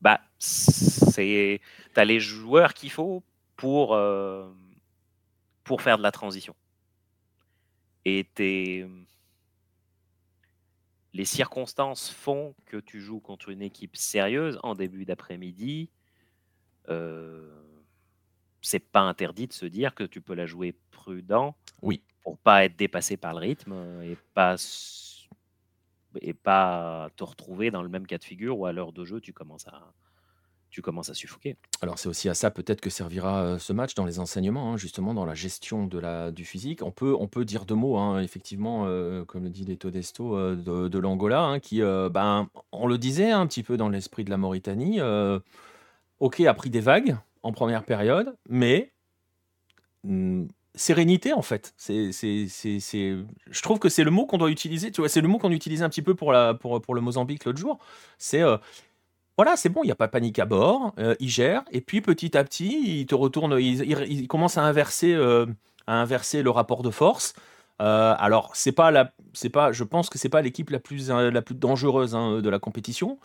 Bah, 0.00 0.20
c'est. 0.38 1.60
T'as 1.94 2.04
les 2.04 2.20
joueurs 2.20 2.74
qu'il 2.74 2.90
faut 2.90 3.24
pour, 3.56 3.98
pour 5.68 5.82
faire 5.82 5.98
de 5.98 6.02
la 6.02 6.10
transition. 6.10 6.56
Et 8.06 8.26
les 11.12 11.24
circonstances 11.26 12.08
font 12.08 12.54
que 12.64 12.78
tu 12.78 13.02
joues 13.02 13.20
contre 13.20 13.50
une 13.50 13.60
équipe 13.60 13.94
sérieuse 13.94 14.58
en 14.62 14.74
début 14.74 15.04
d'après-midi. 15.04 15.90
Euh, 16.88 17.62
c'est 18.62 18.78
pas 18.78 19.02
interdit 19.02 19.46
de 19.46 19.52
se 19.52 19.66
dire 19.66 19.94
que 19.94 20.04
tu 20.04 20.22
peux 20.22 20.34
la 20.34 20.46
jouer 20.46 20.74
prudent. 20.90 21.54
Oui. 21.82 22.02
Pour 22.22 22.38
pas 22.38 22.64
être 22.64 22.76
dépassé 22.76 23.18
par 23.18 23.34
le 23.34 23.40
rythme 23.40 24.02
et 24.02 24.16
pas 24.32 24.56
et 26.22 26.32
pas 26.32 27.10
te 27.16 27.24
retrouver 27.24 27.70
dans 27.70 27.82
le 27.82 27.90
même 27.90 28.06
cas 28.06 28.16
de 28.16 28.24
figure 28.24 28.58
où 28.58 28.64
à 28.64 28.72
l'heure 28.72 28.92
de 28.92 29.04
jeu 29.04 29.20
tu 29.20 29.34
commences 29.34 29.68
à 29.68 29.92
tu 30.70 30.82
commences 30.82 31.08
à 31.08 31.14
suffoquer. 31.14 31.56
Alors 31.82 31.98
c'est 31.98 32.08
aussi 32.08 32.28
à 32.28 32.34
ça 32.34 32.50
peut-être 32.50 32.80
que 32.80 32.90
servira 32.90 33.42
euh, 33.42 33.58
ce 33.58 33.72
match 33.72 33.94
dans 33.94 34.04
les 34.04 34.18
enseignements, 34.18 34.72
hein, 34.72 34.76
justement 34.76 35.14
dans 35.14 35.24
la 35.24 35.34
gestion 35.34 35.86
de 35.86 35.98
la, 35.98 36.30
du 36.30 36.44
physique. 36.44 36.82
On 36.82 36.90
peut, 36.90 37.14
on 37.18 37.26
peut 37.26 37.44
dire 37.44 37.64
deux 37.64 37.74
mots, 37.74 37.96
hein, 37.96 38.20
effectivement, 38.20 38.84
euh, 38.86 39.24
comme 39.24 39.44
le 39.44 39.50
dit 39.50 39.64
Leto 39.64 39.90
Desto, 39.90 40.36
euh, 40.36 40.88
de, 40.88 40.98
l'Angola, 40.98 41.42
hein, 41.42 41.60
qui, 41.60 41.80
ben, 41.80 42.48
on 42.72 42.86
le 42.86 42.98
disait 42.98 43.30
un 43.30 43.46
petit 43.46 43.62
peu 43.62 43.76
dans 43.76 43.88
l'esprit 43.88 44.24
de 44.24 44.30
la 44.30 44.36
Mauritanie, 44.36 45.00
ok, 46.20 46.40
a 46.40 46.54
pris 46.54 46.70
des 46.70 46.80
vagues 46.80 47.16
en 47.42 47.52
première 47.52 47.84
période, 47.84 48.36
mais 48.48 48.92
hmm, 50.04 50.46
sérénité 50.74 51.32
en 51.32 51.42
fait. 51.42 51.72
C'est, 51.76 52.10
je 52.12 53.62
trouve 53.62 53.78
que 53.78 53.88
c'est 53.88 54.04
le 54.04 54.10
mot 54.10 54.26
qu'on 54.26 54.38
doit 54.38 54.50
utiliser. 54.50 54.90
Tu 54.90 55.00
vois, 55.00 55.08
c'est 55.08 55.20
le 55.20 55.28
mot 55.28 55.38
qu'on 55.38 55.52
utilisait 55.52 55.84
un 55.84 55.88
petit 55.88 56.02
peu 56.02 56.14
pour, 56.14 56.32
la, 56.32 56.54
pour, 56.54 56.80
pour 56.82 56.94
le 56.94 57.00
Mozambique 57.00 57.44
l'autre 57.44 57.58
jour. 57.58 57.78
C'est 58.18 58.42
voilà, 59.38 59.56
c'est 59.56 59.68
bon, 59.68 59.84
il 59.84 59.86
n'y 59.86 59.92
a 59.92 59.94
pas 59.94 60.08
panique 60.08 60.40
à 60.40 60.46
bord, 60.46 60.92
euh, 60.98 61.14
il 61.20 61.28
gère, 61.28 61.62
et 61.70 61.80
puis 61.80 62.00
petit 62.00 62.36
à 62.36 62.42
petit, 62.42 62.98
il 62.98 63.06
te 63.06 63.14
retourne, 63.14 63.56
il, 63.60 64.26
commence 64.26 64.58
à 64.58 64.62
inverser, 64.62 65.14
euh, 65.14 65.46
à 65.86 65.94
inverser 65.94 66.42
le 66.42 66.50
rapport 66.50 66.82
de 66.82 66.90
force. 66.90 67.34
Euh, 67.80 68.16
alors, 68.18 68.50
c'est 68.56 68.72
pas 68.72 68.90
la, 68.90 69.12
c'est 69.34 69.48
pas, 69.48 69.70
je 69.70 69.84
pense 69.84 70.10
que 70.10 70.18
c'est 70.18 70.28
pas 70.28 70.42
l'équipe 70.42 70.70
la 70.70 70.80
plus, 70.80 71.08
la 71.08 71.40
plus 71.40 71.54
dangereuse 71.54 72.16
hein, 72.16 72.40
de 72.40 72.50
la 72.50 72.58
compétition, 72.58 73.20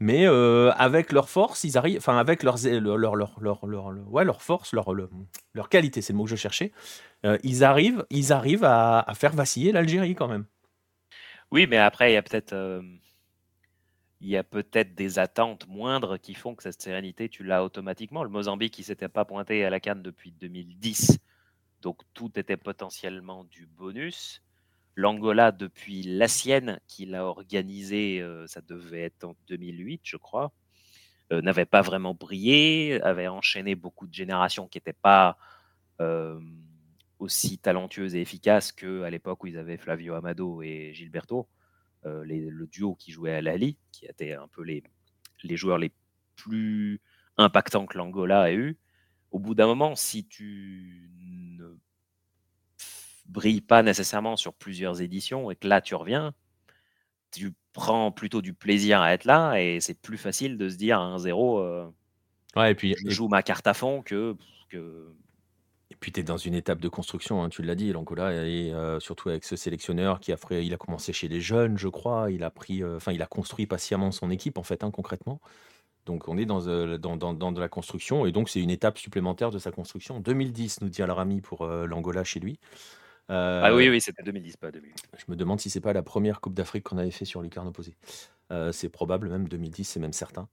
mais 0.00 0.26
avec 0.26 1.12
leur 1.12 1.30
force, 1.30 1.64
ils 1.64 1.78
arrivent, 1.78 1.96
enfin 1.96 2.18
avec 2.18 2.42
leurs, 2.42 2.58
leur, 2.66 3.16
leur, 3.16 3.32
leur, 3.40 3.66
leur, 3.66 3.94
ouais, 4.10 4.26
leur 4.26 4.42
force, 4.42 4.74
leur, 4.74 4.92
leur, 4.92 5.68
qualité, 5.70 6.02
c'est 6.02 6.12
le 6.12 6.18
mot 6.18 6.24
que 6.24 6.30
je 6.30 6.36
cherchais, 6.36 6.72
ils 7.42 7.64
arrivent, 7.64 8.04
ils 8.10 8.34
arrivent 8.34 8.66
à 8.66 9.10
faire 9.14 9.32
vaciller 9.32 9.72
l'Algérie 9.72 10.14
quand 10.14 10.28
même. 10.28 10.44
Oui, 11.50 11.66
mais 11.66 11.78
après, 11.78 12.10
il 12.10 12.14
y 12.14 12.18
a 12.18 12.22
peut-être 12.22 12.82
il 14.24 14.30
y 14.30 14.38
a 14.38 14.42
peut-être 14.42 14.94
des 14.94 15.18
attentes 15.18 15.68
moindres 15.68 16.18
qui 16.18 16.32
font 16.32 16.54
que 16.54 16.62
cette 16.62 16.80
sérénité, 16.80 17.28
tu 17.28 17.44
l'as 17.44 17.62
automatiquement. 17.62 18.24
Le 18.24 18.30
Mozambique, 18.30 18.78
il 18.78 18.80
ne 18.80 18.86
s'était 18.86 19.08
pas 19.10 19.26
pointé 19.26 19.62
à 19.66 19.70
la 19.70 19.80
canne 19.80 20.02
depuis 20.02 20.32
2010, 20.32 21.18
donc 21.82 22.00
tout 22.14 22.30
était 22.38 22.56
potentiellement 22.56 23.44
du 23.44 23.66
bonus. 23.66 24.42
L'Angola, 24.96 25.52
depuis 25.52 26.02
la 26.04 26.26
sienne, 26.26 26.80
qu'il 26.86 27.14
a 27.14 27.26
organisé, 27.26 28.22
euh, 28.22 28.46
ça 28.46 28.62
devait 28.62 29.02
être 29.02 29.24
en 29.24 29.36
2008, 29.48 30.00
je 30.04 30.16
crois, 30.16 30.52
euh, 31.30 31.42
n'avait 31.42 31.66
pas 31.66 31.82
vraiment 31.82 32.14
brillé, 32.14 33.02
avait 33.02 33.28
enchaîné 33.28 33.74
beaucoup 33.74 34.06
de 34.06 34.14
générations 34.14 34.68
qui 34.68 34.78
n'étaient 34.78 34.94
pas 34.94 35.36
euh, 36.00 36.40
aussi 37.18 37.58
talentueuses 37.58 38.14
et 38.14 38.22
efficaces 38.22 38.72
qu'à 38.72 39.10
l'époque 39.10 39.44
où 39.44 39.48
ils 39.48 39.58
avaient 39.58 39.76
Flavio 39.76 40.14
Amado 40.14 40.62
et 40.62 40.94
Gilberto. 40.94 41.46
Euh, 42.06 42.24
le 42.26 42.66
duo 42.66 42.94
qui 42.96 43.12
jouait 43.12 43.32
à 43.32 43.40
Lali, 43.40 43.78
qui 43.90 44.04
était 44.06 44.34
un 44.34 44.48
peu 44.48 44.62
les, 44.62 44.82
les 45.42 45.56
joueurs 45.56 45.78
les 45.78 45.92
plus 46.36 47.00
impactants 47.36 47.86
que 47.86 47.96
l'Angola 47.96 48.42
a 48.42 48.52
eu. 48.52 48.76
Au 49.30 49.38
bout 49.38 49.54
d'un 49.54 49.66
moment, 49.66 49.96
si 49.96 50.26
tu 50.26 51.10
ne 51.58 51.76
brilles 53.26 53.60
pas 53.60 53.82
nécessairement 53.82 54.36
sur 54.36 54.54
plusieurs 54.54 55.00
éditions 55.00 55.50
et 55.50 55.56
que 55.56 55.66
là 55.66 55.80
tu 55.80 55.94
reviens, 55.94 56.34
tu 57.30 57.52
prends 57.72 58.12
plutôt 58.12 58.42
du 58.42 58.54
plaisir 58.54 59.00
à 59.00 59.12
être 59.12 59.24
là 59.24 59.56
et 59.56 59.80
c'est 59.80 60.00
plus 60.00 60.18
facile 60.18 60.56
de 60.56 60.68
se 60.68 60.76
dire 60.76 61.00
à 61.00 61.16
1-0, 61.16 61.58
euh, 61.60 61.86
ouais, 62.56 62.72
et 62.72 62.74
puis, 62.74 62.94
je 63.04 63.10
joue 63.10 63.28
ma 63.28 63.42
carte 63.42 63.66
à 63.66 63.74
fond 63.74 64.02
que, 64.02 64.36
puis 66.04 66.12
tu 66.12 66.20
es 66.20 66.22
dans 66.22 66.36
une 66.36 66.52
étape 66.52 66.80
de 66.80 66.88
construction, 66.90 67.42
hein, 67.42 67.48
tu 67.48 67.62
l'as 67.62 67.74
dit, 67.74 67.90
l'Angola, 67.90 68.30
et 68.46 68.74
euh, 68.74 69.00
surtout 69.00 69.30
avec 69.30 69.42
ce 69.42 69.56
sélectionneur 69.56 70.20
qui 70.20 70.32
a, 70.32 70.36
fait, 70.36 70.62
il 70.62 70.74
a 70.74 70.76
commencé 70.76 71.14
chez 71.14 71.28
les 71.28 71.40
jeunes, 71.40 71.78
je 71.78 71.88
crois. 71.88 72.30
Il 72.30 72.44
a 72.44 72.50
pris, 72.50 72.82
euh, 72.82 72.96
enfin, 72.96 73.12
il 73.12 73.22
a 73.22 73.26
construit 73.26 73.66
patiemment 73.66 74.12
son 74.12 74.30
équipe, 74.30 74.58
en 74.58 74.62
fait, 74.62 74.84
hein, 74.84 74.90
concrètement. 74.90 75.40
Donc 76.04 76.28
on 76.28 76.36
est 76.36 76.44
dans, 76.44 76.68
euh, 76.68 76.98
dans, 76.98 77.16
dans, 77.16 77.52
de 77.52 77.58
la 77.58 77.68
construction, 77.70 78.26
et 78.26 78.32
donc 78.32 78.50
c'est 78.50 78.60
une 78.60 78.68
étape 78.68 78.98
supplémentaire 78.98 79.50
de 79.50 79.58
sa 79.58 79.70
construction. 79.70 80.20
2010, 80.20 80.82
nous 80.82 80.90
dit 80.90 81.02
Al-Rami 81.02 81.40
pour 81.40 81.66
l'Angola 81.66 82.22
chez 82.22 82.38
lui. 82.38 82.58
ah 83.30 83.74
oui, 83.74 83.88
oui, 83.88 83.98
c'était 84.02 84.22
2010, 84.22 84.58
pas 84.58 84.70
2008. 84.70 85.04
Je 85.16 85.24
me 85.28 85.36
demande 85.36 85.58
si 85.58 85.70
c'est 85.70 85.80
pas 85.80 85.94
la 85.94 86.02
première 86.02 86.42
Coupe 86.42 86.52
d'Afrique 86.52 86.84
qu'on 86.84 86.98
avait 86.98 87.12
fait 87.12 87.24
sur 87.24 87.40
lucarne 87.40 87.68
opposée. 87.68 87.96
Euh, 88.54 88.72
c'est 88.72 88.88
probable, 88.88 89.28
même 89.28 89.48
2010, 89.48 89.84
c'est 89.84 90.00
même 90.00 90.12
certain. 90.12 90.48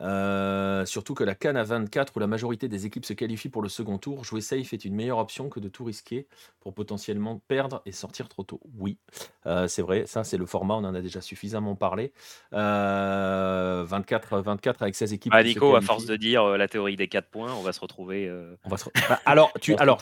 Euh, 0.00 0.84
surtout 0.86 1.14
que 1.14 1.24
la 1.24 1.34
Cannes 1.34 1.56
à 1.56 1.64
24, 1.64 2.16
où 2.16 2.20
la 2.20 2.26
majorité 2.26 2.68
des 2.68 2.86
équipes 2.86 3.04
se 3.06 3.14
qualifient 3.14 3.48
pour 3.48 3.62
le 3.62 3.68
second 3.68 3.98
tour, 3.98 4.22
jouer 4.22 4.40
safe 4.40 4.72
est 4.72 4.84
une 4.84 4.94
meilleure 4.94 5.18
option 5.18 5.48
que 5.48 5.58
de 5.58 5.68
tout 5.68 5.84
risquer 5.84 6.26
pour 6.60 6.74
potentiellement 6.74 7.40
perdre 7.48 7.82
et 7.86 7.92
sortir 7.92 8.28
trop 8.28 8.42
tôt. 8.42 8.60
Oui, 8.78 8.98
euh, 9.46 9.66
c'est 9.66 9.82
vrai, 9.82 10.04
ça 10.06 10.24
c'est 10.24 10.36
le 10.36 10.46
format, 10.46 10.74
on 10.74 10.84
en 10.84 10.94
a 10.94 11.00
déjà 11.00 11.20
suffisamment 11.20 11.74
parlé. 11.74 12.12
24, 12.52 14.40
24 14.40 14.82
avec 14.82 14.94
16 14.94 15.14
équipes. 15.14 15.32
Ah, 15.34 15.42
Nico, 15.42 15.74
à 15.74 15.80
force 15.80 16.04
de 16.04 16.16
dire 16.16 16.44
la 16.56 16.68
théorie 16.68 16.96
des 16.96 17.08
4 17.08 17.28
points, 17.28 17.52
on 17.54 17.62
va 17.62 17.72
se 17.72 17.80
retrouver. 17.80 18.30
On 18.64 18.68
va 18.68 18.76
se... 18.76 18.84
Bah, 19.08 19.20
alors, 19.24 19.52
tu, 19.60 19.74
alors 19.78 20.00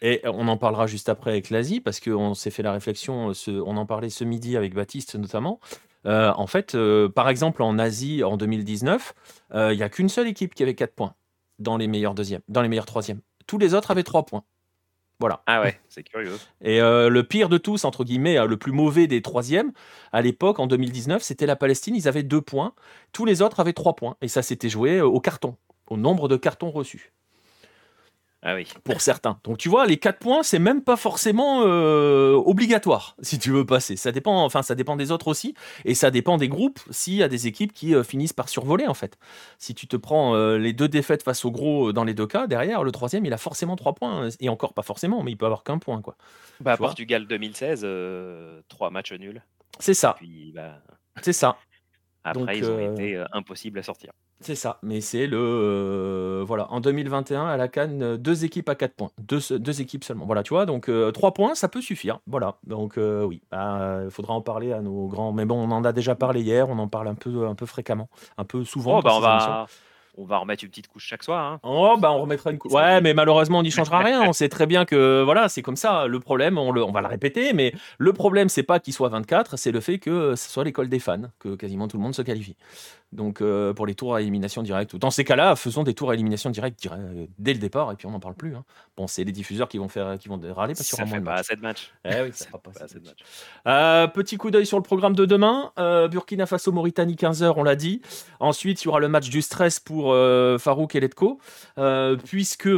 et 0.00 0.20
on 0.24 0.46
en 0.46 0.56
parlera 0.56 0.86
juste 0.86 1.08
après 1.08 1.32
avec 1.32 1.50
l'Asie, 1.50 1.80
parce 1.80 1.98
qu'on 1.98 2.34
s'est 2.34 2.50
fait 2.50 2.62
la 2.62 2.72
réflexion, 2.72 3.32
on 3.48 3.76
en 3.76 3.86
parlait 3.86 4.10
ce 4.10 4.22
midi 4.22 4.56
avec 4.56 4.74
Baptiste 4.74 5.16
notamment. 5.16 5.58
Euh, 6.06 6.32
en 6.36 6.46
fait, 6.46 6.74
euh, 6.74 7.08
par 7.08 7.28
exemple, 7.28 7.62
en 7.62 7.78
Asie, 7.78 8.22
en 8.24 8.36
2019, 8.36 9.14
euh, 9.54 9.72
il 9.72 9.76
n'y 9.76 9.82
a 9.82 9.88
qu'une 9.88 10.08
seule 10.08 10.28
équipe 10.28 10.54
qui 10.54 10.62
avait 10.62 10.74
4 10.74 10.94
points 10.94 11.14
dans 11.58 11.76
les 11.76 11.88
meilleurs 11.88 12.14
deuxièmes, 12.14 12.42
dans 12.48 12.62
les 12.62 12.68
meilleurs 12.68 12.86
troisièmes. 12.86 13.20
Tous 13.46 13.58
les 13.58 13.74
autres 13.74 13.90
avaient 13.90 14.04
3 14.04 14.24
points. 14.26 14.44
Voilà. 15.20 15.42
Ah 15.46 15.60
ouais, 15.60 15.80
c'est 15.88 16.04
curieux. 16.04 16.36
Et 16.60 16.78
le 16.78 17.20
pire 17.22 17.48
de 17.48 17.58
tous, 17.58 17.84
entre 17.84 18.04
guillemets, 18.04 18.46
le 18.46 18.56
plus 18.56 18.72
mauvais 18.72 19.08
des 19.08 19.20
troisièmes, 19.20 19.72
à 20.12 20.22
l'époque, 20.22 20.60
en 20.60 20.68
2019, 20.68 21.22
c'était 21.22 21.46
la 21.46 21.56
Palestine. 21.56 21.96
Ils 21.96 22.06
avaient 22.06 22.22
2 22.22 22.40
points. 22.40 22.74
Tous 23.12 23.24
les 23.24 23.42
autres 23.42 23.58
avaient 23.58 23.72
3 23.72 23.96
points. 23.96 24.16
Et 24.22 24.28
ça 24.28 24.42
s'était 24.42 24.68
joué 24.68 25.00
au 25.00 25.18
carton, 25.20 25.56
au 25.88 25.96
nombre 25.96 26.28
de 26.28 26.36
cartons 26.36 26.70
reçus. 26.70 27.12
Ah 28.42 28.54
oui. 28.54 28.68
Pour 28.84 29.00
certains. 29.00 29.40
Donc 29.42 29.58
tu 29.58 29.68
vois, 29.68 29.84
les 29.86 29.96
4 29.96 30.18
points, 30.18 30.42
c'est 30.44 30.60
même 30.60 30.82
pas 30.82 30.96
forcément 30.96 31.62
euh, 31.62 32.34
obligatoire 32.34 33.16
si 33.20 33.38
tu 33.38 33.50
veux 33.50 33.66
passer. 33.66 33.96
Ça 33.96 34.12
dépend, 34.12 34.44
enfin 34.44 34.62
ça 34.62 34.76
dépend 34.76 34.94
des 34.94 35.10
autres 35.10 35.26
aussi, 35.26 35.54
et 35.84 35.94
ça 35.94 36.12
dépend 36.12 36.36
des 36.36 36.48
groupes. 36.48 36.78
S'il 36.90 37.14
y 37.14 37.22
a 37.24 37.28
des 37.28 37.48
équipes 37.48 37.72
qui 37.72 37.94
euh, 37.94 38.04
finissent 38.04 38.32
par 38.32 38.48
survoler 38.48 38.86
en 38.86 38.94
fait. 38.94 39.18
Si 39.58 39.74
tu 39.74 39.88
te 39.88 39.96
prends 39.96 40.36
euh, 40.36 40.56
les 40.56 40.72
deux 40.72 40.88
défaites 40.88 41.24
face 41.24 41.44
au 41.44 41.50
gros 41.50 41.92
dans 41.92 42.04
les 42.04 42.14
deux 42.14 42.28
cas, 42.28 42.46
derrière 42.46 42.84
le 42.84 42.92
troisième, 42.92 43.26
il 43.26 43.32
a 43.32 43.38
forcément 43.38 43.74
3 43.74 43.94
points 43.94 44.28
et 44.38 44.48
encore 44.48 44.72
pas 44.72 44.82
forcément, 44.82 45.24
mais 45.24 45.32
il 45.32 45.36
peut 45.36 45.46
avoir 45.46 45.64
qu'un 45.64 45.78
point 45.78 46.00
quoi. 46.00 46.16
Bah 46.60 46.76
Portugal 46.76 47.26
2016, 47.26 47.86
3 48.68 48.90
matchs 48.90 49.12
nuls. 49.14 49.42
C'est 49.80 49.94
ça. 49.94 50.16
Bah, 50.54 50.80
c'est 51.22 51.32
ça. 51.32 51.56
Après, 52.24 52.58
ils 52.58 52.70
ont 52.70 52.78
été 52.78 53.22
impossibles 53.32 53.78
à 53.78 53.82
sortir. 53.82 54.12
C'est 54.40 54.54
ça, 54.54 54.78
mais 54.82 55.00
c'est 55.00 55.26
le 55.26 55.36
euh, 55.36 56.44
voilà 56.46 56.70
en 56.70 56.80
2021 56.80 57.46
à 57.46 57.56
la 57.56 57.66
Cannes 57.66 58.02
euh, 58.02 58.16
deux 58.16 58.44
équipes 58.44 58.68
à 58.68 58.76
4 58.76 58.94
points, 58.94 59.10
deux, 59.18 59.40
deux 59.58 59.80
équipes 59.80 60.04
seulement. 60.04 60.26
Voilà, 60.26 60.44
tu 60.44 60.54
vois, 60.54 60.64
donc 60.64 60.84
3 60.84 60.92
euh, 60.92 61.32
points 61.32 61.56
ça 61.56 61.68
peut 61.68 61.80
suffire. 61.80 62.20
Voilà, 62.28 62.56
donc 62.64 62.98
oui, 62.98 63.42
bah, 63.50 64.02
il 64.04 64.10
faudra 64.10 64.34
en 64.34 64.40
parler 64.40 64.72
à 64.72 64.80
nos 64.80 65.08
grands. 65.08 65.32
Mais 65.32 65.44
bon, 65.44 65.56
on 65.56 65.72
en 65.72 65.84
a 65.84 65.92
déjà 65.92 66.14
parlé 66.14 66.42
hier, 66.42 66.68
on 66.68 66.78
en 66.78 66.86
parle 66.86 67.08
un 67.08 67.16
peu 67.16 67.48
un 67.48 67.56
peu 67.56 67.66
fréquemment, 67.66 68.08
un 68.36 68.44
peu 68.44 68.64
souvent. 68.64 68.98
Oh, 68.98 69.02
bah, 69.02 69.10
on 69.14 69.20
va 69.20 69.66
on 70.18 70.24
va 70.24 70.38
remettre 70.38 70.64
une 70.64 70.70
petite 70.70 70.88
couche 70.88 71.06
chaque 71.06 71.22
soir. 71.22 71.52
Hein. 71.52 71.60
Oh, 71.62 71.96
bah 71.98 72.10
on 72.12 72.20
remettra 72.22 72.50
une 72.50 72.58
couche. 72.58 72.72
Ouais, 72.72 73.00
mais 73.00 73.14
malheureusement, 73.14 73.60
on 73.60 73.62
n'y 73.62 73.70
changera 73.70 74.00
rien. 74.00 74.22
On 74.22 74.32
sait 74.32 74.48
très 74.48 74.66
bien 74.66 74.84
que 74.84 75.22
voilà, 75.22 75.48
c'est 75.48 75.62
comme 75.62 75.76
ça. 75.76 76.06
Le 76.06 76.18
problème, 76.18 76.58
on, 76.58 76.76
on 76.76 76.92
va 76.92 77.00
le 77.00 77.06
répéter, 77.06 77.52
mais 77.52 77.72
le 77.98 78.12
problème, 78.12 78.48
c'est 78.48 78.64
pas 78.64 78.80
qu'il 78.80 78.92
soit 78.92 79.08
24, 79.08 79.56
c'est 79.56 79.70
le 79.70 79.80
fait 79.80 79.98
que 79.98 80.34
ce 80.34 80.50
soit 80.50 80.64
l'école 80.64 80.88
des 80.88 80.98
fans, 80.98 81.30
que 81.38 81.54
quasiment 81.54 81.86
tout 81.86 81.96
le 81.96 82.02
monde 82.02 82.14
se 82.14 82.22
qualifie. 82.22 82.56
Donc 83.12 83.40
euh, 83.40 83.72
pour 83.72 83.86
les 83.86 83.94
tours 83.94 84.14
à 84.14 84.20
élimination 84.20 84.62
directe. 84.62 84.96
Dans 84.96 85.10
ces 85.10 85.24
cas-là, 85.24 85.56
faisons 85.56 85.82
des 85.82 85.94
tours 85.94 86.10
à 86.10 86.14
élimination 86.14 86.50
directe 86.50 86.86
dès 87.38 87.54
le 87.54 87.58
départ 87.58 87.90
et 87.90 87.96
puis 87.96 88.06
on 88.06 88.10
n'en 88.10 88.20
parle 88.20 88.34
plus. 88.34 88.54
Hein. 88.54 88.64
Bon, 88.96 89.06
c'est 89.06 89.24
les 89.24 89.32
diffuseurs 89.32 89.68
qui 89.68 89.78
vont 89.78 89.88
faire, 89.88 90.18
qui 90.18 90.28
vont 90.28 90.38
râler 90.54 90.74
parce 90.74 90.88
qu'il 90.88 90.98
y 90.98 91.02
aura 91.02 91.08
moins 91.08 91.20
de 91.20 91.24
pas 91.24 91.34
assez 91.34 91.56
de 91.56 91.62
matchs. 91.62 91.92
Eh 92.04 92.22
oui, 92.22 92.30
ça 92.32 92.46
fera 92.48 92.58
pas 92.58 92.70
assez 92.80 93.00
de 93.00 93.06
matchs. 93.06 93.24
Euh, 93.66 94.06
petit 94.08 94.36
coup 94.36 94.50
d'œil 94.50 94.66
sur 94.66 94.76
le 94.76 94.82
programme 94.82 95.14
de 95.14 95.24
demain. 95.24 95.72
Euh, 95.78 96.08
Burkina 96.08 96.46
Faso, 96.46 96.70
Mauritanie, 96.70 97.14
15h, 97.14 97.54
on 97.56 97.62
l'a 97.62 97.76
dit. 97.76 98.02
Ensuite, 98.40 98.82
il 98.82 98.86
y 98.86 98.88
aura 98.88 99.00
le 99.00 99.08
match 99.08 99.30
du 99.30 99.40
stress 99.40 99.80
pour 99.80 100.14
Farouk 100.58 100.94
et 100.94 101.00
Letko, 101.00 101.40
puisque 102.24 102.68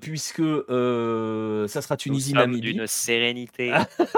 puisque 0.00 0.42
ça 0.42 1.82
sera 1.82 1.96
Tunisie, 1.98 2.32
Namibie. 2.32 2.72
D'une 2.72 2.86
sérénité 2.86 3.74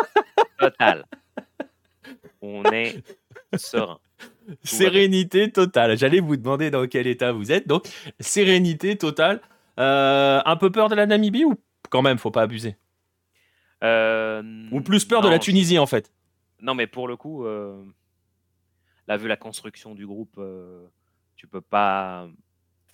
totale 0.59 1.05
est 2.73 3.03
serein. 3.57 3.99
Sérénité 4.63 5.51
totale. 5.51 5.97
J'allais 5.97 6.21
vous 6.21 6.37
demander 6.37 6.71
dans 6.71 6.87
quel 6.87 7.07
état 7.07 7.33
vous 7.33 7.53
êtes. 7.53 7.67
Donc, 7.67 7.87
sérénité 8.21 8.97
totale. 8.97 9.41
Euh, 9.79 10.41
un 10.45 10.57
peu 10.57 10.71
peur 10.71 10.89
de 10.89 10.95
la 10.95 11.07
Namibie 11.07 11.45
ou 11.45 11.55
quand 11.91 12.03
même, 12.03 12.19
faut 12.19 12.31
pas 12.31 12.43
abuser? 12.43 12.77
Euh, 13.83 14.43
Ou 14.71 14.81
plus 14.81 15.05
peur 15.05 15.21
de 15.21 15.29
la 15.29 15.39
Tunisie 15.39 15.79
en 15.79 15.87
fait? 15.87 16.13
Non, 16.61 16.75
mais 16.75 16.87
pour 16.87 17.09
le 17.09 17.17
coup, 17.17 17.45
euh, 17.45 17.85
là, 19.09 19.17
vu 19.17 19.29
la 19.29 19.37
construction 19.37 19.95
du 19.95 20.07
groupe, 20.07 20.41
tu 21.37 21.47
peux 21.47 21.61
pas. 21.61 22.29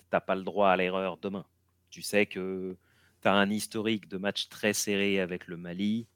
T'as 0.09 0.19
pas 0.19 0.35
le 0.35 0.43
droit 0.43 0.69
à 0.69 0.75
l'erreur 0.75 1.17
demain. 1.17 1.45
Tu 1.89 2.01
sais 2.01 2.25
que 2.25 2.75
tu 3.21 3.27
as 3.27 3.33
un 3.33 3.49
historique 3.49 4.09
de 4.09 4.17
match 4.17 4.49
très 4.49 4.73
serré 4.73 5.19
avec 5.19 5.47
le 5.47 5.55
Mali. 5.55 6.07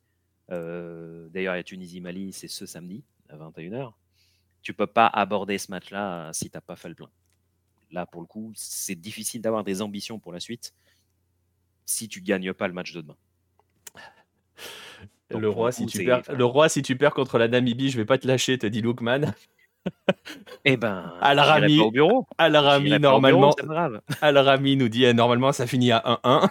D'ailleurs, 0.49 1.55
la 1.55 1.63
Tunisie-Mali, 1.63 2.33
c'est 2.33 2.47
ce 2.47 2.65
samedi 2.65 3.03
à 3.29 3.37
21h 3.37 3.93
tu 4.65 4.73
peux 4.73 4.87
pas 4.87 5.05
aborder 5.05 5.59
ce 5.59 5.69
match-là 5.69 6.31
si 6.33 6.49
tu 6.49 6.57
n'as 6.57 6.61
pas 6.61 6.75
fait 6.75 6.89
le 6.89 6.95
plein. 6.95 7.09
Là, 7.91 8.07
pour 8.07 8.19
le 8.19 8.25
coup, 8.25 8.51
c'est 8.55 8.95
difficile 8.95 9.39
d'avoir 9.39 9.63
des 9.63 9.83
ambitions 9.83 10.17
pour 10.17 10.33
la 10.33 10.39
suite 10.39 10.73
si 11.85 12.07
tu 12.09 12.19
gagnes 12.19 12.51
pas 12.51 12.67
le 12.67 12.73
match 12.73 12.91
de 12.91 13.01
demain. 13.01 13.15
le, 15.29 15.47
roi, 15.47 15.71
si 15.71 15.85
tu 15.85 16.03
perds, 16.03 16.23
le 16.35 16.45
roi, 16.45 16.67
si 16.67 16.81
tu 16.81 16.97
perds 16.97 17.13
contre 17.13 17.37
la 17.37 17.47
Namibie, 17.47 17.91
je 17.91 17.97
vais 17.97 18.05
pas 18.05 18.17
te 18.17 18.27
lâcher, 18.27 18.57
te 18.57 18.65
dit 18.65 18.81
Lookman. 18.81 19.33
Eh 20.65 20.77
ben, 20.77 21.13
Al-Rami, 21.21 21.79
au 21.79 21.91
bureau. 21.91 22.25
Al-Rami, 22.39 22.97
normalement, 22.99 23.55
Al-Rami 24.19 24.77
nous 24.77 24.89
dit 24.89 25.05
eh, 25.05 25.13
normalement 25.13 25.51
ça 25.51 25.67
finit 25.67 25.91
à 25.91 26.19
1-1. 26.23 26.49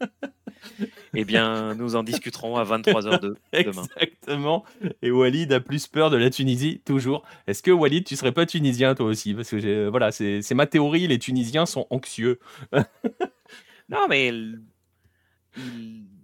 Eh 1.14 1.24
bien, 1.24 1.74
nous 1.74 1.96
en 1.96 2.02
discuterons 2.02 2.56
à 2.56 2.64
23h02 2.64 3.20
demain. 3.64 3.82
Exactement. 4.00 4.64
Et 5.02 5.10
Walid 5.10 5.52
a 5.52 5.60
plus 5.60 5.86
peur 5.86 6.10
de 6.10 6.16
la 6.16 6.30
Tunisie, 6.30 6.80
toujours. 6.84 7.24
Est-ce 7.46 7.62
que 7.62 7.70
Walid, 7.70 8.04
tu 8.04 8.16
serais 8.16 8.32
pas 8.32 8.46
tunisien 8.46 8.94
toi 8.94 9.06
aussi? 9.06 9.34
Parce 9.34 9.50
que 9.50 9.88
voilà, 9.88 10.12
c'est 10.12 10.54
ma 10.54 10.66
théorie, 10.66 11.06
les 11.06 11.18
Tunisiens 11.18 11.66
sont 11.66 11.86
anxieux. 11.90 12.38
non, 13.88 14.06
mais 14.08 14.32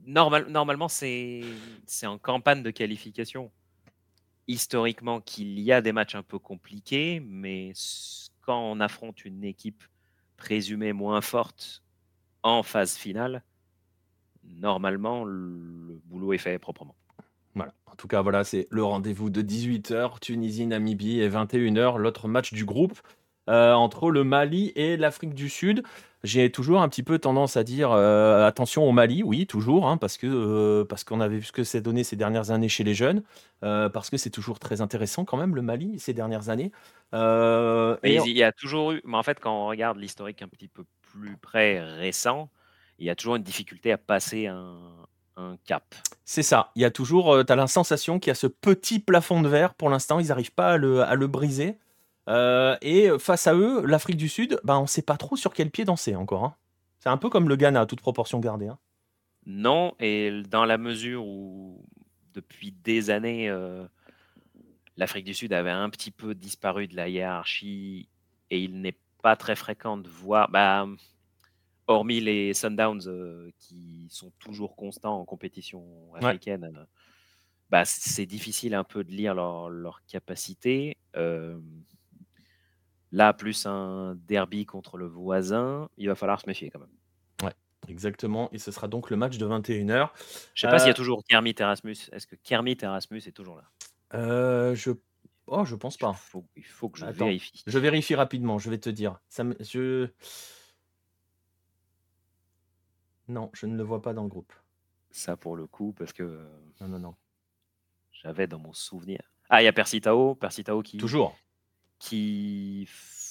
normal, 0.07 0.47
normalement, 0.49 0.89
c'est 0.89 1.43
en 2.05 2.19
campagne 2.19 2.63
de 2.63 2.71
qualification. 2.71 3.51
Historiquement, 4.49 5.21
qu'il 5.21 5.59
y 5.59 5.73
a 5.73 5.81
des 5.81 5.93
matchs 5.93 6.15
un 6.15 6.23
peu 6.23 6.39
compliqués, 6.39 7.21
mais 7.21 7.73
quand 8.43 8.61
on 8.61 8.79
affronte 8.79 9.25
une 9.25 9.43
équipe 9.43 9.83
présumée 10.37 10.93
moins 10.93 11.21
forte 11.21 11.83
en 12.45 12.63
phase 12.63 12.97
finale, 12.97 13.43
normalement, 14.61 15.25
le 15.25 16.01
boulot 16.07 16.33
est 16.33 16.39
fait 16.39 16.59
proprement. 16.59 16.95
Voilà. 17.55 17.73
En 17.87 17.95
tout 17.97 18.09
cas, 18.09 18.21
voilà, 18.21 18.45
c'est 18.45 18.69
le 18.71 18.85
rendez-vous 18.85 19.31
de 19.31 19.43
18h, 19.43 20.21
Tunisie-Namibie, 20.21 21.21
et 21.21 21.29
21h, 21.29 21.97
l'autre 21.97 22.29
match 22.29 22.53
du 22.53 22.65
groupe 22.65 23.01
euh, 23.49 23.75
entre 23.75 24.11
le 24.11 24.25
Mali 24.25 24.73
et 24.75 24.97
l'Afrique 24.97 25.33
du 25.33 25.49
Sud. 25.49 25.85
J'ai 26.25 26.51
toujours 26.51 26.83
un 26.83 26.89
petit 26.89 27.05
peu 27.05 27.21
tendance 27.21 27.57
à 27.57 27.63
dire 27.63 27.93
euh, 27.93 28.45
attention 28.45 28.89
au 28.89 28.91
Mali, 28.91 29.23
oui, 29.23 29.47
toujours, 29.47 29.87
hein, 29.87 29.97
parce 29.97 30.17
que 30.17 30.27
euh, 30.27 30.85
parce 30.85 31.05
qu'on 31.05 31.21
avait 31.21 31.37
vu 31.37 31.45
ce 31.45 31.53
que 31.53 31.63
c'est 31.63 31.81
donné 31.81 32.03
ces 32.03 32.17
dernières 32.17 32.51
années 32.51 32.69
chez 32.69 32.83
les 32.83 32.95
jeunes, 32.95 33.23
parce 33.61 34.11
que 34.11 34.17
c'est 34.17 34.31
toujours 34.31 34.59
très 34.59 34.81
intéressant 34.81 35.25
quand 35.25 35.37
même 35.37 35.55
le 35.55 35.63
Mali 35.63 36.01
ces 36.01 36.13
dernières 36.13 36.49
années. 36.49 36.73
il 37.13 38.37
y 38.37 38.43
a 38.43 38.51
toujours 38.51 38.93
eu, 38.93 39.01
mais 39.05 39.17
en 39.17 39.23
fait, 39.23 39.39
quand 39.39 39.53
on 39.53 39.69
regarde 39.69 39.99
l'historique 39.99 40.43
un 40.43 40.49
petit 40.49 40.69
peu 40.69 40.85
plus 41.13 41.37
près 41.37 41.81
récent, 41.81 42.51
il 42.99 43.07
y 43.07 43.11
a 43.11 43.17
toujours 43.17 43.37
une 43.37 43.43
difficulté 43.43 43.93
à 43.93 43.99
passer 43.99 44.47
un, 44.47 44.73
cap. 45.67 45.95
C'est 46.25 46.43
ça. 46.43 46.71
Il 46.77 46.83
y 46.83 46.87
a 46.87 46.91
toujours, 46.91 47.35
euh, 47.35 47.45
tu 47.45 47.53
as 47.53 47.57
la 47.57 47.67
sensation 47.67 48.19
qu'il 48.19 48.31
y 48.31 48.33
a 48.33 48.35
ce 48.35 48.47
petit 48.47 49.01
plafond 49.01 49.43
de 49.43 49.49
verre. 49.49 49.75
Pour 49.75 49.91
l'instant, 49.91 50.19
ils 50.19 50.29
n'arrivent 50.29 50.55
pas 50.55 50.73
à 50.73 50.77
le, 50.79 51.27
briser. 51.27 51.77
Euh, 52.31 52.75
et 52.81 53.11
face 53.19 53.47
à 53.47 53.55
eux, 53.55 53.85
l'Afrique 53.85 54.17
du 54.17 54.31
Sud, 54.31 54.59
bah, 54.65 54.79
on 54.79 54.83
ne 54.83 54.87
sait 54.87 55.03
pas 55.03 55.19
trop 55.19 55.37
sur 55.37 55.53
quel 55.53 55.71
pied 55.71 55.85
danser 55.85 56.17
encore. 56.17 56.45
Hein. 56.45 56.57
C'est 57.01 57.11
un 57.11 57.19
peu 57.19 57.29
comme 57.29 57.51
le 57.51 57.57
Ghana, 57.57 57.83
à 57.83 57.87
toute 57.87 58.01
proportion 58.01 58.41
gardée. 58.41 58.69
Hein. 58.69 58.79
Non, 59.47 59.95
et 60.01 60.43
dans 60.51 60.65
la 60.65 60.79
mesure 60.79 61.25
où, 61.25 61.85
depuis 62.35 62.73
des 62.73 63.11
années, 63.11 63.49
euh, 63.49 63.87
l'Afrique 64.97 65.25
du 65.25 65.35
Sud 65.35 65.53
avait 65.53 65.71
un 65.71 65.89
petit 65.89 66.11
peu 66.11 66.35
disparu 66.35 66.89
de 66.89 66.97
la 66.97 67.09
hiérarchie 67.09 68.09
et 68.51 68.61
il 68.61 68.81
n'est 68.81 68.99
pas 69.23 69.37
très 69.37 69.55
fréquent 69.55 69.97
de 69.97 70.09
voir. 70.09 70.51
Bah, 70.51 70.87
hormis 71.87 72.21
les 72.21 72.55
Sundowns 72.55 73.07
euh, 73.07 73.51
qui 73.59 74.09
sont 74.11 74.33
toujours 74.39 74.77
constants 74.77 75.21
en 75.21 75.25
compétition 75.25 75.85
africaine, 76.15 76.65
euh, 76.77 76.85
bah, 77.71 77.85
c'est 77.85 78.27
difficile 78.27 78.75
un 78.75 78.85
peu 78.85 79.05
de 79.05 79.11
lire 79.11 79.35
leur, 79.35 79.69
leur 79.69 80.05
capacité. 80.07 80.97
Euh, 81.17 81.59
là, 83.13 83.33
plus 83.33 83.67
un 83.67 84.17
derby 84.27 84.67
contre 84.67 84.97
le 84.97 85.07
voisin, 85.07 85.89
il 85.97 86.09
va 86.09 86.15
falloir 86.15 86.41
se 86.41 86.47
méfier 86.47 86.71
quand 86.71 86.81
même. 86.81 86.89
Ouais, 87.43 87.55
exactement. 87.89 88.49
Et 88.53 88.59
ce 88.59 88.71
sera 88.71 88.89
donc 88.89 89.11
le 89.11 89.17
match 89.17 89.39
de 89.39 89.47
21h. 89.47 90.11
Je 90.55 90.61
sais 90.61 90.69
pas 90.71 90.79
s'il 90.79 90.89
y 90.89 90.91
a 90.91 90.95
toujours 90.95 91.25
Kermit 91.25 91.55
Erasmus. 91.59 91.97
Est-ce 92.13 92.27
que 92.27 92.37
Kermit 92.37 92.79
Erasmus 92.83 93.23
est 93.27 93.33
toujours 93.33 93.57
là? 93.57 94.75
Je 94.75 94.93
Oh, 95.49 95.65
je 95.65 95.77
pense 95.77 95.97
pas. 95.97 96.11
Il 96.13 96.31
faut, 96.31 96.45
il 96.57 96.65
faut 96.65 96.89
que 96.89 96.99
je 96.99 97.07
vérifie. 97.07 97.63
Je 97.67 97.79
vérifie 97.79 98.15
rapidement, 98.15 98.59
je 98.59 98.69
vais 98.69 98.79
te 98.79 98.91
dire. 98.91 99.21
Ça 99.29 99.45
me, 99.45 99.57
je... 99.61 100.09
Non, 103.29 103.51
je 103.53 103.67
ne 103.67 103.77
le 103.77 103.83
vois 103.83 104.03
pas 104.03 104.13
dans 104.13 104.23
le 104.23 104.29
groupe. 104.29 104.53
Ça 105.11 105.37
pour 105.37 105.57
le 105.57 105.67
coup, 105.67 105.93
parce 105.93 106.13
que 106.13 106.47
Non, 106.81 106.89
non, 106.89 106.99
non. 106.99 107.15
j'avais 108.13 108.47
dans 108.47 108.59
mon 108.59 108.73
souvenir. 108.73 109.21
Ah, 109.49 109.63
il 109.63 109.65
y 109.65 109.69
a 109.69 109.73
Persitao, 109.73 110.35
Persitao 110.35 110.83
qui, 110.83 110.99
Toujours. 110.99 111.37
qui 111.99 112.89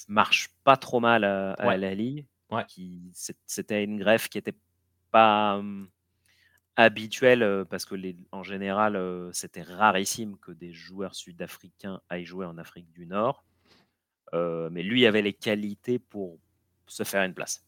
marche 0.08 0.48
pas 0.64 0.76
trop 0.76 1.00
mal 1.00 1.24
à, 1.24 1.76
la 1.76 1.94
Ligue. 1.94 2.26
Ouais. 2.50 2.64
Qui, 2.66 3.10
c'était 3.12 3.84
une 3.84 3.98
greffe 3.98 4.28
qui 4.28 4.38
était 4.38 4.54
pas 5.10 5.56
hum, 5.56 5.88
habituelle 6.76 7.42
euh, 7.42 7.64
parce 7.64 7.84
que 7.84 7.94
les, 7.94 8.16
en 8.32 8.42
général, 8.42 8.96
euh, 8.96 9.32
c'était 9.32 9.62
rarissime 9.62 10.36
que 10.38 10.52
des 10.52 10.72
joueurs 10.72 11.14
sud-africains 11.14 12.00
aillent 12.08 12.24
jouer 12.24 12.46
en 12.46 12.58
Afrique 12.58 12.90
du 12.92 13.06
Nord. 13.06 13.44
Euh, 14.34 14.68
mais 14.70 14.82
lui 14.82 15.06
avait 15.06 15.22
les 15.22 15.32
qualités 15.32 15.98
pour 15.98 16.38
se 16.86 17.02
faire 17.02 17.22
une 17.22 17.34
place. 17.34 17.64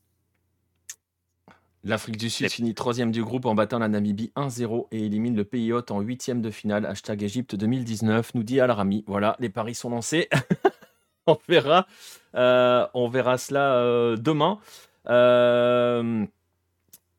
L'Afrique 1.88 2.18
du 2.18 2.28
Sud 2.28 2.50
finit 2.50 2.74
troisième 2.74 3.10
du 3.10 3.24
groupe 3.24 3.46
en 3.46 3.54
battant 3.54 3.78
la 3.78 3.88
Namibie 3.88 4.30
1-0 4.36 4.88
et 4.92 5.06
élimine 5.06 5.34
le 5.34 5.44
pays 5.44 5.72
hôte 5.72 5.90
en 5.90 6.00
huitième 6.00 6.42
de 6.42 6.50
finale. 6.50 6.84
Hashtag 6.84 7.22
Égypte 7.22 7.54
2019, 7.54 8.34
nous 8.34 8.42
dit 8.42 8.60
Al-Rami. 8.60 9.04
Voilà, 9.06 9.36
les 9.40 9.48
paris 9.48 9.74
sont 9.74 9.88
lancés. 9.88 10.28
on 11.26 11.38
verra, 11.48 11.86
euh, 12.34 12.86
on 12.92 13.08
verra 13.08 13.38
cela 13.38 13.76
euh, 13.76 14.16
demain. 14.16 14.58
Euh, 15.08 16.26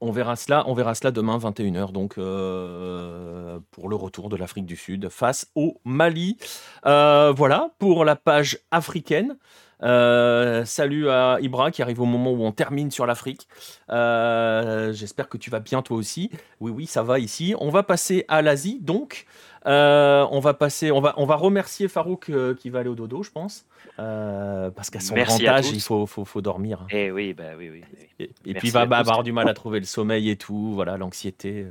on 0.01 0.11
verra 0.11 0.35
cela, 0.35 0.63
on 0.67 0.75
verra 0.75 0.93
cela 0.93 1.09
demain 1.09 1.39
21h 1.39 1.91
donc 1.91 2.13
pour 3.71 3.89
le 3.89 3.95
retour 3.95 4.29
de 4.29 4.35
l'Afrique 4.35 4.67
du 4.67 4.75
Sud 4.75 5.09
face 5.09 5.49
au 5.55 5.81
Mali. 5.83 6.37
voilà 6.83 7.71
pour 7.79 8.05
la 8.05 8.15
page 8.15 8.59
africaine. 8.69 9.35
Euh, 9.81 10.65
salut 10.65 11.09
à 11.09 11.37
Ibra 11.41 11.71
qui 11.71 11.81
arrive 11.81 12.01
au 12.01 12.05
moment 12.05 12.31
où 12.31 12.43
on 12.43 12.51
termine 12.51 12.91
sur 12.91 13.05
l'Afrique. 13.05 13.47
Euh, 13.89 14.91
j'espère 14.93 15.29
que 15.29 15.37
tu 15.37 15.49
vas 15.49 15.59
bien 15.59 15.81
toi 15.81 15.97
aussi. 15.97 16.29
Oui, 16.59 16.71
oui, 16.71 16.85
ça 16.85 17.03
va 17.03 17.19
ici. 17.19 17.55
On 17.59 17.69
va 17.69 17.83
passer 17.83 18.25
à 18.27 18.41
l'Asie. 18.41 18.79
Donc, 18.81 19.25
euh, 19.65 20.25
on 20.31 20.39
va 20.39 20.53
passer, 20.53 20.91
on 20.91 21.01
va, 21.01 21.13
on 21.17 21.25
va 21.25 21.35
remercier 21.35 21.87
Farouk 21.87 22.31
qui 22.57 22.69
va 22.69 22.79
aller 22.79 22.89
au 22.89 22.95
dodo, 22.95 23.23
je 23.23 23.31
pense, 23.31 23.65
parce 23.97 24.89
qu'à 24.89 24.99
son 24.99 25.15
grand 25.15 25.41
âge, 25.45 25.71
il 25.71 25.81
faut, 25.81 26.05
faut, 26.05 26.25
faut, 26.25 26.41
dormir. 26.41 26.85
Et 26.89 27.11
oui, 27.11 27.33
bah 27.33 27.55
oui, 27.57 27.69
oui. 27.69 27.83
Et, 28.19 28.53
puis 28.53 28.69
il 28.69 28.71
va 28.71 28.81
avoir 28.81 29.23
du 29.23 29.31
mal 29.31 29.47
à 29.47 29.53
trouver 29.53 29.79
le 29.79 29.85
sommeil 29.85 30.29
et 30.29 30.35
tout. 30.35 30.73
Voilà, 30.73 30.97
l'anxiété. 30.97 31.65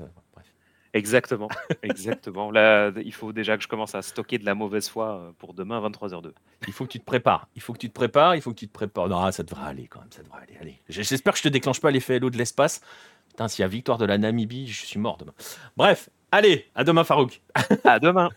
Exactement, 0.98 1.48
exactement. 1.82 2.50
Là, 2.50 2.90
il 3.04 3.12
faut 3.14 3.32
déjà 3.32 3.56
que 3.56 3.62
je 3.62 3.68
commence 3.68 3.94
à 3.94 4.02
stocker 4.02 4.38
de 4.38 4.44
la 4.44 4.54
mauvaise 4.54 4.88
foi 4.88 5.20
euh, 5.20 5.30
pour 5.38 5.54
demain 5.54 5.80
23h02. 5.80 6.32
Il 6.66 6.72
faut 6.72 6.84
que 6.86 6.90
tu 6.90 6.98
te 6.98 7.04
prépares. 7.04 7.46
Il 7.54 7.62
faut 7.62 7.72
que 7.72 7.78
tu 7.78 7.88
te 7.88 7.94
prépares. 7.94 8.34
Il 8.34 8.42
faut 8.42 8.50
que 8.50 8.58
tu 8.58 8.66
te 8.66 8.72
prépares. 8.72 9.08
Non, 9.08 9.30
ça 9.30 9.42
devrait 9.44 9.68
aller 9.68 9.86
quand 9.86 10.00
même. 10.00 10.10
Ça 10.10 10.22
devrait 10.22 10.42
aller. 10.42 10.58
Allez. 10.60 10.80
J'espère 10.88 11.32
que 11.34 11.38
je 11.38 11.44
te 11.44 11.48
déclenche 11.48 11.80
pas 11.80 11.90
l'effet 11.90 12.18
l'eau 12.18 12.30
de 12.30 12.36
l'espace. 12.36 12.80
Putain, 13.28 13.46
s'il 13.46 13.62
y 13.62 13.64
a 13.64 13.68
victoire 13.68 13.98
de 13.98 14.04
la 14.04 14.18
Namibie, 14.18 14.66
je 14.66 14.84
suis 14.84 14.98
mort 14.98 15.16
demain. 15.16 15.34
Bref, 15.76 16.10
allez, 16.32 16.66
à 16.74 16.82
demain, 16.82 17.04
Farouk. 17.04 17.40
à 17.84 18.00
demain. 18.00 18.30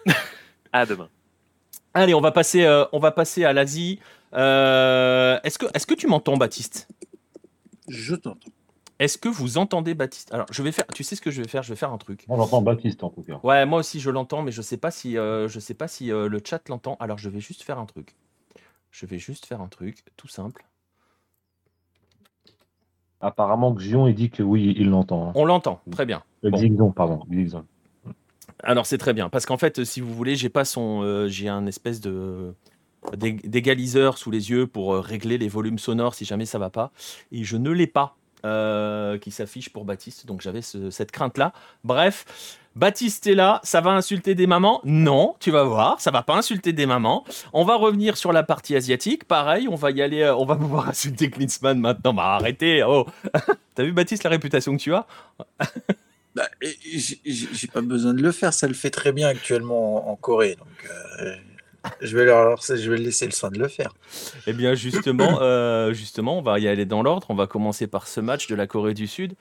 à 0.72 0.86
demain. 0.86 1.10
Allez, 1.94 2.14
on 2.14 2.22
va 2.22 2.32
passer, 2.32 2.64
euh, 2.64 2.86
on 2.92 3.00
va 3.00 3.12
passer 3.12 3.44
à 3.44 3.54
l'Asie. 3.54 4.00
Euh, 4.34 5.40
est-ce 5.44 5.58
que, 5.58 5.66
est-ce 5.74 5.88
que 5.88 5.96
tu 5.96 6.08
m'entends, 6.08 6.38
Baptiste? 6.38 6.88
Je 7.90 8.16
t'entends. 8.16 8.52
Est-ce 9.02 9.18
que 9.18 9.30
vous 9.30 9.58
entendez 9.58 9.96
Baptiste? 9.96 10.32
Alors, 10.32 10.46
je 10.52 10.62
vais 10.62 10.72
faire. 10.72 10.86
Tu 10.94 11.04
sais 11.04 11.16
ce 11.16 11.22
que 11.22 11.32
je 11.32 11.42
vais 11.42 11.48
faire? 11.48 11.64
Je 11.64 11.70
vais 11.70 11.76
faire 11.76 11.92
un 11.92 11.98
truc. 11.98 12.24
On 12.30 12.40
entend 12.40 12.62
Baptiste 12.62 13.04
en 13.04 13.10
tout 13.10 13.24
cas. 13.24 13.40
Ouais, 13.42 13.66
moi 13.66 13.80
aussi 13.80 14.00
je 14.00 14.12
l'entends, 14.12 14.44
mais 14.44 14.52
je 14.52 14.62
sais 14.62 14.78
pas 14.78 14.92
si 14.92 15.18
euh, 15.18 15.48
je 15.48 15.60
sais 15.60 15.74
pas 15.74 15.88
si 15.88 16.12
euh, 16.12 16.30
le 16.30 16.40
chat 16.48 16.70
l'entend. 16.70 16.98
Alors, 17.00 17.18
je 17.18 17.28
vais 17.28 17.40
juste 17.40 17.64
faire 17.64 17.80
un 17.80 17.88
truc. 17.88 18.16
Je 18.92 19.08
vais 19.08 19.18
juste 19.18 19.48
faire 19.48 19.60
un 19.60 19.70
truc, 19.70 20.04
tout 20.18 20.28
simple. 20.28 20.68
Apparemment, 23.22 23.74
Xion 23.74 24.06
il 24.06 24.14
dit 24.14 24.30
que 24.30 24.44
oui, 24.44 24.76
il 24.78 24.92
l'entend. 24.92 25.30
Hein. 25.30 25.32
On 25.34 25.46
l'entend, 25.46 25.82
très 25.90 26.06
bien. 26.06 26.22
Bon. 26.44 26.92
pardon. 26.92 27.26
Alors 28.62 28.86
c'est 28.86 29.00
très 29.00 29.14
bien 29.14 29.30
parce 29.30 29.48
qu'en 29.48 29.58
fait, 29.58 29.84
si 29.84 30.00
vous 30.00 30.14
voulez, 30.14 30.36
j'ai 30.36 30.50
pas 30.50 30.64
son, 30.64 31.26
j'ai 31.28 31.50
un 31.50 31.66
espèce 31.66 32.02
de 32.02 32.54
d'égaliseur 33.16 34.20
sous 34.20 34.30
les 34.30 34.52
yeux 34.52 34.68
pour 34.68 34.94
régler 34.94 35.40
les 35.40 35.48
volumes 35.48 35.80
sonores 35.80 36.14
si 36.14 36.24
jamais 36.24 36.46
ça 36.46 36.60
va 36.60 36.70
pas 36.70 36.92
et 37.32 37.44
je 37.44 37.58
ne 37.58 37.72
l'ai 37.72 37.88
pas 37.88 38.16
qui 38.44 39.32
s'affiche 39.32 39.70
pour 39.70 39.86
Baptiste 39.86 40.26
donc 40.26 40.42
j'avais 40.42 40.62
cette 40.62 41.12
crainte 41.12 41.38
là. 41.38 41.54
Bref, 41.84 42.26
Baptiste 42.76 43.28
est 43.28 43.36
là, 43.36 43.60
ça 43.64 43.82
va 43.82 43.92
insulter 43.92 44.34
des 44.34 44.48
mamans? 44.48 44.80
Non, 44.86 45.36
tu 45.42 45.52
vas 45.52 45.64
voir, 45.64 46.00
ça 46.00 46.10
va 46.10 46.24
pas 46.24 46.36
insulter 46.36 46.72
des 46.72 46.86
mamans. 46.86 47.26
On 47.52 47.66
va 47.66 47.76
revenir 47.76 48.16
sur 48.16 48.32
la 48.32 48.44
partie 48.44 48.78
asiatique. 48.78 49.26
Pareil, 49.26 49.68
on 49.68 49.76
va 49.76 49.92
y 49.92 50.02
aller, 50.02 50.22
euh, 50.22 50.36
on 50.36 50.46
va 50.46 50.56
pouvoir 50.58 50.88
insulter 50.88 51.30
Klinsmann 51.30 51.80
maintenant. 51.80 52.14
Bah 52.14 52.36
arrêtez, 52.36 52.84
oh 52.84 53.08
T'as 53.76 53.84
vu 53.84 53.92
Baptiste 53.92 54.24
la 54.24 54.30
réputation 54.30 54.76
que 54.78 54.82
tu 54.82 54.94
as? 54.94 55.06
Bah, 56.34 56.48
J'ai 56.62 57.68
pas 57.68 57.82
besoin 57.82 58.14
de 58.14 58.22
le 58.22 58.32
faire, 58.32 58.54
ça 58.54 58.66
le 58.66 58.74
fait 58.74 58.90
très 58.90 59.12
bien 59.12 59.28
actuellement 59.28 60.10
en, 60.10 60.16
Corée. 60.16 60.56
Donc 60.56 60.90
euh, 60.90 61.36
je, 62.02 62.18
vais 62.18 62.26
leur, 62.26 62.62
je 62.62 62.92
vais 62.92 62.98
laisser 62.98 63.26
le 63.26 63.32
soin 63.32 63.50
de 63.50 63.60
le 63.60 63.68
faire. 63.68 63.94
Eh 64.48 64.54
bien 64.54 64.74
justement, 64.74 65.38
euh, 65.42 65.94
justement, 65.94 66.38
on 66.38 66.42
va 66.42 66.60
y 66.60 66.68
aller 66.68 66.86
dans 66.86 67.04
l'ordre. 67.04 67.28
On 67.30 67.36
va 67.36 67.48
commencer 67.48 67.88
par 67.88 68.08
ce 68.08 68.20
match 68.20 68.48
de 68.48 68.56
la 68.56 68.68
Corée 68.68 68.94
du 68.94 69.08
Sud. 69.08 69.34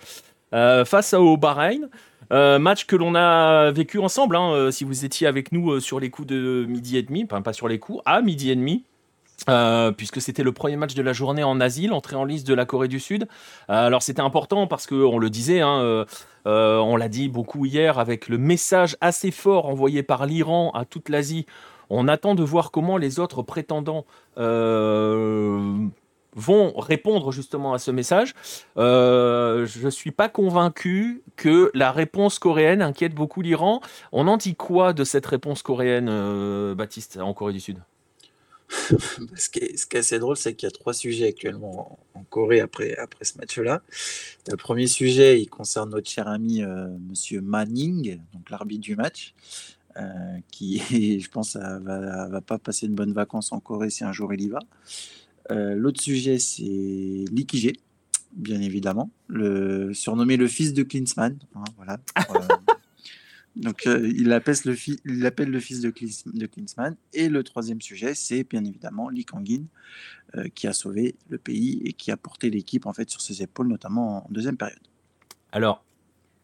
face 0.53 1.15
au 1.15 1.37
Bahreïn. 1.37 1.89
Euh, 2.33 2.59
match 2.59 2.87
que 2.87 2.97
l'on 2.97 3.15
a 3.15 3.71
vécu 3.73 3.99
ensemble, 3.99 4.37
hein, 4.37 4.53
euh, 4.53 4.71
si 4.71 4.85
vous 4.85 5.05
étiez 5.05 5.27
avec 5.27 5.51
nous 5.51 5.73
euh, 5.73 5.81
sur 5.81 5.99
les 5.99 6.11
coups 6.11 6.29
de 6.29 6.65
midi 6.69 6.97
et 6.97 7.03
demi, 7.03 7.25
enfin 7.25 7.43
pas 7.43 7.53
sur 7.53 7.67
les 7.67 7.81
coups, 7.81 8.01
à 8.05 8.23
midi 8.23 8.51
et 8.51 8.57
demi. 8.57 8.85
puisque 9.97 10.21
c'était 10.21 10.43
le 10.43 10.53
premier 10.53 10.77
match 10.77 10.95
de 10.95 11.03
la 11.03 11.13
journée 11.13 11.43
en 11.43 11.61
Asie, 11.61 11.87
l'entrée 11.87 12.15
en 12.15 12.25
liste 12.25 12.47
de 12.47 12.55
la 12.55 12.67
Corée 12.67 12.89
du 12.89 13.01
Sud. 13.01 13.27
alors 13.69 14.03
c'était 14.03 14.21
important 14.21 14.67
parce 14.67 14.87
qu'on 14.87 15.19
le 15.19 15.31
disait, 15.31 15.61
hein, 15.61 16.05
on 16.45 16.97
l'a 16.97 17.09
dit 17.09 17.29
beaucoup 17.31 17.65
hier, 17.65 17.99
avec 17.99 18.29
le 18.29 18.37
message 18.37 18.99
assez 19.01 19.31
fort 19.31 19.67
envoyé 19.67 20.03
par 20.03 20.27
l'Iran 20.27 20.71
à 20.75 20.85
toute 20.85 21.09
l'Asie. 21.09 21.47
On 21.91 22.09
attend 22.09 22.35
de 22.35 22.43
voir 22.43 22.71
comment 22.71 22.97
les 22.97 23.19
autres 23.21 23.43
prétendants 23.43 24.07
vont 26.35 26.73
répondre 26.79 27.33
justement 27.33 27.75
à 27.75 27.79
ce 27.79 27.91
message. 27.91 28.35
Euh, 28.77 29.67
je 29.67 29.85
ne 29.85 29.91
suis 29.91 30.13
pas 30.13 30.29
convaincu 30.29 31.23
que 31.37 31.71
la 31.75 31.93
réponse 31.93 32.39
coréenne 32.39 32.83
inquiète 32.83 33.15
beaucoup 33.15 33.43
l'Iran. 33.43 33.81
On 34.13 34.29
en 34.29 34.37
dit 34.37 34.55
quoi 34.55 34.93
de 34.93 35.05
cette 35.05 35.27
réponse 35.27 35.63
coréenne, 35.63 36.09
euh, 36.09 36.75
Baptiste, 36.75 37.19
en 37.19 37.35
Corée 37.35 37.53
du 37.53 37.61
Sud? 37.61 37.79
Ce, 39.37 39.49
qui 39.49 39.59
est, 39.59 39.97
assez 39.97 40.21
drôle, 40.21 40.37
c'est 40.37 40.55
qu'il 40.55 40.69
y 40.69 40.73
a 40.73 40.73
trois 40.73 40.95
sujets 40.95 41.27
actuellement 41.27 41.99
en, 42.15 42.23
Corée 42.31 42.61
après, 42.61 42.97
après 42.97 43.25
ce 43.25 43.37
match-là. 43.39 43.83
Le 44.49 44.57
premier 44.57 44.87
sujet, 44.87 45.41
il 45.41 45.49
concerne 45.49 45.91
notre 45.91 46.09
cher 46.09 46.29
ami 46.29 46.63
euh, 46.63 46.87
Monsieur 47.09 47.41
Manning, 47.41 48.21
donc 48.33 48.49
l'arbitre 48.51 48.83
du 48.83 48.95
match. 48.95 49.35
Qui, 50.51 50.79
je 51.21 51.29
pense, 51.31 51.57
va, 51.57 52.29
va 52.29 52.41
pas 52.41 52.59
passer 52.59 52.89
de 52.89 52.95
bonnes 52.95 53.13
vacances 53.13 53.53
en 53.53 53.61
Corée 53.61 53.91
si 53.91 54.05
un 54.05 54.13
jour 54.13 54.33
il 54.35 54.43
y 54.43 54.49
va. 54.49 54.61
Euh, 55.51 55.75
l'autre 55.75 56.01
sujet, 56.01 56.39
c'est 56.39 56.63
Likige, 56.63 57.73
bien 58.33 58.61
évidemment, 58.61 59.11
le, 59.27 59.93
surnommé 59.95 60.37
le 60.37 60.47
fils 60.47 60.73
de 60.73 60.83
Klinsmann. 60.83 61.39
Hein, 61.55 61.65
voilà. 61.77 61.99
Euh, 62.19 62.57
donc, 63.57 63.87
euh, 63.87 64.11
il, 64.15 64.33
appelle 64.33 64.57
le 64.65 64.77
il 65.07 65.27
appelle 65.27 65.51
le 65.51 65.61
fils 65.61 65.81
de, 65.81 65.93
de 66.27 66.47
Klinsmann. 66.47 66.97
Et 67.13 67.29
le 67.29 67.43
troisième 67.43 67.81
sujet, 67.81 68.15
c'est 68.15 68.45
bien 68.45 68.65
évidemment 68.65 69.09
Lee 69.09 69.25
Kangin, 69.25 69.65
qui 70.55 70.69
a 70.69 70.73
sauvé 70.73 71.17
le 71.29 71.39
pays 71.39 71.83
et 71.85 71.93
qui 71.93 72.13
a 72.13 72.17
porté 72.17 72.51
l'équipe 72.51 72.87
en 72.87 72.93
fait 72.93 73.11
sur 73.11 73.21
ses 73.21 73.43
épaules, 73.43 73.67
notamment 73.67 74.27
en 74.27 74.31
deuxième 74.31 74.57
période. 74.57 74.79
Alors, 75.51 75.85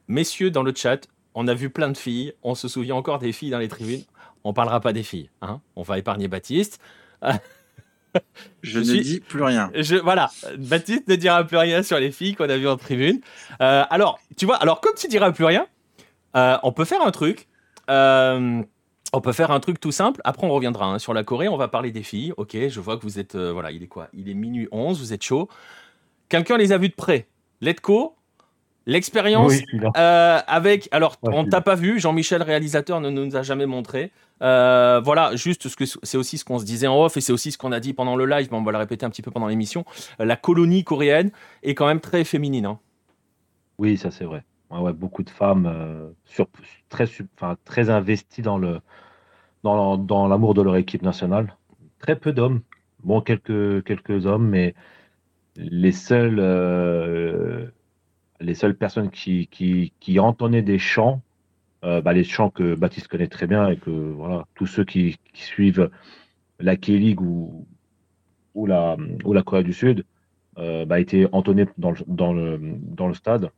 messieurs 0.09 0.51
dans 0.51 0.65
le 0.65 0.75
chat, 0.75 1.07
on 1.37 1.47
a 1.47 1.55
vu 1.55 1.71
plein 1.71 1.91
de 1.91 1.97
filles. 1.97 2.33
On 2.43 2.57
se 2.57 2.67
souvient 2.67 2.97
encore 2.97 3.21
des 3.21 3.31
filles 3.31 3.51
dans 3.51 3.59
les 3.59 3.69
tribunes. 3.69 4.03
On 4.43 4.53
parlera 4.53 4.81
pas 4.81 4.93
des 4.93 5.03
filles. 5.03 5.31
Hein 5.43 5.61
on 5.77 5.83
va 5.83 5.99
épargner 5.99 6.27
Baptiste. 6.27 6.81
Je, 8.63 8.79
ne 8.79 9.03
dis 9.03 9.21
plus 9.21 9.43
rien. 9.43 9.71
Je, 9.75 9.97
voilà, 9.97 10.31
Baptiste 10.57 11.07
ne 11.07 11.17
dira 11.17 11.45
plus 11.45 11.59
rien 11.59 11.83
sur 11.83 11.99
les 11.99 12.11
filles 12.11 12.35
qu'on 12.35 12.49
a 12.49 12.57
vues 12.57 12.67
en 12.67 12.79
tribune. 12.79 13.21
Euh, 13.61 13.85
alors, 13.91 14.19
tu 14.39 14.47
vois, 14.47 14.57
alors 14.57 14.81
comme 14.81 14.95
tu 14.95 15.07
diras 15.07 15.31
plus 15.33 15.45
rien, 15.45 15.67
euh, 16.35 16.57
on 16.63 16.73
peut 16.73 16.87
faire 16.87 17.03
un 17.03 17.11
truc. 17.11 17.47
Euh, 17.91 18.63
on 19.13 19.21
peut 19.21 19.33
faire 19.33 19.51
un 19.51 19.61
truc 19.61 19.79
tout 19.79 19.93
simple. 19.93 20.23
Après, 20.25 20.47
on 20.47 20.51
reviendra 20.51 20.87
hein, 20.87 20.99
sur 20.99 21.13
la 21.13 21.23
Corée. 21.25 21.49
On 21.49 21.59
va 21.59 21.69
parler 21.69 21.91
des 21.91 22.03
filles. 22.03 22.33
Ok, 22.39 22.57
je 22.57 22.81
vois 22.81 22.97
que 22.97 23.03
vous 23.03 23.19
êtes. 23.19 23.37
voilà, 23.37 23.71
il 23.71 23.83
est 23.83 23.89
quoi? 23.89 24.09
Il 24.15 24.31
est 24.31 24.35
minuit 24.35 24.69
11, 24.73 24.99
vous 24.99 25.13
êtes 25.13 25.23
chaud. 25.23 25.51
Quelqu'un 26.31 26.57
les 26.57 26.73
a 26.73 26.79
vues 26.79 26.89
de 26.89 26.95
près. 26.95 27.29
L'expérience 28.87 29.53
avec. 29.95 30.89
Alors, 30.93 31.17
on 31.23 31.45
ne 31.45 31.51
t'a 31.51 31.61
pas 31.61 31.75
vu. 31.75 31.99
Jean-Michel, 31.99 32.43
réalisateur, 32.43 33.01
ne 33.01 33.11
nous 33.11 33.37
a 33.37 33.43
jamais 33.43 33.67
montré. 33.67 34.13
Euh, 34.43 35.01
voilà, 35.03 35.35
juste 35.35 35.69
ce 35.69 35.77
que 35.77 35.85
c'est 35.85 36.19
aussi 36.19 36.39
ce 36.39 36.45
qu'on 36.45 36.59
se 36.59 36.65
disait 36.65 36.87
en 36.87 37.03
off 37.03 37.17
et 37.17 37.21
c'est 37.21 37.33
aussi 37.33 37.53
ce 37.53 37.59
qu'on 37.59 37.73
a 37.73 37.81
dit 37.81 37.95
pendant 37.95 38.17
le 38.17 38.27
live, 38.27 38.49
mais 38.51 38.59
on 38.59 38.63
va 38.63 38.73
le 38.73 38.79
répéter 38.79 39.07
un 39.07 39.11
petit 39.11 39.23
peu 39.23 39.31
pendant 39.31 39.47
l'émission. 39.47 39.85
La 40.19 40.37
colonie 40.37 40.85
coréenne 40.85 41.31
est 41.63 41.75
quand 41.75 41.87
même 41.87 42.01
très 42.01 42.25
féminine. 42.25 42.67
Hein. 42.67 42.79
Oui, 43.79 43.97
ça 43.97 44.11
c'est 44.11 44.25
vrai. 44.25 44.45
Ouais, 44.71 44.93
beaucoup 44.93 45.23
de 45.23 45.31
femmes 45.31 45.67
euh, 45.67 46.09
sur, 46.25 46.49
très, 46.89 47.91
investies 47.91 48.43
dans 48.43 48.59
le 48.59 48.81
dans, 49.63 49.97
dans 49.97 50.29
l'amour 50.29 50.55
de 50.55 50.63
leur 50.63 50.77
équipe 50.77 51.03
nationale. 51.03 51.57
Très 51.99 52.17
peu 52.17 52.33
d'hommes. 52.33 52.61
Bon, 53.05 53.21
quelques, 53.21 53.85
quelques 53.85 54.27
hommes, 54.27 54.49
mais 54.49 54.75
les 55.57 55.93
seuls, 55.93 56.39
euh, 56.41 57.67
les 58.41 58.55
seules 58.55 58.77
personnes 58.77 59.11
qui, 59.11 59.47
qui, 59.49 59.93
qui 60.01 60.19
entonnaient 60.21 60.63
des 60.63 60.79
chants 60.79 61.23
euh, 61.85 62.01
bah, 62.01 62.13
les 62.13 62.25
chants 62.25 62.51
que 62.51 62.75
Baptiste 62.75 63.07
connaît 63.07 63.29
très 63.29 63.47
bien 63.47 63.69
et 63.69 63.77
que 63.77 63.91
voilà, 63.91 64.47
tous 64.55 64.67
ceux 64.67 64.85
qui, 64.85 65.19
suivent 65.35 65.91
la 66.59 66.77
K-League 66.77 67.21
ou, 67.21 67.67
ou, 68.55 68.67
la, 68.67 68.97
ou 69.25 69.33
la 69.33 69.43
Corée 69.43 69.63
du 69.63 69.75
Sud 69.75 70.05
euh, 70.59 70.85
bah, 70.85 70.99
étaient 70.99 71.29
entonnés 71.33 71.67
dans 71.79 71.91
le, 71.91 71.99
dans 72.07 72.33
le, 72.33 72.59
dans 72.59 73.09
le 73.09 73.15
stade. 73.15 73.51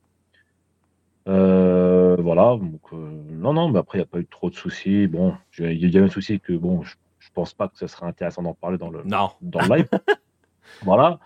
Euh, 1.28 2.16
voilà, 2.18 2.56
donc, 2.56 2.92
non, 2.92 3.52
non, 3.52 3.68
mais 3.68 3.78
après, 3.78 3.98
il 3.98 4.00
n'y 4.00 4.06
a 4.06 4.08
pas 4.08 4.18
eu 4.18 4.26
trop 4.26 4.50
de 4.50 4.54
soucis. 4.54 5.06
Bon, 5.06 5.34
il 5.58 5.86
y 5.86 5.96
a 5.96 6.00
eu 6.00 6.04
un 6.04 6.08
souci 6.08 6.40
que, 6.40 6.52
bon, 6.52 6.82
je, 6.82 6.94
ne 6.94 7.34
pense 7.34 7.54
pas 7.54 7.68
que 7.68 7.78
ce 7.78 7.86
serait 7.86 8.06
intéressant 8.06 8.42
d'en 8.42 8.54
parler 8.54 8.78
dans 8.78 8.90
le, 8.90 9.02
non. 9.04 9.30
dans 9.40 9.60
le 9.60 9.76
live. 9.76 9.88
voilà. 10.82 11.18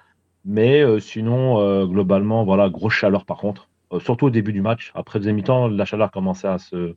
Mais 0.45 0.85
sinon, 1.01 1.87
globalement, 1.87 2.45
voilà, 2.45 2.69
grosse 2.69 2.95
chaleur 2.95 3.25
par 3.25 3.39
contre. 3.39 3.69
Euh, 3.93 4.01
surtout 4.01 4.27
au 4.27 4.31
début 4.31 4.53
du 4.53 4.63
match. 4.63 4.91
Après 4.95 5.19
deuxième 5.19 5.37
mi-temps, 5.37 5.69
la 5.69 5.85
chaleur 5.85 6.11
commençait 6.11 6.49
à, 6.49 6.59
se, 6.59 6.95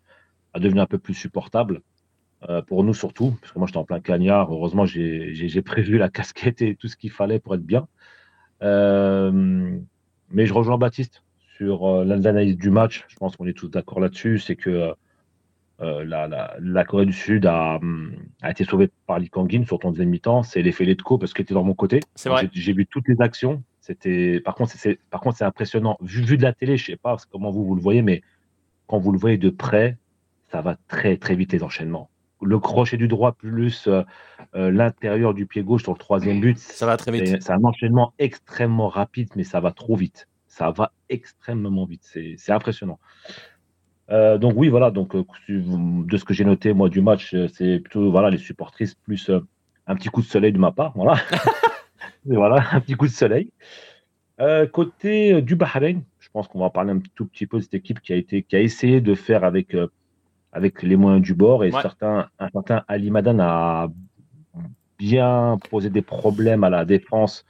à 0.54 0.60
devenir 0.60 0.84
un 0.84 0.88
peu 0.88 0.98
plus 0.98 1.14
supportable. 1.14 1.82
Euh, 2.50 2.62
pour 2.62 2.84
nous 2.84 2.94
surtout, 2.94 3.32
parce 3.42 3.54
que 3.54 3.60
moi 3.60 3.68
j'étais 3.68 3.78
en 3.78 3.86
plein 3.86 4.00
cagnard. 4.00 4.54
Heureusement, 4.54 4.86
j'ai 4.86 5.62
prévu 5.62 5.98
la 5.98 6.10
casquette 6.10 6.62
et 6.62 6.76
tout 6.76 6.88
ce 6.88 6.96
qu'il 6.96 7.12
fallait 7.12 7.40
pour 7.40 7.56
être 7.56 7.66
bien. 7.66 7.88
Euh, 8.62 9.80
mais 10.30 10.46
je 10.46 10.54
rejoins 10.54 10.78
Baptiste 10.78 11.24
sur 11.58 12.04
l'analyse 12.04 12.58
du 12.58 12.70
match. 12.70 13.06
Je 13.08 13.16
pense 13.16 13.36
qu'on 13.36 13.48
est 13.48 13.58
tous 13.58 13.70
d'accord 13.70 14.00
là-dessus. 14.00 14.40
C'est 14.40 14.56
que 14.56 14.94
la, 15.80 16.56
la, 16.60 16.86
Corée 16.86 17.06
du 17.06 17.14
Sud 17.14 17.46
a, 17.46 17.80
a 18.42 18.52
été 18.52 18.64
sauvée 18.64 18.90
par 19.08 19.20
Lee 19.20 19.30
Kang-in 19.30 19.66
sur 19.66 19.80
ton 19.80 19.92
deuxième 19.92 20.10
mi-temps. 20.10 20.44
C'est 20.44 20.62
l'effet 20.62 20.86
Letko 20.86 21.18
parce 21.18 21.34
qu'il 21.34 21.44
était 21.44 21.54
dans 21.54 21.64
mon 21.64 21.74
côté. 21.74 22.00
J'ai 22.54 22.74
vu 22.74 22.86
toutes 22.86 23.08
les 23.08 23.20
actions. 23.20 23.64
C'était, 23.86 24.40
par 24.40 24.56
contre, 24.56 24.72
c'est, 24.72 25.00
par 25.12 25.22
contre, 25.22 25.38
c'est 25.38 25.46
impressionnant. 25.46 25.96
Vu, 26.02 26.24
vu, 26.24 26.38
de 26.38 26.44
la 26.44 26.54
télé, 26.54 26.76
je 26.76 26.86
sais 26.86 26.96
pas 26.96 27.18
comment 27.32 27.52
vous, 27.52 27.64
vous 27.66 27.76
le 27.76 27.82
voyez, 27.82 28.02
mais 28.02 28.24
quand 28.88 28.98
vous 28.98 29.12
le 29.12 29.20
voyez 29.20 29.38
de 29.38 29.52
près, 29.52 29.98
ça 30.52 30.62
va 30.62 30.76
très, 30.88 31.18
très 31.18 31.36
vite 31.36 31.54
les 31.54 31.62
enchaînements. 31.62 32.10
Le 32.42 32.58
crochet 32.58 32.98
du 32.98 33.08
droit 33.08 33.34
plus 33.34 33.88
euh, 33.88 34.02
euh, 34.56 34.72
l'intérieur 34.72 35.36
du 35.36 35.46
pied 35.46 35.64
gauche 35.64 35.84
sur 35.84 35.94
le 35.94 36.00
troisième 36.00 36.42
but. 36.42 36.58
Ça 36.58 36.88
va 36.88 36.98
très 36.98 37.12
vite. 37.12 37.42
C'est 37.42 37.52
un 37.52 37.64
enchaînement 37.64 38.14
extrêmement 38.18 38.90
rapide, 38.90 39.30
mais 39.36 39.44
ça 39.44 39.60
va 39.60 39.72
trop 39.72 39.96
vite. 39.96 40.28
Ça 40.48 40.72
va 40.72 40.92
extrêmement 41.10 41.86
vite. 41.86 42.10
C'est 42.38 42.52
impressionnant. 42.52 43.00
Euh, 44.12 44.38
donc 44.38 44.54
oui, 44.56 44.70
voilà. 44.70 44.92
Donc 44.92 45.16
de 45.48 46.18
ce 46.18 46.24
que 46.24 46.34
j'ai 46.34 46.46
noté 46.46 46.74
moi 46.74 46.90
du 46.90 47.02
match, 47.02 47.36
c'est 47.54 47.80
plutôt 47.80 48.12
voilà 48.12 48.30
les 48.30 48.38
supportrices 48.38 48.96
plus 48.96 49.32
un 49.88 49.96
petit 49.96 50.10
coup 50.10 50.22
de 50.22 50.28
soleil 50.28 50.52
de 50.52 50.58
ma 50.58 50.72
part, 50.72 50.94
voilà. 50.96 51.16
voilà, 52.26 52.64
un 52.72 52.80
petit 52.80 52.96
coup 52.96 53.08
de 53.08 53.12
soleil. 53.12 53.52
Euh, 54.42 54.68
côté 54.68 55.34
euh, 55.34 55.42
du 55.42 55.56
Bahreïn, 55.56 56.04
je 56.20 56.30
pense 56.30 56.48
qu'on 56.48 56.60
va 56.60 56.70
parler 56.70 56.92
un 56.92 57.00
tout 57.16 57.26
petit 57.26 57.48
peu 57.48 57.58
de 57.58 57.64
cette 57.64 57.76
équipe 57.76 58.02
qui 58.02 58.14
a, 58.14 58.16
été, 58.16 58.44
qui 58.44 58.56
a 58.56 58.60
essayé 58.60 59.00
de 59.00 59.16
faire 59.16 59.44
avec, 59.44 59.74
euh, 59.76 59.88
avec 60.52 60.84
les 60.84 60.96
moyens 60.96 61.24
du 61.24 61.34
bord. 61.34 61.64
Et 61.64 61.72
certains, 61.72 62.30
un 62.40 62.50
certain 62.50 62.84
Ali 62.88 63.12
Madan 63.12 63.40
a 63.40 63.88
bien 64.98 65.58
posé 65.70 65.90
des 65.90 66.02
problèmes 66.02 66.64
à 66.64 66.70
la 66.70 66.86
défense 66.86 67.46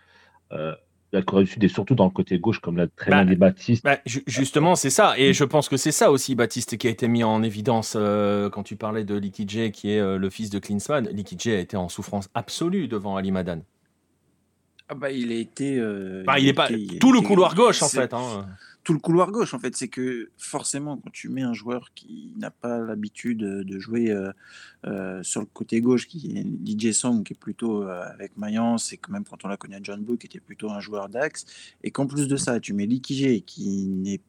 la 1.16 1.24
Corée 1.24 1.44
du 1.44 1.52
Sud 1.52 1.64
et 1.64 1.68
surtout 1.68 1.96
dans 1.96 2.06
le 2.06 2.12
côté 2.12 2.38
gauche, 2.40 2.60
comme 2.60 2.78
l'a 2.78 2.88
très 2.88 3.12
bien 3.12 3.24
bah, 3.24 3.32
dit 3.32 3.36
Baptiste. 3.36 3.84
Bah, 3.84 3.98
justement, 4.06 4.76
c'est 4.76 4.90
ça. 4.90 5.14
Et 5.18 5.34
je 5.34 5.44
pense 5.44 5.70
que 5.70 5.78
c'est 5.78 5.92
ça 5.92 6.12
aussi, 6.12 6.36
Baptiste, 6.36 6.78
qui 6.78 6.88
a 6.88 6.90
été 6.90 7.08
mis 7.08 7.24
en 7.24 7.44
évidence 7.44 7.98
quand 8.52 8.64
tu 8.64 8.76
parlais 8.76 9.04
de 9.04 9.16
Likidje, 9.16 9.72
qui 9.72 9.92
est 9.92 10.18
le 10.18 10.30
fils 10.30 10.50
de 10.50 10.60
Klinsmann. 10.60 11.08
Likidje 11.10 11.48
a 11.48 11.60
été 11.60 11.78
en 11.78 11.90
souffrance 11.90 12.30
absolue 12.34 12.88
devant 12.88 13.18
Ali 13.18 13.32
Madan. 13.32 13.62
Ah 14.88 14.94
bah, 14.94 15.12
il 15.12 15.32
a 15.32 15.36
été. 15.36 15.78
Euh, 15.78 16.24
bah, 16.26 16.40
il, 16.40 16.48
est 16.48 16.54
pas 16.54 16.68
tout 17.00 17.12
le 17.12 17.22
couloir 17.22 17.56
gauche 17.56 17.82
en 17.82 17.90
fait. 17.90 18.14
Hein. 18.14 18.46
Tout 18.86 18.94
le 18.94 19.00
couloir 19.00 19.32
gauche, 19.32 19.54
en 19.56 19.60
fait. 19.60 19.76
C'est 19.76 19.88
que 19.88 20.30
forcément, 20.38 20.98
quand 20.98 21.10
tu 21.12 21.28
mets 21.28 21.42
un 21.42 21.54
joueur 21.54 21.92
qui 21.96 22.32
n'a 22.38 22.52
pas 22.52 22.78
l'habitude 22.78 23.40
de 23.40 23.80
jouer 23.80 24.12
euh, 24.12 24.32
euh, 24.86 25.24
sur 25.24 25.42
le 25.42 25.48
côté 25.48 25.82
gauche, 25.82 26.08
qui 26.08 26.38
est 26.38 26.46
DJ 26.80 26.94
Song, 26.94 27.24
qui 27.24 27.34
est 27.34 27.40
plutôt 27.40 27.84
euh, 27.84 28.04
avec 28.14 28.38
Mayence, 28.38 28.94
et 28.94 28.98
quand 28.98 29.12
même 29.12 29.26
quand 29.26 29.44
on 29.44 29.48
l'a 29.48 29.58
connu 29.58 29.76
à 29.76 29.80
John 29.82 30.02
Bull, 30.04 30.20
qui 30.20 30.28
était 30.28 30.40
plutôt 30.40 30.70
un 30.70 30.80
joueur 30.80 31.10
d'axe, 31.10 31.46
et 31.84 31.90
qu'en 31.90 32.06
plus 32.06 32.28
de 32.28 32.38
ça, 32.38 32.60
tu 32.60 32.74
mets 32.74 32.86
Likije, 32.86 33.42
qui 33.44 33.88
n'est 33.88 34.22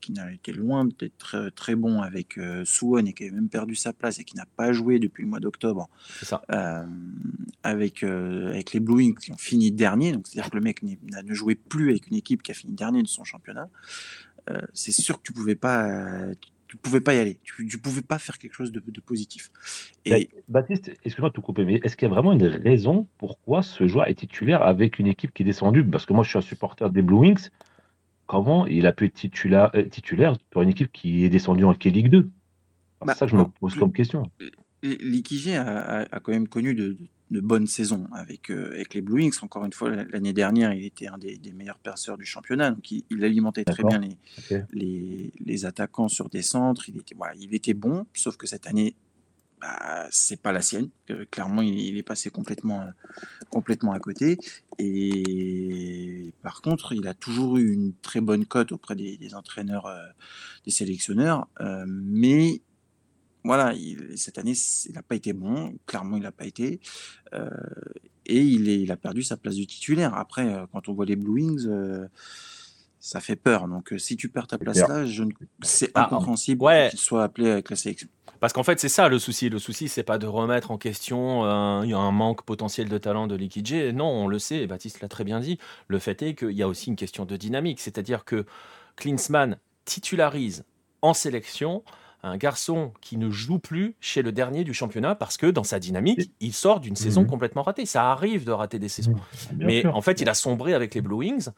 qui 0.00 0.12
n'a 0.12 0.32
été 0.32 0.52
loin 0.52 0.84
d'être 0.84 1.16
très, 1.18 1.50
très, 1.50 1.74
bon 1.74 2.00
avec 2.00 2.38
Suwon, 2.64 3.06
et 3.06 3.12
qui 3.12 3.28
a 3.28 3.30
même 3.30 3.48
perdu 3.48 3.74
sa 3.74 3.92
place, 3.92 4.18
et 4.18 4.24
qui 4.24 4.36
n'a 4.36 4.46
pas 4.56 4.72
joué 4.72 4.98
depuis 4.98 5.22
le 5.22 5.28
mois 5.28 5.40
d'octobre, 5.40 5.88
avec, 7.62 8.02
avec 8.02 8.72
les 8.72 8.80
Blue 8.80 8.94
Wings, 8.94 9.18
qui 9.18 9.32
ont 9.32 9.36
fini 9.36 9.70
dernier, 9.70 10.12
donc 10.12 10.26
c'est-à-dire 10.26 10.50
que 10.50 10.56
le 10.56 10.62
mec 10.62 10.82
ne 10.82 11.34
jouait 11.34 11.54
plus 11.54 11.90
avec 11.90 12.08
une 12.08 12.16
équipe 12.16 12.42
qui 12.42 12.50
a 12.50 12.54
fini 12.54 12.74
dernier 12.74 13.02
de 13.02 13.08
son 13.08 13.24
championnat. 13.24 13.68
c'est 14.72 14.92
sûr 14.92 15.18
que 15.18 15.22
tu 15.22 15.32
pouvais 15.32 15.56
pas, 15.56 16.34
tu 16.72 16.78
pouvais 16.78 17.02
pas 17.02 17.12
y 17.12 17.18
aller. 17.18 17.38
Tu, 17.42 17.66
ne 17.66 17.76
pouvais 17.76 18.00
pas 18.00 18.18
faire 18.18 18.38
quelque 18.38 18.54
chose 18.54 18.72
de, 18.72 18.80
positif. 19.04 19.50
Et... 20.06 20.30
Baptiste, 20.48 20.88
excuse-moi 21.04 21.28
de 21.28 21.34
te 21.34 21.40
couper, 21.42 21.66
mais 21.66 21.80
est-ce 21.84 21.98
qu'il 21.98 22.08
y 22.08 22.10
a 22.10 22.14
vraiment 22.14 22.32
une 22.32 22.46
raison 22.46 23.06
pourquoi 23.18 23.62
ce 23.62 23.86
joueur 23.86 24.08
est 24.08 24.14
titulaire 24.14 24.62
avec 24.62 24.98
une 24.98 25.06
équipe 25.06 25.34
qui 25.34 25.42
est 25.42 25.44
descendue? 25.44 25.84
Parce 25.84 26.06
que 26.06 26.14
moi, 26.14 26.24
je 26.24 26.30
suis 26.30 26.38
un 26.38 26.40
supporter 26.40 26.88
des 26.88 27.02
Blue 27.02 27.16
Wings. 27.16 27.50
Comment 28.26 28.66
il 28.66 28.86
a 28.86 28.92
pu 28.92 29.06
être 29.06 29.14
titulaire, 29.14 29.70
euh, 29.74 29.84
titulaire 29.84 30.38
pour 30.50 30.62
une 30.62 30.70
équipe 30.70 30.90
qui 30.92 31.24
est 31.24 31.28
descendue 31.28 31.64
en 31.64 31.74
K-League 31.74 32.08
2 32.08 32.30
C'est 33.00 33.06
bah, 33.06 33.14
ça 33.14 33.26
que 33.26 33.32
je 33.32 33.36
me 33.36 33.44
pose 33.44 33.74
comme 33.74 33.92
question. 33.92 34.30
L'Ikigé 34.82 35.56
a, 35.56 36.06
quand 36.22 36.32
même 36.32 36.48
connu 36.48 36.74
de, 36.74 36.96
de 37.32 37.40
bonnes 37.40 37.66
saisons 37.66 38.06
avec, 38.12 38.50
euh, 38.50 38.72
avec 38.74 38.94
les 38.94 39.00
Blue 39.00 39.14
Wings. 39.14 39.38
Encore 39.42 39.64
une 39.64 39.72
fois, 39.72 39.90
l'année 39.90 40.32
dernière, 40.32 40.72
il 40.72 40.84
était 40.84 41.08
un 41.08 41.18
des, 41.18 41.38
meilleurs 41.54 41.78
perceurs 41.78 42.18
du 42.18 42.24
championnat. 42.24 42.70
Donc, 42.70 42.90
il, 42.90 43.24
alimentait 43.24 43.64
très 43.64 43.82
bien 43.82 44.00
les, 44.72 45.32
les, 45.40 45.64
attaquants 45.64 46.08
sur 46.08 46.28
des 46.28 46.42
centres. 46.42 46.88
Il 46.88 46.98
était, 46.98 47.14
voilà, 47.14 47.34
il 47.38 47.54
était 47.54 47.74
bon, 47.74 48.06
sauf 48.12 48.36
que 48.36 48.46
cette 48.46 48.66
année, 48.66 48.94
bah, 49.62 50.08
c'est 50.10 50.42
pas 50.42 50.50
la 50.50 50.60
sienne. 50.60 50.90
clairement, 51.30 51.62
il, 51.62 51.96
est 51.96 52.02
passé 52.02 52.30
complètement, 52.30 52.84
complètement 53.48 53.92
à 53.92 54.00
côté. 54.00 54.36
Et 54.78 56.34
par 56.42 56.62
contre, 56.62 56.92
il 56.94 57.06
a 57.06 57.14
toujours 57.14 57.58
eu 57.58 57.72
une 57.72 57.94
très 57.94 58.20
bonne 58.20 58.44
cote 58.44 58.72
auprès 58.72 58.96
des, 58.96 59.34
entraîneurs, 59.36 59.86
euh, 59.86 60.02
des 60.64 60.72
sélectionneurs. 60.72 61.46
Euh, 61.60 61.84
mais 61.86 62.60
voilà, 63.44 63.72
cette 64.16 64.38
année, 64.38 64.54
il 64.86 64.92
n'a 64.94 65.02
pas 65.02 65.14
été 65.14 65.32
bon. 65.32 65.76
Clairement, 65.86 66.16
il 66.16 66.24
n'a 66.24 66.32
pas 66.32 66.46
été. 66.46 66.80
Euh, 67.32 67.48
et 68.26 68.40
il, 68.40 68.90
a 68.90 68.96
perdu 68.96 69.22
sa 69.22 69.36
place 69.36 69.54
de 69.54 69.64
titulaire. 69.64 70.14
Après, 70.14 70.66
quand 70.72 70.88
on 70.88 70.94
voit 70.94 71.06
les 71.06 71.16
Blue 71.16 71.34
Wings, 71.34 71.68
ça 73.02 73.18
fait 73.18 73.34
peur. 73.34 73.66
Donc, 73.66 73.92
si 73.98 74.16
tu 74.16 74.28
perds 74.28 74.46
ta 74.46 74.58
place 74.58 74.78
là, 74.78 75.04
c'est 75.62 75.90
ah, 75.94 76.04
incompréhensible 76.04 76.64
qu'il 76.90 76.98
soit 77.00 77.24
appelé 77.24 77.50
avec 77.50 77.68
la 77.68 77.74
sélection. 77.74 78.06
Parce 78.38 78.52
qu'en 78.52 78.62
fait, 78.62 78.78
c'est 78.78 78.88
ça 78.88 79.08
le 79.08 79.18
souci. 79.18 79.48
Le 79.48 79.58
souci, 79.58 79.88
c'est 79.88 80.04
pas 80.04 80.18
de 80.18 80.28
remettre 80.28 80.70
en 80.70 80.78
question 80.78 81.82
il 81.82 81.90
y 81.90 81.94
a 81.94 81.98
un 81.98 82.12
manque 82.12 82.44
potentiel 82.44 82.88
de 82.88 82.98
talent 82.98 83.26
de 83.26 83.34
Likidje. 83.34 83.92
Non, 83.92 84.06
on 84.06 84.28
le 84.28 84.38
sait, 84.38 84.68
Baptiste 84.68 85.00
l'a 85.00 85.08
très 85.08 85.24
bien 85.24 85.40
dit. 85.40 85.58
Le 85.88 85.98
fait 85.98 86.22
est 86.22 86.34
qu'il 86.34 86.52
y 86.52 86.62
a 86.62 86.68
aussi 86.68 86.90
une 86.90 86.96
question 86.96 87.24
de 87.24 87.36
dynamique. 87.36 87.80
C'est-à-dire 87.80 88.24
que 88.24 88.46
Klinsmann 88.94 89.58
titularise 89.84 90.64
en 91.02 91.12
sélection 91.12 91.82
un 92.22 92.36
garçon 92.36 92.92
qui 93.00 93.16
ne 93.16 93.30
joue 93.30 93.58
plus 93.58 93.96
chez 94.00 94.22
le 94.22 94.30
dernier 94.30 94.62
du 94.64 94.74
championnat 94.74 95.14
parce 95.14 95.36
que 95.36 95.46
dans 95.46 95.64
sa 95.64 95.80
dynamique, 95.80 96.30
il 96.40 96.52
sort 96.52 96.80
d'une 96.80 96.94
saison 96.94 97.22
mhm. 97.22 97.26
complètement 97.26 97.62
ratée. 97.62 97.84
Ça 97.84 98.12
arrive 98.12 98.44
de 98.44 98.52
rater 98.52 98.78
des 98.78 98.88
saisons. 98.88 99.14
Mais 99.56 99.84
en 99.86 100.00
fait, 100.02 100.20
il 100.20 100.28
a 100.28 100.34
sombré 100.34 100.74
avec 100.74 100.94
les 100.94 101.00
Blue 101.00 101.16
Wings 101.16 101.48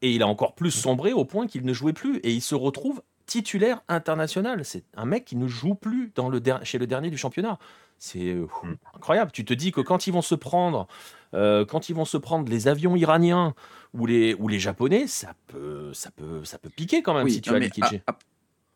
et 0.00 0.12
il 0.12 0.22
a 0.22 0.28
encore 0.28 0.54
plus 0.54 0.70
sombré 0.70 1.12
au 1.12 1.24
point 1.24 1.46
qu'il 1.46 1.64
ne 1.64 1.72
jouait 1.72 1.92
plus 1.92 2.18
et 2.18 2.32
il 2.32 2.40
se 2.40 2.54
retrouve 2.54 3.02
titulaire 3.26 3.82
international. 3.88 4.64
C'est 4.64 4.84
un 4.96 5.06
mec 5.06 5.24
qui 5.24 5.36
ne 5.36 5.48
joue 5.48 5.74
plus 5.74 6.12
dans 6.14 6.28
le 6.28 6.40
chez 6.62 6.78
le 6.78 6.86
dernier 6.86 7.10
du 7.10 7.16
championnat. 7.16 7.58
C'est 7.98 8.32
euh, 8.32 8.46
mm. 8.62 8.74
incroyable. 8.96 9.32
Tu 9.32 9.44
te 9.44 9.54
dis 9.54 9.72
que 9.72 9.80
quand 9.80 10.06
ils 10.06 10.12
vont 10.12 10.22
se 10.22 10.34
prendre, 10.34 10.86
euh, 11.34 11.64
quand 11.64 11.88
ils 11.88 11.94
vont 11.94 12.04
se 12.04 12.16
prendre 12.16 12.50
les 12.50 12.68
avions 12.68 12.96
iraniens 12.96 13.54
ou 13.94 14.06
les, 14.06 14.34
ou 14.34 14.48
les 14.48 14.58
japonais, 14.58 15.06
ça 15.06 15.34
peut, 15.46 15.92
ça 15.94 16.10
peut, 16.10 16.44
ça 16.44 16.58
peut 16.58 16.68
piquer 16.68 17.02
quand 17.02 17.14
même 17.14 17.28
si 17.28 17.40
tu 17.40 17.54
as 17.54 17.60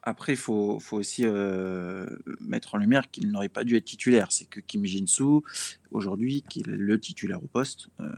après, 0.07 0.35
il 0.35 0.39
faut, 0.39 0.79
aussi 0.93 1.23
euh, 1.25 2.07
mettre 2.41 2.77
en 2.77 2.79
lumière 2.79 3.11
qu'il 3.11 3.29
n'aurait 3.33 3.49
pas 3.49 3.65
dû 3.65 3.75
être 3.75 3.85
titulaire. 3.85 4.29
C'est 4.31 4.45
que 4.45 4.61
Kim 4.61 4.85
Jin-soo, 4.85 5.43
aujourd'hui, 5.91 6.45
qui 6.49 6.61
est 6.61 6.67
le 6.67 7.01
titulaire 7.01 7.43
au 7.43 7.49
poste, 7.49 7.89
euh, 7.99 8.09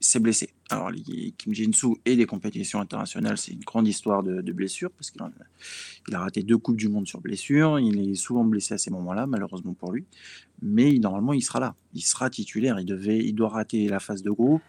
s'est 0.00 0.18
blessé. 0.18 0.50
Alors, 0.68 0.90
Kim 1.38 1.54
Jin-soo 1.54 1.96
et 2.04 2.16
des 2.16 2.26
compétitions 2.26 2.80
internationales, 2.80 3.38
c'est 3.38 3.52
une 3.52 3.60
grande 3.60 3.86
histoire 3.86 4.24
de, 4.24 4.52
blessure, 4.52 4.90
parce 4.90 5.12
qu'il 5.12 5.22
a 6.12 6.18
raté 6.18 6.42
deux 6.42 6.58
Coupes 6.58 6.76
du 6.76 6.88
Monde 6.88 7.06
sur 7.06 7.20
blessure. 7.20 7.78
Il 7.78 8.10
est 8.10 8.16
souvent 8.16 8.42
blessé 8.42 8.74
à 8.74 8.78
ces 8.78 8.90
moments-là, 8.90 9.28
malheureusement 9.28 9.74
pour 9.74 9.92
lui. 9.92 10.06
Mais 10.60 10.90
normalement, 10.94 11.34
il 11.34 11.42
sera 11.42 11.60
là. 11.60 11.76
Il 11.94 12.02
sera 12.02 12.30
titulaire. 12.30 12.80
Il, 12.80 13.34
doit 13.36 13.50
rater 13.50 13.86
la 13.86 14.00
phase 14.00 14.24
de 14.24 14.30
groupe. 14.32 14.62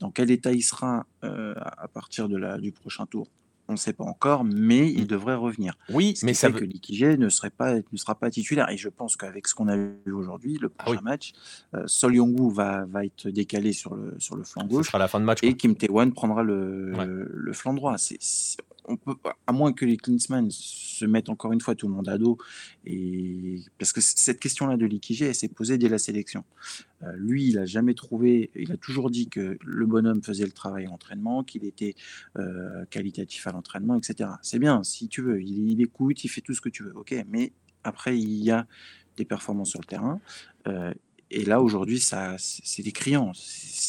Dans 0.00 0.10
quel 0.10 0.30
état 0.30 0.52
il 0.52 0.62
sera 0.62 1.04
euh, 1.22 1.54
à 1.56 1.86
partir 1.88 2.30
du 2.30 2.72
prochain 2.72 3.04
tour? 3.04 3.28
On 3.68 3.72
ne 3.72 3.76
sait 3.78 3.92
pas 3.92 4.04
encore, 4.04 4.44
mais 4.44 4.90
il 4.90 5.02
mmh. 5.02 5.06
devrait 5.06 5.34
revenir. 5.34 5.74
Oui, 5.90 6.14
mais 6.22 6.34
ça 6.34 6.48
veut... 6.48 6.58
que 6.58 6.64
ne, 6.64 7.28
serait 7.28 7.50
pas, 7.50 7.74
ne 7.74 7.96
sera 7.96 8.14
pas 8.14 8.30
titulaire. 8.30 8.70
Et 8.70 8.76
je 8.76 8.88
pense 8.88 9.16
qu'avec 9.16 9.46
ce 9.46 9.54
qu'on 9.54 9.68
a 9.68 9.76
vu 9.76 10.12
aujourd'hui, 10.12 10.58
le 10.58 10.72
ah 10.78 10.84
prochain 10.84 11.00
match, 11.02 11.32
euh, 11.74 11.82
Sol 11.86 12.14
Yongu 12.14 12.52
va, 12.52 12.86
va 12.86 13.04
être 13.04 13.28
décalé 13.28 13.72
sur 13.72 13.94
le, 13.94 14.14
sur 14.18 14.36
le 14.36 14.44
flanc 14.44 14.66
gauche. 14.66 14.86
sera 14.86 14.98
la 14.98 15.08
fin 15.08 15.20
de 15.20 15.24
match. 15.24 15.40
Et 15.42 15.54
Kim 15.54 15.76
Tae-wan 15.76 16.12
prendra 16.12 16.42
le, 16.42 16.92
le 17.30 17.52
flanc 17.52 17.74
droit. 17.74 17.96
C'est 17.98 18.18
à 19.46 19.52
moins 19.52 19.72
que 19.72 19.84
les 19.84 19.96
Klinsmann 19.96 20.50
se 20.50 21.04
mettent 21.04 21.28
encore 21.28 21.52
une 21.52 21.60
fois 21.60 21.74
tout 21.74 21.88
le 21.88 21.94
monde 21.94 22.08
à 22.08 22.18
dos, 22.18 22.38
et 22.84 23.60
parce 23.78 23.92
que 23.92 24.00
cette 24.00 24.40
question-là 24.40 24.76
de 24.76 24.86
Likigé, 24.86 25.26
elle 25.26 25.34
s'est 25.34 25.48
posée 25.48 25.78
dès 25.78 25.88
la 25.88 25.98
sélection. 25.98 26.44
Euh, 27.02 27.12
lui, 27.16 27.48
il 27.48 27.54
n'a 27.56 27.66
jamais 27.66 27.94
trouvé, 27.94 28.50
il 28.54 28.72
a 28.72 28.76
toujours 28.76 29.10
dit 29.10 29.28
que 29.28 29.58
le 29.62 29.86
bonhomme 29.86 30.22
faisait 30.22 30.46
le 30.46 30.52
travail 30.52 30.86
à 30.86 30.88
l'entraînement, 30.88 31.44
qu'il 31.44 31.64
était 31.64 31.94
euh, 32.38 32.84
qualitatif 32.90 33.46
à 33.46 33.52
l'entraînement, 33.52 33.96
etc. 33.96 34.30
C'est 34.42 34.58
bien, 34.58 34.82
si 34.82 35.08
tu 35.08 35.22
veux, 35.22 35.40
il, 35.40 35.72
il, 35.72 35.82
écoute, 35.82 36.24
il 36.24 36.28
fait 36.28 36.40
tout 36.40 36.54
ce 36.54 36.60
que 36.60 36.68
tu 36.68 36.82
veux, 36.82 36.96
ok, 36.96 37.14
mais 37.28 37.52
après, 37.84 38.18
il 38.18 38.42
y 38.42 38.50
a 38.50 38.66
des 39.16 39.24
performances 39.24 39.70
sur 39.70 39.80
le 39.80 39.86
terrain. 39.86 40.20
Euh, 40.66 40.92
et 41.30 41.44
là, 41.44 41.60
aujourd'hui, 41.60 42.00
ça, 42.00 42.36
c'est 42.38 42.82
criant. 42.92 43.32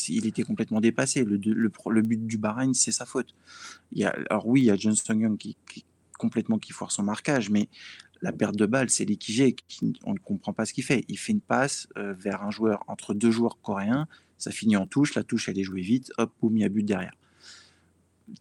Il 0.10 0.26
était 0.28 0.44
complètement 0.44 0.82
dépassé. 0.82 1.24
Le, 1.24 1.38
le, 1.38 2.02
but 2.02 2.28
du 2.28 2.38
Bahreïn, 2.38 2.74
c'est 2.74 2.92
sa 2.92 3.06
faute. 3.06 3.34
Il 3.92 4.00
y 4.00 4.06
a, 4.06 4.16
alors 4.30 4.48
oui, 4.48 4.62
il 4.62 4.66
y 4.66 4.72
a 4.72 4.76
John 4.76 4.94
Young 5.10 5.38
qui, 5.38 5.56
qui, 5.72 5.86
complètement 6.18 6.58
qui 6.58 6.74
foire 6.74 6.92
son 6.92 7.04
marquage, 7.04 7.50
mais 7.50 7.70
la 8.22 8.34
perte 8.34 8.56
de 8.56 8.66
balle, 8.66 8.90
c'est 8.90 9.06
l'équigé. 9.06 9.56
On 10.04 10.14
ne 10.14 10.20
comprend 10.20 10.52
pas 10.52 10.66
ce 10.66 10.74
qu'il 10.74 10.84
fait. 10.84 11.06
Il 11.08 11.18
fait 11.18 11.32
une 11.32 11.42
passe 11.42 11.88
euh, 11.98 12.14
vers 12.14 12.44
un 12.44 12.52
joueur, 12.52 12.84
entre 12.88 13.14
deux 13.14 13.32
joueurs 13.32 13.62
coréens. 13.62 14.08
Ça 14.38 14.52
finit 14.52 14.76
en 14.76 14.86
touche. 14.86 15.16
La 15.16 15.24
touche, 15.24 15.48
elle 15.48 15.58
est 15.58 15.64
jouée 15.64 15.82
vite. 15.82 16.12
Hop, 16.18 16.32
boum, 16.42 16.58
il 16.58 16.62
y 16.62 16.66
a 16.66 16.70
but 16.70 16.84
derrière. 16.84 17.14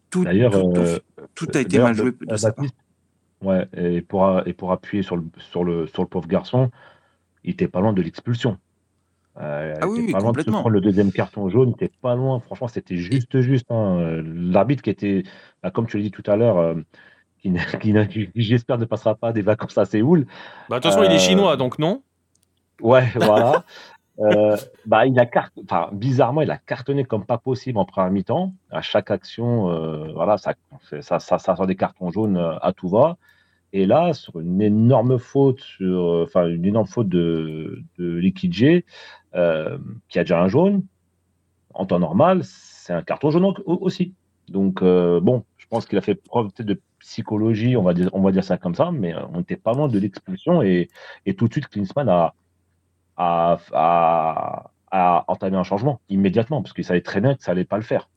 Tout, 0.09 0.25
D'ailleurs, 0.25 0.51
tout, 0.51 1.47
euh, 1.47 1.57
a 1.57 1.61
été 1.61 1.79
mal 1.79 1.95
joué 1.95 2.11
de, 2.11 2.35
sa 2.35 2.51
part. 2.51 2.65
Ouais, 3.41 3.67
et 3.73 4.01
pour, 4.01 4.45
et 4.45 4.53
pour 4.53 4.73
appuyer 4.73 5.01
sur 5.01 5.15
le, 5.15 5.23
sur, 5.37 5.63
le, 5.63 5.87
sur 5.87 6.03
le 6.03 6.09
pauvre 6.09 6.27
garçon, 6.27 6.69
il 7.45 7.51
était 7.51 7.69
pas 7.69 7.79
loin 7.79 7.93
de 7.93 8.01
l'expulsion. 8.01 8.59
Euh, 9.37 9.75
ah 9.81 9.87
oui, 9.87 10.11
pas 10.11 10.19
loin 10.19 10.31
de 10.31 10.41
prendre 10.43 10.69
le 10.69 10.81
deuxième 10.81 11.11
carton 11.11 11.49
jaune, 11.49 11.69
n'était 11.69 11.91
pas 12.01 12.15
loin. 12.15 12.39
Franchement, 12.39 12.67
c'était 12.67 12.97
juste, 12.97 13.39
juste. 13.41 13.71
Hein. 13.71 14.21
L'arbitre 14.25 14.83
qui 14.83 14.89
était, 14.89 15.23
bah, 15.63 15.71
comme 15.71 15.87
tu 15.87 15.97
l'as 15.97 16.03
dit 16.03 16.11
tout 16.11 16.23
à 16.29 16.35
l'heure, 16.35 16.57
euh, 16.57 16.75
qui, 17.41 17.53
j'espère 18.35 18.77
ne 18.77 18.85
passera 18.85 19.15
pas 19.15 19.31
des 19.31 19.41
vacances 19.41 19.77
à 19.77 19.85
Séoul. 19.85 20.25
Bah, 20.69 20.77
de 20.77 20.83
toute 20.83 20.91
façon, 20.91 21.03
il 21.03 21.11
est 21.11 21.15
euh, 21.15 21.19
chinois, 21.19 21.57
donc 21.57 21.79
non 21.79 22.01
Ouais, 22.81 23.07
voilà. 23.15 23.63
bah, 24.85 25.05
il 25.05 25.17
a 25.17 25.25
enfin, 25.63 25.89
bizarrement, 25.93 26.41
il 26.41 26.51
a 26.51 26.57
cartonné 26.57 27.05
comme 27.05 27.25
pas 27.25 27.37
possible 27.37 27.77
en 27.77 27.85
première 27.85 28.11
mi-temps. 28.11 28.53
À 28.71 28.81
chaque 28.81 29.09
action, 29.09 30.13
voilà, 30.13 30.37
ça, 30.37 30.53
ça, 31.01 31.19
ça, 31.19 31.39
ça, 31.39 31.55
sort 31.55 31.67
des 31.67 31.75
cartons 31.75 32.11
jaunes 32.11 32.37
à 32.61 32.73
tout 32.73 32.89
va. 32.89 33.17
Et 33.71 33.85
là, 33.85 34.13
sur 34.13 34.39
une 34.39 34.61
énorme 34.61 35.19
faute, 35.19 35.59
sur, 35.59 36.23
enfin 36.25 36.47
une 36.47 36.65
énorme 36.65 36.87
faute 36.87 37.07
de, 37.07 37.83
de 37.99 38.19
euh, 39.35 39.77
qui 40.07 40.19
a 40.19 40.23
déjà 40.23 40.41
un 40.41 40.47
jaune, 40.47 40.83
en 41.73 41.85
temps 41.85 41.99
normal, 41.99 42.41
c'est 42.43 42.93
un 42.93 43.01
carton 43.01 43.29
jaune 43.29 43.53
aussi. 43.65 44.13
Donc 44.47 44.81
euh, 44.81 45.19
bon, 45.19 45.43
je 45.57 45.67
pense 45.67 45.85
qu'il 45.85 45.97
a 45.97 46.01
fait 46.01 46.15
preuve 46.15 46.51
de 46.57 46.81
psychologie, 46.99 47.77
on 47.77 47.83
va 47.83 47.93
dire, 47.93 48.09
on 48.13 48.21
va 48.21 48.31
dire 48.31 48.43
ça 48.43 48.57
comme 48.57 48.75
ça, 48.75 48.91
mais 48.91 49.13
euh, 49.13 49.25
on 49.33 49.37
n'était 49.37 49.55
pas 49.55 49.73
loin 49.73 49.87
de 49.87 49.99
l'expulsion 49.99 50.61
et, 50.61 50.89
et, 51.25 51.35
tout 51.35 51.47
de 51.47 51.53
suite 51.53 51.67
Klinsmann 51.67 52.09
a, 52.09 52.33
a, 53.17 53.59
a, 53.71 54.71
a 54.91 55.25
entamé 55.27 55.57
un 55.57 55.63
changement 55.63 56.01
immédiatement 56.09 56.61
parce 56.61 56.73
qu'il 56.73 56.83
savait 56.83 57.01
très 57.01 57.21
bien 57.21 57.35
que 57.35 57.43
ça 57.43 57.51
allait 57.51 57.65
pas 57.65 57.77
le 57.77 57.83
faire. 57.83 58.09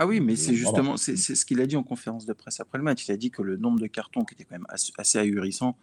Ah 0.00 0.06
oui, 0.06 0.20
mais 0.20 0.36
c'est 0.36 0.54
justement 0.54 0.96
c'est 0.96 1.16
ce 1.16 1.44
qu'il 1.44 1.60
a 1.60 1.66
dit 1.66 1.76
en 1.76 1.82
conférence 1.82 2.24
de 2.24 2.32
presse 2.32 2.60
après 2.60 2.78
le 2.78 2.84
match. 2.84 3.08
Il 3.08 3.12
a 3.12 3.16
dit 3.16 3.32
que 3.32 3.42
le 3.42 3.56
nombre 3.56 3.80
de 3.80 3.88
cartons 3.88 4.24
qui 4.24 4.34
était 4.34 4.44
quand 4.44 4.54
même 4.54 4.66
assez, 4.68 5.18
ahurissant 5.18 5.76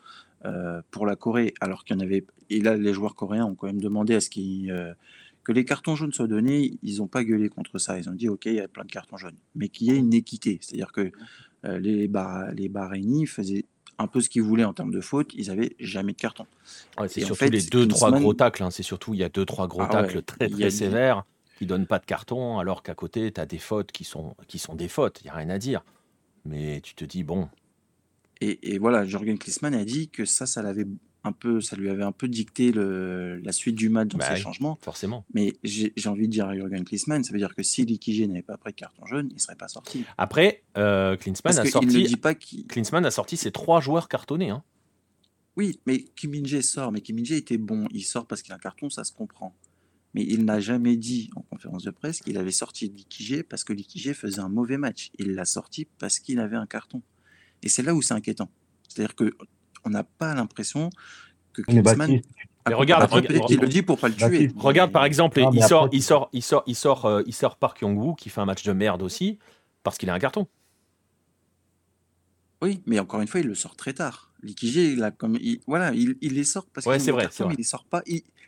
euh, 0.45 0.82
pour 0.89 1.05
la 1.05 1.18
Corée, 1.18 1.53
alors 1.59 1.84
qu'il 1.84 1.97
y 1.97 1.99
en 1.99 2.01
avait. 2.01 2.26
Et 2.50 2.62
là, 2.62 2.76
les 2.76 2.93
joueurs 2.93 3.16
coréens 3.16 3.46
ont 3.46 3.56
quand 3.56 3.68
même 3.68 3.82
demandé 3.82 4.16
à 4.16 4.22
ce 4.22 4.30
qu'ils 4.30 4.72
euh, 4.72 4.93
Que 5.43 5.52
les 5.52 5.66
cartons 5.66 5.96
jaunes 5.96 6.14
soient 6.14 6.28
donnés, 6.28 6.78
ils 6.84 6.98
n'ont 6.98 7.08
pas 7.08 7.24
gueulé 7.24 7.50
contre 7.50 7.78
ça. 7.78 7.98
Ils 8.00 8.10
ont 8.10 8.14
dit, 8.14 8.30
OK, 8.30 8.46
il 8.46 8.56
y 8.56 8.60
a 8.60 8.68
plein 8.68 8.86
de 8.86 8.91
cartons 8.91 9.18
jaunes. 9.18 9.38
Mais 9.56 9.70
qu'il 9.70 9.88
y 9.88 9.91
ait 9.91 9.98
une 9.98 10.14
équité. 10.14 10.60
C'est-à-dire 10.62 10.91
que 10.91 11.12
euh, 11.66 11.80
les, 11.80 12.10
les 12.54 12.70
Bahreïnis 12.70 13.26
faisaient 13.26 13.66
un 13.98 14.08
peu 14.08 14.22
ce 14.22 14.30
qu'ils 14.30 14.43
voulaient 14.43 14.66
en 14.66 14.74
termes 14.74 14.91
de 14.91 15.02
faute, 15.02 15.34
ils 15.34 15.48
n'avaient 15.48 15.76
jamais 15.80 16.14
de 16.14 16.18
carton. 16.18 16.46
c'est 17.08 17.22
surtout 17.22 17.46
les 17.46 17.62
deux, 17.64 17.88
trois 17.88 18.12
gros 18.12 18.34
tacles. 18.34 18.64
Hein. 18.64 18.72
C'est 18.72 18.84
surtout, 18.84 19.14
il 19.14 19.20
y 19.20 19.24
a 19.24 19.30
deux, 19.30 19.46
trois 19.46 19.68
gros 19.68 19.84
ah 19.84 19.88
tacles 19.88 20.22
très, 20.22 20.50
très 20.50 20.70
sévères 20.70 21.24
qui 21.58 21.66
donnent 21.66 21.88
pas 21.88 22.00
de 22.00 22.06
carton, 22.06 22.60
alors 22.60 22.84
qu'à 22.84 22.96
côté, 22.96 23.32
tu 23.32 23.39
as 23.39 23.46
des 23.46 23.60
fautes 23.60 23.91
qui 23.91 24.04
sont, 24.04 24.36
qui 24.48 24.60
sont 24.60 24.76
des 24.76 24.89
fautes. 24.89 25.22
Il 25.22 25.26
n'y 25.26 25.30
a 25.30 25.36
rien 25.36 25.50
à 25.50 25.58
dire. 25.58 25.84
Mais 26.43 26.82
tu 26.82 26.96
te 26.96 27.06
dis, 27.06 27.24
bon. 27.24 27.48
Et, 28.41 28.78
voilà, 28.78 29.06
Jorgen 29.06 29.38
Klinsmann 29.39 29.74
a 29.74 29.86
dit 29.86 30.10
que 30.10 30.26
ça, 30.26 30.46
ça 30.46 30.62
l'avait 30.62 30.86
un 31.26 31.32
peu, 31.32 31.59
ça 31.59 31.76
lui 31.76 31.89
avait 31.89 32.03
un 32.03 32.11
peu 32.11 32.28
dicté 32.28 32.71
le, 32.71 33.38
la 33.38 33.51
suite 33.51 33.76
du 33.76 33.89
match 33.89 34.09
dans 34.09 34.19
bah 34.19 34.36
ses 34.36 34.41
changements. 34.41 34.78
Forcément. 34.82 35.26
Mais 35.34 35.53
j'ai 35.63 35.91
envie 36.07 36.28
de 36.28 36.32
dire 36.32 36.47
à 36.47 36.53
Jürgen 36.53 36.86
Klinsmann, 36.86 37.23
ça 37.23 37.34
veut 37.34 37.39
dire 37.39 37.55
que 37.55 37.63
si 37.63 37.84
Likigé 37.84 38.28
n'avait 38.28 38.43
pas 38.43 38.57
pris 38.57 38.73
carton 38.73 39.05
jaune, 39.05 39.28
il 39.32 39.36
ne 39.36 39.39
serait 39.39 39.55
pas 39.55 39.67
sorti. 39.67 40.05
Après, 40.17 40.63
euh, 40.78 41.17
Klinsmann, 41.17 41.57
a 41.57 41.65
sorti, 41.65 42.17
pas 42.17 42.36
Klinsmann 42.36 43.05
a 43.05 43.11
sorti 43.11 43.38
ses 43.38 43.51
trois 43.51 43.82
joueurs 43.82 44.07
cartonnés. 44.07 44.51
Hein. 44.51 44.63
Oui, 45.55 45.80
mais 45.86 46.03
Kim 46.15 46.34
sort, 46.61 46.91
mais 46.91 47.01
Kim 47.01 47.17
était 47.17 47.57
bon. 47.57 47.88
Il 47.91 48.03
sort 48.03 48.28
parce 48.28 48.41
qu'il 48.41 48.53
a 48.53 48.55
un 48.55 48.59
carton, 48.59 48.89
ça 48.89 49.03
se 49.03 49.11
comprend. 49.11 49.55
Mais 50.13 50.23
il 50.23 50.45
n'a 50.45 50.59
jamais 50.59 50.95
dit 50.95 51.30
en 51.36 51.41
conférence 51.41 51.84
de 51.84 51.91
presse 51.91 52.21
qu'il 52.21 52.38
avait 52.38 52.51
sorti 52.51 52.88
Likigé 52.88 53.43
parce 53.43 53.63
que 53.63 53.73
Likigé 53.73 54.13
faisait 54.13 54.39
un 54.39 54.49
mauvais 54.49 54.78
match. 54.78 55.11
Il 55.17 55.34
l'a 55.34 55.45
sorti 55.45 55.88
parce 55.97 56.19
qu'il 56.19 56.39
avait 56.39 56.55
un 56.55 56.67
carton. 56.67 57.01
Et 57.63 57.69
c'est 57.69 57.84
là 57.84 57.95
où 57.95 58.01
c'est 58.01 58.13
inquiétant. 58.13 58.49
C'est-à-dire 58.88 59.15
que 59.15 59.34
on 59.86 59.89
n'a 59.89 60.03
pas 60.03 60.33
l'impression 60.33 60.89
que 61.53 61.61
Klinsmann. 61.61 62.21
Mais 62.67 62.73
regarde, 62.73 63.09
il 63.49 63.59
le 63.59 63.67
dit 63.67 63.83
pour 63.83 63.99
pas 63.99 64.07
le 64.07 64.15
tuer. 64.15 64.51
Regarde 64.57 64.91
par 64.91 65.05
exemple, 65.05 65.39
il, 65.53 65.63
sort, 65.63 65.88
il 65.91 66.01
sort, 66.01 66.29
il 66.33 66.41
sort, 66.41 66.63
il 66.65 66.75
sort, 66.75 67.05
euh, 67.05 67.21
il 67.27 67.33
sort 67.33 67.57
Park 67.57 67.81
Young-woo 67.81 68.15
qui 68.15 68.29
fait 68.29 68.41
un 68.41 68.45
match 68.45 68.63
de 68.63 68.73
merde 68.73 69.03
aussi 69.03 69.38
parce 69.83 69.97
qu'il 69.97 70.09
a 70.09 70.13
un 70.13 70.19
carton. 70.19 70.47
Oui, 72.61 72.81
mais 72.88 72.99
encore 72.99 73.21
une 73.21 73.27
fois, 73.27 73.41
il 73.41 73.47
le 73.47 73.53
sort 73.53 73.75
très 73.75 73.93
tard. 73.93 74.31
Likigé, 74.41 74.93
il 74.93 75.03
a 75.03 75.11
comme, 75.11 75.38
voilà, 75.67 75.91
il, 75.93 76.17
les 76.21 76.43
sort 76.43 76.65
parce 76.73 76.86
qu'il 76.86 77.11
vrai, 77.13 77.23
carton, 77.23 77.51
il 77.51 77.57
les 77.57 77.63
sort 77.63 77.86
pas. 77.86 78.01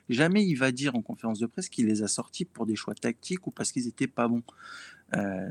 jamais 0.09 0.43
il 0.43 0.55
va 0.55 0.71
dire 0.71 0.95
en 0.95 1.01
conférence 1.03 1.39
de 1.39 1.45
presse 1.45 1.69
qu'il 1.69 1.85
les 1.85 2.01
a 2.01 2.07
sortis 2.07 2.45
pour 2.45 2.65
des 2.65 2.75
choix 2.75 2.95
tactiques 2.95 3.45
ou 3.45 3.51
parce 3.51 3.71
qu'ils 3.71 3.87
étaient 3.87 4.07
pas 4.07 4.27
bons. 4.27 4.43
Euh, 5.15 5.49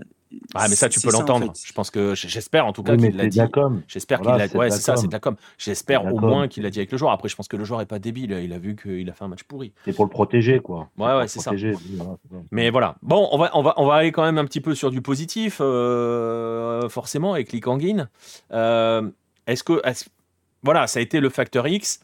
ah, 0.54 0.66
mais 0.68 0.74
ça, 0.74 0.88
tu 0.88 1.00
peux 1.00 1.12
l'entendre. 1.12 1.52
Je 1.64 1.72
pense 1.72 1.90
que 1.90 2.14
j'espère 2.14 2.66
en 2.66 2.72
tout 2.72 2.82
cas 2.82 2.96
qu'il 2.96 3.16
l'a 3.16 3.26
dit. 3.26 3.40
J'espère 3.86 4.20
qu'il 4.20 4.30
l'a. 4.30 4.46
Ouais, 4.54 4.70
c'est 4.70 4.80
ça, 4.80 4.96
c'est 4.96 5.06
de 5.06 5.12
la 5.12 5.20
com. 5.20 5.36
J'espère 5.58 6.04
au 6.04 6.18
moins 6.18 6.48
qu'il 6.48 6.62
l'a 6.62 6.70
dit 6.70 6.78
avec 6.78 6.92
le 6.92 6.98
joueur. 6.98 7.12
Après, 7.12 7.28
je 7.28 7.36
pense 7.36 7.48
que 7.48 7.56
le 7.56 7.64
joueur 7.64 7.80
est 7.80 7.86
pas 7.86 7.98
débile. 7.98 8.32
Il 8.42 8.52
a 8.52 8.58
vu 8.58 8.76
qu'il 8.76 9.08
a 9.08 9.12
fait 9.12 9.24
un 9.24 9.28
match 9.28 9.44
pourri. 9.44 9.72
C'est 9.84 9.94
pour 9.94 10.04
le 10.04 10.10
protéger, 10.10 10.60
quoi. 10.60 10.88
Ouais, 10.98 11.16
ouais, 11.16 11.28
c'est 11.28 11.40
ça. 11.40 11.52
Mais 12.50 12.70
voilà. 12.70 12.96
Bon, 13.02 13.28
on 13.32 13.38
va, 13.38 13.50
on 13.54 13.62
va, 13.62 13.74
on 13.76 13.86
va 13.86 13.94
aller 13.94 14.12
quand 14.12 14.24
même 14.24 14.38
un 14.38 14.44
petit 14.44 14.60
peu 14.60 14.74
sur 14.74 14.90
du 14.90 15.00
positif, 15.00 15.58
euh, 15.60 16.88
forcément, 16.88 17.34
avec 17.34 17.52
Lee 17.52 17.60
euh, 18.52 19.10
est-ce 19.46 19.64
que, 19.64 19.82
voilà, 20.62 20.86
ça 20.86 20.98
a 20.98 21.02
été 21.02 21.20
le 21.20 21.28
facteur 21.28 21.66
X. 21.66 22.00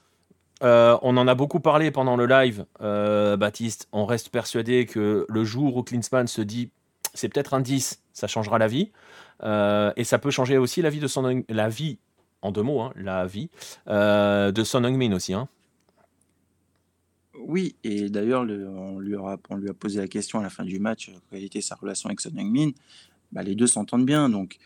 Euh, 0.62 0.96
on 1.02 1.16
en 1.16 1.26
a 1.26 1.34
beaucoup 1.34 1.60
parlé 1.60 1.90
pendant 1.90 2.16
le 2.16 2.26
live, 2.26 2.64
Baptiste. 2.80 3.88
On 3.92 4.06
reste 4.06 4.28
persuadé 4.30 4.86
que 4.86 5.26
le 5.28 5.44
jour 5.44 5.76
où 5.76 5.82
Klinsmann 5.82 6.26
se 6.26 6.42
dit 6.42 6.70
c'est 7.14 7.28
peut-être 7.28 7.54
un 7.54 7.60
10, 7.60 8.02
ça 8.12 8.26
changera 8.26 8.58
la 8.58 8.68
vie. 8.68 8.90
Euh, 9.42 9.92
et 9.96 10.04
ça 10.04 10.18
peut 10.18 10.30
changer 10.30 10.56
aussi 10.56 10.82
la 10.82 10.90
vie 10.90 11.00
de 11.00 11.06
son 11.06 11.44
la 11.48 11.68
vie 11.68 11.98
en 12.42 12.52
deux 12.52 12.62
mots, 12.62 12.80
hein, 12.80 12.92
la 12.96 13.26
vie 13.26 13.50
euh, 13.88 14.52
de 14.52 14.64
Son 14.64 14.84
Heung-min 14.84 15.12
aussi. 15.12 15.32
Hein. 15.32 15.48
Oui, 17.38 17.76
et 17.82 18.08
d'ailleurs, 18.08 18.42
on, 18.42 18.98
lui 18.98 19.16
a 19.16 19.74
posé 19.74 20.00
la 20.00 20.08
question 20.08 20.40
à 20.40 20.42
la 20.42 20.50
fin 20.50 20.64
du 20.64 20.78
match, 20.78 21.08
euh, 21.08 21.18
quelle 21.30 21.44
était 21.44 21.60
sa 21.60 21.74
relation 21.76 22.08
avec 22.08 22.20
Son 22.20 22.36
Heung-min. 22.36 22.70
Bah, 23.32 23.42
les 23.42 23.54
deux 23.54 23.66
s'entendent 23.66 24.06
bien, 24.06 24.28
donc 24.28 24.58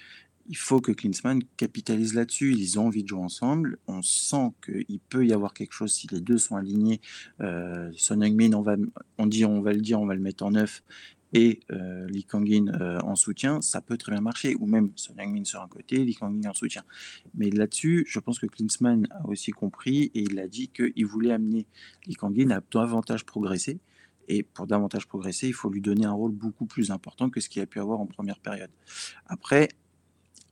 il 0.49 0.57
faut 0.57 0.81
que 0.81 0.93
Klinsmann 0.93 1.43
capitalise 1.57 2.15
là-dessus. 2.15 2.55
Ils 2.55 2.79
ont 2.79 2.87
envie 2.87 3.03
de 3.03 3.09
jouer 3.09 3.21
ensemble. 3.21 3.79
On 3.87 4.03
sent 4.03 4.53
qu'il 4.65 5.01
peut 5.09 5.27
y 5.27 5.33
avoir 5.33 5.55
quelque 5.55 5.73
chose 5.73 5.93
si 5.93 6.07
les 6.11 6.21
deux 6.21 6.39
sont 6.39 6.57
alignés. 6.57 7.01
Son 7.41 8.23
Heung-min, 8.23 8.53
on, 8.55 8.63
va, 8.63 8.77
on 9.19 9.27
dit, 9.27 9.45
on 9.45 9.61
va 9.61 9.73
le 9.73 9.81
dire, 9.81 10.01
on 10.01 10.07
va 10.07 10.15
le 10.15 10.21
mettre 10.21 10.45
en 10.45 10.53
neuf 10.53 10.83
et 11.37 11.61
euh, 11.71 12.07
Lee 12.09 12.25
Kangin 12.25 12.71
euh, 12.81 12.99
en 13.01 13.15
soutien, 13.15 13.61
ça 13.61 13.83
peut 13.83 13.99
très 13.99 14.11
bien 14.11 14.23
marcher, 14.23 14.55
ou 14.55 14.65
même 14.65 14.91
Son 14.97 15.13
Heung-min 15.19 15.45
sur 15.45 15.61
un 15.61 15.69
côté, 15.69 16.03
Lee 16.03 16.15
Kangin 16.15 16.49
en 16.49 16.55
soutien. 16.55 16.83
Mais 17.35 17.51
là-dessus, 17.51 18.07
je 18.09 18.19
pense 18.21 18.39
que 18.39 18.47
Klinsmann 18.47 19.07
a 19.11 19.29
aussi 19.29 19.51
compris 19.51 20.11
et 20.15 20.21
il 20.23 20.39
a 20.39 20.49
dit 20.49 20.69
qu'il 20.69 21.05
voulait 21.05 21.33
amener 21.33 21.67
Lee 22.07 22.15
Kangin 22.15 22.51
à 22.53 22.63
davantage 22.73 23.27
progresser. 23.27 23.81
Et 24.29 24.45
pour 24.45 24.67
davantage 24.67 25.07
progresser, 25.07 25.49
il 25.49 25.53
faut 25.53 25.69
lui 25.69 25.83
donner 25.83 26.07
un 26.07 26.13
rôle 26.13 26.33
beaucoup 26.33 26.65
plus 26.65 26.91
important 26.91 27.29
que 27.29 27.41
ce 27.41 27.51
qu'il 27.51 27.61
a 27.61 27.67
pu 27.67 27.81
avoir 27.81 28.01
en 28.01 28.07
première 28.07 28.41
période. 28.41 28.71
Après, 29.27 29.69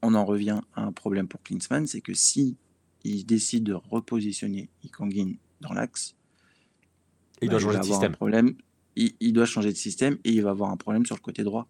on 0.02 0.14
en 0.14 0.26
revient 0.26 0.60
à 0.74 0.82
un 0.82 0.92
problème 0.92 1.28
pour 1.28 1.42
Klinsmann, 1.42 1.86
c'est 1.86 2.02
que 2.02 2.12
si 2.12 2.58
il 3.04 3.24
décide 3.24 3.64
de 3.64 3.72
repositionner 3.72 4.68
Lee 4.82 4.90
Kangin 4.90 5.36
dans 5.62 5.72
l'axe, 5.72 6.14
il 7.40 7.48
doit 7.48 7.58
changer 7.58 7.78
de 7.78 7.84
système. 7.84 8.12
Un 8.12 8.14
problème 8.14 8.54
il, 8.96 9.32
doit 9.32 9.46
changer 9.46 9.72
de 9.72 9.76
système 9.76 10.18
et 10.24 10.30
il 10.32 10.42
va 10.42 10.50
avoir 10.50 10.70
un 10.70 10.76
problème 10.76 11.04
sur 11.06 11.16
le 11.16 11.20
côté 11.20 11.42
droit 11.42 11.66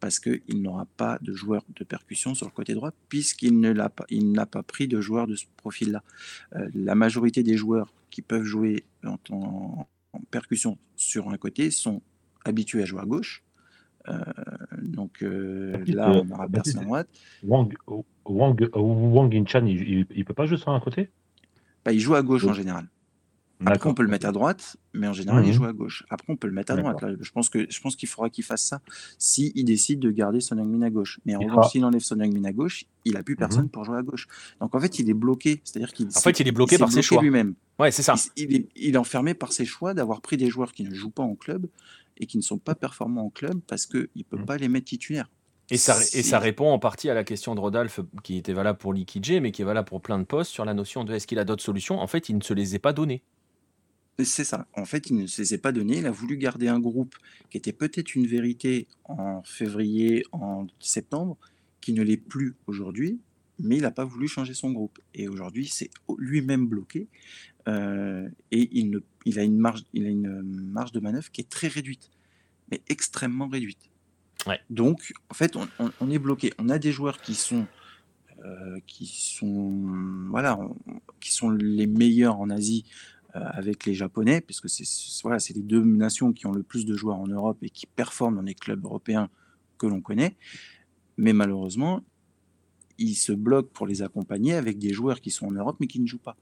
parce 0.00 0.18
qu'il 0.18 0.62
n'aura 0.62 0.86
pas 0.96 1.18
de 1.20 1.32
joueur 1.32 1.64
de 1.76 1.84
percussion 1.84 2.34
sur 2.34 2.46
le 2.46 2.52
côté 2.52 2.74
droit 2.74 2.92
puisqu'il 3.08 3.60
ne 3.60 3.72
l'a 3.72 3.88
pas, 3.88 4.04
il 4.10 4.32
n'a 4.32 4.46
pas 4.46 4.62
pris 4.62 4.88
de 4.88 5.00
joueurs 5.00 5.26
de 5.26 5.36
ce 5.36 5.44
profil-là. 5.56 6.02
Euh, 6.56 6.68
la 6.74 6.94
majorité 6.94 7.42
des 7.42 7.56
joueurs 7.56 7.92
qui 8.10 8.22
peuvent 8.22 8.44
jouer 8.44 8.84
en, 9.04 9.86
percussion 10.30 10.78
sur 10.96 11.28
un 11.28 11.36
côté 11.36 11.70
sont 11.70 12.02
habitués 12.44 12.82
à 12.82 12.86
jouer 12.86 13.00
à 13.00 13.04
gauche. 13.04 13.44
Euh, 14.08 14.18
donc 14.80 15.22
euh, 15.22 15.84
là, 15.86 16.10
on 16.10 16.30
aura 16.30 16.48
personne 16.48 16.80
à 16.80 16.84
droite. 16.84 17.08
Wang, 17.42 17.74
Wang, 18.24 18.68
Wang 18.74 19.34
Inchan, 19.34 19.66
il 19.66 20.06
ne 20.14 20.22
peut 20.22 20.34
pas 20.34 20.46
jouer 20.46 20.56
sur 20.56 20.70
un 20.70 20.80
côté? 20.80 21.10
Bah, 21.84 21.92
Il 21.92 22.00
joue 22.00 22.14
à 22.14 22.22
gauche 22.22 22.44
en 22.44 22.52
général. 22.52 22.88
Après, 23.66 23.88
on 23.88 23.94
peut 23.94 24.02
le 24.02 24.08
mettre 24.08 24.26
à 24.26 24.32
droite, 24.32 24.76
mais 24.94 25.08
en 25.08 25.12
général, 25.12 25.44
il 25.44 25.50
mmh 25.50 25.52
joue 25.52 25.64
à 25.64 25.72
gauche. 25.72 26.04
Après, 26.10 26.32
on 26.32 26.36
peut 26.36 26.46
le 26.46 26.52
mettre 26.52 26.72
à 26.72 26.76
droite. 26.76 27.04
je 27.20 27.30
pense 27.32 27.48
que 27.48 27.66
je 27.68 27.80
pense 27.80 27.96
qu'il 27.96 28.08
faudra 28.08 28.30
qu'il 28.30 28.44
fasse 28.44 28.62
ça 28.62 28.80
s'il 29.18 29.50
il 29.54 29.64
décide 29.64 29.98
de 30.00 30.10
garder 30.10 30.40
son 30.40 30.58
Heung-min 30.58 30.82
à 30.82 30.90
gauche. 30.90 31.18
Mais 31.26 31.34
en 31.34 31.40
revanche, 31.40 31.72
s'il 31.72 31.84
enlève 31.84 32.00
son 32.00 32.20
Heung-min 32.20 32.44
à 32.44 32.52
gauche, 32.52 32.84
il 33.04 33.16
a 33.16 33.22
plus 33.22 33.34
mmh 33.34 33.38
personne 33.38 33.68
pour 33.68 33.84
jouer 33.84 33.98
à 33.98 34.02
gauche. 34.02 34.28
Donc 34.60 34.74
en 34.74 34.80
fait, 34.80 34.98
il 34.98 35.10
est 35.10 35.14
bloqué. 35.14 35.60
C'est-à-dire 35.64 35.92
qu'il 35.92 36.06
en 36.06 36.20
fait, 36.20 36.40
il 36.40 36.48
est 36.48 36.52
bloqué 36.52 36.78
par 36.78 36.92
ses 36.92 37.02
choix 37.02 37.20
lui-même. 37.20 37.54
Ouais, 37.78 37.90
c'est 37.90 38.02
ça. 38.02 38.14
Il, 38.36 38.54
est, 38.54 38.68
il, 38.76 38.94
est, 38.94 38.98
enfermé 38.98 39.34
par 39.34 39.52
ses 39.52 39.64
choix 39.64 39.94
d'avoir 39.94 40.20
pris 40.20 40.36
des 40.36 40.48
joueurs 40.48 40.72
qui 40.72 40.82
ne 40.82 40.92
jouent 40.92 41.10
pas 41.10 41.22
en 41.22 41.36
club 41.36 41.66
et 42.16 42.26
qui 42.26 42.36
ne 42.36 42.42
sont 42.42 42.58
pas 42.58 42.74
performants 42.74 43.26
en 43.26 43.30
club 43.30 43.60
parce 43.68 43.86
qu'il 43.86 44.08
ne 44.16 44.22
peut 44.22 44.38
mmh. 44.38 44.46
pas 44.46 44.56
les 44.56 44.68
mettre 44.68 44.86
titulaires. 44.86 45.30
Et 45.70 45.76
ça, 45.76 45.98
et 46.14 46.22
ça, 46.22 46.38
répond 46.38 46.70
en 46.70 46.78
partie 46.78 47.10
à 47.10 47.14
la 47.14 47.24
question 47.24 47.54
de 47.54 47.60
Rodolphe 47.60 48.00
qui 48.22 48.38
était 48.38 48.54
valable 48.54 48.78
pour 48.78 48.94
Liquidje, 48.94 49.38
mais 49.40 49.52
qui 49.52 49.60
est 49.62 49.66
valable 49.66 49.86
pour 49.86 50.00
plein 50.00 50.18
de 50.18 50.24
postes 50.24 50.50
sur 50.50 50.64
la 50.64 50.72
notion 50.72 51.04
de 51.04 51.12
est-ce 51.12 51.26
qu'il 51.26 51.38
a 51.38 51.44
d'autres 51.44 51.62
solutions. 51.62 52.00
En 52.00 52.06
fait, 52.06 52.30
il 52.30 52.38
ne 52.38 52.42
se 52.42 52.54
les 52.54 52.74
est 52.74 52.78
pas 52.78 52.94
données. 52.94 53.22
C'est 54.24 54.44
ça. 54.44 54.66
En 54.74 54.84
fait, 54.84 55.10
il 55.10 55.16
ne 55.16 55.26
se 55.26 55.42
les 55.42 55.54
a 55.54 55.58
pas 55.58 55.70
donnés. 55.70 55.98
Il 55.98 56.06
a 56.06 56.10
voulu 56.10 56.36
garder 56.36 56.66
un 56.66 56.80
groupe 56.80 57.14
qui 57.50 57.56
était 57.56 57.72
peut-être 57.72 58.16
une 58.16 58.26
vérité 58.26 58.88
en 59.04 59.42
février, 59.44 60.24
en 60.32 60.66
septembre, 60.80 61.36
qui 61.80 61.92
ne 61.92 62.02
l'est 62.02 62.16
plus 62.16 62.56
aujourd'hui, 62.66 63.20
mais 63.60 63.76
il 63.76 63.82
n'a 63.82 63.92
pas 63.92 64.04
voulu 64.04 64.26
changer 64.26 64.54
son 64.54 64.72
groupe. 64.72 64.98
Et 65.14 65.28
aujourd'hui, 65.28 65.68
c'est 65.68 65.90
lui-même 66.18 66.66
bloqué. 66.66 67.06
Euh, 67.68 68.28
et 68.50 68.68
il, 68.72 68.90
ne, 68.90 68.98
il, 69.24 69.38
a 69.38 69.44
une 69.44 69.58
marge, 69.58 69.84
il 69.92 70.06
a 70.06 70.10
une 70.10 70.42
marge 70.42 70.90
de 70.90 70.98
manœuvre 70.98 71.30
qui 71.30 71.40
est 71.40 71.48
très 71.48 71.68
réduite, 71.68 72.10
mais 72.72 72.82
extrêmement 72.88 73.46
réduite. 73.46 73.90
Ouais. 74.46 74.58
Donc, 74.68 75.12
en 75.30 75.34
fait, 75.34 75.56
on, 75.56 76.10
est 76.10 76.18
bloqué. 76.18 76.52
On 76.58 76.68
a 76.70 76.78
des 76.78 76.90
joueurs 76.90 77.20
qui 77.20 77.34
sont, 77.34 77.66
euh, 78.44 78.78
qui 78.86 79.06
sont, 79.06 80.26
voilà, 80.28 80.58
qui 81.20 81.32
sont 81.32 81.50
les 81.50 81.86
meilleurs 81.86 82.40
en 82.40 82.50
Asie 82.50 82.84
avec 83.34 83.84
les 83.84 83.94
Japonais, 83.94 84.40
puisque 84.40 84.68
c'est 84.68 84.84
voilà, 85.22 85.38
les 85.54 85.62
deux 85.62 85.82
nations 85.82 86.32
qui 86.32 86.46
ont 86.46 86.52
le 86.52 86.62
plus 86.62 86.86
de 86.86 86.94
joueurs 86.96 87.18
en 87.18 87.26
Europe 87.26 87.58
et 87.62 87.70
qui 87.70 87.86
performent 87.86 88.36
dans 88.36 88.42
les 88.42 88.54
clubs 88.54 88.84
européens 88.84 89.28
que 89.76 89.86
l'on 89.86 90.00
connaît. 90.00 90.36
Mais 91.16 91.32
malheureusement, 91.32 92.02
ils 92.98 93.14
se 93.14 93.32
bloquent 93.32 93.70
pour 93.72 93.86
les 93.86 94.02
accompagner 94.02 94.54
avec 94.54 94.78
des 94.78 94.92
joueurs 94.92 95.20
qui 95.20 95.30
sont 95.30 95.46
en 95.46 95.52
Europe 95.52 95.76
mais 95.80 95.86
qui 95.86 96.00
ne 96.00 96.06
jouent 96.06 96.18
pas. 96.18 96.36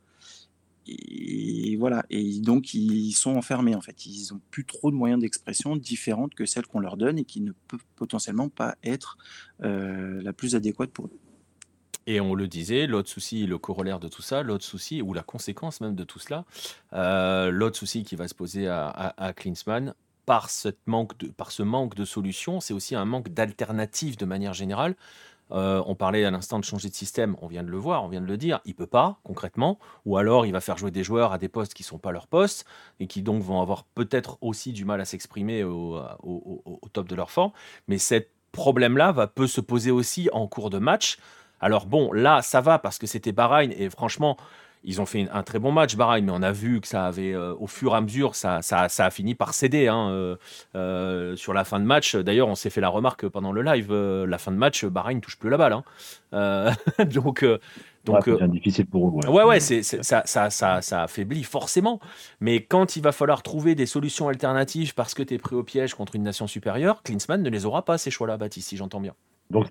Et 0.88 1.76
voilà, 1.76 2.06
et 2.10 2.38
donc 2.38 2.72
ils 2.72 3.12
sont 3.12 3.34
enfermés 3.34 3.74
en 3.74 3.80
fait. 3.80 4.06
Ils 4.06 4.32
n'ont 4.32 4.40
plus 4.50 4.64
trop 4.64 4.92
de 4.92 4.96
moyens 4.96 5.20
d'expression 5.20 5.76
différentes 5.76 6.34
que 6.34 6.46
celles 6.46 6.66
qu'on 6.66 6.78
leur 6.78 6.96
donne 6.96 7.18
et 7.18 7.24
qui 7.24 7.40
ne 7.40 7.52
peuvent 7.66 7.84
potentiellement 7.96 8.48
pas 8.48 8.76
être 8.84 9.18
euh, 9.62 10.22
la 10.22 10.32
plus 10.32 10.54
adéquate 10.54 10.90
pour 10.90 11.06
eux. 11.06 11.18
Et 12.06 12.20
on 12.20 12.34
le 12.34 12.46
disait, 12.46 12.86
l'autre 12.86 13.08
souci, 13.08 13.46
le 13.46 13.58
corollaire 13.58 13.98
de 13.98 14.08
tout 14.08 14.22
ça, 14.22 14.42
l'autre 14.42 14.64
souci, 14.64 15.02
ou 15.02 15.12
la 15.12 15.22
conséquence 15.22 15.80
même 15.80 15.94
de 15.94 16.04
tout 16.04 16.18
cela, 16.18 16.44
euh, 16.92 17.50
l'autre 17.50 17.76
souci 17.76 18.04
qui 18.04 18.14
va 18.14 18.28
se 18.28 18.34
poser 18.34 18.68
à, 18.68 18.88
à, 19.16 19.32
Klinsmann, 19.32 19.94
par, 20.24 20.50
ce 20.50 20.68
manque 20.86 21.94
de 21.94 22.04
solutions, 22.04 22.60
c'est 22.60 22.74
aussi 22.74 22.94
un 22.94 23.04
manque 23.04 23.28
d'alternatives 23.30 24.16
de 24.16 24.24
manière 24.24 24.52
générale. 24.52 24.94
Euh, 25.52 25.80
on 25.86 25.94
parlait 25.94 26.24
à 26.24 26.30
l'instant 26.30 26.58
de 26.58 26.64
changer 26.64 26.88
de 26.88 26.94
système, 26.94 27.36
on 27.40 27.46
vient 27.46 27.62
de 27.62 27.70
le 27.70 27.76
voir, 27.76 28.02
on 28.02 28.08
vient 28.08 28.20
de 28.20 28.26
le 28.26 28.36
dire, 28.36 28.60
il 28.64 28.74
peut 28.74 28.88
pas 28.88 29.20
concrètement, 29.22 29.78
ou 30.04 30.16
alors 30.16 30.44
il 30.44 30.50
va 30.50 30.60
faire 30.60 30.76
jouer 30.76 30.90
des 30.90 31.04
joueurs 31.04 31.32
à 31.32 31.38
des 31.38 31.48
postes 31.48 31.72
qui 31.72 31.84
sont 31.84 31.98
pas 31.98 32.10
leurs 32.10 32.26
postes 32.26 32.66
et 32.98 33.06
qui 33.06 33.22
donc 33.22 33.42
vont 33.42 33.62
avoir 33.62 33.84
peut-être 33.84 34.38
aussi 34.40 34.72
du 34.72 34.84
mal 34.84 35.00
à 35.00 35.04
s'exprimer 35.04 35.62
au, 35.62 36.00
top 36.92 37.06
de 37.06 37.14
leur 37.14 37.30
forme. 37.30 37.52
Mais 37.86 37.98
ce 37.98 38.24
problème-là 38.50 39.12
va 39.12 39.28
peut 39.28 39.46
se 39.46 39.60
poser 39.60 39.92
aussi 39.92 40.28
en 40.32 40.48
cours 40.48 40.70
de 40.70 40.78
match. 40.78 41.18
Alors 41.60 41.86
bon, 41.86 42.12
là 42.12 42.42
ça 42.42 42.60
va 42.60 42.78
parce 42.78 42.98
que 42.98 43.06
c'était 43.06 43.32
Bahreïn 43.32 43.72
et 43.76 43.90
franchement 43.90 44.36
ils 44.86 45.00
ont 45.00 45.06
fait 45.06 45.28
un 45.32 45.42
très 45.42 45.58
bon 45.58 45.72
match, 45.72 45.96
Bahreïn, 45.96 46.24
mais 46.24 46.32
on 46.32 46.42
a 46.42 46.52
vu 46.52 46.80
que 46.80 46.86
ça 46.86 47.06
avait, 47.06 47.34
euh, 47.34 47.54
au 47.58 47.66
fur 47.66 47.92
et 47.92 47.96
à 47.96 48.00
mesure, 48.00 48.36
ça, 48.36 48.62
ça, 48.62 48.86
a 48.86 49.10
fini 49.10 49.34
par 49.34 49.52
céder 49.52 49.88
hein, 49.88 50.10
euh, 50.10 50.36
euh, 50.76 51.34
sur 51.34 51.52
la 51.52 51.64
fin 51.64 51.80
de 51.80 51.84
match. 51.84 52.14
D'ailleurs, 52.14 52.46
on 52.46 52.54
s'est 52.54 52.70
fait 52.70 52.80
la 52.80 52.88
remarque 52.88 53.28
pendant 53.28 53.50
le 53.50 53.62
live, 53.62 53.92
la 53.92 54.38
fin 54.38 54.52
de 54.52 54.56
match, 54.56 54.84
Bahreïn 54.84 55.20
touche 55.20 55.38
plus 55.38 55.50
la 55.50 55.56
balle. 55.56 55.82
Hein. 56.32 56.72
donc, 57.04 57.44
donc, 58.04 58.22
c'est 58.24 58.50
difficile 58.50 58.86
pour 58.86 59.08
eux. 59.08 59.28
Ouais, 59.28 59.42
ouais, 59.42 59.58
c'est, 59.58 59.82
ça, 59.82 60.22
ça, 60.24 60.50
ça, 60.50 60.80
ça, 60.80 61.02
affaiblit 61.02 61.42
forcément. 61.42 61.98
Mais 62.38 62.62
quand 62.62 62.94
il 62.94 63.02
va 63.02 63.10
falloir 63.10 63.42
trouver 63.42 63.74
des 63.74 63.86
solutions 63.86 64.28
alternatives 64.28 64.94
parce 64.94 65.14
que 65.14 65.24
tu 65.24 65.34
es 65.34 65.38
pris 65.38 65.56
au 65.56 65.64
piège 65.64 65.94
contre 65.94 66.14
une 66.14 66.22
nation 66.22 66.46
supérieure, 66.46 67.02
Klinsmann 67.02 67.42
ne 67.42 67.50
les 67.50 67.66
aura 67.66 67.84
pas, 67.84 67.98
ces 67.98 68.12
choix-là, 68.12 68.36
Baptiste, 68.36 68.68
si 68.68 68.76
j'entends 68.76 69.00
bien. 69.00 69.14
Donc, 69.50 69.66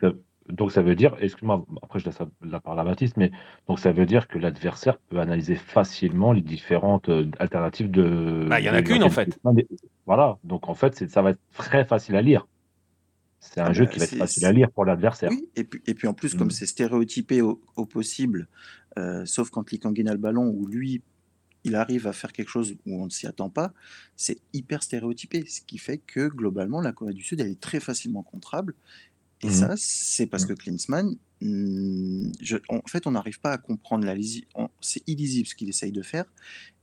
donc 0.49 0.71
ça 0.71 0.81
veut 0.81 0.95
dire, 0.95 1.15
excuse-moi, 1.19 1.65
après 1.81 1.99
je 1.99 2.05
laisse 2.05 2.19
la 2.41 2.59
parole 2.59 2.79
à 2.79 2.83
Baptiste, 2.83 3.17
mais 3.17 3.31
donc 3.67 3.79
ça 3.79 3.91
veut 3.91 4.05
dire 4.05 4.27
que 4.27 4.37
l'adversaire 4.37 4.97
peut 4.97 5.19
analyser 5.19 5.55
facilement 5.55 6.33
les 6.33 6.41
différentes 6.41 7.09
euh, 7.09 7.29
alternatives 7.39 7.89
de. 7.89 8.45
Bah, 8.47 8.59
il 8.59 8.63
n'y 8.63 8.69
en 8.69 8.73
a 8.73 8.81
qu'une 8.81 9.03
en 9.03 9.09
fait. 9.09 9.39
Voilà, 10.05 10.37
donc 10.43 10.69
en 10.69 10.75
fait 10.75 11.09
ça 11.09 11.21
va 11.21 11.31
être 11.31 11.39
très 11.53 11.85
facile 11.85 12.15
à 12.15 12.21
lire. 12.21 12.47
C'est 13.39 13.61
un 13.61 13.65
ah 13.65 13.73
jeu 13.73 13.85
bah, 13.85 13.91
qui 13.91 13.99
va 13.99 14.05
être 14.05 14.17
facile 14.17 14.45
à 14.45 14.51
lire 14.51 14.71
pour 14.71 14.85
l'adversaire. 14.85 15.29
Oui, 15.31 15.47
et 15.55 15.63
puis, 15.63 15.81
et 15.85 15.93
puis 15.93 16.07
en 16.07 16.13
plus, 16.13 16.35
comme 16.35 16.47
mm. 16.47 16.51
c'est 16.51 16.65
stéréotypé 16.65 17.41
au, 17.41 17.55
possible, 17.85 18.47
euh, 18.97 19.25
sauf 19.25 19.49
quand 19.49 19.71
Likangin 19.71 20.07
a 20.07 20.13
le 20.13 20.17
ballon, 20.17 20.47
où 20.47 20.65
lui, 20.67 21.01
il 21.63 21.75
arrive 21.75 22.07
à 22.07 22.13
faire 22.13 22.31
quelque 22.31 22.49
chose 22.49 22.75
où 22.85 23.01
on 23.01 23.05
ne 23.05 23.09
s'y 23.09 23.27
attend 23.27 23.49
pas, 23.49 23.73
c'est 24.15 24.37
hyper 24.53 24.83
stéréotypé. 24.83 25.45
Ce 25.47 25.61
qui 25.61 25.77
fait 25.77 25.97
que 25.97 26.27
globalement, 26.27 26.81
la 26.81 26.91
Corée 26.91 27.13
du 27.13 27.23
Sud, 27.23 27.39
elle 27.39 27.49
est 27.49 27.59
très 27.59 27.79
facilement 27.79 28.23
contrable. 28.23 28.73
Et 29.41 29.47
mmh 29.47 29.51
ça, 29.51 29.73
c'est 29.77 30.27
parce 30.27 30.45
mmh. 30.45 30.47
que 30.47 30.53
Klinsmann, 30.53 31.15
mmh, 31.41 32.31
en 32.69 32.81
fait, 32.87 33.05
on 33.07 33.11
n'arrive 33.11 33.39
pas 33.39 33.51
à 33.51 33.57
comprendre 33.57 34.05
la 34.05 34.15
C'est 34.81 35.07
illisible 35.07 35.47
ce 35.47 35.55
qu'il 35.55 35.69
essaye 35.69 35.91
de 35.91 36.01
faire, 36.01 36.25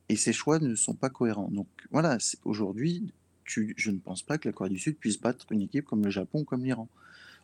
et 0.08 0.16
ses 0.16 0.32
choix 0.32 0.58
ne 0.58 0.74
sont 0.74 0.94
pas 0.94 1.10
cohérents. 1.10 1.48
Donc 1.50 1.68
voilà, 1.90 2.18
aujourd'hui, 2.44 3.12
je 3.46 3.90
ne 3.90 3.98
pense 3.98 4.22
pas 4.22 4.38
que 4.38 4.48
la 4.48 4.52
Corée 4.52 4.70
du 4.70 4.78
Sud 4.78 4.96
puisse 4.96 5.20
battre 5.20 5.46
une 5.50 5.62
équipe 5.62 5.84
comme 5.84 6.04
le 6.04 6.10
Japon 6.10 6.40
ou 6.40 6.44
comme 6.44 6.64
l'Iran. 6.64 6.88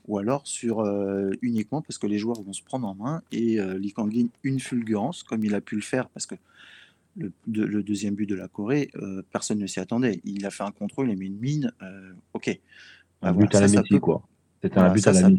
Ou 0.07 0.19
alors 0.19 0.47
sur 0.47 0.81
euh, 0.81 1.31
uniquement 1.43 1.83
parce 1.83 1.99
que 1.99 2.07
les 2.07 2.19
joueurs 2.19 2.41
vont 2.43 2.53
se 2.53 2.63
prendre 2.63 2.87
en 2.87 2.95
main 2.95 3.23
et 3.31 3.61
euh, 3.61 3.79
Lee 3.79 3.93
Kang-in 3.93 4.29
une 4.43 4.59
fulgurance 4.59 5.23
comme 5.23 5.45
il 5.45 5.55
a 5.55 5.61
pu 5.61 5.75
le 5.75 5.83
faire 5.83 6.09
parce 6.09 6.25
que 6.25 6.35
le, 7.17 7.83
deuxième 7.83 8.15
but 8.15 8.27
de 8.27 8.37
la 8.37 8.47
Corée, 8.47 8.91
euh, 8.95 9.23
personne 9.33 9.59
ne 9.59 9.67
s'y 9.67 9.81
attendait. 9.81 10.21
Il 10.25 10.47
a 10.47 10.51
fait 10.51 10.63
un 10.63 10.71
contrôle, 10.71 11.09
il 11.09 11.13
a 11.13 11.17
mis 11.17 11.27
une 11.27 11.39
mine. 11.39 11.73
ok. 12.33 12.59
Un 13.23 13.33
but 13.33 13.53
à 13.55 13.67
la 13.67 13.99
quoi. 13.99 14.28
C'était 14.63 14.79
un 14.79 14.93
but 14.93 15.01
ça, 15.01 15.11
à 15.11 15.13
la 15.13 15.31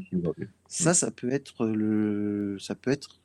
ça, 0.68 0.94
ça, 0.94 1.12
peut 1.12 1.30
être 1.30 1.68
le, 1.68 2.58
ça 2.60 2.76
peut 2.76 2.92
être 2.92 3.20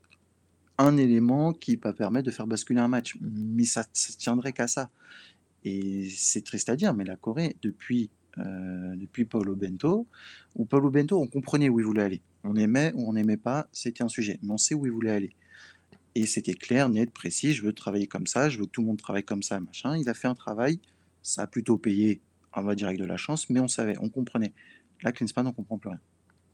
un 0.79 0.97
élément 0.97 1.53
qui 1.53 1.77
va 1.77 1.93
permettre 1.93 2.27
de 2.27 2.33
faire 2.33 2.47
basculer 2.47 2.81
un 2.81 2.89
match, 2.89 3.17
mais 3.21 3.65
ça, 3.65 3.83
ne 3.83 4.17
tiendrait 4.17 4.53
qu'à 4.53 4.67
ça. 4.67 4.91
Et 5.65 6.09
c'est 6.11 6.45
triste 6.45 6.69
à 6.69 6.77
dire, 6.77 6.95
mais 6.95 7.05
la 7.05 7.17
Corée, 7.17 7.57
depuis, 7.63 8.11
euh, 8.39 8.97
depuis 8.97 9.25
Paulo 9.25 9.55
Bento, 9.55 10.07
ou 10.57 10.65
Paulo 10.65 10.91
Bento, 10.91 11.21
on 11.21 11.27
comprenait 11.27 11.69
où 11.69 11.79
il 11.79 11.87
voulait 11.87 12.03
aller. 12.03 12.23
On 12.43 12.57
aimait 12.57 12.93
ou 12.95 13.09
on 13.09 13.13
n'aimait 13.13 13.37
pas, 13.37 13.69
c'était 13.73 14.03
un 14.03 14.09
sujet, 14.09 14.39
mais 14.43 14.53
on 14.53 14.59
sait 14.59 14.75
où 14.75 14.85
il 14.87 14.93
voulait 14.93 15.13
aller. 15.13 15.31
Et 16.15 16.27
c'était 16.27 16.55
clair, 16.55 16.89
net, 16.89 17.11
précis, 17.11 17.55
je 17.55 17.63
veux 17.63 17.73
travailler 17.73 18.07
comme 18.07 18.27
ça, 18.27 18.49
je 18.49 18.59
veux 18.59 18.67
que 18.67 18.71
tout 18.71 18.83
le 18.83 18.89
monde 18.89 18.99
travaille 18.99 19.25
comme 19.25 19.43
ça, 19.43 19.59
machin. 19.61 19.97
Il 19.97 20.09
a 20.09 20.15
fait 20.15 20.29
un 20.29 20.35
travail, 20.35 20.81
ça 21.23 21.43
a 21.43 21.47
plutôt 21.47 21.79
payé, 21.79 22.21
on 22.55 22.63
va 22.63 22.75
dire 22.75 22.89
avec 22.89 23.01
de 23.01 23.05
la 23.05 23.17
chance, 23.17 23.49
mais 23.49 23.61
on 23.61 23.69
savait, 23.69 23.97
on 24.01 24.09
comprenait. 24.09 24.53
Là, 25.05 25.13
Klinsmann, 25.13 25.47
on 25.47 25.53
comprend 25.53 25.79
plus 25.79 25.91
rien. 25.91 26.01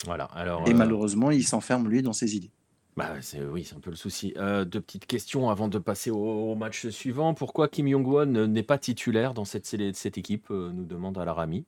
Voilà. 0.04 0.24
Alors, 0.24 0.66
Et 0.68 0.72
euh, 0.72 0.76
malheureusement, 0.76 1.30
il 1.30 1.44
s'enferme, 1.44 1.88
lui, 1.88 2.02
dans 2.02 2.12
ses 2.12 2.36
idées. 2.36 2.50
Bah, 2.96 3.14
c'est, 3.20 3.42
oui, 3.42 3.64
c'est 3.64 3.76
un 3.76 3.80
peu 3.80 3.90
le 3.90 3.96
souci. 3.96 4.34
Euh, 4.36 4.64
deux 4.64 4.80
petites 4.80 5.06
questions 5.06 5.48
avant 5.48 5.68
de 5.68 5.78
passer 5.78 6.10
au, 6.10 6.54
match 6.54 6.88
suivant. 6.88 7.34
Pourquoi 7.34 7.68
Kim 7.68 7.88
Jong-won 7.88 8.26
n'est 8.26 8.62
pas 8.62 8.78
titulaire 8.78 9.32
dans 9.32 9.44
cette, 9.44 9.66
cette 9.66 10.18
équipe 10.18 10.50
euh, 10.50 10.70
nous 10.72 10.84
demande 10.84 11.16
Alarami. 11.16 11.64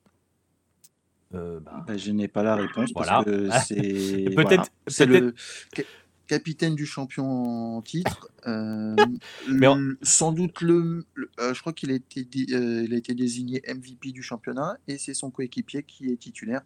Euh, 1.33 1.59
bah... 1.59 1.83
bah 1.87 1.97
je 1.97 2.11
n'ai 2.11 2.27
pas 2.27 2.43
la 2.43 2.55
réponse 2.55 2.91
parce 2.93 3.25
que 3.25 3.49
c'est, 3.65 4.29
peut-être, 4.35 4.69
c'est 4.85 5.05
le 5.05 5.33
capitaine 6.33 6.73
du 6.73 6.87
champion 6.87 7.77
en 7.77 7.81
titre. 7.81 8.29
Euh, 8.47 8.95
Mais 9.49 9.67
Sans 10.01 10.31
doute 10.31 10.61
le, 10.61 11.05
euh, 11.39 11.53
je 11.53 11.61
crois 11.61 11.73
qu'il 11.73 11.91
a 11.91 11.93
été, 11.93 12.27
euh, 12.51 12.85
il 12.85 12.93
a 12.93 12.97
été 12.97 13.13
désigné 13.13 13.61
MVP 13.67 14.11
du 14.11 14.23
championnat 14.23 14.77
et 14.87 14.97
c'est 14.97 15.13
son 15.13 15.29
coéquipier 15.29 15.83
qui 15.83 16.11
est 16.11 16.17
titulaire, 16.17 16.61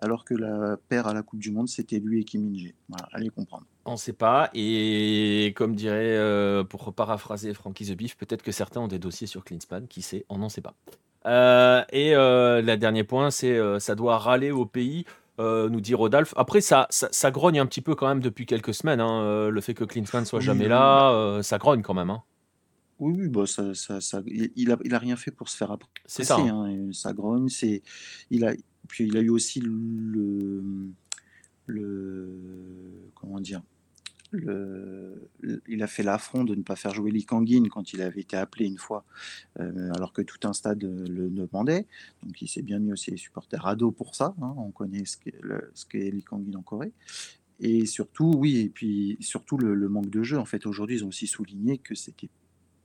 alors 0.00 0.24
que 0.24 0.34
la 0.34 0.76
paire 0.88 1.08
à 1.08 1.14
la 1.14 1.22
Coupe 1.22 1.40
du 1.40 1.50
Monde 1.50 1.68
c'était 1.68 1.98
lui 1.98 2.20
et 2.20 2.24
Kim 2.24 2.48
Min 2.48 2.70
Voilà, 2.88 3.08
allez 3.12 3.30
comprendre. 3.30 3.64
On 3.84 3.92
ne 3.92 3.96
sait 3.96 4.12
pas 4.12 4.50
et 4.54 5.52
comme 5.56 5.74
dirait 5.74 6.16
pour 6.68 6.92
paraphraser 6.94 7.54
Frankie 7.54 7.86
the 7.86 7.96
Beef, 7.96 8.16
peut-être 8.16 8.42
que 8.42 8.52
certains 8.52 8.80
ont 8.80 8.88
des 8.88 9.00
dossiers 9.00 9.26
sur 9.26 9.44
Cleanspan, 9.44 9.86
qui 9.88 10.02
sait, 10.02 10.24
on 10.28 10.38
n'en 10.38 10.48
sait 10.48 10.62
pas. 10.62 10.76
et 11.92 12.12
le 12.14 12.76
dernier 12.76 13.02
point, 13.02 13.30
c'est 13.30 13.58
ça 13.80 13.94
doit 13.96 14.18
râler 14.18 14.52
au 14.52 14.64
pays 14.64 15.04
euh, 15.38 15.68
nous 15.68 15.80
dit 15.80 15.94
Rodolphe. 15.94 16.34
Après, 16.36 16.60
ça, 16.60 16.86
ça, 16.90 17.30
grogne 17.30 17.60
un 17.60 17.66
petit 17.66 17.80
peu 17.80 17.94
quand 17.94 18.08
même 18.08 18.20
depuis 18.20 18.46
quelques 18.46 18.74
semaines. 18.74 19.00
Hein, 19.00 19.22
euh, 19.22 19.50
le 19.50 19.60
fait 19.60 19.74
que 19.74 19.84
Klinsmann 19.84 20.24
soit 20.24 20.40
jamais 20.40 20.68
là, 20.68 21.12
euh, 21.12 21.42
ça 21.42 21.58
grogne 21.58 21.82
quand 21.82 21.94
même. 21.94 22.10
Hein. 22.10 22.22
Oui, 22.98 23.14
oui 23.16 23.28
bah 23.28 23.46
ça, 23.46 23.72
ça, 23.74 24.22
il, 24.26 24.72
a, 24.72 24.78
il 24.84 24.94
a 24.94 24.98
rien 24.98 25.14
fait 25.14 25.30
pour 25.30 25.48
se 25.48 25.56
faire 25.56 25.70
apprécier. 25.70 26.02
C'est 26.06 26.24
ça. 26.24 26.38
Hein. 26.38 26.90
ça 26.92 27.12
grogne. 27.12 27.48
C'est, 27.48 27.82
il 28.30 28.44
a, 28.44 28.52
puis 28.88 29.06
il 29.06 29.16
a 29.16 29.20
eu 29.20 29.30
aussi 29.30 29.60
le, 29.60 30.64
le 31.66 33.10
comment 33.14 33.38
dire, 33.38 33.62
il 34.32 35.82
a 35.82 35.86
fait 35.86 36.02
l'affront 36.02 36.44
de 36.44 36.54
ne 36.54 36.62
pas 36.62 36.76
faire 36.76 36.92
jouer 36.92 37.10
Lee 37.10 37.24
Kangin 37.24 37.68
quand 37.68 37.92
il 37.92 38.02
avait 38.02 38.20
été 38.20 38.36
appelé 38.36 38.66
une 38.66 38.78
fois, 38.78 39.04
euh, 39.58 39.90
alors 39.94 40.12
que 40.12 40.22
tout 40.22 40.46
un 40.46 40.52
stade 40.52 40.82
le 40.82 41.30
demandait. 41.30 41.86
Donc 42.22 42.40
il 42.42 42.48
s'est 42.48 42.62
bien 42.62 42.78
mis 42.78 42.92
aussi 42.92 43.10
les 43.10 43.16
supporters 43.16 43.66
à 43.66 43.74
dos 43.74 43.90
pour 43.90 44.14
ça. 44.14 44.34
Hein. 44.42 44.54
On 44.58 44.70
connaît 44.70 45.04
ce 45.04 45.16
qu'est 45.86 46.10
Lee 46.10 46.22
Kangin 46.22 46.56
en 46.56 46.62
Corée. 46.62 46.92
Et 47.60 47.86
surtout, 47.86 48.34
oui, 48.36 48.58
et 48.58 48.68
puis 48.68 49.16
surtout 49.20 49.56
le, 49.56 49.88
manque 49.88 50.10
de 50.10 50.22
jeu. 50.22 50.38
En 50.38 50.44
fait, 50.44 50.66
aujourd'hui, 50.66 50.96
ils 50.96 51.04
ont 51.04 51.08
aussi 51.08 51.26
souligné 51.26 51.78
que 51.78 51.94
c'était 51.94 52.28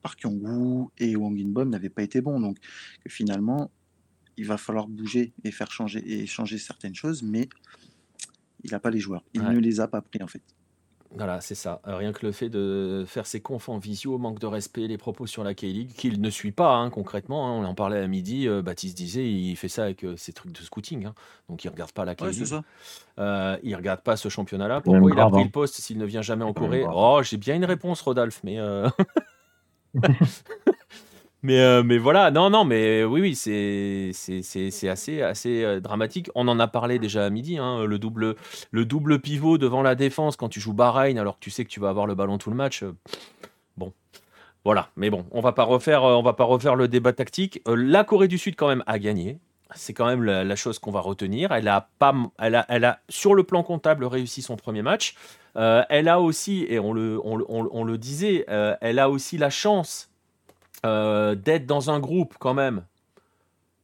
Park 0.01 0.19
Kyung-woo 0.21 0.91
et 0.97 1.15
Wang 1.15 1.39
In-bom 1.39 1.69
n'avaient 1.69 1.89
pas 1.89 2.03
été 2.03 2.21
bons. 2.21 2.39
Donc 2.39 2.57
que 3.03 3.09
finalement, 3.09 3.69
il 4.37 4.47
va 4.47 4.57
falloir 4.57 4.87
bouger 4.87 5.33
et 5.43 5.51
faire 5.51 5.71
changer 5.71 6.03
et 6.05 6.25
changer 6.25 6.57
certaines 6.57 6.95
choses, 6.95 7.21
mais 7.21 7.49
il 8.63 8.71
n'a 8.71 8.79
pas 8.79 8.89
les 8.89 8.99
joueurs. 8.99 9.23
Il 9.33 9.43
ne 9.43 9.59
les 9.59 9.79
a 9.79 9.87
pas 9.87 10.01
pris 10.01 10.23
en 10.23 10.27
fait. 10.27 10.41
Voilà, 11.15 11.41
c'est 11.41 11.55
ça. 11.55 11.79
Euh, 11.87 11.97
rien 11.97 12.11
que 12.11 12.25
le 12.25 12.31
fait 12.31 12.49
de 12.49 13.03
faire 13.07 13.27
ses 13.27 13.39
confs 13.39 13.69
en 13.69 13.77
visio, 13.77 14.17
manque 14.17 14.39
de 14.39 14.47
respect, 14.47 14.87
les 14.87 14.97
propos 14.97 15.27
sur 15.27 15.43
la 15.43 15.53
K-League, 15.53 15.93
qu'il 15.93 16.19
ne 16.21 16.29
suit 16.29 16.51
pas 16.51 16.75
hein, 16.75 16.89
concrètement. 16.89 17.47
Hein. 17.47 17.51
on 17.51 17.65
en 17.65 17.75
parlait 17.75 17.99
à 17.99 18.07
midi, 18.07 18.47
euh, 18.47 18.61
Baptiste 18.61 18.97
disait, 18.97 19.29
il 19.29 19.55
fait 19.55 19.67
ça 19.67 19.83
avec 19.83 20.03
euh, 20.03 20.17
ses 20.17 20.33
trucs 20.33 20.51
de 20.51 20.61
scouting. 20.61 21.05
Hein. 21.05 21.13
donc 21.49 21.63
il 21.63 21.69
regarde 21.69 21.91
pas 21.91 22.05
la 22.05 22.15
K-League. 22.15 22.53
Ouais, 23.17 23.59
il 23.63 23.75
regarde 23.75 24.01
pas 24.01 24.17
ce 24.17 24.29
championnat-là. 24.29 24.81
Pourquoi 24.81 25.11
il 25.11 25.19
a 25.19 25.29
pris 25.29 25.43
le 25.43 25.51
poste 25.51 25.75
s'il 25.75 25.97
ne 25.99 26.05
vient 26.05 26.23
jamais 26.23 26.45
en 26.45 26.53
Corée? 26.53 26.85
Oh, 26.91 27.21
j'ai 27.23 27.37
bien 27.37 27.55
une 27.55 27.65
réponse, 27.65 28.01
Rodolphe, 28.01 28.41
mais. 28.43 28.57
Mais, 31.43 31.59
euh, 31.59 31.83
mais 31.83 31.97
voilà, 31.97 32.31
non, 32.31 32.49
non, 32.49 32.63
mais 32.63 33.03
oui, 33.03 33.19
oui, 33.19 33.35
c'est, 33.35 34.11
assez, 34.89 35.21
assez 35.21 35.63
euh, 35.63 35.81
dramatique. 35.81 36.29
On 36.35 36.47
en 36.47 36.57
a 36.57 36.67
parlé 36.67 36.99
déjà 36.99 37.25
à 37.25 37.29
midi, 37.29 37.57
hein, 37.57 37.83
le, 37.83 37.99
double, 37.99 38.35
le 38.71 38.85
double 38.85 39.19
pivot 39.19 39.57
devant 39.57 39.81
la 39.81 39.95
défense 39.95 40.37
quand 40.37 40.47
tu 40.47 40.61
joues 40.61 40.73
Bahreïn 40.73 41.19
alors 41.19 41.35
que 41.35 41.41
tu 41.41 41.51
sais 41.51 41.65
que 41.65 41.69
tu 41.69 41.81
vas 41.81 41.89
avoir 41.89 42.07
le 42.07 42.15
ballon 42.15 42.37
tout 42.37 42.49
le 42.49 42.55
match. 42.55 42.83
Euh, 42.83 42.95
bon, 43.75 43.91
voilà, 44.63 44.87
mais 44.95 45.09
bon, 45.09 45.25
on 45.31 45.41
va 45.41 45.51
pas 45.51 45.65
refaire, 45.65 46.03
on 46.03 46.23
va 46.23 46.31
pas 46.31 46.45
refaire 46.45 46.77
le 46.77 46.87
débat 46.87 47.11
tactique. 47.11 47.61
la 47.67 48.05
Corée 48.05 48.29
du 48.29 48.37
Sud 48.37 48.55
quand 48.55 48.69
même 48.69 48.83
a 48.87 48.97
gagné. 48.97 49.37
C'est 49.75 49.93
quand 49.93 50.05
même 50.05 50.23
la, 50.23 50.55
chose 50.55 50.79
qu'on 50.79 50.91
va 50.91 51.01
retenir. 51.01 51.51
Elle 51.51 51.67
a 51.67 51.89
pas, 51.99 52.13
elle 52.39 52.55
a, 52.55 52.65
elle 52.69 52.85
a 52.85 52.99
sur 53.09 53.33
le 53.33 53.43
plan 53.43 53.63
comptable 53.63 54.05
réussi 54.05 54.43
son 54.43 54.55
premier 54.55 54.83
match. 54.83 55.15
elle 55.55 56.07
a 56.07 56.21
aussi, 56.21 56.65
et 56.69 56.79
on 56.79 56.93
le, 56.93 57.19
on, 57.25 57.43
on 57.49 57.83
le 57.83 57.97
disait, 57.97 58.45
elle 58.47 58.99
a 58.99 59.09
aussi 59.09 59.39
la 59.39 59.49
chance 59.49 60.12
euh, 60.85 61.35
d'être 61.35 61.65
dans 61.65 61.89
un 61.89 61.99
groupe 61.99 62.35
quand 62.39 62.53
même 62.53 62.83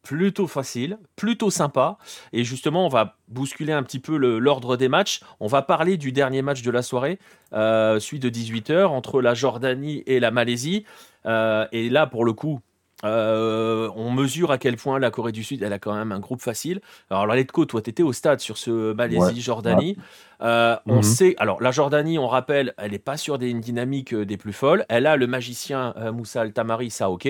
plutôt 0.02 0.48
facile, 0.48 0.98
plutôt 1.16 1.50
sympa. 1.50 1.98
Et 2.34 2.44
justement, 2.44 2.86
on 2.86 2.90
va 2.90 3.18
bousculer 3.28 3.74
un 3.74 3.84
petit 3.84 4.00
peu 4.00 4.18
l'ordre 4.18 4.78
des 4.78 4.90
matchs. 4.90 5.22
On 5.40 5.48
va 5.48 5.62
parler 5.62 5.98
du 5.98 6.12
dernier 6.12 6.42
match 6.42 6.62
de 6.62 6.72
la 6.72 6.82
soirée, 6.82 7.20
euh, 7.54 8.00
celui 8.00 8.20
de 8.20 8.30
18h, 8.30 8.88
entre 8.88 9.22
la 9.22 9.34
Jordanie 9.34 10.04
et 10.08 10.20
la 10.20 10.32
Malaisie. 10.32 10.86
Euh, 11.26 11.68
et 11.72 11.90
là, 11.90 12.08
pour 12.08 12.26
le 12.26 12.34
coup, 12.34 12.60
Euh, 13.06 13.90
on 13.96 14.12
mesure 14.12 14.52
à 14.52 14.58
quel 14.58 14.76
point 14.76 15.00
la 15.00 15.12
Corée 15.12 15.32
du 15.32 15.44
Sud, 15.44 15.64
elle 15.64 15.74
a 15.74 15.80
quand 15.80 15.96
même 15.96 16.12
un 16.12 16.20
groupe 16.20 16.42
facile. 16.42 16.82
Alors, 17.10 17.28
Letco, 17.28 17.66
toi, 17.66 17.82
tu 17.82 17.90
étais 17.90 18.04
au 18.04 18.14
stade 18.14 18.40
sur 18.40 18.58
ce 18.58 18.94
Malaisie-Jordanie. 18.94 19.98
Euh, 20.42 20.76
on 20.86 20.98
mhm. 20.98 21.04
sait, 21.04 21.36
alors 21.38 21.62
la 21.62 21.72
Jordanie, 21.72 22.18
on 22.18 22.28
rappelle, 22.28 22.74
elle 22.78 22.92
n'est 22.92 23.00
pas 23.00 23.18
sur 23.18 23.38
des 23.38 23.54
dynamiques 23.54 24.16
des 24.16 24.38
plus 24.38 24.54
folles. 24.54 24.86
Elle 24.90 25.06
a 25.06 25.16
le 25.16 25.28
magicien 25.28 25.94
Moussa 26.14 26.42
Al-Tamari, 26.42 26.90
ça 26.90 27.10
ok. 27.10 27.28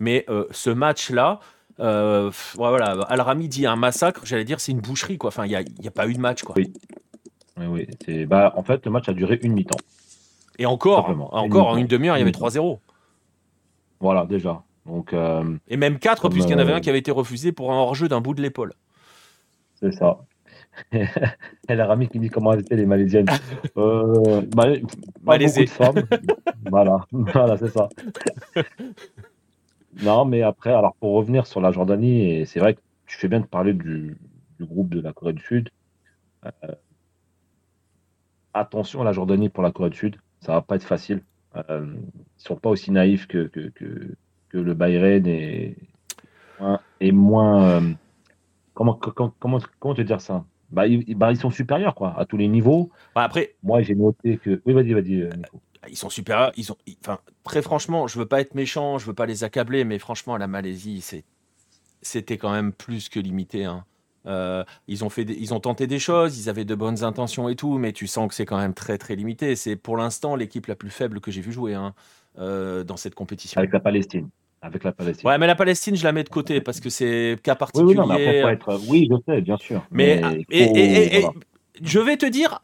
Mais 0.00 0.26
ce 0.50 0.70
match-là, 0.70 1.40
voilà, 1.78 2.86
Al-Rami 3.08 3.48
dit 3.48 3.66
un 3.66 3.76
massacre, 3.76 4.22
j'allais 4.24 4.44
dire 4.44 4.60
c'est 4.60 4.72
une 4.72 4.80
boucherie, 4.80 5.18
quoi. 5.18 5.28
Enfin, 5.28 5.46
il 5.46 5.50
n'y 5.50 5.56
a, 5.56 5.60
a, 5.60 5.90
pas 5.90 6.08
eu 6.08 6.14
de 6.14 6.20
match, 6.20 6.42
quoi. 6.42 6.54
Oui. 6.56 6.72
Oui, 7.58 7.86
oui. 8.08 8.26
Bah, 8.26 8.52
en 8.56 8.62
fait, 8.62 8.84
le 8.84 8.90
match 8.90 9.08
a 9.08 9.12
duré 9.12 9.38
une 9.42 9.52
mi-temps. 9.52 9.76
Et 10.58 10.66
encore, 10.66 11.10
encore 11.32 11.68
en 11.68 11.76
une 11.76 11.86
demi-heure, 11.86 12.16
il 12.16 12.20
y 12.20 12.22
avait 12.22 12.30
3-0. 12.30 12.78
Voilà, 14.00 14.26
déjà. 14.26 14.62
Donc, 14.86 15.12
euh, 15.12 15.56
Et 15.68 15.76
même 15.76 15.98
4, 15.98 16.28
puisqu'il 16.28 16.52
y 16.52 16.54
en 16.54 16.58
avait 16.58 16.72
un 16.72 16.76
euh, 16.76 16.80
qui 16.80 16.90
avait 16.90 16.98
été 16.98 17.10
refusé 17.10 17.52
pour 17.52 17.72
un 17.72 17.76
hors-jeu 17.76 18.08
d'un 18.08 18.20
bout 18.20 18.34
de 18.34 18.42
l'épaule. 18.42 18.72
C'est 19.76 19.92
ça. 19.92 20.18
Elle 21.68 21.80
a 21.80 21.86
Rami 21.86 22.08
qui 22.08 22.18
dit 22.18 22.30
comment 22.30 22.54
étaient 22.54 22.76
les 22.76 22.86
Malaisiennes. 22.86 23.26
euh, 23.76 24.42
bah, 24.54 24.66
pas 25.24 25.38
beaucoup 25.38 25.60
de 25.60 25.68
femmes. 25.68 26.02
voilà, 26.70 27.06
voilà 27.12 27.56
c'est 27.58 27.68
ça. 27.68 27.88
non, 30.02 30.24
mais 30.24 30.42
après, 30.42 30.72
alors 30.72 30.94
pour 30.96 31.12
revenir 31.14 31.46
sur 31.46 31.60
la 31.60 31.70
Jordanie, 31.72 32.30
et 32.30 32.46
c'est 32.46 32.60
vrai 32.60 32.74
que 32.74 32.80
tu 33.06 33.18
fais 33.18 33.28
bien 33.28 33.40
de 33.40 33.46
parler 33.46 33.74
du, 33.74 34.16
groupe 34.60 34.94
de 34.94 35.00
la 35.00 35.12
Corée 35.12 35.32
du 35.32 35.42
Sud. 35.42 35.70
Euh, 36.46 36.50
attention 38.54 39.02
à 39.02 39.04
la 39.04 39.12
Jordanie 39.12 39.48
pour 39.48 39.62
la 39.62 39.72
Corée 39.72 39.90
du 39.90 39.98
Sud, 39.98 40.16
ça 40.40 40.52
va 40.52 40.62
pas 40.62 40.76
être 40.76 40.84
facile. 40.84 41.22
Euh, 41.56 41.84
ils 41.84 41.98
ne 41.98 42.48
sont 42.48 42.56
pas 42.56 42.70
aussi 42.70 42.90
naïfs 42.90 43.26
que, 43.26 43.48
que, 43.48 43.68
que, 43.68 44.14
le 44.52 44.74
Bayern 44.74 45.26
et 45.26 47.12
moins. 47.12 47.64
Euh, 47.64 47.92
comment, 48.74 48.94
comment, 48.94 49.58
comment 49.78 49.94
te 49.94 50.02
dire 50.02 50.20
ça? 50.20 50.44
Bah 50.70 50.86
ils, 50.86 51.14
bah, 51.14 51.30
ils, 51.30 51.36
sont 51.36 51.50
supérieurs 51.50 51.94
quoi, 51.94 52.18
à 52.18 52.24
tous 52.24 52.38
les 52.38 52.48
niveaux. 52.48 52.90
Bah, 53.14 53.22
après, 53.22 53.56
moi 53.62 53.82
j'ai 53.82 53.94
noté 53.94 54.38
que. 54.38 54.62
Oui, 54.64 54.72
vas-y, 54.72 54.92
vas-y, 54.92 55.22
euh, 55.22 55.30
Nico. 55.36 55.60
Ils 55.88 55.96
sont 55.96 56.10
supérieurs. 56.10 56.52
Ils 56.56 56.72
ont, 56.72 56.76
enfin, 57.02 57.18
très 57.44 57.60
franchement, 57.60 58.06
je 58.06 58.18
veux 58.18 58.26
pas 58.26 58.40
être 58.40 58.54
méchant, 58.54 58.98
je 58.98 59.06
veux 59.06 59.14
pas 59.14 59.26
les 59.26 59.44
accabler, 59.44 59.84
mais 59.84 59.98
franchement, 59.98 60.36
la 60.36 60.46
Malaisie, 60.46 61.04
c'était 62.00 62.38
quand 62.38 62.52
même 62.52 62.72
plus 62.72 63.08
que 63.08 63.20
limité. 63.20 63.64
Hein. 63.64 63.84
Euh, 64.26 64.64
ils, 64.86 65.04
ont 65.04 65.10
fait 65.10 65.22
ils 65.22 65.52
ont 65.52 65.60
tenté 65.60 65.86
des 65.88 65.98
choses, 65.98 66.38
ils 66.38 66.48
avaient 66.48 66.64
de 66.64 66.76
bonnes 66.76 67.02
intentions 67.02 67.48
et 67.48 67.56
tout, 67.56 67.78
mais 67.78 67.92
tu 67.92 68.06
sens 68.06 68.28
que 68.28 68.34
c'est 68.34 68.46
quand 68.46 68.58
même 68.58 68.74
très 68.74 68.96
très 68.96 69.16
limité. 69.16 69.56
C'est 69.56 69.76
pour 69.76 69.96
l'instant 69.96 70.36
l'équipe 70.36 70.66
la 70.66 70.76
plus 70.76 70.90
faible 70.90 71.20
que 71.20 71.30
j'ai 71.30 71.40
vu 71.40 71.52
jouer 71.52 71.74
hein, 71.74 71.94
euh, 72.38 72.84
dans 72.84 72.96
cette 72.96 73.14
compétition. 73.14 73.58
Avec 73.58 73.72
la 73.72 73.80
Palestine. 73.80 74.28
Avec 74.62 74.84
la 74.84 74.92
Palestine. 74.92 75.28
Ouais, 75.28 75.38
mais 75.38 75.48
la 75.48 75.56
Palestine, 75.56 75.96
je 75.96 76.04
la 76.04 76.12
mets 76.12 76.22
de 76.22 76.28
côté 76.28 76.60
parce 76.60 76.78
que 76.78 76.88
c'est 76.88 77.36
cas 77.42 77.56
particulier. 77.56 77.98
Oui, 78.88 79.08
je 79.10 79.16
sais, 79.26 79.40
bien 79.40 79.56
sûr. 79.56 79.84
Mais, 79.90 80.22
et, 80.50 81.24
je 81.82 81.98
vais 81.98 82.16
te 82.16 82.26
dire, 82.26 82.60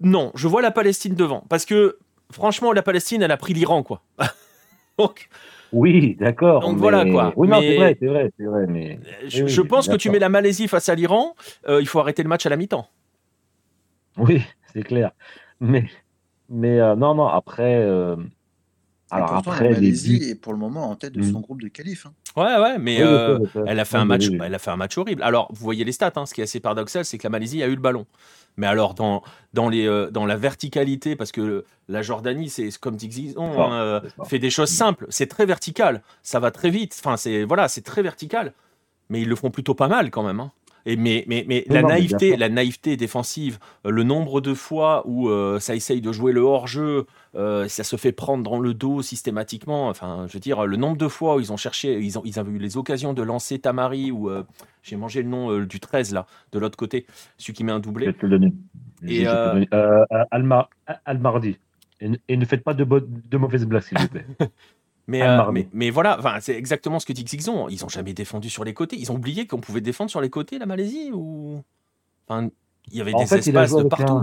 non, 0.00 0.32
je 0.34 0.48
vois 0.48 0.60
la 0.60 0.72
Palestine 0.72 1.14
devant 1.14 1.44
parce 1.48 1.64
que 1.64 1.98
franchement, 2.32 2.72
la 2.72 2.82
Palestine, 2.82 3.22
elle 3.22 3.30
a 3.30 3.36
pris 3.36 3.54
l'Iran, 3.54 3.84
quoi. 3.84 4.02
Donc, 4.98 5.28
oui, 5.74 6.16
d'accord. 6.20 6.60
Donc 6.60 6.78
voilà 6.78 7.04
quoi. 7.04 7.32
Oui, 7.36 7.48
non, 7.48 7.60
c'est 7.60 7.76
vrai, 7.76 7.96
c'est 7.98 8.06
vrai, 8.06 8.30
c'est 8.38 8.44
vrai. 8.44 8.66
Mais... 8.68 9.00
Je, 9.26 9.60
pense 9.60 9.88
que 9.88 9.96
tu 9.96 10.08
mets 10.08 10.20
la 10.20 10.28
Malaisie 10.28 10.68
face 10.68 10.88
à 10.88 10.94
l'Iran, 10.94 11.34
euh, 11.68 11.80
il 11.80 11.88
faut 11.88 11.98
arrêter 11.98 12.22
le 12.22 12.28
match 12.28 12.46
à 12.46 12.48
la 12.48 12.56
mi-temps. 12.56 12.86
Oui, 14.16 14.40
c'est 14.72 14.84
clair. 14.84 15.10
Mais, 15.60 15.84
mais 16.48 16.80
euh, 16.80 16.94
non, 16.94 17.14
non, 17.14 17.26
après. 17.26 17.82
Euh, 17.82 18.16
alors 19.10 19.34
après, 19.34 19.64
la 19.64 19.70
Malaisie 19.70 20.30
est 20.30 20.34
pour 20.34 20.52
le 20.52 20.58
moment 20.58 20.90
en 20.90 20.96
tête 20.96 21.12
de 21.12 21.22
son 21.22 21.38
mmh. 21.38 21.42
groupe 21.42 21.62
de 21.62 21.68
qualif. 21.68 22.06
Hein. 22.06 22.12
Ouais, 22.36 22.60
ouais, 22.60 22.78
mais 22.78 22.96
elle 23.66 23.78
a 23.78 23.84
fait 23.84 23.96
un 23.96 24.04
match, 24.04 24.28
elle 24.28 24.54
a 24.54 24.58
fait 24.58 24.70
un 24.70 24.76
match 24.76 24.98
horrible. 24.98 25.22
Alors, 25.22 25.48
vous 25.52 25.62
voyez 25.62 25.84
les 25.84 25.92
stats. 25.92 26.12
Hein, 26.16 26.26
ce 26.26 26.34
qui 26.34 26.40
est 26.40 26.44
assez 26.44 26.60
paradoxal, 26.60 27.04
c'est 27.04 27.18
que 27.18 27.24
la 27.24 27.30
Malaisie 27.30 27.62
a 27.62 27.66
eu 27.66 27.74
le 27.74 27.80
ballon. 27.80 28.06
Mais 28.56 28.66
alors, 28.66 28.94
dans, 28.94 29.22
dans, 29.52 29.68
les, 29.68 29.86
euh, 29.86 30.10
dans 30.10 30.26
la 30.26 30.36
verticalité, 30.36 31.16
parce 31.16 31.32
que 31.32 31.64
la 31.88 32.02
Jordanie, 32.02 32.48
c'est 32.48 32.76
comme 32.78 32.96
dit 32.96 33.34
hein, 33.36 33.72
euh, 33.72 34.00
fait 34.24 34.38
des 34.38 34.50
choses 34.50 34.70
simples. 34.70 35.06
C'est 35.10 35.26
très 35.26 35.44
vertical. 35.44 36.02
Ça 36.22 36.40
va 36.40 36.50
très 36.50 36.70
vite. 36.70 36.96
Enfin, 36.98 37.16
c'est 37.16 37.44
voilà, 37.44 37.68
c'est 37.68 37.82
très 37.82 38.02
vertical. 38.02 38.52
Mais 39.10 39.20
ils 39.20 39.28
le 39.28 39.36
font 39.36 39.50
plutôt 39.50 39.74
pas 39.74 39.88
mal 39.88 40.10
quand 40.10 40.22
même. 40.22 40.40
Hein. 40.40 40.52
Et 40.86 40.96
mais 40.96 41.24
mais, 41.26 41.44
mais 41.48 41.64
la 41.68 41.82
naïveté, 41.82 42.36
la 42.36 42.48
naïveté 42.48 42.96
défensive, 42.96 43.58
euh, 43.86 43.90
le 43.90 44.02
nombre 44.02 44.40
de 44.40 44.54
fois 44.54 45.02
où 45.06 45.30
ça 45.60 45.74
essaye 45.74 46.00
de 46.00 46.12
jouer 46.12 46.32
le 46.32 46.40
hors-jeu, 46.40 47.06
ça 47.34 47.84
se 47.84 47.96
fait 47.96 48.12
prendre 48.12 48.42
dans 48.42 48.58
le 48.58 48.74
dos 48.74 49.02
systématiquement. 49.02 49.88
Enfin, 49.88 50.26
je 50.28 50.34
veux 50.34 50.40
dire, 50.40 50.66
le 50.66 50.76
nombre 50.76 50.96
de 50.96 51.08
fois 51.08 51.36
où 51.36 51.40
ils 51.40 51.52
ont 51.52 51.56
cherché, 51.56 51.98
ils 52.00 52.18
ont 52.18 52.22
ils 52.24 52.38
avaient 52.38 52.52
eu 52.52 52.58
les 52.58 52.76
occasions 52.76 53.12
de 53.12 53.22
lancer 53.22 53.58
Tamari 53.58 54.10
ou 54.10 54.30
j'ai 54.84 54.96
mangé 54.96 55.22
le 55.22 55.28
nom 55.28 55.50
euh, 55.50 55.66
du 55.66 55.80
13 55.80 56.12
là, 56.12 56.26
de 56.52 56.58
l'autre 56.58 56.76
côté, 56.76 57.06
celui 57.38 57.54
qui 57.54 57.64
met 57.64 57.72
un 57.72 57.80
doublé. 57.80 58.06
Je 58.06 58.10
vais 58.10 58.18
te 58.18 58.26
le 58.26 58.38
donner. 58.38 58.54
Et 59.06 59.26
euh... 59.26 59.64
euh 59.72 60.04
Alma, 60.30 60.68
Almardi. 61.04 61.58
Et, 62.00 62.36
ne 62.36 62.44
faites 62.44 62.62
pas 62.62 62.74
de, 62.74 62.84
de 62.84 63.36
mauvaises 63.38 63.64
blagues, 63.64 63.82
s'il 63.82 63.98
vous 63.98 64.08
plaît. 64.08 64.26
Mais, 65.06 65.22
euh, 65.22 65.50
mais, 65.52 65.68
mais, 65.72 65.90
voilà, 65.90 66.18
c'est 66.40 66.56
exactement 66.56 66.98
ce 66.98 67.06
que 67.06 67.12
dit 67.12 67.24
Xixon. 67.24 67.68
Ils 67.68 67.80
n'ont 67.82 67.88
jamais 67.88 68.14
défendu 68.14 68.48
sur 68.48 68.64
les 68.64 68.72
côtés. 68.72 68.96
Ils 68.96 69.12
ont 69.12 69.16
oublié 69.16 69.46
qu'on 69.46 69.60
pouvait 69.60 69.82
défendre 69.82 70.10
sur 70.10 70.20
les 70.20 70.30
côtés, 70.30 70.58
la 70.58 70.66
Malaisie 70.66 71.10
ou... 71.12 71.62
enfin, 72.26 72.48
Il 72.90 72.98
y 72.98 73.00
avait 73.00 73.12
des 73.12 73.34
espaces 73.34 73.74
de 73.74 73.82
partout. 73.84 74.22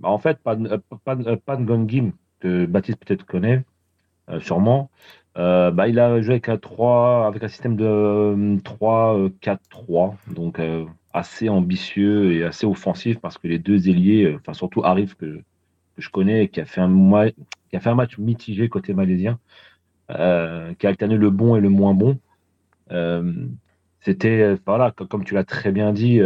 Bah, 0.00 0.08
en 0.08 0.18
fait, 0.18 0.38
Pan, 0.38 0.60
Pan, 1.04 1.16
Pan 1.44 1.60
Gongim, 1.60 2.10
que 2.40 2.66
Baptiste 2.66 2.98
peut-être 3.04 3.24
connaît, 3.24 3.62
sûrement, 4.40 4.90
euh, 5.38 5.70
bah, 5.70 5.88
il 5.88 5.98
a 5.98 6.20
joué 6.20 6.32
avec 6.34 6.48
un 6.48 6.58
3, 6.58 7.26
avec 7.26 7.42
un 7.42 7.48
système 7.48 7.76
de 7.76 8.58
3-4-3, 8.62 10.14
euh, 10.30 10.34
donc 10.34 10.58
euh, 10.58 10.84
assez 11.14 11.48
ambitieux 11.48 12.34
et 12.34 12.44
assez 12.44 12.66
offensif 12.66 13.18
parce 13.18 13.38
que 13.38 13.48
les 13.48 13.58
deux 13.58 13.88
ailiers, 13.88 14.36
enfin 14.38 14.52
surtout 14.52 14.84
Arif 14.84 15.14
que, 15.14 15.40
que, 15.96 16.02
je 16.02 16.10
connais, 16.10 16.48
qui 16.48 16.60
a 16.60 16.66
fait 16.66 16.82
un, 16.82 16.88
qui 17.72 17.76
a 17.76 17.80
fait 17.80 17.88
un 17.90 17.94
match 17.94 18.18
mitigé 18.18 18.68
côté 18.68 18.92
malaisien, 18.92 19.38
qui 20.08 20.14
a 20.14 20.74
alterné 20.84 21.16
le 21.16 21.30
bon 21.30 21.56
et 21.56 21.60
le 21.60 21.70
moins 21.70 21.94
bon. 21.94 22.18
C'était, 24.00 24.56
voilà, 24.66 24.90
comme 24.90 25.24
tu 25.24 25.32
l'as 25.34 25.44
très 25.44 25.72
bien 25.72 25.92
dit, 25.92 26.20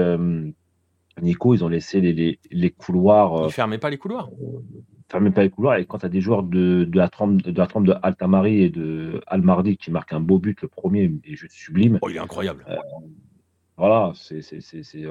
Nico, 1.23 1.55
ils 1.55 1.65
ont 1.65 1.69
laissé 1.69 2.01
les, 2.01 2.13
les, 2.13 2.41
les 2.51 2.71
couloirs. 2.71 3.47
Ils 3.47 3.53
fermaient 3.53 3.79
pas 3.79 3.91
les 3.91 3.97
couloirs? 3.99 4.29
Fermez 5.09 5.31
pas 5.31 5.43
les 5.43 5.51
couloirs. 5.51 5.77
Et 5.77 5.87
quand 5.87 5.99
tu 5.99 6.07
as 6.07 6.09
des 6.09 6.21
joueurs 6.21 6.43
de, 6.43 6.85
de, 6.85 6.99
la 6.99 7.09
trempe 7.09 7.41
de 7.41 7.57
la 7.57 7.67
trempe 7.69 7.87
de 7.87 7.95
Altamari 8.03 8.63
et 8.63 8.71
de 8.71 9.21
Almardi 9.29 9.77
qui 9.77 9.93
marquent 9.93 10.13
un 10.13 10.21
beau 10.21 10.39
but, 10.39 10.61
le 10.63 10.69
premier 10.69 11.13
est 11.25 11.37
juste 11.37 11.55
sublime. 11.55 12.01
Oh, 12.03 12.11
il 12.11 12.17
est 12.17 12.21
incroyable. 12.21 12.65
Euh, 12.69 12.77
voilà, 13.77 14.13
c'est, 14.15 14.41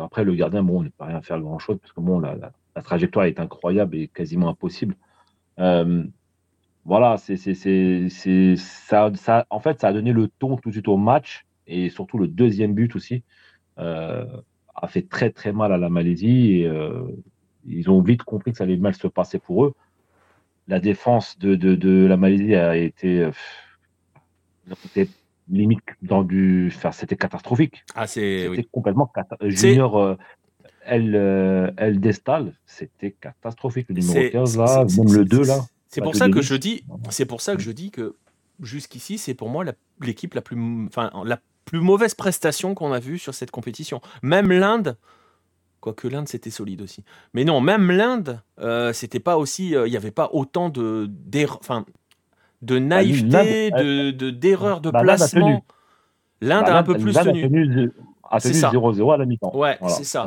après 0.02 0.26
le 0.26 0.36
gardien, 0.36 0.64
bon, 0.64 0.80
on 0.80 0.84
ne 0.84 0.90
peut 0.90 1.06
rien 1.06 1.22
faire 1.22 1.40
grand 1.40 1.60
chose 1.60 1.78
parce 1.80 1.94
que 1.94 2.02
bon, 2.02 2.20
la, 2.20 2.36
la, 2.36 2.82
trajectoire 2.82 3.26
est 3.26 3.40
incroyable 3.40 3.96
et 3.96 4.10
quasiment 4.10 4.50
impossible. 4.50 4.96
Euh, 5.60 6.04
voilà, 6.86 7.18
c'est, 7.18 7.36
ça, 8.56 9.12
ça, 9.16 9.46
en 9.50 9.60
fait, 9.60 9.82
ça 9.82 9.88
a 9.88 9.94
donné 9.94 10.14
le 10.14 10.28
ton 10.28 10.56
tout 10.58 10.70
de 10.70 10.74
suite 10.74 10.88
au 10.88 10.98
match 10.98 11.46
et 11.68 11.90
surtout 11.90 12.18
le 12.18 12.28
deuxième 12.28 12.74
but 12.74 12.96
aussi 12.96 13.24
euh, 13.80 14.26
a 14.76 14.88
fait 14.88 15.02
très 15.10 15.32
très 15.32 15.52
mal 15.52 15.74
à 15.74 15.78
la 15.78 15.90
Malaisie 15.90 16.62
et 16.62 16.72
ils 17.66 17.90
ont 17.90 18.02
vite 18.02 18.24
compris 18.24 18.52
que 18.52 18.58
ça 18.58 18.66
allait 18.66 18.78
mal 18.78 18.94
se 18.94 19.08
passer 19.08 19.40
pour 19.40 19.66
eux 19.66 19.74
la 20.68 20.80
défense 20.80 21.38
de, 21.40 21.56
de, 21.56 21.76
de 21.76 22.06
la 22.06 22.18
Malaisie 22.18 22.56
a 22.56 22.76
été, 22.76 23.20
euh, 23.22 25.06
limite 25.50 25.82
dans 26.02 26.24
du. 26.24 26.72
Enfin, 26.76 26.92
c'était 26.92 27.16
catastrophique. 27.16 27.84
Ah, 27.96 28.08
c'est. 28.08 28.48
C'était 28.50 28.68
complètement 28.72 29.06
catastrophique. 29.08 29.58
Junior 29.58 29.98
euh, 29.98 30.16
El, 30.86 31.16
euh, 31.16 31.72
El 31.78 32.00
Destal, 32.00 32.54
c'était 32.66 33.12
catastrophique. 33.12 33.88
Le 33.90 33.96
numéro 33.96 34.32
15, 34.32 34.58
là, 34.58 34.86
même 34.98 35.14
le 35.14 35.26
2, 35.26 35.46
là. 35.46 35.60
C'est 35.96 36.02
pour 36.02 36.16
ça 36.16 36.30
que 36.30 36.42
je 36.42 36.56
dis, 36.56 36.84
c'est 37.10 37.26
pour 37.26 37.40
ça 37.40 37.56
que 37.56 37.62
je 37.62 37.72
dis 37.72 37.90
que 37.90 38.16
jusqu'ici, 38.62 39.18
c'est 39.18 39.34
pour 39.34 39.48
moi 39.48 39.64
l'équipe 40.02 40.34
la, 40.34 40.42
plus, 40.42 40.58
enfin, 40.88 41.10
la 41.24 41.40
plus 41.64 41.80
mauvaise 41.80 42.16
prestation 42.16 42.76
qu'on 42.76 42.92
a 42.92 43.00
vue 43.00 43.18
sur 43.18 43.34
cette 43.34 43.50
compétition. 43.50 44.02
Même 44.22 44.52
l'Inde, 44.52 44.98
Quoique 45.80 46.08
l'Inde, 46.08 46.28
c'était 46.28 46.50
solide 46.50 46.82
aussi. 46.82 47.04
Mais 47.36 47.44
non, 47.44 47.62
même 47.62 47.92
l'Inde, 47.92 48.42
euh, 48.60 48.92
c'était 48.92 49.20
pas 49.20 49.38
aussi. 49.38 49.76
Euh, 49.76 49.88
il 49.88 49.92
n'y 49.92 49.98
avait 49.98 50.10
pas 50.10 50.32
autant 50.34 50.70
de, 50.70 51.08
enfin, 51.60 51.86
de 52.64 52.80
bah, 52.80 52.86
naïveté, 52.86 53.70
de, 53.70 54.32
d'erreurs 54.32 54.82
de, 54.82 54.90
bah, 54.90 55.02
placement. 55.02 55.64
L'Inde 56.42 56.64
a 56.64 56.72
bah, 56.72 56.78
un 56.80 56.84
peu 56.84 56.98
plus 56.98 57.14
tenu. 57.14 57.92
A 58.30 58.40
tenu 58.40 58.54
0-0 58.54 59.14
à 59.14 59.18
la 59.18 59.26
mi-temps. 59.26 59.56
Ouais, 59.56 59.78
c'est 59.88 60.04
ça. 60.04 60.26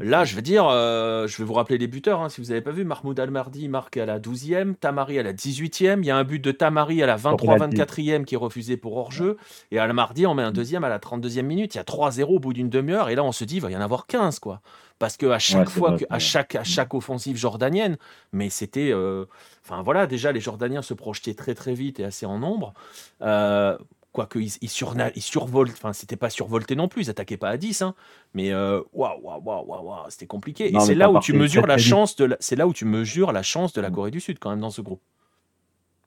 Là, 0.00 0.24
je 0.24 0.36
veux 0.36 0.42
dire, 0.42 0.66
euh, 0.68 1.26
je 1.26 1.36
vais 1.38 1.44
vous 1.44 1.52
rappeler 1.52 1.78
les 1.78 1.86
buteurs, 1.86 2.20
hein, 2.20 2.28
si 2.28 2.40
vous 2.40 2.48
n'avez 2.48 2.60
pas 2.60 2.70
vu. 2.70 2.84
Mahmoud 2.84 3.18
Al-Mardi 3.18 3.68
marque 3.68 3.96
à 3.96 4.06
la 4.06 4.18
12e, 4.18 4.74
Tamari 4.74 5.18
à 5.18 5.22
la 5.22 5.32
18e. 5.32 5.98
Il 6.00 6.06
y 6.06 6.10
a 6.10 6.16
un 6.16 6.24
but 6.24 6.42
de 6.42 6.52
Tamari 6.52 7.02
à 7.02 7.06
la 7.06 7.16
23-24e 7.16 8.24
qui 8.24 8.34
est 8.34 8.38
refusé 8.38 8.76
pour 8.76 8.96
hors-jeu. 8.96 9.36
Et 9.70 9.78
Al-Mardi 9.78 10.26
en 10.26 10.34
met 10.34 10.42
un 10.42 10.52
deuxième 10.52 10.84
à 10.84 10.88
la 10.88 10.98
32e 10.98 11.42
minute. 11.42 11.74
Il 11.74 11.78
y 11.78 11.80
a 11.80 11.84
3-0 11.84 12.24
au 12.24 12.38
bout 12.38 12.52
d'une 12.52 12.70
demi-heure. 12.70 13.08
Et 13.08 13.14
là, 13.14 13.24
on 13.24 13.32
se 13.32 13.44
dit, 13.44 13.56
il 13.56 13.62
va 13.62 13.70
y 13.70 13.76
en 13.76 13.80
avoir 13.80 14.06
15, 14.06 14.38
quoi. 14.38 14.60
Parce 15.00 15.16
qu'à 15.16 15.38
chaque 15.38 15.70
fois, 15.70 15.96
à, 16.10 16.18
chaque, 16.18 16.54
à 16.56 16.62
chaque 16.62 16.92
offensive 16.92 17.36
jordanienne, 17.36 17.96
mais 18.32 18.50
c'était. 18.50 18.90
Euh, 18.92 19.24
enfin 19.64 19.82
voilà, 19.82 20.06
déjà, 20.06 20.30
les 20.30 20.40
Jordaniens 20.40 20.82
se 20.82 20.92
projetaient 20.92 21.32
très 21.32 21.54
très 21.54 21.72
vite 21.72 22.00
et 22.00 22.04
assez 22.04 22.26
en 22.26 22.38
nombre. 22.38 22.74
Euh, 23.22 23.78
quoique 24.12 24.38
ils, 24.38 24.52
ils, 24.62 24.68
survolent, 24.68 25.70
enfin 25.70 25.92
c'était 25.92 26.16
pas 26.16 26.30
survolté 26.30 26.74
non 26.74 26.88
plus, 26.88 27.04
ils 27.04 27.10
attaquaient 27.10 27.36
pas 27.36 27.50
à 27.50 27.56
10, 27.56 27.82
hein, 27.82 27.94
mais 28.34 28.52
waouh, 28.54 28.84
waouh, 28.92 29.42
waouh, 29.44 29.64
waouh, 29.66 30.04
c'était 30.08 30.26
compliqué. 30.26 30.74
et 30.74 30.80
c'est 30.80 30.94
là 30.94 31.10
où 31.10 31.18
tu 31.20 31.32
mesures 31.32 31.66
la 31.66 31.78
chance 31.78 32.16
de, 32.16 32.36
c'est 32.40 32.56
là 32.56 32.66
où 32.66 32.72
tu 32.72 32.84
mesures 32.84 33.32
la 33.32 33.42
chance 33.42 33.72
de 33.72 33.80
la. 33.80 33.90
Corée 33.90 34.10
du 34.10 34.20
Sud 34.20 34.38
quand 34.38 34.50
même 34.50 34.60
dans 34.60 34.70
ce 34.70 34.80
groupe. 34.80 35.02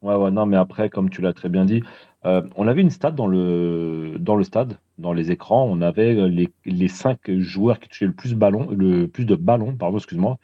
Ouais, 0.02 0.16
ouais, 0.16 0.32
non, 0.32 0.46
mais 0.46 0.58
après, 0.58 0.90
comme 0.90 1.10
tu 1.10 1.22
l'as 1.22 1.34
très 1.34 1.48
bien 1.48 1.66
dit, 1.66 1.82
euh, 2.26 2.42
on 2.56 2.68
avait 2.68 2.82
une 2.82 2.90
stat 2.90 3.12
dans 3.12 3.28
le, 3.28 4.16
dans 4.20 4.36
le 4.36 4.44
stade, 4.44 4.78
dans 4.98 5.14
les 5.14 5.32
écrans, 5.32 5.66
on 5.66 5.82
avait 5.82 6.28
les, 6.28 6.50
les 6.66 6.88
cinq 6.90 7.32
joueurs 7.32 7.80
qui 7.80 7.88
touchaient 7.88 8.06
le 8.06 8.14
plus, 8.14 8.36
ballon, 8.36 8.70
le 8.70 9.08
plus 9.08 9.26
de 9.26 9.36
ballons, 9.36 9.76
pardon, 9.76 9.98
excuse-moi, 9.98 10.38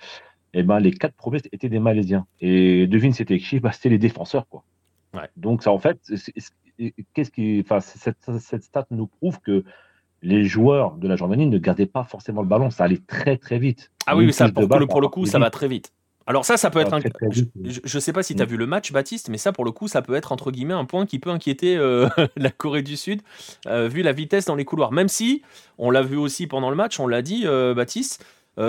et 0.53 0.59
eh 0.59 0.63
ben 0.63 0.79
les 0.79 0.91
quatre 0.91 1.13
premiers 1.13 1.41
étaient 1.51 1.69
des 1.69 1.79
Malaisiens. 1.79 2.25
Et 2.39 2.87
devine, 2.87 3.13
c'était 3.13 3.37
qui 3.37 3.59
bah, 3.59 3.71
C'était 3.71 3.89
les 3.89 3.99
défenseurs, 3.99 4.47
quoi. 4.47 4.63
Ouais. 5.13 5.29
Donc, 5.37 5.61
ça, 5.61 5.71
en 5.71 5.77
fait, 5.77 5.99
qu'est-ce 7.13 7.31
qui, 7.31 7.61
enfin, 7.63 7.79
cette, 7.79 8.17
cette, 8.39 8.63
stat 8.63 8.85
nous 8.91 9.07
prouve 9.07 9.39
que 9.39 9.63
les 10.21 10.45
joueurs 10.45 10.95
de 10.95 11.07
la 11.07 11.15
Jordanie 11.15 11.47
ne 11.47 11.57
gardaient 11.57 11.85
pas 11.85 12.03
forcément 12.03 12.41
le 12.41 12.47
ballon. 12.47 12.69
Ça 12.69 12.83
allait 12.85 13.01
très 13.05 13.37
très 13.37 13.59
vite. 13.59 13.91
Ah 14.05 14.15
oui, 14.15 14.31
ça, 14.33 14.49
pour, 14.49 14.79
le, 14.79 14.87
pour 14.87 15.01
le 15.01 15.07
coup, 15.07 15.25
ça 15.25 15.39
va 15.39 15.49
très 15.49 15.67
vite. 15.67 15.93
Alors 16.29 16.45
ça, 16.45 16.57
ça 16.57 16.69
peut 16.69 16.79
être 16.79 16.93
un... 16.93 16.99
Je 16.99 17.43
ne 17.63 17.99
sais 17.99 18.13
pas 18.13 18.21
si 18.21 18.35
tu 18.35 18.41
as 18.43 18.45
mm. 18.45 18.49
vu 18.49 18.57
le 18.57 18.67
match, 18.67 18.91
Baptiste, 18.91 19.29
mais 19.29 19.39
ça, 19.39 19.51
pour 19.51 19.65
le 19.65 19.71
coup, 19.71 19.87
ça 19.87 20.03
peut 20.03 20.13
être, 20.13 20.31
entre 20.31 20.51
guillemets, 20.51 20.75
un 20.75 20.85
point 20.85 21.07
qui 21.07 21.17
peut 21.17 21.31
inquiéter 21.31 21.75
euh, 21.75 22.07
la 22.35 22.51
Corée 22.51 22.83
du 22.83 22.97
Sud, 22.97 23.23
euh, 23.65 23.87
vu 23.87 24.03
la 24.03 24.11
vitesse 24.11 24.45
dans 24.45 24.53
les 24.53 24.63
couloirs. 24.63 24.91
Même 24.91 25.07
si, 25.07 25.41
on 25.79 25.89
l'a 25.89 26.03
vu 26.03 26.17
aussi 26.17 26.45
pendant 26.45 26.69
le 26.69 26.75
match, 26.75 26.99
on 26.99 27.07
l'a 27.07 27.23
dit, 27.23 27.43
euh, 27.45 27.73
Baptiste, 27.73 28.23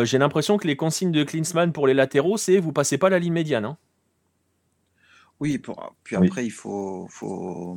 j'ai 0.05 0.19
l'impression 0.19 0.57
que 0.57 0.69
les 0.69 0.77
consignes 0.77 1.11
de 1.11 1.25
Klinsmann 1.25 1.73
pour 1.73 1.89
les 1.89 1.95
latéraux, 1.95 2.37
c'est 2.37 2.59
vous 2.59 2.73
passez 2.73 2.97
pas 2.97 3.11
la 3.11 3.19
ligne 3.19 3.33
médiane. 3.33 3.65
Hein. 3.65 3.77
Oui, 5.41 5.59
pour, 5.59 5.95
puis 6.05 6.17
après, 6.17 6.45
il 6.45 6.51
faut, 6.51 7.07
faut, 7.09 7.77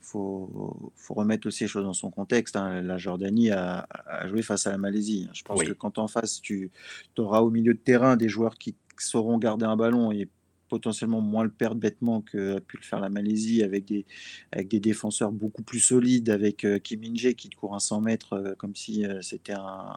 faut, 0.00 0.92
faut, 0.96 1.14
remettre 1.14 1.46
aussi 1.46 1.64
les 1.64 1.68
choses 1.68 1.84
dans 1.84 1.92
son 1.92 2.10
contexte. 2.10 2.56
Hein. 2.56 2.82
La 2.82 2.98
Jordanie 2.98 3.50
a, 3.52 3.86
joué 4.26 4.42
face 4.42 4.66
à 4.66 4.72
la 4.72 4.78
Malaisie. 4.78 5.28
Je 5.32 5.42
pense 5.42 5.62
que 5.62 5.72
quand 5.72 5.98
en 5.98 6.08
face, 6.08 6.40
tu 6.40 6.70
auras 7.16 7.40
au 7.40 7.50
milieu 7.50 7.74
de 7.74 7.78
terrain 7.78 8.16
des 8.16 8.28
joueurs 8.28 8.56
qui 8.56 8.74
sauront 8.98 9.38
garder 9.38 9.66
un 9.66 9.76
ballon 9.76 10.10
et 10.10 10.28
potentiellement 10.68 11.20
moins 11.20 11.44
le 11.44 11.50
perdre 11.50 11.80
bêtement 11.80 12.20
que 12.20 12.56
a 12.56 12.60
pu 12.60 12.76
le 12.76 12.82
faire 12.82 13.00
la 13.00 13.08
Malaisie 13.08 13.62
avec 13.62 13.84
des, 13.84 14.06
avec 14.52 14.68
des 14.68 14.80
défenseurs 14.80 15.32
beaucoup 15.32 15.62
plus 15.62 15.80
solides, 15.80 16.30
avec 16.30 16.64
euh, 16.64 16.78
Kim 16.78 17.00
Min 17.00 17.14
Jae 17.14 17.34
qui 17.34 17.50
court 17.50 17.74
un 17.74 17.80
100 17.80 18.00
mètres 18.00 18.32
euh, 18.34 18.54
comme 18.56 18.74
si 18.74 19.04
euh, 19.04 19.20
c'était 19.22 19.54
un, 19.54 19.96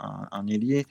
un, 0.00 0.46
ailier. 0.46 0.86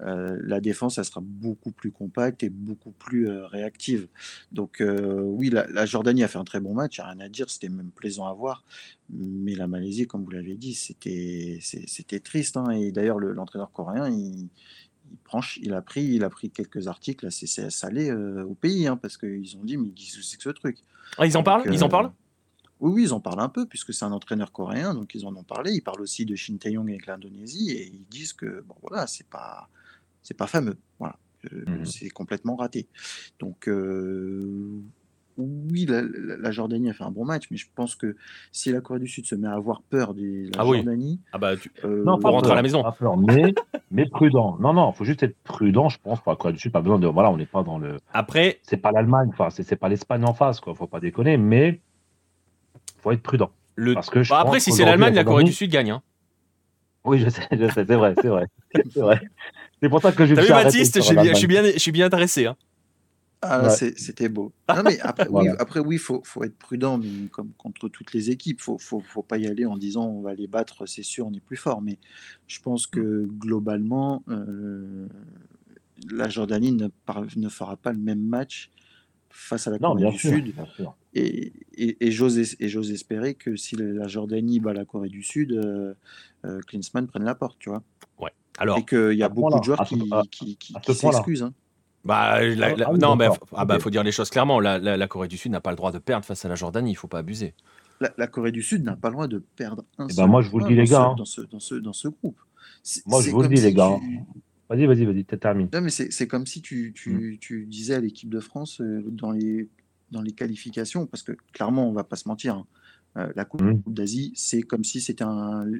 la 0.00 0.60
défense, 0.60 0.98
elle 0.98 1.04
sera 1.04 1.20
beaucoup 1.22 1.70
plus 1.70 1.90
compacte 1.90 2.42
et 2.42 2.50
beaucoup 2.50 2.90
plus 2.90 3.28
réactive. 3.28 4.08
Donc 4.52 4.82
oui, 4.82 5.50
la, 5.50 5.86
Jordanie 5.86 6.24
a 6.24 6.28
fait 6.28 6.38
un 6.38 6.44
très 6.44 6.60
bon 6.60 6.74
match, 6.74 6.98
il 6.98 7.00
a 7.02 7.10
rien 7.10 7.20
à 7.20 7.28
dire, 7.28 7.48
c'était 7.48 7.68
même 7.68 7.90
plaisant 7.90 8.26
à 8.26 8.32
voir. 8.32 8.64
Mais 9.10 9.54
la 9.54 9.68
Malaisie, 9.68 10.06
comme 10.06 10.24
vous 10.24 10.30
l'avez 10.30 10.56
dit, 10.56 10.74
c'était 10.74 12.20
triste. 12.20 12.56
Hein. 12.56 12.70
et 12.70 12.90
d'ailleurs, 12.90 13.20
l'entraîneur 13.20 13.70
coréen, 13.70 14.10
il 14.10 14.48
il, 15.60 15.74
a 15.74 15.82
pris, 15.82 16.04
il 16.04 16.24
a 16.24 16.30
pris 16.30 16.50
quelques 16.50 16.88
articles 16.88 17.26
assez 17.26 17.46
salés 17.46 18.10
euh, 18.10 18.44
au 18.44 18.54
pays, 18.54 18.86
hein, 18.86 18.96
parce 18.96 19.16
qu'ils 19.16 19.56
ont 19.56 19.64
dit, 19.64 19.76
mais 19.76 19.90
qu'est-ce 19.90 20.16
que 20.16 20.22
c'est 20.22 20.36
que 20.36 20.42
ce 20.42 20.50
truc 20.50 20.78
ah, 21.18 21.26
Ils 21.26 21.36
en 21.36 21.42
parlent? 21.42 21.64
Ils 21.72 21.82
en 21.82 21.86
euh, 21.86 21.90
parlent? 21.90 22.12
Oui, 22.80 22.92
oui, 22.92 23.02
ils 23.04 23.14
en 23.14 23.20
parlent 23.20 23.40
un 23.40 23.48
peu, 23.48 23.66
puisque 23.66 23.94
c'est 23.94 24.04
un 24.04 24.12
entraîneur 24.12 24.52
coréen, 24.52 24.94
donc 24.94 25.14
ils 25.14 25.24
en 25.26 25.34
ont 25.34 25.44
parlé. 25.44 25.72
Ils 25.72 25.82
parlent 25.82 26.02
aussi 26.02 26.26
de 26.26 26.34
Shin 26.34 26.56
Tae-yong 26.56 26.88
avec 26.88 27.06
l'Indonésie, 27.06 27.70
et 27.70 27.86
ils 27.86 28.06
disent 28.06 28.32
que, 28.32 28.62
bon, 28.62 28.76
voilà, 28.82 29.06
c'est 29.06 29.26
pas, 29.26 29.68
c'est 30.22 30.36
pas 30.36 30.46
fameux. 30.46 30.76
Voilà. 30.98 31.18
Euh, 31.52 31.64
mmh 31.66 31.84
c'est 31.86 32.08
complètement 32.10 32.56
raté. 32.56 32.88
Donc, 33.38 33.68
oui, 35.38 35.86
la, 35.86 36.50
Jordanie 36.50 36.90
a 36.90 36.92
fait 36.92 37.04
un 37.04 37.10
bon 37.10 37.24
match, 37.24 37.44
mais 37.50 37.56
je 37.56 37.66
pense 37.74 37.94
que 37.94 38.16
si 38.52 38.72
la 38.72 38.80
Corée 38.80 39.00
du 39.00 39.08
Sud 39.08 39.26
se 39.26 39.34
met 39.34 39.48
à 39.48 39.52
avoir 39.52 39.82
peur 39.82 40.14
de 40.14 40.50
la 40.54 40.60
ah 40.60 40.64
Jordanie. 40.64 41.20
Ah 41.32 41.38
bah, 41.38 41.52
euh, 41.84 42.04
non, 42.04 42.18
pas 42.18 42.30
rentrer 42.30 42.52
à 42.52 42.54
la 42.54 42.62
maison. 42.62 42.82
mais, 43.18 43.54
mais 43.90 44.06
prudent. 44.06 44.56
Non, 44.60 44.72
non, 44.72 44.90
il 44.90 44.96
faut 44.96 45.04
juste 45.04 45.22
être 45.22 45.36
prudent, 45.44 45.88
je 45.88 45.98
pense, 46.02 46.20
pour 46.20 46.32
la 46.32 46.36
Corée 46.36 46.52
du 46.52 46.58
Sud. 46.58 46.72
Pas 46.72 46.80
besoin 46.80 46.98
de. 46.98 47.06
Voilà, 47.06 47.30
on 47.30 47.36
n'est 47.36 47.46
pas 47.46 47.62
dans 47.62 47.78
le. 47.78 47.98
Après. 48.12 48.60
C'est 48.62 48.76
pas 48.76 48.92
l'Allemagne, 48.92 49.28
enfin, 49.32 49.50
c'est 49.50 49.76
pas 49.76 49.88
l'Espagne 49.88 50.24
en 50.24 50.34
face, 50.34 50.60
quoi. 50.60 50.74
Faut 50.74 50.86
pas 50.86 51.00
déconner, 51.00 51.36
mais 51.36 51.80
faut 52.98 53.12
être 53.12 53.22
prudent. 53.22 53.50
Le... 53.74 53.94
Parce 53.94 54.10
que 54.10 54.26
bah, 54.28 54.40
après, 54.40 54.60
si 54.60 54.72
c'est 54.72 54.84
l'Allemagne, 54.84 55.14
la 55.14 55.24
Corée 55.24 55.44
du 55.44 55.52
Sud 55.52 55.70
gagne. 55.70 55.90
Hein. 55.90 56.02
Oui, 57.04 57.20
je 57.20 57.28
sais, 57.28 57.46
je 57.52 57.66
sais, 57.68 57.84
c'est 57.86 57.94
vrai, 57.94 58.14
c'est 58.20 58.28
vrai. 58.28 58.46
c'est 58.90 59.00
vrai. 59.00 59.20
C'est 59.80 59.88
pour 59.88 60.00
ça 60.00 60.12
que 60.12 60.26
je. 60.26 60.34
T'as 60.34 60.42
vu, 60.42 60.48
Baptiste, 60.48 60.96
je 60.96 61.00
suis, 61.02 61.14
bien, 61.14 61.32
je, 61.32 61.38
suis 61.38 61.46
bien, 61.46 61.62
je 61.62 61.78
suis 61.78 61.92
bien 61.92 62.06
intéressé. 62.06 62.46
Hein. 62.46 62.56
Ah, 63.42 63.68
c'était 63.70 64.28
beau. 64.28 64.52
mais 64.84 64.98
après, 65.00 65.28
oui, 65.28 65.48
après, 65.58 65.80
oui, 65.80 65.98
faut, 65.98 66.22
faut 66.24 66.42
être 66.44 66.56
prudent, 66.56 66.98
mais 66.98 67.28
comme 67.30 67.52
contre 67.58 67.88
toutes 67.88 68.12
les 68.12 68.30
équipes, 68.30 68.60
faut, 68.60 68.78
faut, 68.78 69.00
faut 69.00 69.22
pas 69.22 69.38
y 69.38 69.46
aller 69.46 69.66
en 69.66 69.76
disant 69.76 70.06
on 70.06 70.22
va 70.22 70.34
les 70.34 70.46
battre, 70.46 70.86
c'est 70.86 71.02
sûr, 71.02 71.26
on 71.26 71.32
est 71.32 71.40
plus 71.40 71.56
fort. 71.56 71.82
Mais 71.82 71.98
je 72.46 72.60
pense 72.60 72.86
que 72.86 73.26
globalement, 73.26 74.22
euh, 74.28 75.06
la 76.10 76.28
Jordanie 76.28 76.72
ne, 76.72 76.88
ne, 77.36 77.48
fera 77.48 77.76
pas 77.76 77.92
le 77.92 77.98
même 77.98 78.22
match 78.22 78.70
face 79.28 79.66
à 79.66 79.70
la 79.70 79.78
Corée 79.78 80.10
du 80.10 80.18
Sud. 80.18 80.54
Et, 81.14 81.52
et, 81.74 82.06
et 82.06 82.10
j'ose 82.10 82.38
espérer 82.90 83.34
que 83.34 83.56
si 83.56 83.76
la 83.76 84.08
Jordanie 84.08 84.60
bat 84.60 84.72
la 84.72 84.84
Corée 84.84 85.10
du 85.10 85.22
Sud, 85.22 85.52
euh, 85.52 85.94
euh 86.44 86.60
Klinsmann 86.66 87.06
prenne 87.06 87.24
la 87.24 87.34
porte, 87.34 87.58
tu 87.58 87.68
vois. 87.68 87.82
Ouais. 88.18 88.30
Alors, 88.58 88.78
et 88.78 88.84
qu'il 88.84 89.12
y 89.12 89.22
a 89.22 89.28
beaucoup 89.28 89.58
de 89.58 89.64
joueurs 89.64 89.84
qui, 89.86 89.98
qui, 90.30 90.56
qui, 90.56 90.74
qui 90.74 90.94
s'excusent. 90.94 91.42
Hein. 91.42 91.52
Bah, 92.06 92.38
ah, 92.38 92.74
ah 92.86 92.92
non, 92.92 93.16
mais 93.16 93.28
ah 93.54 93.64
bah, 93.64 93.78
faut 93.80 93.90
dire 93.90 94.04
les 94.04 94.12
choses 94.12 94.30
clairement. 94.30 94.60
La, 94.60 95.08
Corée 95.08 95.28
du 95.28 95.36
Sud 95.36 95.52
n'a 95.52 95.60
pas 95.60 95.70
le 95.70 95.76
droit 95.76 95.92
de 95.92 95.98
perdre 95.98 96.24
face 96.24 96.44
à 96.44 96.48
la 96.48 96.54
Jordanie. 96.54 96.92
Il 96.92 96.96
faut 96.96 97.08
pas 97.08 97.18
abuser. 97.18 97.54
La, 98.00 98.26
Corée 98.26 98.52
du 98.52 98.62
Sud 98.62 98.84
n'a 98.84 98.96
pas 98.96 99.08
le 99.08 99.14
droit 99.14 99.26
de 99.26 99.42
perdre 99.56 99.84
un 99.98 100.06
eh 100.08 100.14
ben 100.14 100.26
moi, 100.26 100.42
je 100.42 100.50
vous 100.50 100.60
le 100.60 100.66
dis, 100.66 100.74
les 100.74 100.84
gars. 100.84 101.14
Dans 101.16 101.24
ce, 101.24 101.40
dans, 101.40 101.60
ce, 101.60 101.74
dans 101.74 101.92
ce 101.92 102.08
groupe. 102.08 102.38
Moi, 103.06 103.20
je 103.22 103.30
vous 103.30 103.42
le 103.42 103.48
dis, 103.48 103.60
les 103.60 103.74
gars. 103.74 103.96
Vas-y, 104.68 104.86
vas-y, 104.86 105.04
vas-y, 105.04 105.24
termine. 105.24 105.68
Non, 105.72 105.80
mais 105.80 105.90
c'est 105.90 106.26
comme 106.26 106.46
si 106.46 106.60
tu, 106.60 106.92
tu, 106.94 107.10
mm. 107.10 107.38
tu 107.38 107.66
disais 107.66 107.94
à 107.94 108.00
l'équipe 108.00 108.30
de 108.30 108.40
France 108.40 108.80
euh, 108.80 109.02
dans, 109.06 109.30
les, 109.30 109.68
dans 110.10 110.22
les 110.22 110.32
qualifications, 110.32 111.06
parce 111.06 111.22
que 111.22 111.32
clairement, 111.52 111.88
on 111.88 111.92
va 111.92 112.04
pas 112.04 112.16
se 112.16 112.28
mentir. 112.28 112.56
Hein, 112.56 112.66
euh, 113.16 113.32
la 113.34 113.44
Coupe, 113.44 113.62
mmh. 113.62 113.82
d'Asie, 113.86 114.32
c'est 114.34 114.62
comme 114.62 114.84
si 114.84 115.00
c'était 115.00 115.24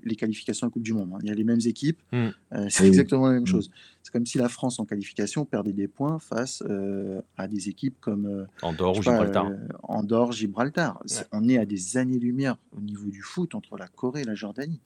les 0.04 0.16
qualifications 0.16 0.66
à 0.66 0.68
la 0.68 0.72
Coupe 0.72 0.82
du 0.82 0.94
Monde. 0.94 1.12
Hein. 1.14 1.18
Il 1.22 1.28
y 1.28 1.30
a 1.30 1.34
les 1.34 1.44
mêmes 1.44 1.60
équipes, 1.64 2.00
mmh. 2.12 2.28
euh, 2.52 2.66
c'est 2.70 2.86
exactement 2.86 3.26
la 3.26 3.34
même 3.34 3.42
mmh. 3.42 3.46
chose. 3.46 3.70
C'est 4.02 4.12
comme 4.12 4.24
si 4.24 4.38
la 4.38 4.48
France 4.48 4.78
en 4.78 4.86
qualification 4.86 5.44
perdait 5.44 5.72
des 5.72 5.88
points 5.88 6.18
face 6.18 6.62
euh, 6.68 7.20
à 7.36 7.46
des 7.48 7.68
équipes 7.68 7.96
comme 8.00 8.46
Andorre 8.62 8.98
ou 8.98 9.02
Gibraltar. 9.02 9.50
Andorre, 9.82 10.32
Gibraltar. 10.32 11.02
On 11.32 11.48
est 11.48 11.58
à 11.58 11.66
des 11.66 11.96
années-lumière 11.96 12.56
au 12.76 12.80
niveau 12.80 13.10
du 13.10 13.22
foot 13.22 13.54
entre 13.54 13.76
la 13.76 13.88
Corée 13.88 14.22
et 14.22 14.24
la 14.24 14.34
Jordanie. 14.34 14.80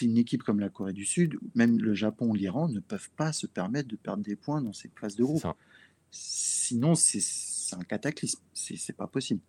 une 0.00 0.18
équipe 0.18 0.42
comme 0.42 0.58
la 0.58 0.70
Corée 0.70 0.92
du 0.92 1.04
Sud, 1.04 1.38
même 1.54 1.78
le 1.78 1.94
Japon 1.94 2.30
ou 2.30 2.34
l'Iran 2.34 2.68
ne 2.68 2.80
peuvent 2.80 3.10
pas 3.16 3.32
se 3.32 3.46
permettre 3.46 3.88
de 3.88 3.96
perdre 3.96 4.24
des 4.24 4.34
points 4.34 4.60
dans 4.60 4.72
ces 4.72 4.90
phases 4.98 5.14
de 5.14 5.22
groupe. 5.22 5.46
Sinon, 6.10 6.94
c'est 6.94 7.20
un 7.76 7.84
cataclysme. 7.84 8.40
C'est 8.54 8.96
pas 8.96 9.06
possible. 9.06 9.40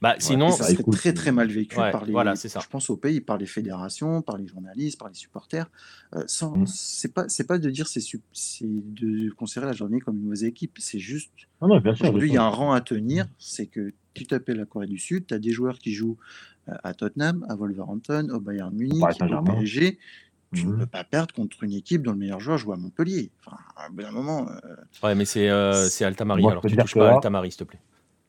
Bah, 0.00 0.14
sinon, 0.18 0.52
ça 0.52 0.64
serait 0.64 0.84
très 0.92 1.12
très 1.12 1.32
mal 1.32 1.48
vécu 1.48 1.74
par 1.74 2.04
les. 2.04 2.12
Voilà, 2.12 2.36
ça. 2.36 2.60
Je 2.60 2.68
pense 2.68 2.88
au 2.90 2.96
pays, 2.96 3.20
par 3.20 3.36
les 3.36 3.46
fédérations, 3.46 4.22
par 4.22 4.36
les 4.36 4.46
journalistes, 4.46 4.98
par 4.98 5.08
les 5.08 5.14
supporters. 5.14 5.68
Euh, 6.14 6.22
sans, 6.26 6.56
mmh. 6.56 6.66
c'est 6.66 7.12
pas, 7.12 7.28
c'est 7.28 7.46
pas 7.46 7.58
de 7.58 7.68
dire 7.70 7.88
c'est, 7.88 8.00
de 8.62 9.30
considérer 9.30 9.66
la 9.66 9.72
journée 9.72 10.00
comme 10.00 10.16
une 10.16 10.24
mauvaise 10.24 10.44
équipe. 10.44 10.76
C'est 10.78 11.00
juste. 11.00 11.32
aujourd'hui, 11.60 12.28
il 12.28 12.34
y 12.34 12.38
a 12.38 12.44
un 12.44 12.48
rang 12.48 12.72
à 12.72 12.80
tenir. 12.80 13.24
Mmh. 13.24 13.30
C'est 13.38 13.66
que 13.66 13.92
tu 14.14 14.26
t'appelles 14.26 14.58
la 14.58 14.66
Corée 14.66 14.86
du 14.86 14.98
Sud, 14.98 15.26
tu 15.26 15.34
as 15.34 15.38
des 15.38 15.50
joueurs 15.50 15.78
qui 15.78 15.92
jouent 15.92 16.16
euh, 16.68 16.74
à 16.84 16.94
Tottenham, 16.94 17.44
à 17.48 17.56
Wolverhampton, 17.56 18.28
au 18.32 18.40
Bayern 18.40 18.74
Munich, 18.74 19.02
au 19.02 19.42
PSG. 19.42 19.98
Tu 20.54 20.66
ne 20.66 20.72
mmh. 20.72 20.78
peux 20.78 20.86
pas 20.86 21.04
perdre 21.04 21.34
contre 21.34 21.62
une 21.64 21.72
équipe 21.72 22.02
dont 22.02 22.12
le 22.12 22.18
meilleur 22.18 22.40
joueur 22.40 22.56
joue 22.56 22.72
à 22.72 22.76
Montpellier. 22.76 23.30
Enfin, 23.44 23.58
à 23.76 23.88
un 23.88 24.12
moment. 24.12 24.48
Euh, 24.48 24.76
ouais, 25.02 25.14
mais 25.14 25.24
c'est, 25.24 25.50
c'est 25.88 26.04
Altamari. 26.04 26.46
alors 26.46 26.64
tu 26.64 26.76
touches 26.76 26.94
pas 26.94 27.10
à 27.10 27.14
Altamari, 27.16 27.50
s'il 27.50 27.58
te 27.58 27.64
plaît. 27.64 27.80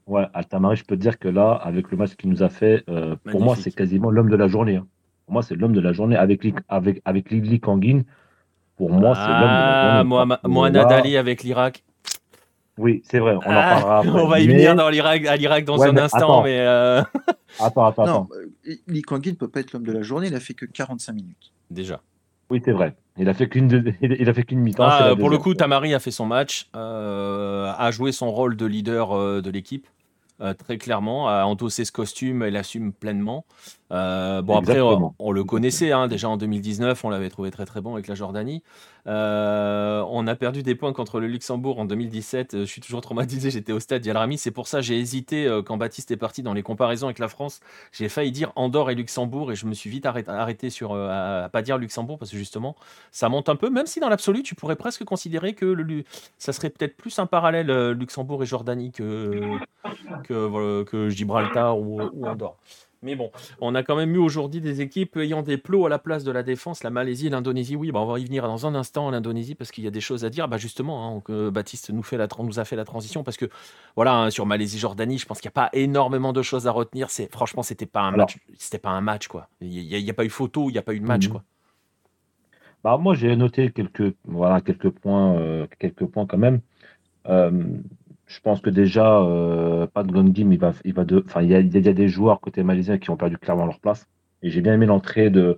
Ouais, 0.09 0.25
Altamari, 0.33 0.75
je 0.75 0.83
peux 0.83 0.95
te 0.95 1.01
dire 1.01 1.19
que 1.19 1.27
là, 1.27 1.51
avec 1.51 1.91
le 1.91 1.97
match 1.97 2.15
qu'il 2.15 2.31
nous 2.31 2.41
a 2.41 2.49
fait, 2.49 2.83
euh, 2.89 3.15
pour 3.25 3.41
moi, 3.41 3.55
c'est 3.55 3.69
quasiment 3.69 4.09
l'homme 4.09 4.29
de 4.29 4.35
la 4.35 4.47
journée. 4.47 4.77
Hein. 4.77 4.87
Pour 5.25 5.33
moi, 5.33 5.43
c'est 5.43 5.55
l'homme 5.55 5.73
de 5.73 5.79
la 5.79 5.93
journée 5.93 6.15
avec, 6.15 6.41
avec, 6.67 7.01
avec 7.05 7.29
Lili 7.29 7.59
Kangin. 7.59 8.01
Pour 8.75 8.89
moi, 8.89 9.13
c'est 9.13 9.27
l'homme 9.27 9.41
de 9.41 9.45
la 9.45 10.03
journée. 10.03 10.35
Ah, 10.41 10.47
moi, 10.47 10.69
Nadali 10.71 11.15
avec 11.15 11.43
l'Irak. 11.43 11.83
Oui, 12.79 13.03
c'est 13.03 13.19
vrai, 13.19 13.35
on 13.35 13.39
en 13.39 13.51
ah, 13.51 13.81
parlera 13.81 14.01
On 14.23 14.27
va 14.27 14.39
y 14.39 14.47
venir 14.47 14.75
dans 14.75 14.89
l'Irak, 14.89 15.25
à 15.27 15.35
l'Irak 15.35 15.65
dans 15.65 15.83
un 15.83 15.95
instant, 15.97 16.41
mais. 16.41 16.59
Euh, 16.59 17.03
attends, 17.59 17.85
attends, 17.85 18.03
attends. 18.03 18.29
Lee 18.87 19.03
Kwang 19.03 19.23
ne 19.23 19.31
peut 19.33 19.49
pas 19.49 19.59
être 19.59 19.73
l'homme 19.73 19.85
de 19.85 19.91
la 19.91 20.01
journée, 20.01 20.27
il 20.27 20.35
a 20.35 20.39
fait 20.39 20.55
que 20.55 20.65
45 20.65 21.13
minutes. 21.13 21.51
Déjà. 21.69 22.01
Oui, 22.49 22.61
c'est 22.65 22.71
vrai. 22.71 22.95
Il 23.17 23.29
a 23.29 23.33
fait 23.33 23.47
qu'une 23.47 23.93
il 24.01 24.29
a 24.29 24.33
fait 24.33 24.43
qu'une 24.43 24.59
mi-temps. 24.59 24.87
Ah, 24.87 25.15
pour 25.15 25.29
le 25.29 25.37
coup, 25.37 25.53
Tamari 25.53 25.93
a 25.93 25.99
fait 25.99 26.09
son 26.09 26.25
match, 26.25 26.67
euh, 26.75 27.71
a 27.77 27.91
joué 27.91 28.11
son 28.11 28.31
rôle 28.31 28.55
de 28.55 28.65
leader 28.65 29.11
euh, 29.11 29.41
de 29.41 29.51
l'équipe. 29.51 29.85
Euh, 30.41 30.53
très 30.53 30.77
clairement, 30.77 31.27
a 31.27 31.43
endossé 31.43 31.85
ce 31.85 31.91
costume, 31.91 32.43
elle 32.43 32.55
assume 32.55 32.93
pleinement. 32.93 33.45
Euh, 33.91 34.41
bon, 34.41 34.57
après, 34.57 34.79
on, 34.81 35.31
le 35.31 35.43
connaissait 35.43 35.91
hein, 35.91 36.07
déjà 36.07 36.29
en 36.29 36.37
2019, 36.37 37.03
on 37.05 37.09
l'avait 37.09 37.29
trouvé 37.29 37.49
très 37.49 37.65
très 37.65 37.81
bon 37.81 37.93
avec 37.93 38.07
la 38.07 38.15
Jordanie. 38.15 38.61
Euh, 39.07 40.03
on 40.09 40.27
a 40.27 40.35
perdu 40.35 40.61
des 40.61 40.75
points 40.75 40.93
contre 40.93 41.19
le 41.19 41.27
Luxembourg 41.27 41.79
en 41.79 41.85
2017. 41.85 42.59
Je 42.59 42.65
suis 42.65 42.81
toujours 42.81 43.01
traumatisé, 43.01 43.49
j'étais 43.49 43.71
au 43.71 43.79
stade 43.79 44.05
Rami. 44.07 44.37
C'est 44.37 44.51
pour 44.51 44.67
ça 44.67 44.81
j'ai 44.81 44.99
hésité 44.99 45.49
quand 45.65 45.77
Baptiste 45.77 46.11
est 46.11 46.17
parti 46.17 46.43
dans 46.43 46.53
les 46.53 46.61
comparaisons 46.61 47.07
avec 47.07 47.17
la 47.17 47.29
France. 47.29 47.61
J'ai 47.91 48.09
failli 48.09 48.31
dire 48.31 48.51
Andorre 48.55 48.91
et 48.91 48.95
Luxembourg 48.95 49.51
et 49.51 49.55
je 49.55 49.65
me 49.65 49.73
suis 49.73 49.89
vite 49.89 50.05
arrêté, 50.05 50.69
sur 50.69 50.93
à, 50.93 51.49
pas 51.51 51.61
dire 51.63 51.77
Luxembourg 51.77 52.19
parce 52.19 52.31
que 52.31 52.37
justement 52.37 52.75
ça 53.11 53.27
monte 53.29 53.49
un 53.49 53.55
peu, 53.55 53.69
même 53.69 53.87
si 53.87 53.99
dans 53.99 54.09
l'absolu 54.09 54.43
tu 54.43 54.53
pourrais 54.53 54.75
presque 54.75 55.03
considérer 55.03 55.53
que 55.53 55.65
le, 55.65 56.03
ça 56.37 56.53
serait 56.53 56.69
peut-être 56.69 56.95
plus 56.95 57.17
un 57.17 57.25
parallèle 57.25 57.91
Luxembourg 57.91 58.43
et 58.43 58.45
Jordanie 58.45 58.91
que, 58.91 59.57
que, 60.25 60.83
que 60.83 61.09
Gibraltar 61.09 61.79
ou, 61.79 62.01
ou 62.01 62.27
Andorre. 62.27 62.57
Mais 63.01 63.15
bon, 63.15 63.31
on 63.61 63.75
a 63.75 63.83
quand 63.83 63.95
même 63.95 64.13
eu 64.13 64.17
aujourd'hui 64.17 64.59
des 64.59 64.81
équipes 64.81 65.15
ayant 65.17 65.41
des 65.41 65.57
plots 65.57 65.85
à 65.85 65.89
la 65.89 65.99
place 65.99 66.25
de 66.25 66.31
la 66.31 66.43
défense, 66.43 66.83
la 66.83 66.89
Malaisie 66.89 67.29
l'Indonésie. 67.29 67.77
Oui, 67.77 67.91
bah 67.91 67.99
on 67.99 68.05
va 68.05 68.19
y 68.19 68.25
venir 68.25 68.43
dans 68.43 68.67
un 68.67 68.75
instant, 68.75 69.09
l'Indonésie, 69.09 69.55
parce 69.55 69.71
qu'il 69.71 69.85
y 69.85 69.87
a 69.87 69.91
des 69.91 70.01
choses 70.01 70.25
à 70.25 70.29
dire. 70.29 70.49
Bah 70.49 70.57
justement, 70.57 71.17
hein, 71.17 71.21
que 71.23 71.49
Baptiste 71.49 71.91
nous, 71.91 72.03
fait 72.03 72.17
la, 72.17 72.27
nous 72.39 72.59
a 72.59 72.65
fait 72.65 72.75
la 72.75 72.83
transition, 72.83 73.23
parce 73.23 73.37
que 73.37 73.45
voilà, 73.95 74.15
hein, 74.15 74.29
sur 74.29 74.45
Malaisie-Jordanie, 74.45 75.17
je 75.17 75.25
pense 75.25 75.39
qu'il 75.39 75.47
n'y 75.47 75.53
a 75.53 75.61
pas 75.61 75.69
énormément 75.73 76.33
de 76.33 76.41
choses 76.41 76.67
à 76.67 76.71
retenir. 76.71 77.09
C'est 77.09 77.31
Franchement, 77.31 77.63
c'était 77.63 77.85
pas 77.85 78.01
un 78.01 78.11
match. 78.11 78.37
C'était 78.57 78.79
pas 78.79 78.89
un 78.89 79.01
match, 79.01 79.27
quoi. 79.27 79.47
Il 79.61 79.69
n'y 79.69 80.09
a, 80.09 80.13
pas 80.13 80.25
eu 80.25 80.29
photo, 80.29 80.69
il 80.69 80.73
n'y 80.73 80.79
a 80.79 80.81
pas 80.81 80.93
eu 80.93 80.99
de 80.99 81.05
match, 81.05 81.27
mhm. 81.27 81.31
quoi. 81.31 81.43
Bah, 82.83 82.97
moi, 82.97 83.13
j'ai 83.13 83.35
noté 83.35 83.71
quelques, 83.71 84.13
voilà, 84.25 84.61
quelques, 84.61 84.89
points, 84.89 85.35
euh, 85.35 85.67
quelques 85.79 86.05
points 86.05 86.25
quand 86.25 86.37
même. 86.37 86.59
Euh, 87.27 87.51
je 88.29 88.39
pense 88.41 88.61
que 88.61 88.69
déjà, 88.69 89.21
euh, 89.21 89.87
Pat 89.87 90.05
Gondim, 90.05 90.51
il 90.51 90.59
va, 90.59 90.73
il 90.85 90.93
va 90.93 91.03
de, 91.03 91.23
enfin, 91.25 91.41
il 91.41 91.49
y, 91.49 91.55
a, 91.55 91.63
des 91.63 92.07
joueurs 92.07 92.39
côté 92.39 92.61
malaisien 92.61 92.99
qui 92.99 93.09
ont 93.09 93.17
perdu 93.17 93.39
clairement 93.39 93.65
leur 93.65 93.79
place. 93.79 94.07
Et 94.43 94.51
j'ai 94.51 94.61
bien 94.61 94.75
aimé 94.75 94.85
l'entrée 94.85 95.31
de, 95.31 95.57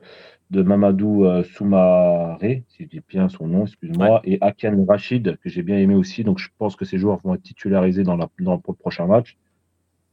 de 0.52 0.62
Mamadou 0.64 1.26
euh, 1.26 1.44
Soumaré, 1.44 2.64
si 2.70 2.84
je 2.84 2.88
dis 2.88 3.02
bien 3.10 3.28
son 3.28 3.48
nom, 3.48 3.64
excuse-moi, 3.64 4.22
et 4.24 4.38
Aken 4.40 4.86
Rachid, 4.88 5.38
que 5.44 5.50
j'ai 5.50 5.64
bien 5.64 5.78
aimé 5.80 5.96
aussi. 5.96 6.24
Donc, 6.24 6.40
je 6.40 6.48
pense 6.58 6.78
que 6.78 6.86
ces 6.86 6.98
joueurs 6.98 7.20
vont 7.26 7.36
être 7.36 7.44
titularisés 7.44 8.04
dans, 8.04 8.16
la, 8.16 8.30
dans 8.40 8.54
le 8.56 8.74
prochain 8.74 9.06
match. 9.06 9.38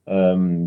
Euh, 0.09 0.67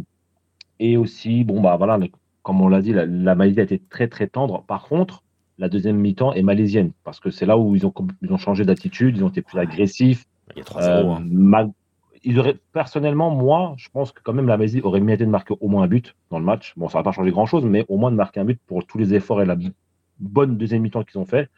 et 0.79 0.95
aussi, 0.95 1.43
bon, 1.43 1.59
bah 1.59 1.75
voilà, 1.75 1.99
comme 2.41 2.61
on 2.61 2.69
l'a 2.69 2.81
dit, 2.81 2.93
la, 2.93 3.35
Malaisie 3.35 3.59
a 3.59 3.63
été 3.63 3.79
très, 3.79 4.07
très 4.07 4.27
tendre. 4.27 4.63
Par 4.63 4.85
contre, 4.85 5.23
la 5.57 5.67
deuxième 5.67 5.97
mi-temps 5.97 6.31
est 6.31 6.41
malaisienne, 6.41 6.93
parce 7.03 7.19
que 7.19 7.31
c'est 7.31 7.45
là 7.45 7.57
où 7.57 7.75
ils 7.75 7.85
ont, 7.85 7.93
ils 8.21 8.31
ont 8.31 8.37
changé 8.37 8.63
d'attitude, 8.63 9.17
ils 9.17 9.25
ont 9.25 9.29
été 9.29 9.41
plus 9.41 9.59
agressifs. 9.59 10.23
Il 10.55 10.59
y 10.59 10.61
a 10.61 10.63
3-0 10.63 11.73
ils 12.23 12.39
auraient, 12.39 12.57
personnellement, 12.71 13.31
moi, 13.31 13.73
je 13.77 13.89
pense 13.89 14.11
que 14.11 14.21
quand 14.23 14.33
même 14.33 14.47
la 14.47 14.57
Malaisie 14.57 14.81
aurait 14.81 14.99
mérité 14.99 15.25
de 15.25 15.29
marquer 15.29 15.55
au 15.59 15.67
moins 15.67 15.83
un 15.83 15.87
but 15.87 16.15
dans 16.29 16.39
le 16.39 16.45
match. 16.45 16.73
Bon, 16.77 16.87
ça 16.87 16.99
va 16.99 17.03
pas 17.03 17.11
changer 17.11 17.31
grand-chose, 17.31 17.65
mais 17.65 17.85
au 17.87 17.97
moins 17.97 18.11
de 18.11 18.15
marquer 18.15 18.39
un 18.39 18.45
but 18.45 18.59
pour 18.67 18.85
tous 18.85 18.97
les 18.97 19.13
efforts 19.13 19.41
et 19.41 19.45
la 19.45 19.57
bonne 20.19 20.57
deuxième 20.57 20.83
mi-temps 20.83 21.03
qu'ils 21.03 21.19
ont 21.19 21.25
fait. 21.25 21.49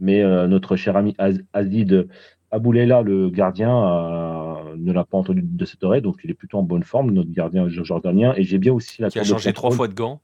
Mais 0.00 0.22
euh, 0.22 0.46
notre 0.46 0.76
cher 0.76 0.96
ami 0.96 1.14
Azid 1.52 2.08
Aboulela, 2.50 3.02
le 3.02 3.28
gardien, 3.28 3.70
euh, 3.70 4.74
ne 4.76 4.92
l'a 4.92 5.04
pas 5.04 5.18
entendu 5.18 5.42
de 5.44 5.64
cette 5.64 5.84
oreille, 5.84 6.02
donc 6.02 6.20
il 6.24 6.30
est 6.30 6.34
plutôt 6.34 6.58
en 6.58 6.62
bonne 6.62 6.84
forme, 6.84 7.10
notre 7.10 7.30
gardien 7.30 7.68
jordanien. 7.68 8.32
Et 8.36 8.44
j'ai 8.44 8.58
bien 8.58 8.72
aussi 8.72 9.02
la 9.02 9.10
Qui 9.10 9.18
a 9.18 9.24
changé 9.24 9.52
trois 9.52 9.70
fois 9.70 9.88
de 9.88 9.94
gants. 9.94 10.20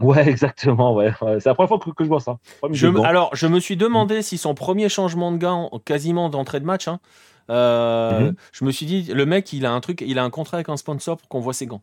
Ouais, 0.00 0.28
exactement. 0.28 0.94
Ouais. 0.94 1.12
C'est 1.20 1.46
la 1.46 1.54
première 1.54 1.68
fois 1.68 1.78
que, 1.78 2.04
je 2.04 2.08
vois 2.08 2.20
ça. 2.20 2.38
alors, 3.04 3.30
je 3.34 3.46
me 3.46 3.60
suis 3.60 3.76
demandé 3.76 4.22
si 4.22 4.38
son 4.38 4.54
premier 4.54 4.88
changement 4.88 5.32
de 5.32 5.38
gants, 5.38 5.70
quasiment 5.84 6.28
d'entrée 6.28 6.60
de 6.60 6.64
match, 6.66 6.88
hein, 6.88 7.00
euh, 7.50 8.20
mhm. 8.20 8.34
Je 8.52 8.64
me 8.64 8.70
suis 8.70 8.86
dit, 8.86 9.12
le 9.12 9.26
mec, 9.26 9.52
il 9.52 9.66
a 9.66 9.72
un 9.72 9.80
truc, 9.80 10.02
il 10.06 10.18
a 10.18 10.24
un 10.24 10.30
contrat 10.30 10.58
avec 10.58 10.68
un 10.68 10.76
sponsor 10.76 11.16
pour 11.16 11.28
qu'on 11.28 11.40
voit 11.40 11.52
ses 11.52 11.66
gants. 11.66 11.82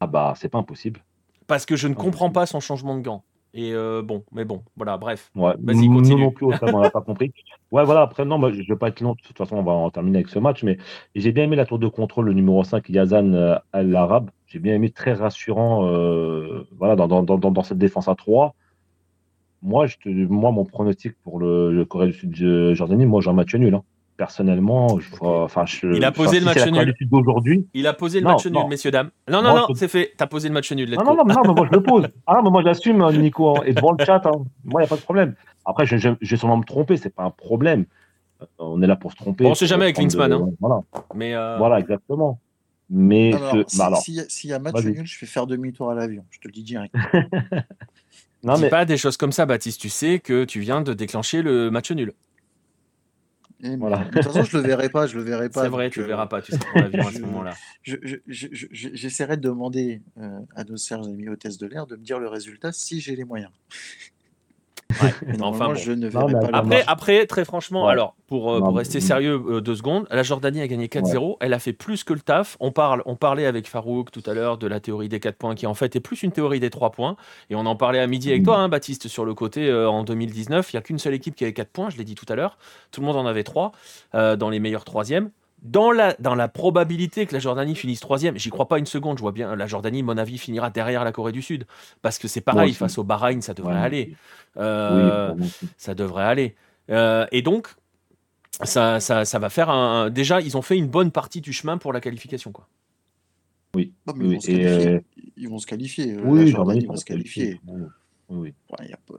Ah 0.00 0.06
bah, 0.06 0.34
c'est 0.36 0.48
pas 0.48 0.58
impossible. 0.58 1.00
Parce 1.46 1.66
que 1.66 1.76
je 1.76 1.88
ne 1.88 1.94
comprends 1.94 2.30
pas 2.30 2.46
son 2.46 2.60
changement 2.60 2.96
de 2.96 3.02
gants. 3.02 3.24
Et 3.54 3.72
euh, 3.72 4.02
bon, 4.02 4.22
mais 4.32 4.44
bon, 4.44 4.62
voilà, 4.76 4.98
bref. 4.98 5.30
Ouais, 5.34 5.54
Vas-y, 5.58 5.86
continue. 5.86 6.24
non 6.24 6.30
plus, 6.30 6.44
on 6.44 6.50
n'a 6.50 6.90
pas 6.90 7.00
compris. 7.00 7.32
Ouais, 7.70 7.84
voilà, 7.84 8.02
après, 8.02 8.24
non, 8.24 8.38
je 8.50 8.60
ne 8.60 8.66
vais 8.66 8.76
pas 8.76 8.88
être 8.88 9.00
long. 9.00 9.14
De 9.14 9.20
toute 9.22 9.38
façon, 9.38 9.56
on 9.56 9.62
va 9.62 9.72
en 9.72 9.90
terminer 9.90 10.18
avec 10.18 10.28
ce 10.28 10.38
match. 10.38 10.62
Mais 10.62 10.76
j'ai 11.14 11.32
bien 11.32 11.44
aimé 11.44 11.56
la 11.56 11.64
tour 11.64 11.78
de 11.78 11.88
contrôle, 11.88 12.26
le 12.26 12.34
numéro 12.34 12.62
5, 12.62 12.88
Yazan 12.90 13.32
euh, 13.32 13.56
Al-Arab. 13.72 14.30
J'ai 14.46 14.58
bien 14.58 14.74
aimé, 14.74 14.90
très 14.90 15.12
rassurant 15.12 15.80
voilà, 16.78 16.96
dans, 16.96 17.08
dans, 17.08 17.22
dans, 17.22 17.50
dans, 17.50 17.62
cette 17.62 17.78
défense 17.78 18.08
à 18.08 18.14
3 18.14 18.54
moi, 19.62 19.86
je 19.86 19.96
te, 19.96 20.08
moi, 20.08 20.50
mon 20.52 20.64
pronostic 20.64 21.12
pour 21.22 21.38
le, 21.38 21.84
Corée 21.84 22.08
du 22.08 22.12
Sud 22.12 22.30
de 22.30 22.74
Jordanie, 22.74 23.06
moi, 23.06 23.20
j'ai 23.20 23.30
un 23.30 23.34
match 23.34 23.54
nul. 23.54 23.74
Hein. 23.74 23.82
Personnellement, 24.16 24.98
je, 24.98 25.08
enfin, 25.20 25.66
je, 25.66 25.94
il 25.94 26.02
a 26.02 26.10
posé 26.10 26.38
le 26.38 26.46
match 26.46 26.64
nul. 26.66 26.94
d'aujourd'hui. 27.02 27.68
Il 27.74 27.86
a 27.86 27.92
posé 27.92 28.20
le 28.20 28.26
match 28.26 28.46
nul, 28.46 28.66
messieurs 28.66 28.90
dames. 28.90 29.10
Non, 29.28 29.42
non, 29.42 29.54
non, 29.54 29.66
c'est 29.74 29.88
fait. 29.88 30.12
T'as 30.16 30.26
posé 30.26 30.48
le 30.48 30.54
match 30.54 30.72
nul. 30.72 30.88
Non, 30.90 31.04
non, 31.04 31.16
non, 31.16 31.24
non, 31.26 31.42
mais 31.44 31.52
moi 31.52 31.68
je 31.70 31.76
le 31.76 31.82
pose. 31.82 32.08
Ah, 32.26 32.40
mais 32.42 32.48
moi 32.48 32.62
je 32.62 32.66
l'assume, 32.66 33.02
hein, 33.02 33.12
Nico, 33.12 33.50
hein. 33.50 33.62
et 33.66 33.74
devant 33.74 33.92
le 33.92 34.02
chat. 34.02 34.22
Moi, 34.64 34.80
il 34.80 34.84
n'y 34.84 34.84
a 34.84 34.88
pas 34.88 34.96
de 34.96 35.02
problème. 35.02 35.34
Après, 35.66 35.84
je, 35.84 35.98
je, 35.98 36.08
je 36.18 36.30
vais 36.30 36.36
sûrement 36.38 36.56
me 36.56 36.64
tromper, 36.64 36.96
c'est 36.96 37.14
pas 37.14 37.24
un 37.24 37.30
problème. 37.30 37.84
Euh, 38.40 38.46
on 38.58 38.80
est 38.80 38.86
là 38.86 38.96
pour 38.96 39.12
se 39.12 39.16
tromper. 39.16 39.44
Bon, 39.44 39.50
on 39.50 39.54
sait 39.54 39.66
jamais 39.66 39.84
avec 39.84 39.98
Linksman. 39.98 40.32
Hein. 40.32 40.48
Voilà. 40.60 40.80
Mais 41.14 41.34
euh... 41.34 41.58
voilà, 41.58 41.78
exactement. 41.78 42.40
Mais 42.88 43.32
s'il 44.28 44.50
y 44.50 44.52
a 44.52 44.58
match 44.58 44.84
nul, 44.84 45.06
je 45.06 45.20
vais 45.20 45.26
faire 45.26 45.46
demi-tour 45.46 45.90
à 45.90 45.94
l'avion. 45.94 46.24
Je 46.30 46.38
te 46.38 46.48
le 46.48 46.52
dis 46.52 46.62
direct. 46.62 46.94
Non, 48.42 48.54
Dis 48.54 48.62
mais... 48.62 48.68
pas 48.68 48.84
des 48.84 48.96
choses 48.96 49.16
comme 49.16 49.32
ça, 49.32 49.44
Baptiste. 49.44 49.80
Tu 49.80 49.88
sais 49.88 50.20
que 50.20 50.44
tu 50.44 50.60
viens 50.60 50.80
de 50.80 50.94
déclencher 50.94 51.42
le 51.42 51.70
match 51.70 51.90
nul. 51.90 52.12
voilà. 53.60 54.04
De 54.04 54.10
toute 54.10 54.22
façon, 54.22 54.44
je 54.44 54.56
le 54.56 54.62
verrai 54.62 54.88
pas, 54.88 55.08
je 55.08 55.16
le 55.16 55.24
verrai 55.24 55.48
pas. 55.50 55.62
C'est 55.62 55.68
vrai, 55.68 55.90
tu 55.90 56.00
le 56.00 56.06
verras 56.06 56.26
pas, 56.26 56.42
tu 56.42 56.52
seras 56.52 56.80
l'avion 56.80 57.08
à 57.08 57.12
ce 57.12 57.18
moment-là. 57.20 57.54
J'essaierai 57.82 59.36
de 59.36 59.42
demander 59.42 60.00
euh, 60.18 60.38
à 60.54 60.62
nos 60.62 60.76
chers 60.76 61.02
amis 61.02 61.28
hôtesses 61.28 61.58
de 61.58 61.66
l'air 61.66 61.86
de 61.86 61.96
me 61.96 62.04
dire 62.04 62.20
le 62.20 62.28
résultat 62.28 62.70
si 62.70 63.00
j'ai 63.00 63.16
les 63.16 63.24
moyens. 63.24 63.50
enfin, 65.40 65.74
je 65.74 65.92
ne 65.92 66.08
pas 66.08 66.26
après, 66.52 66.84
après, 66.86 67.26
très 67.26 67.44
franchement, 67.44 67.88
alors 67.88 68.14
pour, 68.26 68.52
euh, 68.52 68.60
rester 68.70 69.00
sérieux 69.00 69.42
euh, 69.48 69.60
deux 69.60 69.76
secondes, 69.76 70.06
la 70.10 70.22
Jordanie 70.22 70.60
a 70.60 70.68
gagné 70.68 70.86
4-0. 70.86 71.36
Elle 71.40 71.54
a 71.54 71.58
fait 71.58 71.72
plus 71.72 72.04
que 72.04 72.12
le 72.12 72.20
taf. 72.20 72.56
On, 72.60 72.72
parle, 72.72 73.02
on 73.06 73.16
parlait 73.16 73.46
avec 73.46 73.68
Farouk 73.68 74.10
tout 74.10 74.22
à 74.26 74.34
l'heure 74.34 74.58
de 74.58 74.66
la 74.66 74.80
théorie 74.80 75.08
des 75.08 75.20
4 75.20 75.36
points, 75.36 75.54
qui 75.54 75.66
en 75.66 75.74
fait 75.74 75.96
est 75.96 76.00
plus 76.00 76.22
une 76.22 76.32
théorie 76.32 76.60
des 76.60 76.70
3 76.70 76.90
points. 76.90 77.16
Et 77.50 77.54
on 77.54 77.66
en 77.66 77.76
parlait 77.76 78.00
à 78.00 78.06
midi 78.06 78.30
avec 78.30 78.44
toi, 78.44 78.58
hein, 78.58 78.68
Baptiste, 78.68 79.08
sur 79.08 79.24
le 79.24 79.34
côté 79.34 79.68
euh, 79.68 79.88
en 79.88 80.04
2019. 80.04 80.72
Il 80.72 80.76
n'y 80.76 80.78
a 80.78 80.82
qu'une 80.82 80.98
seule 80.98 81.14
équipe 81.14 81.34
qui 81.34 81.44
avait 81.44 81.52
4 81.52 81.68
points, 81.68 81.90
je 81.90 81.98
l'ai 81.98 82.04
dit 82.04 82.14
tout 82.14 82.26
à 82.28 82.36
l'heure. 82.36 82.58
Tout 82.90 83.00
le 83.00 83.06
monde 83.06 83.16
en 83.16 83.26
avait 83.26 83.44
3 83.44 83.72
dans 84.12 84.50
les 84.50 84.60
meilleurs 84.60 84.84
troisièmes 84.84 85.30
dans 85.62 85.90
la, 85.90 86.14
dans 86.18 86.34
la 86.34 86.48
probabilité 86.48 87.26
que 87.26 87.32
la 87.32 87.38
Jordanie 87.38 87.74
finisse 87.74 88.00
troisième, 88.00 88.38
j'y 88.38 88.50
crois 88.50 88.68
pas 88.68 88.78
une 88.78 88.86
seconde, 88.86 89.18
je 89.18 89.22
vois 89.22 89.32
bien 89.32 89.56
la 89.56 89.66
Jordanie, 89.66 90.02
mon 90.02 90.16
avis, 90.16 90.38
finira 90.38 90.70
derrière 90.70 91.04
la 91.04 91.12
Corée 91.12 91.32
du 91.32 91.42
Sud. 91.42 91.66
Parce 92.02 92.18
que 92.18 92.28
c'est 92.28 92.40
pareil, 92.40 92.74
face 92.74 92.98
au 92.98 93.04
Bahreïn, 93.04 93.40
ça 93.40 93.54
devrait 93.54 93.76
aller. 93.76 94.16
Euh, 94.56 95.34
ça 95.76 95.94
devrait 95.94 96.24
aller. 96.24 96.54
Euh, 96.90 97.26
et 97.32 97.42
donc, 97.42 97.68
ça, 98.62 99.00
ça, 99.00 99.24
ça, 99.24 99.38
va 99.38 99.50
faire 99.50 99.70
un. 99.70 100.10
Déjà, 100.10 100.40
ils 100.40 100.56
ont 100.56 100.62
fait 100.62 100.76
une 100.76 100.88
bonne 100.88 101.10
partie 101.10 101.40
du 101.40 101.52
chemin 101.52 101.78
pour 101.78 101.92
la 101.92 102.00
qualification. 102.00 102.52
Quoi. 102.52 102.68
Oui. 103.74 103.92
ils, 105.36 105.48
vont 105.48 105.58
se 105.58 105.66
qualifier. 105.66 106.16
Oui, 106.22 106.44
la 106.44 106.50
Jordanie 106.50 106.86
va 106.86 106.96
se 106.96 107.04
qualifier. 107.04 107.60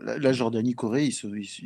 La, 0.02 0.34
Jordanie-Corée, 0.34 1.10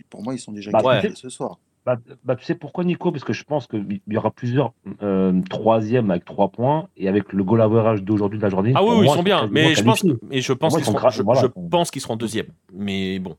pour 0.09 0.23
moi, 0.23 0.33
ils 0.33 0.39
sont 0.39 0.51
déjà 0.51 0.71
bah, 0.71 0.81
qualifiés 0.81 1.15
ce 1.15 1.29
soir. 1.29 1.59
Bah, 1.83 1.97
bah, 2.23 2.35
tu 2.35 2.45
sais 2.45 2.53
pourquoi, 2.53 2.83
Nico? 2.83 3.11
Parce 3.11 3.23
que 3.23 3.33
je 3.33 3.43
pense 3.43 3.65
qu'il 3.65 4.01
y 4.07 4.17
aura 4.17 4.29
plusieurs 4.29 4.73
euh, 5.01 5.41
troisièmes 5.49 6.11
avec 6.11 6.25
trois 6.25 6.49
points 6.49 6.87
et 6.95 7.07
avec 7.07 7.33
le 7.33 7.43
goal 7.43 7.61
average 7.61 8.03
d'aujourd'hui 8.03 8.37
de 8.37 8.43
la 8.43 8.49
journée. 8.49 8.73
Ah 8.75 8.83
oui, 8.83 9.07
ils 9.07 9.09
sont 9.09 9.23
bien, 9.23 9.47
mais 9.51 9.73
je 9.73 9.83
pense, 9.83 10.03
mais 10.03 10.41
je 10.41 10.53
pense 10.53 10.75
qu'ils 10.75 10.85
seront, 10.85 11.09
je, 11.09 11.47
pense 11.47 11.89
qu'ils 11.89 12.01
seront 12.01 12.17
deuxièmes. 12.17 12.51
Mais 12.71 13.17
bon. 13.17 13.35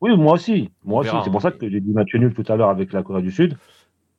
Oui, 0.00 0.16
moi 0.16 0.34
aussi. 0.34 0.70
Moi 0.84 1.02
aussi. 1.02 1.14
C'est 1.24 1.30
pour 1.30 1.42
ça 1.42 1.52
que 1.52 1.68
j'ai 1.68 1.80
dit 1.80 1.92
match 1.92 2.12
nul 2.14 2.34
tout 2.34 2.44
à 2.48 2.56
l'heure 2.56 2.70
avec 2.70 2.92
la 2.92 3.02
Corée 3.02 3.22
du 3.22 3.30
Sud. 3.30 3.56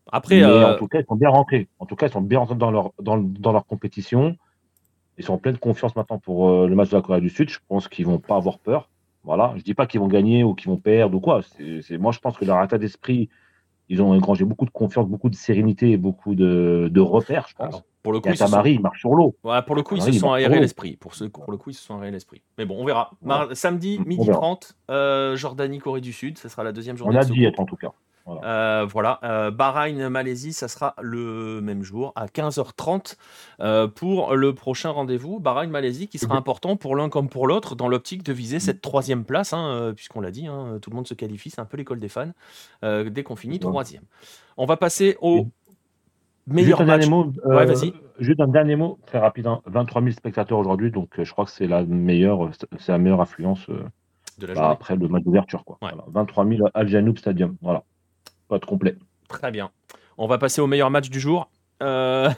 Après, 0.09 0.41
euh... 0.41 0.75
en 0.75 0.77
tout 0.77 0.87
cas, 0.87 1.01
ils 1.01 1.05
sont 1.05 1.17
bien 1.17 1.29
rentrés. 1.29 1.67
En 1.79 1.85
tout 1.85 1.97
cas, 1.97 2.07
ils 2.07 2.13
sont 2.13 2.21
bien 2.21 2.39
rentrés 2.39 2.55
dans 2.55 2.71
leur, 2.71 2.91
dans, 3.01 3.17
dans 3.17 3.51
leur 3.51 3.65
compétition. 3.65 4.37
Ils 5.17 5.25
sont 5.25 5.33
en 5.33 5.37
pleine 5.37 5.57
confiance 5.57 5.95
maintenant 5.97 6.19
pour 6.19 6.49
euh, 6.49 6.67
le 6.67 6.75
match 6.75 6.89
de 6.89 6.95
la 6.95 7.01
Corée 7.01 7.19
du 7.19 7.29
Sud. 7.29 7.49
Je 7.49 7.59
pense 7.67 7.89
qu'ils 7.89 8.05
vont 8.05 8.19
pas 8.19 8.37
avoir 8.37 8.59
peur. 8.59 8.89
Voilà. 9.25 9.53
Je 9.57 9.63
dis 9.63 9.73
pas 9.73 9.87
qu'ils 9.87 9.99
vont 9.99 10.07
gagner 10.07 10.45
ou 10.45 10.53
qu'ils 10.53 10.69
vont 10.69 10.77
perdre 10.77 11.17
ou 11.17 11.19
quoi. 11.19 11.41
C'est, 11.81 11.97
moi, 11.97 12.13
je 12.13 12.19
pense 12.19 12.37
que 12.37 12.45
leur 12.45 12.63
état 12.63 12.77
d'esprit 12.77 13.29
ils 13.89 14.01
ont 14.01 14.11
engrangé 14.11 14.45
beaucoup 14.45 14.65
de 14.65 14.71
confiance, 14.71 15.07
beaucoup 15.07 15.29
de 15.29 15.35
sérénité 15.35 15.91
et 15.91 15.97
beaucoup 15.97 16.35
de, 16.35 16.89
de 16.91 17.01
repères, 17.01 17.47
je 17.47 17.55
pense. 17.55 17.83
pour 18.03 18.13
le 18.13 18.19
coup, 18.19 18.29
ils 18.29 18.37
sont... 18.37 18.63
il 18.65 18.81
marche 18.81 18.99
sur 18.99 19.13
l'eau. 19.13 19.35
Ouais, 19.43 19.61
pour 19.61 19.75
le 19.75 19.83
coup, 19.83 19.95
ils 19.95 20.01
se 20.01 20.11
sont 20.13 20.31
aérés 20.31 20.59
l'esprit. 20.59 20.97
Pour, 20.97 21.15
ce... 21.15 21.25
pour 21.25 21.51
le 21.51 21.57
coup, 21.57 21.69
ils 21.69 21.75
se 21.75 21.83
sont 21.83 21.97
aérés 21.99 22.11
l'esprit. 22.11 22.41
Mais 22.57 22.65
bon, 22.65 22.77
on 22.79 22.85
verra. 22.85 23.11
Samedi, 23.53 23.99
midi 24.05 24.27
30, 24.27 24.77
euh, 24.91 25.35
Jordanie, 25.35 25.79
Corée 25.79 26.01
du 26.01 26.13
Sud, 26.13 26.37
ce 26.37 26.49
sera 26.49 26.63
la 26.63 26.71
deuxième 26.71 26.97
journée. 26.97 27.15
On 27.17 27.19
a 27.19 27.25
dit 27.25 27.45
être 27.45 27.59
en 27.59 27.65
tout 27.65 27.77
cas. 27.77 27.91
Voilà, 28.27 28.85
voilà. 28.85 29.51
Bahreïn, 29.51 30.09
Malaisie, 30.09 30.53
ça 30.53 30.67
sera 30.67 30.93
le 31.01 31.61
même 31.61 31.81
jour 31.81 32.13
à 32.15 32.27
15h30 32.27 33.15
pour 33.95 34.35
le 34.35 34.53
prochain 34.53 34.89
rendez-vous. 34.89 35.39
Bahreïn, 35.39 35.69
Malaisie, 35.69 36.07
qui 36.07 36.17
sera 36.19 36.35
mhm. 36.35 36.39
important 36.39 36.75
pour 36.75 36.95
l'un 36.95 37.09
comme 37.09 37.29
pour 37.29 37.47
l'autre 37.47 37.75
dans 37.75 37.87
l'optique 37.87 38.23
de 38.23 38.33
viser 38.33 38.59
cette 38.59 38.81
troisième 38.81 39.23
place, 39.23 39.53
hein, 39.53 39.93
puisqu'on 39.95 40.21
l'a 40.21 40.31
dit, 40.31 40.47
hein, 40.47 40.77
tout 40.81 40.89
le 40.89 40.95
monde 40.95 41.07
se 41.07 41.13
qualifie, 41.13 41.49
c'est 41.49 41.61
un 41.61 41.65
peu 41.65 41.77
l'école 41.77 41.99
des 41.99 42.09
fans, 42.09 42.31
dès 42.83 43.23
qu'on 43.23 43.35
finit 43.35 43.59
troisième. 43.59 44.03
On 44.57 44.65
va 44.65 44.77
passer 44.77 45.17
au 45.21 45.47
meilleur 46.47 46.79
juste 46.79 46.87
match. 46.87 47.05
Un 47.05 47.09
mot, 47.09 47.33
vas-y. 47.45 47.93
Juste 48.19 48.39
un 48.39 48.47
dernier 48.47 48.75
mot, 48.75 48.97
très 49.05 49.19
rapide. 49.19 49.47
23 49.65 50.01
hein. 50.01 50.05
000 50.05 50.15
spectateurs 50.15 50.57
aujourd'hui, 50.57 50.91
donc 50.91 51.09
je 51.21 51.31
crois 51.31 51.45
que 51.45 51.51
c'est 51.51 51.67
la 51.67 51.83
meilleure, 51.83 52.49
c'est 52.79 52.91
la 52.91 52.97
meilleure 52.97 53.21
affluence 53.21 53.67
bah, 54.39 54.69
après 54.69 54.95
le 54.95 55.07
match 55.07 55.23
d'ouverture. 55.23 55.63
Quoi. 55.63 55.77
23 56.07 56.47
000 56.47 56.69
Al 56.73 56.87
Janoub 56.87 57.17
Stadium. 57.17 57.55
Voilà. 57.61 57.83
Pas 58.47 58.59
de 58.59 58.65
complet. 58.65 58.95
Très 59.27 59.51
bien. 59.51 59.71
On 60.17 60.27
va 60.27 60.37
passer 60.37 60.61
au 60.61 60.67
meilleur 60.67 60.89
match 60.89 61.09
du 61.09 61.19
jour. 61.19 61.49
Euh, 61.83 62.29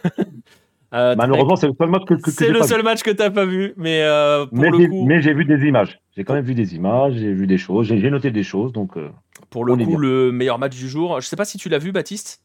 euh, 0.94 1.16
Malheureusement, 1.16 1.56
c'est 1.56 1.68
le 1.68 1.74
seul 1.80 1.90
match 1.90 2.06
que, 2.06 2.16
que, 2.16 2.32
C'est 2.32 2.50
le 2.50 2.64
seul 2.64 2.84
match 2.84 3.04
que 3.04 3.12
tu 3.12 3.18
n'as 3.18 3.30
pas 3.30 3.46
vu, 3.46 3.74
mais 3.78 4.02
euh, 4.04 4.46
pour 4.46 4.58
mais 4.58 4.70
le 4.70 4.88
coup. 4.88 5.06
Mais 5.06 5.22
j'ai 5.22 5.34
vu 5.34 5.46
des 5.46 5.68
images. 5.68 6.00
J'ai 6.16 6.24
quand 6.24 6.34
même 6.34 6.46
vu 6.46 6.56
des 6.56 6.76
images, 6.76 7.14
j'ai 7.14 7.34
vu 7.34 7.48
des 7.48 7.58
choses, 7.58 7.88
j'ai 7.88 8.10
noté 8.10 8.32
des 8.32 8.44
choses. 8.44 8.74
Donc, 8.74 8.96
pour 9.50 9.66
le 9.66 9.76
coup, 9.76 9.98
le 9.98 10.32
meilleur 10.32 10.60
match 10.60 10.76
du 10.76 10.90
jour. 10.90 11.22
Je 11.22 11.26
ne 11.26 11.30
sais 11.30 11.36
pas 11.36 11.46
si 11.46 11.58
tu 11.58 11.70
l'as 11.70 11.80
vu, 11.80 11.92
Baptiste. 11.92 12.42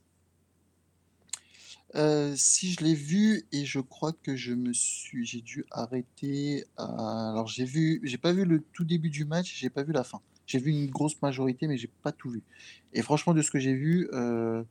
Euh, 1.96 2.32
si 2.36 2.72
je 2.72 2.82
l'ai 2.82 2.94
vu 2.94 3.44
et 3.52 3.64
je 3.64 3.78
crois 3.78 4.12
que 4.12 4.34
je 4.34 4.52
me 4.52 4.72
suis 4.72 5.24
j'ai 5.24 5.40
dû 5.40 5.64
arrêter 5.70 6.64
alors 6.76 7.46
j'ai 7.46 7.64
vu 7.64 8.00
j'ai 8.02 8.18
pas 8.18 8.32
vu 8.32 8.44
le 8.44 8.64
tout 8.72 8.82
début 8.82 9.10
du 9.10 9.24
match, 9.24 9.54
j'ai 9.56 9.70
pas 9.70 9.84
vu 9.84 9.92
la 9.92 10.02
fin. 10.02 10.20
J'ai 10.46 10.58
vu 10.58 10.70
une 10.72 10.90
grosse 10.90 11.20
majorité, 11.22 11.66
mais 11.66 11.76
j'ai 11.76 11.90
pas 12.02 12.12
tout 12.12 12.30
vu 12.30 12.42
et 12.94 13.02
franchement 13.02 13.34
de 13.34 13.42
ce 13.42 13.50
que 13.50 13.58
j'ai 13.58 13.74
vu, 13.74 14.08
euh, 14.12 14.62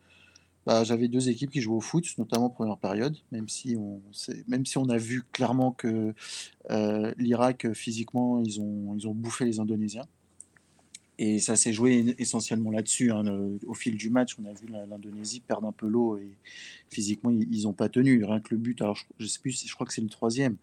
bah, 0.66 0.84
j'avais 0.84 1.10
deux 1.10 1.30
équipes 1.30 1.52
qui 1.52 1.62
jouaient 1.62 1.76
au 1.76 1.82
foot, 1.82 2.06
notamment 2.18 2.50
première 2.50 2.78
période, 2.78 3.18
même 3.32 3.50
si 3.50 3.76
on 3.78 4.02
même 4.48 4.66
si 4.66 4.78
on 4.78 4.90
a 4.90 4.98
vu 4.98 5.24
clairement 5.32 5.72
que, 5.72 6.14
euh, 6.72 7.14
l'Irak, 7.18 7.72
physiquement, 7.74 8.42
ils 8.42 8.62
ont 8.62 8.96
ils 8.98 9.08
ont 9.08 9.14
bouffé 9.14 9.46
les 9.46 9.60
Indonésiens. 9.60 10.06
Et 11.20 11.38
ça 11.40 11.56
s'est 11.56 11.74
joué 11.74 12.16
essentiellement 12.18 12.72
là-dessus. 12.72 13.12
Hein, 13.12 13.24
au 13.68 13.76
fil 13.76 13.98
du 13.98 14.10
match, 14.10 14.36
on 14.42 14.46
a 14.46 14.54
vu 14.54 14.66
l'Indonésie 14.68 15.42
perdre 15.42 15.68
un 15.68 15.72
peu 15.72 15.88
l'eau 15.88 16.18
et 16.18 16.32
physiquement, 16.90 17.30
ils 17.30 17.64
n'ont 17.64 17.74
pas 17.74 17.88
tenu. 17.88 18.26
Rien 18.26 18.40
que 18.40 18.50
le 18.52 18.58
but, 18.58 18.82
alors 18.82 18.98
je, 18.98 19.24
ne 19.24 19.28
sais 19.28 19.40
plus, 19.40 19.64
je 19.66 19.74
crois 19.76 19.86
que 19.86 19.94
c'est 19.94 20.02
le 20.02 20.10
troisième. 20.10 20.58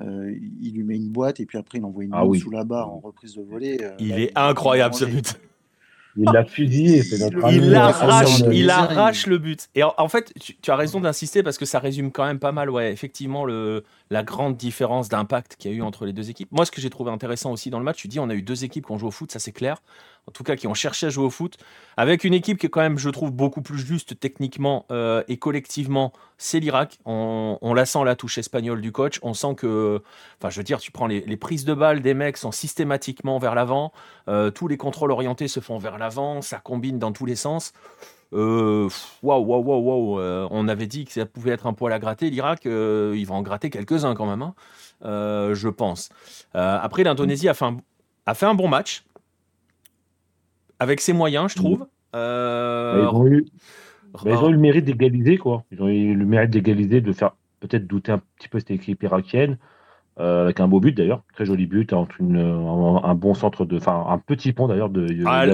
Euh, 0.00 0.34
il 0.60 0.74
lui 0.74 0.82
met 0.82 0.96
une 0.96 1.10
boîte 1.10 1.40
et 1.40 1.46
puis 1.46 1.58
après, 1.58 1.78
il 1.78 1.84
envoie 1.84 2.04
une 2.04 2.10
ah 2.14 2.24
boîte 2.24 2.40
sous 2.40 2.50
la 2.50 2.64
barre 2.64 2.90
en 2.90 3.00
reprise 3.00 3.34
de 3.34 3.42
volée. 3.42 3.78
Euh, 3.82 3.90
il 3.98 4.18
est 4.18 4.36
incroyable 4.36 4.94
ce 4.94 5.04
but. 5.04 5.38
Il 6.16 6.24
l'a 6.24 6.44
fusillé. 6.44 7.02
il 7.52 7.74
arrache, 7.74 8.40
il 8.50 8.68
arrache 8.68 9.26
le 9.26 9.38
but. 9.38 9.68
Et 9.74 9.82
en, 9.84 10.08
fait, 10.08 10.32
tu, 10.40 10.70
as 10.70 10.76
raison 10.76 11.00
d'insister 11.00 11.42
parce 11.42 11.56
que 11.56 11.64
ça 11.64 11.78
résume 11.78 12.10
quand 12.10 12.24
même 12.24 12.40
pas 12.40 12.50
mal, 12.50 12.68
ouais, 12.68 12.92
effectivement, 12.92 13.44
le, 13.44 13.84
la 14.10 14.22
grande 14.22 14.56
différence 14.56 15.08
d'impact 15.08 15.56
qu'il 15.56 15.70
y 15.70 15.74
a 15.74 15.76
eu 15.76 15.82
entre 15.82 16.06
les 16.06 16.12
deux 16.12 16.28
équipes. 16.28 16.50
Moi, 16.50 16.64
ce 16.64 16.72
que 16.72 16.80
j'ai 16.80 16.90
trouvé 16.90 17.12
intéressant 17.12 17.52
aussi 17.52 17.70
dans 17.70 17.78
le 17.78 17.84
match, 17.84 17.98
tu 17.98 18.08
dis, 18.08 18.18
on 18.18 18.28
a 18.28 18.34
eu 18.34 18.42
deux 18.42 18.64
équipes 18.64 18.86
qui 18.86 18.92
ont 18.92 18.98
joué 18.98 19.08
au 19.08 19.12
foot, 19.12 19.30
ça 19.30 19.38
c'est 19.38 19.52
clair 19.52 19.80
en 20.26 20.32
tout 20.32 20.44
cas 20.44 20.56
qui 20.56 20.66
ont 20.66 20.74
cherché 20.74 21.06
à 21.06 21.10
jouer 21.10 21.24
au 21.24 21.30
foot, 21.30 21.56
avec 21.96 22.24
une 22.24 22.34
équipe 22.34 22.58
qui 22.58 22.66
est 22.66 22.70
quand 22.70 22.80
même, 22.80 22.98
je 22.98 23.10
trouve, 23.10 23.32
beaucoup 23.32 23.62
plus 23.62 23.78
juste 23.78 24.18
techniquement 24.18 24.86
euh, 24.90 25.22
et 25.28 25.38
collectivement, 25.38 26.12
c'est 26.38 26.60
l'Irak. 26.60 26.98
On, 27.04 27.74
la 27.74 27.84
sent 27.84 28.04
la 28.04 28.16
touche 28.16 28.38
espagnole 28.38 28.80
du 28.80 28.92
coach. 28.92 29.18
On 29.22 29.34
sent 29.34 29.54
que, 29.56 30.02
enfin, 30.38 30.50
je 30.50 30.56
veux 30.56 30.64
dire, 30.64 30.78
tu 30.78 30.92
prends 30.92 31.06
les, 31.06 31.36
prises 31.36 31.64
de 31.64 31.74
balles 31.74 32.00
des 32.00 32.14
mecs 32.14 32.36
sont 32.36 32.52
systématiquement 32.52 33.38
vers 33.38 33.54
l'avant. 33.54 33.92
Euh, 34.28 34.50
tous 34.50 34.68
les 34.68 34.76
contrôles 34.76 35.10
orientés 35.10 35.48
se 35.48 35.60
font 35.60 35.78
vers 35.78 35.98
l'avant. 35.98 36.42
Ça 36.42 36.58
combine 36.58 36.98
dans 36.98 37.12
tous 37.12 37.26
les 37.26 37.36
sens. 37.36 37.72
Euh, 38.32 38.88
waouh, 39.22 39.44
waouh, 39.44 39.62
waouh, 39.62 40.16
waouh. 40.16 40.48
on 40.50 40.68
avait 40.68 40.86
dit 40.86 41.04
que 41.04 41.12
ça 41.12 41.26
pouvait 41.26 41.50
être 41.50 41.66
un 41.66 41.72
poil 41.72 41.92
à 41.92 41.98
gratter. 41.98 42.30
L'Irak, 42.30 42.64
il 42.64 43.26
va 43.26 43.34
en 43.34 43.42
gratter 43.42 43.70
quelques-uns 43.70 44.14
quand 44.14 44.26
même, 44.26 44.42
hein. 44.42 44.54
je 45.02 45.68
pense. 45.68 46.10
après, 46.54 47.02
l'Indonésie 47.02 47.48
a, 47.48 47.54
a 48.26 48.34
fait 48.34 48.46
un 48.46 48.54
bon 48.54 48.68
match 48.68 49.02
avec 50.80 51.00
ses 51.00 51.12
moyens, 51.12 51.52
je 51.52 51.56
trouve. 51.56 51.86
Euh, 52.16 53.02
ils, 53.04 53.14
ont 53.14 53.26
eu, 53.26 53.46
ils, 54.24 54.32
ont 54.32 54.48
eu, 54.48 54.52
le 54.52 54.58
mérite 54.58 54.84
d'égaliser, 54.84 55.36
quoi. 55.38 55.62
Ils 55.70 55.80
ont 55.80 55.88
eu 55.88 56.14
le 56.14 56.24
mérite 56.24 56.50
d'égaliser, 56.50 57.00
de 57.00 57.12
faire 57.12 57.36
peut-être 57.60 57.86
douter 57.86 58.12
un 58.12 58.20
petit 58.36 58.48
peu 58.48 58.58
cette 58.58 58.72
équipe 58.72 59.02
irakienne. 59.02 59.58
Euh, 60.18 60.44
avec 60.44 60.60
un 60.60 60.68
beau 60.68 60.80
but 60.80 60.94
d'ailleurs, 60.94 61.22
très 61.32 61.46
joli 61.46 61.66
but, 61.66 61.94
entre 61.94 62.20
une, 62.20 62.36
un, 62.36 63.14
bon 63.14 63.32
centre 63.32 63.64
de, 63.64 63.78
enfin 63.78 64.04
un 64.08 64.18
petit 64.18 64.52
pont 64.52 64.66
d'ailleurs 64.66 64.90
de. 64.90 65.06
Ah, 65.24 65.46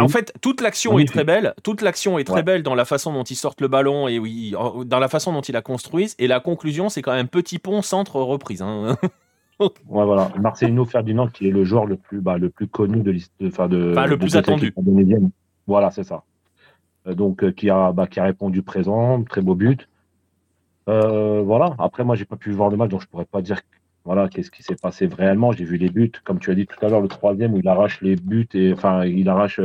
en 0.00 0.08
fait, 0.08 0.32
toute 0.40 0.62
l'action 0.62 0.98
est 0.98 1.04
très 1.04 1.24
belle. 1.24 1.52
Toute 1.62 1.82
l'action 1.82 2.18
est 2.18 2.24
très 2.24 2.42
belle 2.42 2.62
dans 2.62 2.74
la 2.74 2.86
façon 2.86 3.12
dont 3.12 3.24
ils 3.24 3.34
sortent 3.36 3.60
le 3.60 3.68
ballon 3.68 4.08
et 4.08 4.18
oui, 4.18 4.54
dans 4.86 4.98
la 4.98 5.08
façon 5.08 5.32
dont 5.32 5.42
ils 5.42 5.52
la 5.52 5.60
construisent. 5.62 6.14
Et 6.18 6.26
la 6.26 6.40
conclusion, 6.40 6.88
c'est 6.88 7.02
quand 7.02 7.12
même 7.12 7.28
petit 7.28 7.58
pont 7.58 7.82
centre 7.82 8.16
reprise. 8.16 8.62
Hein. 8.62 8.96
ouais, 9.62 10.04
voilà. 10.04 10.30
Marcelino 10.38 10.84
Ferdinand, 10.84 11.28
qui 11.28 11.48
est 11.48 11.50
le 11.50 11.64
joueur 11.64 11.86
le 11.86 11.96
plus, 11.96 12.20
bah, 12.20 12.38
le 12.38 12.50
plus 12.50 12.66
connu 12.66 13.00
de 13.00 13.10
l'histoire 13.10 13.68
de, 13.68 13.92
enfin, 13.92 14.06
le 14.06 14.18
plus 14.18 14.36
attendu. 14.36 14.74
Voilà, 15.66 15.90
c'est 15.90 16.04
ça. 16.04 16.24
Euh, 17.06 17.14
donc, 17.14 17.42
euh, 17.42 17.52
qui, 17.52 17.70
a, 17.70 17.92
bah, 17.92 18.06
qui 18.06 18.20
a 18.20 18.24
répondu 18.24 18.62
présent, 18.62 19.22
très 19.24 19.42
beau 19.42 19.54
but. 19.54 19.88
Euh, 20.88 21.42
voilà. 21.42 21.74
Après, 21.78 22.04
moi, 22.04 22.16
j'ai 22.16 22.24
pas 22.24 22.36
pu 22.36 22.50
voir 22.50 22.70
le 22.70 22.76
match, 22.76 22.90
donc 22.90 23.02
je 23.02 23.06
pourrais 23.06 23.24
pas 23.24 23.42
dire 23.42 23.60
voilà, 24.04 24.28
qu'est-ce 24.28 24.50
qui 24.50 24.64
s'est 24.64 24.74
passé 24.74 25.06
réellement. 25.06 25.52
J'ai 25.52 25.64
vu 25.64 25.76
les 25.76 25.88
buts, 25.88 26.10
comme 26.24 26.40
tu 26.40 26.50
as 26.50 26.54
dit 26.56 26.66
tout 26.66 26.84
à 26.84 26.88
l'heure, 26.88 27.00
le 27.00 27.06
troisième 27.06 27.54
où 27.54 27.58
il 27.58 27.68
arrache 27.68 28.00
les 28.00 28.16
buts 28.16 28.48
et 28.52 28.72
enfin, 28.72 29.04
il 29.04 29.28
arrache 29.28 29.60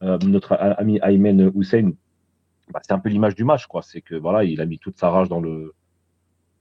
notre 0.00 0.52
ami 0.52 1.00
Aymen 1.02 1.50
Hussein. 1.56 1.90
Bah, 2.72 2.78
c'est 2.82 2.92
un 2.92 3.00
peu 3.00 3.08
l'image 3.08 3.34
du 3.34 3.42
match, 3.42 3.66
quoi. 3.66 3.82
C'est 3.82 4.00
que 4.00 4.14
voilà, 4.14 4.44
il 4.44 4.60
a 4.60 4.66
mis 4.66 4.78
toute 4.78 4.98
sa 4.98 5.10
rage 5.10 5.28
dans 5.28 5.40
le, 5.40 5.74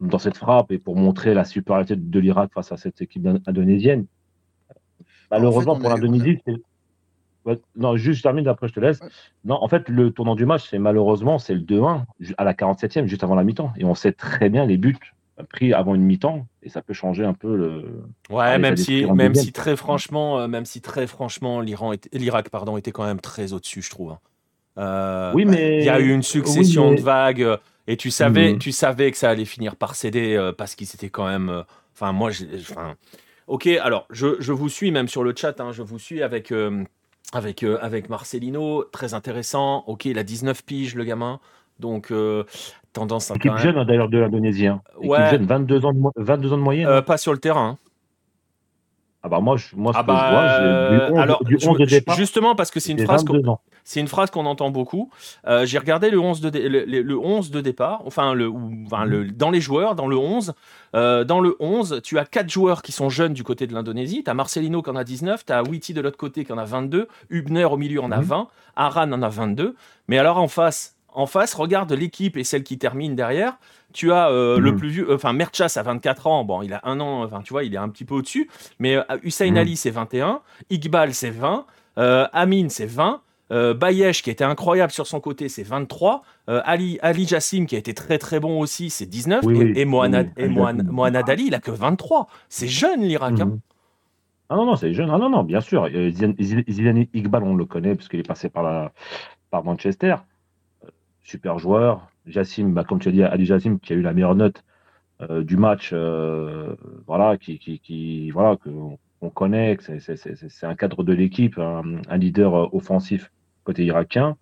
dans 0.02 0.20
cette 0.20 0.38
frappe 0.38 0.72
et 0.72 0.80
pour 0.80 0.96
montrer 0.96 1.34
la 1.34 1.46
supériorité 1.46 1.96
de 1.96 2.20
l'Irak 2.20 2.52
face 2.54 2.72
à 2.72 2.78
cette 2.78 3.02
équipe 3.02 3.28
indonésienne. 3.46 4.06
Malheureusement 5.30 5.80
pour 5.80 5.90
l'Indonésie, 5.90 6.40
non, 7.76 7.96
juste 7.98 8.18
je 8.18 8.24
termine, 8.24 8.48
après 8.48 8.68
je 8.68 8.74
te 8.74 8.80
laisse. 8.80 9.00
Non, 9.46 9.58
en 9.62 9.68
fait, 9.68 9.90
le 9.90 10.12
tournant 10.12 10.36
du 10.36 10.46
match, 10.46 10.70
c'est 10.70 10.78
malheureusement, 10.78 11.40
c'est 11.40 11.56
le 11.56 11.62
2-1 11.62 12.04
à 12.38 12.44
la 12.44 12.54
47e, 12.54 13.06
juste 13.06 13.24
avant 13.24 13.36
la 13.36 13.44
mi-temps. 13.44 13.72
Et 13.78 13.86
on 13.86 13.96
sait 13.96 14.12
très 14.12 14.50
bien 14.50 14.66
les 14.66 14.78
buts 14.78 14.98
pris 15.50 15.74
avant 15.74 15.96
une 15.96 16.04
mi-temps, 16.04 16.46
et 16.62 16.70
ça 16.70 16.82
peut 16.82 16.94
changer 16.94 17.26
un 17.26 17.34
peu 17.34 17.56
le. 17.56 18.04
Ouais, 18.30 18.60
même 18.60 18.78
si, 18.78 19.06
même 19.06 19.34
si 19.34 19.52
très 19.52 19.76
franchement, 19.76 20.40
euh, 20.40 20.48
même 20.48 20.66
si 20.66 20.82
très 20.82 21.08
franchement, 21.08 21.62
l'Iran, 21.62 21.94
l'Irak, 22.14 22.50
pardon, 22.50 22.78
était 22.78 22.92
quand 22.92 23.06
même 23.06 23.20
très 23.20 23.54
au-dessus, 23.54 23.82
je 23.82 23.90
trouve. 23.90 24.12
Hein. 24.12 24.20
Euh, 24.78 25.32
oui, 25.34 25.46
mais 25.46 25.80
il 25.80 25.86
y 25.86 25.90
a 25.90 26.00
eu 26.00 26.14
une 26.14 26.24
succession 26.24 26.94
de 26.94 27.02
vagues. 27.02 27.58
Et 27.88 27.98
tu 27.98 28.12
savais, 28.12 28.54
mhm. 28.54 28.60
tu 28.60 28.72
savais 28.72 29.12
que 29.12 29.18
ça 29.18 29.30
allait 29.30 29.46
finir 29.46 29.76
par 29.76 29.96
céder 29.96 30.36
euh, 30.36 30.52
parce 30.52 30.76
qu'ils 30.76 30.88
étaient 30.94 31.10
quand 31.10 31.28
même. 31.28 31.50
Euh, 31.50 31.64
enfin, 31.94 32.12
moi, 32.12 32.32
enfin, 32.56 32.96
ok. 33.48 33.68
Alors, 33.68 34.06
je, 34.12 34.36
je, 34.40 34.52
vous 34.52 34.70
suis 34.70 34.92
même 34.92 35.08
sur 35.08 35.24
le 35.24 35.34
chat. 35.36 35.60
Hein, 35.60 35.72
je 35.72 35.82
vous 35.82 36.00
suis 36.00 36.22
avec 36.22 36.52
euh, 36.52 36.84
avec 37.34 37.64
avec 37.64 38.10
Marcelino, 38.10 38.84
très 38.92 39.14
intéressant. 39.14 39.84
Ok, 39.88 40.06
il 40.06 40.20
a 40.20 40.24
19 40.24 40.64
piges, 40.64 40.96
le 40.96 41.04
gamin. 41.04 41.40
Donc, 41.80 42.14
tendance 42.94 43.32
à. 43.32 43.36
Équipe 43.36 43.58
jeune 43.58 43.78
hein, 43.78 43.86
d'ailleurs 43.86 44.10
de 44.10 44.20
l'Indonésien. 44.20 44.82
Ouais. 45.02 45.32
Jeune, 45.32 45.46
22 45.46 45.86
ans 45.86 45.94
de, 45.94 46.00
22 46.18 46.54
ans 46.54 46.58
de 46.58 46.62
moyenne. 46.62 46.88
Hein. 46.88 47.02
pas 47.02 47.18
sur 47.18 47.34
le 47.34 47.40
terrain. 47.40 47.78
Ah 49.24 49.30
bah 49.30 49.40
moi, 49.40 49.56
moi 49.76 49.94
ce 49.94 50.00
ah 50.00 50.04
que 50.04 50.12
je 50.12 50.16
vois, 50.16 51.10
du 51.10 51.14
11, 51.14 51.20
alors, 51.20 51.44
du 51.44 51.56
11 51.56 51.78
de 51.78 51.86
départ, 51.86 52.16
justement 52.16 52.56
parce 52.56 52.72
que 52.72 52.80
c'est 52.80 52.92
une 52.92 53.04
phrase 53.04 53.24
c'est 53.92 54.00
une 54.00 54.08
phrase 54.08 54.32
qu'on 54.32 54.46
entend 54.46 54.70
beaucoup. 54.70 55.10
Euh, 55.46 55.66
j'ai 55.66 55.78
regardé 55.78 56.10
le 56.10 56.18
11 56.18 56.40
de, 56.40 56.58
le, 56.58 57.20
11 57.20 57.52
de 57.52 57.60
départ, 57.60 58.04
enfin, 58.06 58.34
le, 58.34 58.50
enfin 58.86 59.04
le, 59.04 59.30
dans 59.30 59.52
les 59.52 59.60
joueurs, 59.60 59.96
dans 59.96 60.08
le 60.08 60.16
11. 60.16 60.54
Euh, 60.96 61.26
dans 61.26 61.42
le 61.42 61.58
11, 61.60 62.00
tu 62.02 62.18
as 62.18 62.24
4 62.24 62.50
joueurs 62.50 62.84
qui 62.84 62.94
sont 62.94 63.10
jeunes 63.10 63.34
du 63.34 63.44
côté 63.44 63.68
de 63.68 63.74
l'Indonésie. 63.74 64.24
Tu 64.24 64.32
as 64.32 64.34
Marcelino 64.34 64.82
qui 64.82 64.90
en 64.92 64.96
a 64.96 65.04
19, 65.04 65.46
tu 65.46 65.52
as 65.52 65.62
Witty 65.64 65.94
de 65.94 66.00
l'autre 66.00 66.16
côté 66.16 66.46
qui 66.46 66.54
en 66.54 66.58
a 66.58 66.64
22, 66.64 67.10
Hubner 67.32 67.66
au 67.66 67.76
milieu 67.76 68.02
en 68.02 68.14
a 68.14 68.22
20, 68.22 68.38
mhm. 68.40 68.46
Aran 68.78 69.12
en 69.12 69.22
a 69.22 69.28
22. 69.28 69.76
Mais 70.08 70.18
alors 70.18 70.38
en 70.38 70.48
face, 70.48 70.96
en 71.10 71.26
face, 71.26 71.54
regarde 71.54 71.92
l'équipe 71.92 72.38
et 72.38 72.46
celle 72.46 72.64
qui 72.64 72.78
termine 72.78 73.14
derrière. 73.18 73.58
Tu 73.92 74.14
as 74.14 74.30
euh, 74.30 74.58
le 74.58 74.72
mhm. 74.72 74.78
plus 74.78 74.90
vieux, 74.90 75.14
enfin 75.14 75.34
Merchas 75.34 75.74
a 75.76 75.84
24 75.84 76.28
ans, 76.28 76.46
bon, 76.46 76.62
il 76.62 76.72
a 76.72 76.80
un 76.86 77.02
an, 77.02 77.26
enfin 77.26 77.42
tu 77.42 77.52
vois, 77.52 77.66
il 77.66 77.74
est 77.74 77.78
un 77.78 77.90
petit 77.90 78.06
peu 78.06 78.16
au-dessus. 78.16 78.50
Mais 78.80 78.98
Hussein 79.24 79.52
mhm. 79.52 79.58
Ali 79.58 79.76
c'est 79.76 79.90
21, 79.90 80.40
Iqbal 80.70 81.14
c'est 81.14 81.30
20, 81.30 81.66
Amin 81.98 82.70
c'est 82.70 82.86
20. 82.86 83.22
Euh, 83.52 83.74
Bayesh, 83.74 84.24
qui 84.24 84.30
était 84.30 84.46
incroyable 84.46 84.92
sur 84.92 85.08
son 85.08 85.20
côté, 85.20 85.50
c'est 85.50 85.64
23. 85.64 86.24
Euh, 86.50 86.62
Ali, 86.64 87.00
Ali 87.02 87.28
Jassim, 87.28 87.66
qui 87.66 87.76
a 87.76 87.80
été 87.80 87.94
très 87.94 88.18
très 88.18 88.40
bon 88.40 88.60
aussi, 88.60 88.90
c'est 88.90 89.06
19. 89.06 89.44
et, 89.44 89.86
Ali, 91.28 91.46
il 91.48 91.56
a 91.56 91.60
que 91.60 91.72
23. 91.72 92.28
C'est 92.48 92.68
jeune 92.68 93.02
l'Irak. 93.02 93.40
Hein. 93.40 93.46
Mhm. 93.46 93.60
Ah 94.50 94.56
non, 94.56 94.66
non, 94.66 94.76
c'est 94.76 94.94
jeune. 94.94 95.10
Ah 95.12 95.18
non, 95.18 95.30
non, 95.30 95.44
bien 95.44 95.62
sûr. 95.62 95.88
Euh, 95.94 96.12
Zidane 96.12 97.06
Iqbal, 97.14 97.44
on 97.44 97.56
le 97.56 97.66
connaît 97.66 97.96
parce 97.96 98.08
qu'il 98.08 98.20
est 98.20 98.28
passé 98.28 98.50
par, 98.50 98.64
la, 98.64 98.92
par 99.50 99.64
Manchester. 99.64 100.16
Super 101.24 101.60
joueur. 101.60 102.08
Jassim, 102.26 102.70
bah, 102.70 102.84
comme 102.84 103.00
tu 103.00 103.10
as 103.10 103.12
dit, 103.12 103.24
Ali 103.24 103.46
Jassim, 103.46 103.80
qui 103.80 103.94
a 103.94 103.96
eu 103.96 104.02
la 104.02 104.14
meilleure 104.14 104.36
note 104.36 104.64
du 105.30 105.56
match, 105.56 105.94
voilà, 107.06 107.38
qui, 107.38 107.60
qui, 107.60 108.32
voilà, 108.32 108.58
qu'on 108.58 109.30
connaît, 109.30 109.78
c'est 109.80 110.66
un 110.66 110.74
cadre 110.74 111.04
de 111.04 111.14
l'équipe, 111.14 111.60
un, 111.60 112.18
leader 112.18 112.74
offensif 112.74 113.32
côté 113.64 113.84
irakien. 113.86 114.38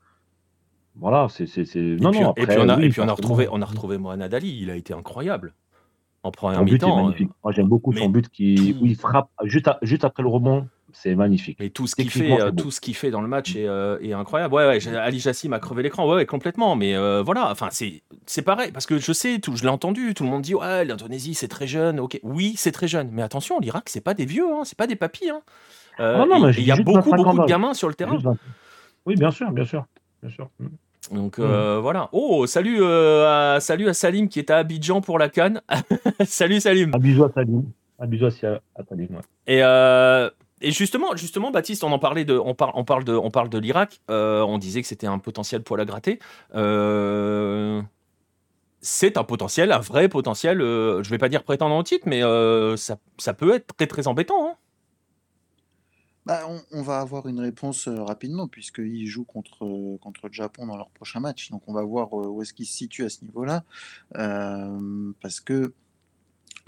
Voilà, 0.95 1.27
c'est. 1.29 1.45
Non, 1.75 2.11
non, 2.11 2.33
puis, 2.33 2.45
on 2.57 2.69
a, 2.69 2.81
et 2.81 2.89
puis 2.89 3.01
on 3.01 3.07
a 3.07 3.13
retrouvé, 3.13 3.47
on 3.51 3.61
a 3.61 3.65
retrouvé 3.65 3.97
Mohamed 3.97 4.33
Ali, 4.33 4.59
il 4.61 4.69
a 4.69 4.75
été 4.75 4.93
incroyable. 4.93 5.53
En 6.23 6.31
première 6.31 6.63
mi-temps. 6.63 7.11
Euh, 7.11 7.13
Moi, 7.43 7.53
j'aime 7.53 7.67
beaucoup 7.67 7.93
son 7.93 8.09
but 8.09 8.27
qui, 8.27 8.75
où 8.81 8.85
il 8.85 8.97
frappe 8.97 9.29
juste, 9.43 9.69
juste 9.81 10.03
après 10.03 10.21
le 10.21 10.27
rebond. 10.27 10.67
C'est 10.91 11.15
magnifique. 11.15 11.61
Et 11.61 11.69
tout 11.69 11.85
ce 11.85 11.95
qu'il 11.95 12.09
fait, 12.09 12.41
euh, 12.41 12.51
tout 12.51 12.71
ce 12.71 12.81
qu'il 12.81 12.95
fait 12.95 13.11
dans 13.11 13.21
le 13.21 13.27
match 13.27 13.55
est, 13.55 13.67
euh, 13.67 13.99
est 14.01 14.11
incroyable. 14.11 14.53
Ouais, 14.53 14.67
ouais, 14.67 14.97
Ali 14.97 15.19
Jassim 15.19 15.53
a 15.53 15.59
crevé 15.59 15.83
l'écran. 15.83 16.11
Ouais, 16.11 16.25
complètement. 16.25 16.75
Mais 16.75 16.97
voilà, 17.21 17.49
enfin, 17.51 17.69
c'est, 17.71 18.41
pareil 18.41 18.71
parce 18.71 18.85
que 18.85 18.97
je 18.97 19.13
sais, 19.13 19.39
tout, 19.39 19.55
je 19.55 19.63
l'ai 19.63 19.69
entendu. 19.69 20.13
Tout 20.13 20.23
le 20.23 20.29
monde 20.29 20.41
dit 20.41 20.55
ouais, 20.55 20.83
l'Indonésie 20.83 21.35
c'est 21.35 21.47
très 21.47 21.67
jeune. 21.67 21.99
Ok, 21.99 22.19
oui, 22.23 22.55
c'est 22.57 22.71
très 22.71 22.87
jeune. 22.87 23.09
Mais 23.13 23.21
attention, 23.21 23.59
l'Irak 23.59 23.87
c'est 23.87 24.03
pas 24.03 24.15
des 24.15 24.25
vieux, 24.25 24.51
hein, 24.51 24.63
c'est 24.65 24.77
pas 24.77 24.87
des 24.87 24.97
papis. 24.97 25.29
Hein. 25.29 25.41
Ah 25.99 26.25
il 26.57 26.63
y 26.63 26.71
a 26.71 26.77
beaucoup, 26.77 27.11
beaucoup 27.11 27.39
de 27.39 27.45
gamins 27.45 27.73
sur 27.73 27.87
le 27.87 27.93
terrain. 27.93 28.17
Oui, 29.05 29.15
bien 29.15 29.31
sûr, 29.31 29.51
bien 29.51 29.65
sûr, 29.65 29.85
bien 30.21 30.31
sûr. 30.31 30.49
Mm. 30.59 30.67
Donc 31.11 31.37
mmh. 31.39 31.43
euh, 31.43 31.79
voilà. 31.79 32.09
Oh, 32.11 32.45
salut, 32.45 32.77
euh, 32.81 33.55
à, 33.55 33.59
salut 33.59 33.89
à 33.89 33.93
Salim 33.93 34.27
qui 34.27 34.39
est 34.39 34.49
à 34.51 34.57
Abidjan 34.57 35.01
pour 35.01 35.17
la 35.17 35.29
Cannes. 35.29 35.61
salut 36.25 36.59
Salim. 36.59 36.93
À 36.93 36.99
Salim. 37.33 37.63
Abidjan 37.97 38.27
à 38.27 38.83
Salim. 38.83 39.07
Et, 39.47 39.63
euh, 39.63 40.29
et 40.61 40.71
justement, 40.71 41.15
justement, 41.15 41.51
Baptiste, 41.51 41.83
on 41.83 41.91
en 41.91 41.99
parlait 41.99 42.25
de, 42.25 42.37
on 42.37 42.53
parle, 42.53 42.73
on 42.75 42.83
parle 42.83 43.03
de, 43.03 43.13
on 43.13 43.31
parle 43.31 43.49
de 43.49 43.57
l'Irak. 43.57 44.01
on 44.09 44.57
disait 44.57 44.81
que 44.81 44.87
c'était 44.87 45.07
un 45.07 45.19
potentiel 45.19 45.63
poil 45.63 45.81
à 45.81 45.85
gratter. 45.85 46.19
c'est 48.81 49.17
un 49.17 49.23
potentiel, 49.23 49.71
un 49.71 49.79
vrai 49.79 50.09
potentiel. 50.09 50.59
je 50.59 51.09
vais 51.09 51.17
pas 51.17 51.29
dire 51.29 51.43
prétendant 51.43 51.79
au 51.79 51.83
titre, 51.83 52.03
mais 52.07 52.21
ça, 52.77 52.97
ça, 53.17 53.33
peut 53.33 53.55
être 53.55 53.75
très 53.75 53.87
très 53.87 54.07
embêtant. 54.07 54.49
Hein. 54.49 54.53
Bah, 56.25 56.47
on, 56.71 56.81
va 56.81 56.99
avoir 56.99 57.27
une 57.27 57.39
réponse 57.39 57.87
rapidement, 57.87 58.47
puisqu'ils 58.47 59.07
jouent 59.07 59.23
contre, 59.23 59.97
contre 59.97 60.27
le 60.27 60.33
Japon 60.33 60.67
dans 60.67 60.77
leur 60.77 60.89
prochain 60.89 61.19
match. 61.19 61.49
Donc 61.49 61.63
on 61.67 61.73
va 61.73 61.83
voir 61.83 62.13
où 62.13 62.41
est-ce 62.41 62.53
qu'ils 62.53 62.67
se 62.67 62.73
situent 62.73 63.05
à 63.05 63.09
ce 63.09 63.23
niveau-là. 63.23 63.63
parce 64.13 65.39
que 65.39 65.73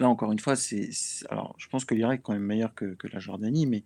là, 0.00 0.08
encore 0.08 0.32
une 0.32 0.40
fois, 0.40 0.56
c'est, 0.56 0.90
alors 1.28 1.54
je 1.58 1.68
pense 1.68 1.84
que 1.84 1.94
l'Irak 1.94 2.20
est 2.20 2.22
quand 2.22 2.32
même 2.32 2.42
meilleur 2.42 2.74
que 2.74 2.96
la 3.12 3.20
Jordanie, 3.20 3.66
mais 3.66 3.84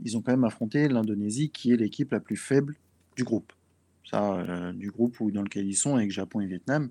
ils 0.00 0.16
ont 0.16 0.22
quand 0.22 0.32
même 0.32 0.44
affronté 0.44 0.88
l'Indonésie, 0.88 1.50
qui 1.50 1.72
est 1.72 1.76
l'équipe 1.76 2.12
la 2.12 2.20
plus 2.20 2.36
faible 2.36 2.76
du 3.16 3.24
groupe 3.24 3.52
ça, 4.10 4.32
euh, 4.32 4.72
du 4.72 4.90
groupe 4.90 5.20
où, 5.20 5.30
dans 5.30 5.42
lequel 5.42 5.66
ils 5.66 5.74
sont, 5.74 5.96
avec 5.96 6.10
Japon 6.10 6.40
et 6.40 6.46
Vietnam, 6.46 6.90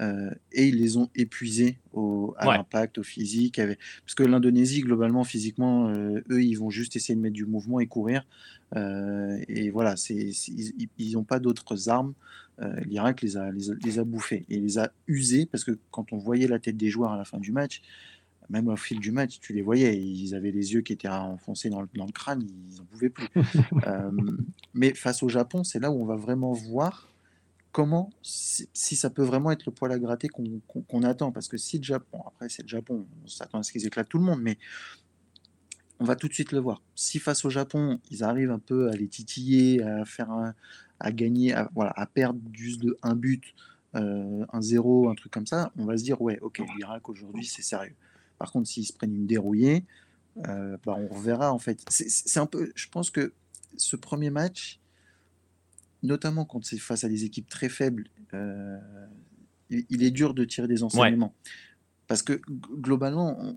euh, 0.00 0.30
et 0.52 0.68
ils 0.68 0.78
les 0.78 0.96
ont 0.96 1.10
épuisés 1.14 1.78
au, 1.92 2.34
à 2.38 2.56
l'impact, 2.56 2.98
au 2.98 3.02
physique. 3.02 3.60
Parce 4.04 4.14
que 4.14 4.22
l'Indonésie, 4.22 4.80
globalement, 4.80 5.24
physiquement, 5.24 5.88
euh, 5.88 6.20
eux, 6.30 6.42
ils 6.42 6.54
vont 6.54 6.70
juste 6.70 6.96
essayer 6.96 7.14
de 7.14 7.20
mettre 7.20 7.34
du 7.34 7.46
mouvement 7.46 7.80
et 7.80 7.86
courir. 7.86 8.24
et 8.74 9.70
voilà, 9.70 9.96
c'est, 9.96 10.30
ils 10.98 11.12
n'ont 11.12 11.24
pas 11.24 11.38
d'autres 11.38 11.88
armes. 11.88 12.14
L'Irak 12.84 13.22
les 13.22 13.36
a, 13.36 13.50
les, 13.50 13.74
les, 13.84 13.98
a 13.98 14.04
bouffés 14.04 14.44
et 14.48 14.60
les 14.60 14.78
a 14.78 14.92
usés 15.08 15.46
parce 15.46 15.64
que 15.64 15.72
quand 15.90 16.12
on 16.12 16.18
voyait 16.18 16.46
la 16.46 16.60
tête 16.60 16.76
des 16.76 16.90
joueurs 16.90 17.10
à 17.10 17.16
la 17.16 17.24
fin 17.24 17.38
du 17.38 17.50
match, 17.50 17.82
même 18.52 18.68
au 18.68 18.76
fil 18.76 19.00
du 19.00 19.10
match, 19.10 19.40
tu 19.40 19.54
les 19.54 19.62
voyais, 19.62 19.98
ils 19.98 20.34
avaient 20.34 20.50
les 20.50 20.74
yeux 20.74 20.82
qui 20.82 20.92
étaient 20.92 21.08
enfoncés 21.08 21.70
dans 21.70 21.80
le, 21.80 21.88
dans 21.94 22.04
le 22.04 22.12
crâne, 22.12 22.46
ils 22.70 22.76
n'en 22.76 22.84
pouvaient 22.84 23.10
plus. 23.10 23.28
Euh, 23.86 24.10
mais 24.74 24.94
face 24.94 25.22
au 25.22 25.28
Japon, 25.28 25.64
c'est 25.64 25.80
là 25.80 25.90
où 25.90 26.00
on 26.00 26.04
va 26.04 26.14
vraiment 26.14 26.52
voir 26.52 27.12
comment, 27.72 28.10
si, 28.22 28.96
ça 28.96 29.10
peut 29.10 29.24
vraiment 29.24 29.50
être 29.50 29.66
le 29.66 29.72
poil 29.72 29.90
à 29.90 29.98
gratter 29.98 30.28
qu'on 30.28 31.02
attend. 31.02 31.32
Parce 31.32 31.48
que 31.48 31.56
si 31.56 31.78
le 31.78 31.84
Japon, 31.84 32.22
après 32.26 32.48
c'est 32.48 32.62
le 32.62 32.68
Japon, 32.68 33.06
on 33.24 33.26
s'attend 33.26 33.58
à 33.58 33.62
ce 33.62 33.72
qu'ils 33.72 33.86
éclatent 33.86 34.08
tout 34.08 34.18
le 34.18 34.24
monde, 34.24 34.40
mais 34.40 34.58
on 35.98 36.04
va 36.04 36.14
tout 36.14 36.28
de 36.28 36.32
suite 36.32 36.52
le 36.52 36.60
voir. 36.60 36.82
Si 36.94 37.18
face 37.18 37.44
au 37.44 37.50
Japon, 37.50 37.98
ils 38.10 38.22
arrivent 38.22 38.52
un 38.52 38.58
peu 38.60 38.88
à 38.90 38.92
les 38.92 39.08
titiller, 39.08 39.82
à 39.82 40.04
faire 40.04 40.30
à 41.00 41.12
gagner, 41.12 41.54
à, 41.54 41.68
voilà, 41.74 41.92
à 41.96 42.06
perdre 42.06 42.38
juste 42.52 42.82
de 42.82 42.96
un 43.02 43.16
but, 43.16 43.42
euh, 43.96 44.44
un 44.52 44.62
zéro, 44.62 45.08
un 45.08 45.14
truc 45.14 45.32
comme 45.32 45.46
ça, 45.46 45.72
on 45.76 45.84
va 45.84 45.98
se 45.98 46.04
dire 46.04 46.20
ouais, 46.22 46.38
ok, 46.40 46.62
l'Irak 46.76 47.08
aujourd'hui 47.08 47.44
c'est 47.44 47.62
sérieux. 47.62 47.94
Par 48.42 48.50
contre, 48.50 48.66
s'ils 48.66 48.84
se 48.84 48.92
prennent 48.92 49.14
une 49.14 49.28
dérouillée, 49.28 49.84
euh, 50.48 50.76
bah, 50.84 50.96
on 50.98 51.14
reverra 51.14 51.52
en 51.52 51.60
fait. 51.60 51.80
C'est 51.88 52.40
un 52.40 52.46
peu, 52.46 52.72
je 52.74 52.88
pense 52.88 53.08
que 53.08 53.32
ce 53.76 53.94
premier 53.94 54.30
match, 54.30 54.80
notamment 56.02 56.44
quand 56.44 56.64
c'est 56.64 56.78
face 56.78 57.04
à 57.04 57.08
des 57.08 57.24
équipes 57.24 57.48
très 57.48 57.68
faibles, 57.68 58.08
euh, 58.34 58.80
il, 59.70 60.02
est 60.02 60.10
dur 60.10 60.34
de 60.34 60.44
tirer 60.44 60.66
des 60.66 60.82
enseignements. 60.82 61.32
Parce 62.08 62.22
que 62.22 62.40
globalement, 62.80 63.54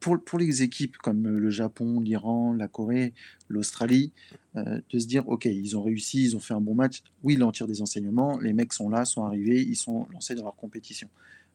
pour, 0.00 0.20
pour, 0.24 0.40
les 0.40 0.64
équipes 0.64 0.96
comme 0.96 1.28
le 1.28 1.50
Japon, 1.50 2.00
l'Iran, 2.00 2.52
la 2.52 2.66
Corée, 2.66 3.14
l'Australie, 3.48 4.12
euh, 4.56 4.80
de 4.90 4.98
se 4.98 5.06
dire, 5.06 5.28
OK, 5.28 5.44
ils 5.44 5.76
ont 5.76 5.84
réussi, 5.84 6.24
ils 6.24 6.36
ont 6.36 6.40
fait 6.40 6.54
un 6.54 6.60
bon 6.60 6.74
match, 6.74 7.04
oui, 7.22 7.34
ils 7.34 7.44
en 7.44 7.52
tirent 7.52 7.68
des 7.68 7.80
enseignements, 7.80 8.40
les 8.40 8.54
mecs 8.54 8.72
sont 8.72 8.88
là, 8.88 9.04
sont 9.04 9.24
arrivés, 9.24 9.62
ils 9.62 9.76
sont 9.76 10.08
lancés 10.10 10.34
dans 10.34 10.42
leur 10.42 10.56
compétition. 10.56 11.08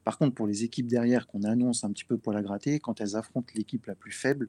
Par 0.05 0.19
contre, 0.19 0.35
pour 0.35 0.45
les 0.45 0.63
équipes 0.63 0.87
derrière 0.87 1.25
qu'on 1.25 1.43
annonce 1.43 1.83
un 1.83 1.91
petit 1.91 2.05
peu 2.05 2.17
pour 2.17 2.31
la 2.31 2.43
gratter, 2.43 2.79
quand 2.79 3.01
elles 3.01 3.15
affrontent 3.15 3.51
l'équipe 3.55 3.87
la 3.87 3.95
plus 3.95 4.11
faible, 4.11 4.47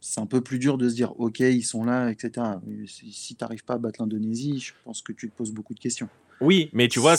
c'est 0.00 0.20
un 0.20 0.26
peu 0.26 0.40
plus 0.40 0.58
dur 0.58 0.78
de 0.78 0.88
se 0.88 0.96
dire 0.96 1.18
ok, 1.18 1.38
ils 1.38 1.62
sont 1.62 1.84
là, 1.84 2.10
etc. 2.10 2.44
Si 2.86 3.36
tu 3.36 3.44
n'arrives 3.44 3.64
pas 3.64 3.74
à 3.74 3.78
battre 3.78 4.02
l'Indonésie, 4.02 4.58
je 4.58 4.72
pense 4.84 5.00
que 5.00 5.12
tu 5.12 5.30
te 5.30 5.36
poses 5.36 5.52
beaucoup 5.52 5.74
de 5.74 5.80
questions. 5.80 6.08
Oui, 6.40 6.70
mais 6.72 6.88
tu 6.88 6.98
vois, 6.98 7.14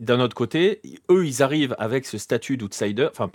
d'un 0.00 0.20
autre 0.20 0.36
côté, 0.36 0.80
eux, 1.10 1.26
ils 1.26 1.42
arrivent 1.42 1.74
avec 1.78 2.06
ce 2.06 2.16
statut 2.16 2.56
d'outsider. 2.56 3.08
Enfin, 3.10 3.30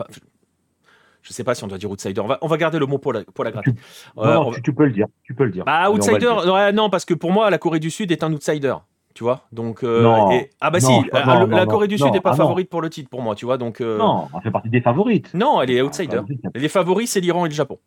je 1.21 1.33
sais 1.33 1.43
pas 1.43 1.53
si 1.53 1.63
on 1.65 1.67
doit 1.67 1.77
dire 1.77 1.91
outsider. 1.91 2.21
On 2.41 2.47
va, 2.47 2.57
garder 2.57 2.79
le 2.79 2.85
mot 2.85 2.97
pour 2.97 3.11
la, 3.11 3.23
pour 3.25 3.43
la 3.43 3.51
gratter. 3.51 3.71
non, 4.15 4.51
tu, 4.63 4.73
peux 4.73 4.85
le 4.85 4.93
dire. 4.93 5.07
Tu 5.23 5.33
peux 5.33 5.43
le 5.43 5.51
dire. 5.51 5.65
Bah, 5.65 5.91
outsider, 5.91 6.71
non, 6.73 6.89
parce 6.89 7.03
que 7.03 7.13
pour 7.13 7.33
moi, 7.33 7.49
la 7.49 7.57
Corée 7.57 7.79
du 7.79 7.91
Sud 7.91 8.11
est 8.11 8.23
un 8.23 8.31
outsider 8.31 8.75
tu 9.19 9.25
vois. 9.25 9.41
Donc, 9.51 9.83
euh, 9.83 10.39
ah 10.61 10.71
bah 10.71 10.79
si, 10.79 10.93
la 11.11 11.65
Corée 11.65 11.89
du 11.89 11.97
Sud 11.97 12.13
n'est 12.13 12.21
pas 12.21 12.29
ah 12.31 12.37
favorite 12.37 12.69
pour 12.69 12.81
le 12.81 12.89
titre 12.89 13.09
pour 13.09 13.21
moi, 13.21 13.35
tu 13.35 13.43
vois. 13.43 13.57
Donc, 13.57 13.81
euh, 13.81 13.97
Non, 13.97 14.29
elle 14.33 14.41
fait 14.43 14.49
partie 14.49 14.69
des 14.69 14.79
favorites. 14.79 15.29
Non, 15.33 15.61
elle 15.61 15.71
est 15.71 15.81
outsider. 15.81 16.21
Les 16.55 16.69
favoris, 16.69 17.11
c'est 17.11 17.19
l'Iran 17.19 17.45
et 17.45 17.49
le 17.49 17.53
Japon. 17.53 17.79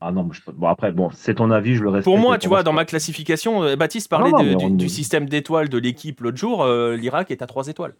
Ah 0.00 0.10
non, 0.10 0.28
bon 0.52 0.66
après, 0.66 0.90
bon, 0.90 1.10
c'est 1.12 1.36
ton 1.36 1.52
avis, 1.52 1.76
je 1.76 1.84
le 1.84 1.90
respecte. 1.90 2.06
Pour 2.06 2.18
moi, 2.18 2.38
tu 2.38 2.48
vois, 2.48 2.64
dans 2.64 2.72
ma 2.72 2.84
classification, 2.84 3.62
euh, 3.62 3.76
Baptiste 3.76 4.08
parlait 4.08 4.32
du, 4.68 4.88
système 4.88 5.28
d'étoiles 5.28 5.68
de 5.68 5.78
l'équipe 5.78 6.20
l'autre 6.22 6.38
jour. 6.38 6.66
L'Irak 6.66 7.30
est 7.30 7.40
à 7.40 7.46
3 7.46 7.68
étoiles. 7.68 7.94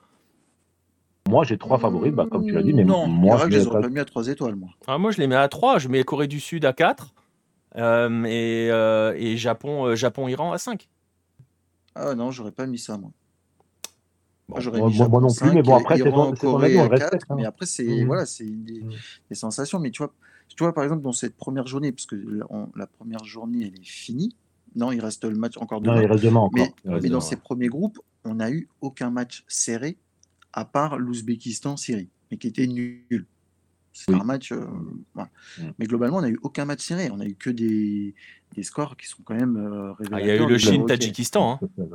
Moi, 1.29 1.45
j'ai 1.45 1.59
trois 1.59 1.79
favoris, 1.79 2.13
bah, 2.13 2.27
comme 2.29 2.45
tu 2.45 2.51
l'as 2.51 2.63
dit. 2.63 2.73
Mais 2.73 2.83
non, 2.83 3.07
moi, 3.07 3.39
je 3.45 3.47
les 3.47 3.69
aurais 3.69 3.83
pas 3.83 3.89
mis 3.89 4.01
à 4.01 4.05
3 4.05 4.27
étoiles, 4.27 4.57
moi. 4.57 4.71
Ah, 4.89 4.99
moi, 4.99 5.13
je 5.13 5.19
les 5.19 5.29
mets 5.29 5.37
à 5.37 5.47
3. 5.47 5.79
Je 5.79 5.87
mets 5.87 6.03
Corée 6.03 6.27
du 6.27 6.41
Sud 6.41 6.65
à 6.65 6.73
4 6.73 7.15
et, 8.27 8.67
et 8.67 9.37
Japon, 9.37 9.95
Japon, 9.95 10.27
Iran 10.27 10.51
à 10.51 10.59
5. 10.59 10.89
Ah 11.99 12.15
non, 12.15 12.31
j'aurais 12.31 12.53
pas 12.53 12.67
mis 12.67 12.79
ça, 12.79 12.97
moi. 12.97 13.11
moi, 14.49 14.61
j'aurais 14.61 14.81
mis 14.81 14.97
moi, 14.97 15.21
non 15.21 15.33
plus, 15.33 15.51
mais 15.53 15.63
bon, 15.63 15.75
après, 15.75 15.99
c'est 15.99 16.11
ton, 16.11 16.33
ton 16.33 16.61
avis, 16.61 16.79
on 16.79 16.89
respecte. 16.89 17.25
Hein. 17.29 17.35
Mais 17.37 17.45
après, 17.45 17.67
c'est 17.67 17.85
mmh. 17.85 18.07
voilà, 18.07 18.25
c'est 18.25 18.45
des, 18.45 18.83
mmh. 18.83 18.91
des, 19.31 19.35
sensations. 19.35 19.81
Mais 19.81 19.91
tu 19.91 19.99
vois, 19.99 20.15
tu 20.49 20.63
vois, 20.63 20.73
par 20.73 20.85
exemple, 20.85 21.03
dans 21.03 21.13
cette 21.13 21.37
première 21.37 21.67
journée, 21.67 21.91
parce 21.91 22.07
que 22.07 22.17
la, 22.77 22.87
première 22.87 23.25
journée, 23.25 23.67
elle 23.67 23.81
est 23.81 23.87
finie. 23.87 24.35
Non, 24.77 24.93
il 24.93 25.01
reste 25.01 25.25
le 25.25 25.35
match 25.35 25.57
encore 25.57 25.81
demain. 25.81 25.97
Non, 25.97 26.03
il 26.03 26.07
reste 26.07 26.25
demain 26.25 26.41
encore. 26.41 26.67
Mais, 26.85 27.01
mais 27.01 27.09
dans 27.09 27.21
ces 27.21 27.37
premiers 27.37 27.69
groupes, 27.69 27.99
on 28.25 28.35
n'a 28.35 28.51
eu 28.51 28.69
aucun 28.81 29.11
match 29.11 29.45
serré, 29.49 29.97
à 30.53 30.65
part 30.65 30.99
l'Ouzbékistan-Syrie, 30.99 32.11
mais 32.31 32.37
qui 32.37 32.47
était 32.47 32.67
nul. 32.67 33.27
C'est 33.93 34.15
un 34.15 34.23
match. 34.23 34.53
Euh, 34.53 34.65
mmh. 35.17 35.63
Mais 35.79 35.87
globalement, 35.87 36.19
on 36.19 36.23
n'a 36.23 36.29
eu 36.29 36.39
aucun 36.43 36.65
match 36.65 36.87
serré. 36.87 37.11
On 37.11 37.17
n'a 37.17 37.27
eu 37.27 37.35
que 37.35 37.51
des, 37.51 38.15
des, 38.55 38.63
scores 38.63 38.97
qui 38.97 39.07
sont 39.07 39.23
quand 39.25 39.35
même 39.35 39.57
euh, 39.57 39.93
révélateurs. 39.93 40.19
Ah, 40.19 40.21
il 40.21 40.27
y 40.27 40.31
a 40.31 40.37
eu 40.37 40.47
le 40.47 40.59
Chine-Tadjikistan. 40.59 41.61
Hein. 41.63 41.87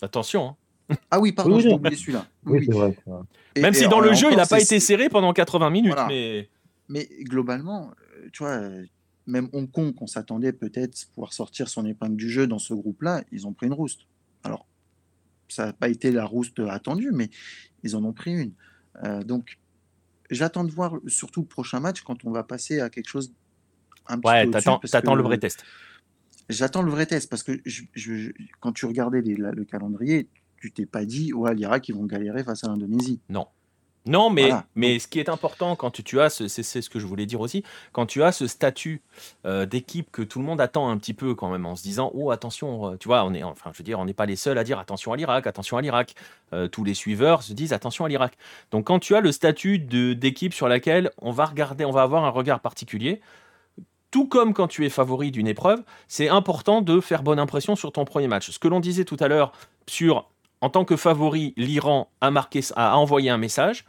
Attention. 0.00 0.56
Hein. 0.90 0.96
Ah 1.10 1.20
oui, 1.20 1.32
pardon, 1.32 1.58
j'ai 1.58 1.72
oublié 1.72 1.96
celui-là. 1.96 2.26
Oui, 2.44 2.64
c'est 2.66 2.74
vrai. 2.74 2.96
Même 3.56 3.74
si 3.74 3.88
dans 3.88 4.00
le 4.00 4.12
jeu, 4.12 4.28
il 4.30 4.36
n'a 4.36 4.46
pas 4.46 4.60
été 4.60 4.80
serré 4.80 5.08
pendant 5.08 5.32
80 5.32 5.70
minutes. 5.70 5.94
Mais... 6.08 6.48
mais 6.88 7.08
globalement, 7.22 7.90
euh, 8.16 8.28
tu 8.32 8.42
vois, 8.42 8.60
même 9.26 9.48
Hong 9.52 9.70
Kong, 9.70 9.94
qu'on 9.94 10.06
s'attendait 10.06 10.52
peut-être 10.52 11.06
pouvoir 11.14 11.32
sortir 11.32 11.68
son 11.68 11.86
épingle 11.86 12.16
du 12.16 12.28
jeu 12.28 12.46
dans 12.46 12.58
ce 12.58 12.74
groupe-là, 12.74 13.22
ils 13.32 13.46
ont 13.46 13.52
pris 13.52 13.66
une 13.66 13.72
rouste. 13.72 14.00
Alors, 14.44 14.66
ça 15.48 15.66
n'a 15.66 15.72
pas 15.72 15.88
été 15.88 16.10
la 16.10 16.24
rouste 16.24 16.58
attendue, 16.60 17.12
mais 17.12 17.30
ils 17.84 17.96
en 17.96 18.04
ont 18.04 18.12
pris 18.12 18.32
une. 18.32 19.24
donc, 19.24 19.58
J'attends 20.32 20.64
de 20.64 20.72
voir 20.72 20.94
surtout 21.08 21.42
le 21.42 21.46
prochain 21.46 21.78
match 21.78 22.00
quand 22.00 22.24
on 22.24 22.30
va 22.30 22.42
passer 22.42 22.80
à 22.80 22.88
quelque 22.88 23.08
chose 23.08 23.34
un 24.08 24.18
petit 24.18 24.28
ouais, 24.28 24.46
peu 24.46 24.88
t'attends 24.88 25.14
le 25.14 25.22
vrai 25.22 25.38
test. 25.38 25.62
J'attends 26.52 26.82
le 26.82 26.90
vrai 26.90 27.06
test 27.06 27.28
parce 27.28 27.42
que 27.42 27.60
quand 28.60 28.72
tu 28.72 28.86
regardais 28.86 29.20
le 29.22 29.64
calendrier, 29.64 30.28
tu 30.58 30.70
t'es 30.70 30.86
pas 30.86 31.04
dit, 31.04 31.32
ouais, 31.32 31.54
l'Irak, 31.54 31.88
ils 31.88 31.94
vont 31.94 32.04
galérer 32.04 32.44
face 32.44 32.64
à 32.64 32.68
l'Indonésie. 32.68 33.20
Non. 33.28 33.46
Non, 34.04 34.30
mais, 34.30 34.50
mais 34.74 34.98
ce 34.98 35.06
qui 35.06 35.20
est 35.20 35.28
important 35.28 35.76
quand 35.76 36.02
tu, 36.02 36.20
as, 36.20 36.28
c'est 36.28 36.62
ce 36.62 36.90
que 36.90 36.98
je 36.98 37.06
voulais 37.06 37.26
dire 37.26 37.40
aussi, 37.40 37.62
quand 37.92 38.04
tu 38.04 38.22
as 38.24 38.32
ce 38.32 38.48
statut 38.48 39.00
euh, 39.46 39.64
d'équipe 39.64 40.10
que 40.10 40.22
tout 40.22 40.40
le 40.40 40.44
monde 40.44 40.60
attend 40.60 40.88
un 40.88 40.98
petit 40.98 41.14
peu 41.14 41.36
quand 41.36 41.50
même 41.50 41.66
en 41.66 41.76
se 41.76 41.84
disant, 41.84 42.10
oh 42.14 42.32
attention, 42.32 42.92
euh, 42.92 42.96
tu 42.96 43.06
vois, 43.06 43.24
on 43.24 43.32
est, 43.32 43.44
enfin, 43.44 43.70
je 43.72 43.78
veux 43.78 43.84
dire, 43.84 44.00
on 44.00 44.04
n'est 44.04 44.12
pas 44.12 44.26
les 44.26 44.34
seuls 44.34 44.58
à 44.58 44.64
dire 44.64 44.80
attention 44.80 45.12
à 45.12 45.16
l'Irak, 45.16 45.46
attention 45.46 45.76
à 45.76 45.82
l'Irak. 45.82 46.16
Euh, 46.52 46.66
tous 46.66 46.82
les 46.82 46.94
suiveurs 46.94 47.44
se 47.44 47.52
disent 47.52 47.72
attention 47.72 48.04
à 48.04 48.08
l'Irak. 48.08 48.36
Donc 48.72 48.88
quand 48.88 48.98
tu 48.98 49.14
as 49.14 49.20
le 49.20 49.30
statut 49.30 49.78
d'équipe 49.78 50.52
sur 50.52 50.66
laquelle 50.66 51.12
on 51.18 51.30
va 51.30 51.44
regarder, 51.44 51.84
on 51.84 51.92
va 51.92 52.02
avoir 52.02 52.24
un 52.24 52.30
regard 52.30 52.58
particulier, 52.58 53.20
tout 54.12 54.28
comme 54.28 54.54
quand 54.54 54.68
tu 54.68 54.86
es 54.86 54.90
favori 54.90 55.32
d'une 55.32 55.48
épreuve, 55.48 55.82
c'est 56.06 56.28
important 56.28 56.82
de 56.82 57.00
faire 57.00 57.24
bonne 57.24 57.40
impression 57.40 57.74
sur 57.74 57.90
ton 57.90 58.04
premier 58.04 58.28
match. 58.28 58.50
Ce 58.50 58.60
que 58.60 58.68
l'on 58.68 58.78
disait 58.78 59.04
tout 59.04 59.16
à 59.18 59.26
l'heure 59.26 59.52
sur, 59.88 60.30
en 60.60 60.68
tant 60.68 60.84
que 60.84 60.96
favori, 60.96 61.54
l'Iran 61.56 62.08
a, 62.20 62.30
marqué, 62.30 62.60
a 62.76 62.96
envoyé 62.96 63.30
un 63.30 63.38
message. 63.38 63.84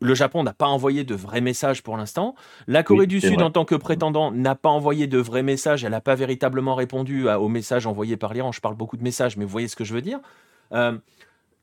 Le 0.00 0.14
Japon 0.14 0.42
n'a 0.42 0.52
pas 0.52 0.66
envoyé 0.66 1.04
de 1.04 1.14
vrai 1.14 1.40
message 1.40 1.84
pour 1.84 1.96
l'instant. 1.96 2.34
La 2.66 2.82
Corée 2.82 3.06
du 3.06 3.20
Sud, 3.20 3.40
en 3.40 3.52
tant 3.52 3.64
que 3.64 3.76
prétendant, 3.76 4.32
n'a 4.32 4.56
pas 4.56 4.68
envoyé 4.68 5.06
de 5.06 5.18
vrai 5.18 5.44
message. 5.44 5.84
Elle 5.84 5.92
n'a 5.92 6.00
pas 6.00 6.16
véritablement 6.16 6.74
répondu 6.74 7.28
au 7.28 7.48
message 7.48 7.86
envoyé 7.86 8.16
par 8.16 8.34
l'Iran. 8.34 8.50
Je 8.50 8.60
parle 8.60 8.74
beaucoup 8.74 8.96
de 8.96 9.04
messages, 9.04 9.36
mais 9.36 9.44
vous 9.44 9.50
voyez 9.50 9.68
ce 9.68 9.76
que 9.76 9.84
je 9.84 9.94
veux 9.94 10.02
dire. 10.02 10.18
Euh, 10.72 10.98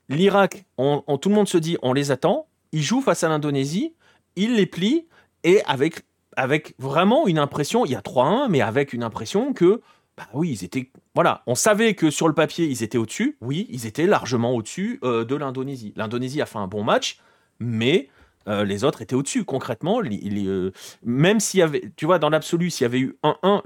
L'Irak, 0.07 0.65
tout 0.77 1.29
le 1.29 1.35
monde 1.35 1.49
se 1.49 1.57
dit, 1.57 1.77
on 1.81 1.91
les 1.91 2.11
attend. 2.11 2.47
Ils 2.71 2.81
jouent 2.81 3.01
face 3.01 3.23
à 3.23 3.29
l'Indonésie, 3.29 3.93
ils 4.37 4.55
les 4.55 4.65
plient, 4.65 5.05
et 5.43 5.61
avec, 5.65 6.05
avec 6.39 6.73
vraiment 6.79 7.27
une 7.27 7.37
impression, 7.37 7.85
il 7.85 7.91
y 7.91 7.95
a 7.95 8.01
3-1, 8.01 8.47
mais 8.49 8.61
avec 8.61 8.93
une 8.93 9.03
impression 9.03 9.53
que, 9.53 9.81
bah 10.17 10.27
oui, 10.33 10.51
ils 10.51 10.63
étaient. 10.63 10.89
Voilà, 11.15 11.43
on 11.47 11.55
savait 11.55 11.95
que 11.95 12.09
sur 12.09 12.27
le 12.27 12.33
papier, 12.33 12.65
ils 12.65 12.81
étaient 12.81 12.97
au-dessus. 12.97 13.37
Oui, 13.41 13.67
ils 13.69 13.85
étaient 13.85 14.07
largement 14.07 14.53
au-dessus 14.53 14.99
euh, 15.03 15.25
de 15.25 15.35
l'Indonésie. 15.35 15.93
L'Indonésie 15.97 16.41
a 16.41 16.45
fait 16.45 16.57
un 16.57 16.67
bon 16.67 16.83
match, 16.83 17.19
mais 17.59 18.07
euh, 18.47 18.63
les 18.63 18.85
autres 18.85 19.01
étaient 19.01 19.15
au-dessus. 19.15 19.43
Concrètement, 19.43 20.01
euh, 20.01 20.71
même 21.03 21.41
s'il 21.41 21.59
y 21.59 21.63
avait, 21.63 21.91
tu 21.97 22.05
vois, 22.05 22.19
dans 22.19 22.29
l'absolu, 22.29 22.69
s'il 22.69 22.85
y 22.85 22.85
avait 22.85 22.99
eu 22.99 23.17
1-1, 23.23 23.61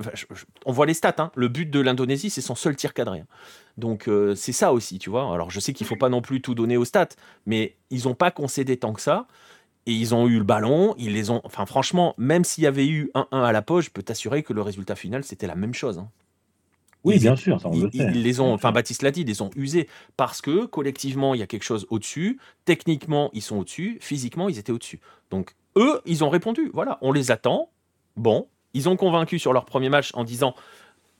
on 0.65 0.71
voit 0.71 0.87
les 0.87 0.95
stats, 0.95 1.15
hein. 1.19 1.31
le 1.35 1.49
but 1.49 1.69
de 1.69 1.79
l'Indonésie, 1.79 2.31
c'est 2.31 2.41
son 2.41 2.55
seul 2.55 2.75
tir 2.75 2.95
cadré. 2.95 3.19
Hein. 3.19 3.27
Donc 3.77 4.07
c'est 4.35 4.51
ça 4.51 4.71
aussi, 4.71 4.99
tu 4.99 5.09
vois. 5.09 5.33
Alors 5.33 5.49
je 5.49 5.59
sais 5.59 5.73
qu'il 5.73 5.87
faut 5.87 5.95
pas 5.95 6.09
non 6.09 6.21
plus 6.21 6.41
tout 6.41 6.53
donner 6.53 6.77
aux 6.77 6.85
stats, 6.85 7.09
mais 7.47 7.75
ils 7.89 8.03
n'ont 8.03 8.13
pas 8.13 8.29
concédé 8.29 8.77
tant 8.77 8.93
que 8.93 9.01
ça. 9.01 9.25
Et 9.85 9.91
ils 9.91 10.15
ont 10.15 10.27
eu 10.27 10.37
le 10.37 10.43
ballon, 10.43 10.95
ils 10.97 11.13
les 11.13 11.29
ont. 11.29 11.41
Enfin, 11.43 11.65
franchement, 11.65 12.13
même 12.17 12.43
s'il 12.43 12.63
y 12.63 12.67
avait 12.67 12.87
eu 12.87 13.11
1-1 13.15 13.25
à 13.31 13.51
la 13.51 13.61
poche, 13.61 13.85
je 13.85 13.91
peux 13.91 14.03
t'assurer 14.03 14.43
que 14.43 14.53
le 14.53 14.61
résultat 14.61 14.95
final, 14.95 15.23
c'était 15.23 15.47
la 15.47 15.55
même 15.55 15.73
chose. 15.73 15.99
Hein. 15.99 16.09
Oui, 17.03 17.19
bien 17.19 17.35
sûr, 17.35 17.59
ça 17.59 17.67
on 17.67 17.77
le 17.77 17.91
sait. 17.91 17.97
Ils 17.97 18.23
les 18.23 18.39
ont, 18.39 18.53
enfin 18.53 18.71
Baptiste 18.71 19.01
l'a 19.01 19.11
dit, 19.11 19.21
ils 19.21 19.27
les 19.27 19.41
ont 19.41 19.49
usés 19.57 19.89
parce 20.15 20.41
que 20.41 20.65
collectivement, 20.65 21.33
il 21.33 21.39
y 21.39 21.43
a 21.43 21.47
quelque 21.47 21.63
chose 21.63 21.85
au-dessus. 21.89 22.39
Techniquement, 22.63 23.29
ils 23.33 23.41
sont 23.41 23.57
au-dessus. 23.57 23.97
Physiquement, 23.99 24.47
ils 24.47 24.57
étaient 24.57 24.71
au-dessus. 24.71 25.01
Donc, 25.29 25.55
eux, 25.75 26.01
ils 26.05 26.23
ont 26.23 26.29
répondu. 26.29 26.71
Voilà, 26.73 26.97
on 27.01 27.11
les 27.11 27.31
attend. 27.31 27.69
Bon, 28.15 28.47
ils 28.73 28.87
ont 28.87 28.95
convaincu 28.95 29.37
sur 29.37 29.51
leur 29.51 29.65
premier 29.65 29.89
match 29.89 30.11
en 30.13 30.23
disant 30.23 30.55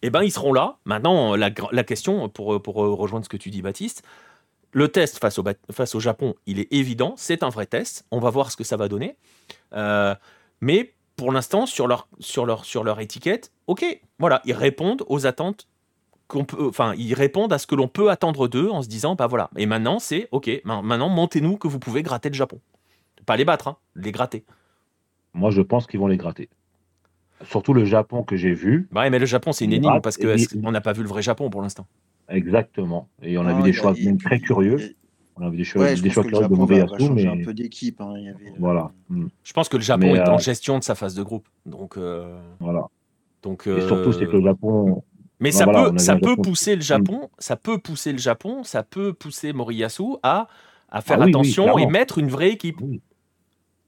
eh 0.04 0.10
ben, 0.10 0.22
ils 0.22 0.32
seront 0.32 0.54
là. 0.54 0.78
Maintenant, 0.86 1.36
la, 1.36 1.50
question, 1.52 2.28
pour, 2.30 2.62
pour 2.62 2.76
rejoindre 2.76 3.26
ce 3.26 3.30
que 3.30 3.38
tu 3.38 3.50
dis, 3.50 3.62
Baptiste, 3.62 4.04
le 4.74 4.90
test 4.90 5.20
face 5.20 5.40
au, 5.40 5.44
face 5.72 5.96
au 5.96 6.00
Japon, 6.00 6.36
il 6.46 6.60
est 6.60 6.72
évident. 6.74 7.14
C'est 7.18 7.44
un 7.44 7.50
vrai 7.50 7.66
test. 7.66 8.06
On 8.12 8.20
va 8.20 8.30
voir 8.30 8.52
ce 8.52 8.58
que 8.58 8.64
ça 8.64 8.76
va 8.76 8.88
donner. 8.88 9.16
Euh, 9.74 10.16
mais 10.62 10.94
pour 11.16 11.32
l'instant, 11.32 11.66
sur 11.66 11.88
leur, 11.88 12.08
sur, 12.20 12.46
leur, 12.46 12.66
sur 12.66 12.84
leur 12.84 13.00
étiquette, 13.00 13.52
ok, 13.68 13.86
voilà, 14.20 14.42
ils 14.46 14.54
répondent 14.54 15.04
aux 15.08 15.26
attentes 15.26 15.68
peut, 16.28 16.68
enfin, 16.68 16.94
ils 16.98 17.14
répondent 17.14 17.54
à 17.54 17.60
ce 17.60 17.68
que 17.68 17.76
l'on 17.76 17.88
peut 17.88 18.10
attendre 18.10 18.48
d'eux 18.48 18.70
en 18.70 18.82
se 18.82 18.88
disant, 18.88 19.14
bah 19.14 19.28
voilà. 19.28 19.50
Et 19.56 19.68
maintenant, 19.68 20.00
c'est 20.00 20.28
ok. 20.32 20.50
Maintenant, 20.64 21.10
montez-nous 21.10 21.58
que 21.58 21.68
vous 21.68 21.80
pouvez 21.80 22.02
gratter 22.02 22.30
le 22.30 22.36
Japon. 22.36 22.60
Pas 23.26 23.38
les 23.38 23.46
battre, 23.46 23.68
hein, 23.68 23.78
les 23.96 24.12
gratter. 24.12 24.44
Moi, 25.34 25.52
je 25.52 25.62
pense 25.62 25.86
qu'ils 25.86 26.00
vont 26.00 26.08
les 26.08 26.18
gratter. 26.18 26.50
Surtout 27.44 27.74
le 27.74 27.86
Japon 27.86 28.24
que 28.24 28.36
j'ai 28.36 28.54
vu. 28.54 28.88
Bah 28.92 29.10
mais 29.10 29.20
le 29.20 29.26
Japon, 29.26 29.52
c'est 29.52 29.66
une 29.66 29.74
énigme 29.74 30.02
parce 30.02 30.18
qu'on 30.18 30.72
n'a 30.72 30.82
pas 30.82 30.94
vu 30.94 31.04
le 31.04 31.10
vrai 31.10 31.22
Japon 31.22 31.50
pour 31.50 31.62
l'instant? 31.62 31.86
Exactement. 32.30 33.10
Et 33.22 33.38
on 33.38 33.46
a 33.46 33.54
vu 33.54 33.64
des 33.64 33.74
choix 33.74 33.94
très 34.24 34.40
curieux. 34.40 34.96
On 35.36 35.46
a 35.46 35.50
vu 35.50 35.58
des 35.58 35.64
choix, 35.64 35.94
des 35.94 36.10
choix 36.10 36.24
curieux 36.24 36.48
de 36.48 36.56
mauvais 36.56 36.86
mais 37.12 37.26
un 37.26 37.44
peu 37.44 37.54
d'équipe. 37.54 38.00
Hein, 38.02 38.14
euh, 38.18 38.50
voilà. 38.60 38.92
Hmm. 39.10 39.28
Je 39.44 39.54
pense 39.54 39.68
que 39.68 39.78
le 39.78 39.84
Japon 39.84 40.14
est 40.14 40.30
en 40.30 40.36
euh, 40.36 40.38
gestion 40.38 40.78
de 40.78 40.84
sa 40.84 40.96
phase 40.96 41.16
de 41.16 41.24
groupe. 41.24 41.48
Donc. 41.66 41.98
Euh, 41.98 42.40
voilà. 42.60 42.86
Donc. 43.42 43.68
Et 43.68 43.82
surtout, 43.82 44.14
c'est 44.14 44.26
que 44.26 44.38
le 44.38 44.44
Japon 44.44 45.04
mais 45.44 45.52
ça 45.52 45.66
peut, 45.66 45.98
ça 45.98 46.16
peut 46.16 46.38
pousser 46.38 46.76
le 46.76 46.82
Japon, 46.82 47.30
ça 47.38 47.58
peut 47.58 47.78
pousser 47.78 48.14
le 48.14 48.18
Japon, 48.18 48.64
ça 48.64 48.82
peut 48.82 49.12
pousser 49.12 49.52
Moriyasu 49.52 50.16
à, 50.24 50.48
à 50.90 51.02
faire 51.02 51.22
ah 51.22 51.26
attention 51.26 51.78
et 51.78 51.86
mettre 51.86 52.18
une 52.18 52.30
vraie 52.30 52.52
équipe. 52.52 52.78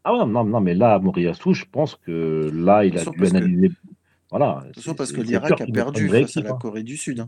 Ah 0.04 0.26
non, 0.26 0.44
non, 0.44 0.60
mais 0.60 0.74
là, 0.74 1.00
Moriyasu, 1.00 1.54
je 1.54 1.64
pense 1.72 1.96
que 1.96 2.52
là, 2.54 2.84
il 2.84 2.98
a 2.98 3.06
dû 3.06 3.26
analyser. 3.26 3.72
Voilà. 4.30 4.66
Attention 4.70 4.96
parce 4.96 5.14
que 5.14 5.22
l'Irak 5.22 5.62
a 5.62 5.66
perdu 5.66 6.10
face 6.10 6.36
à 6.36 6.42
la 6.42 6.52
hein. 6.52 6.58
Corée 6.60 6.84
du 6.84 6.98
Sud. 6.98 7.26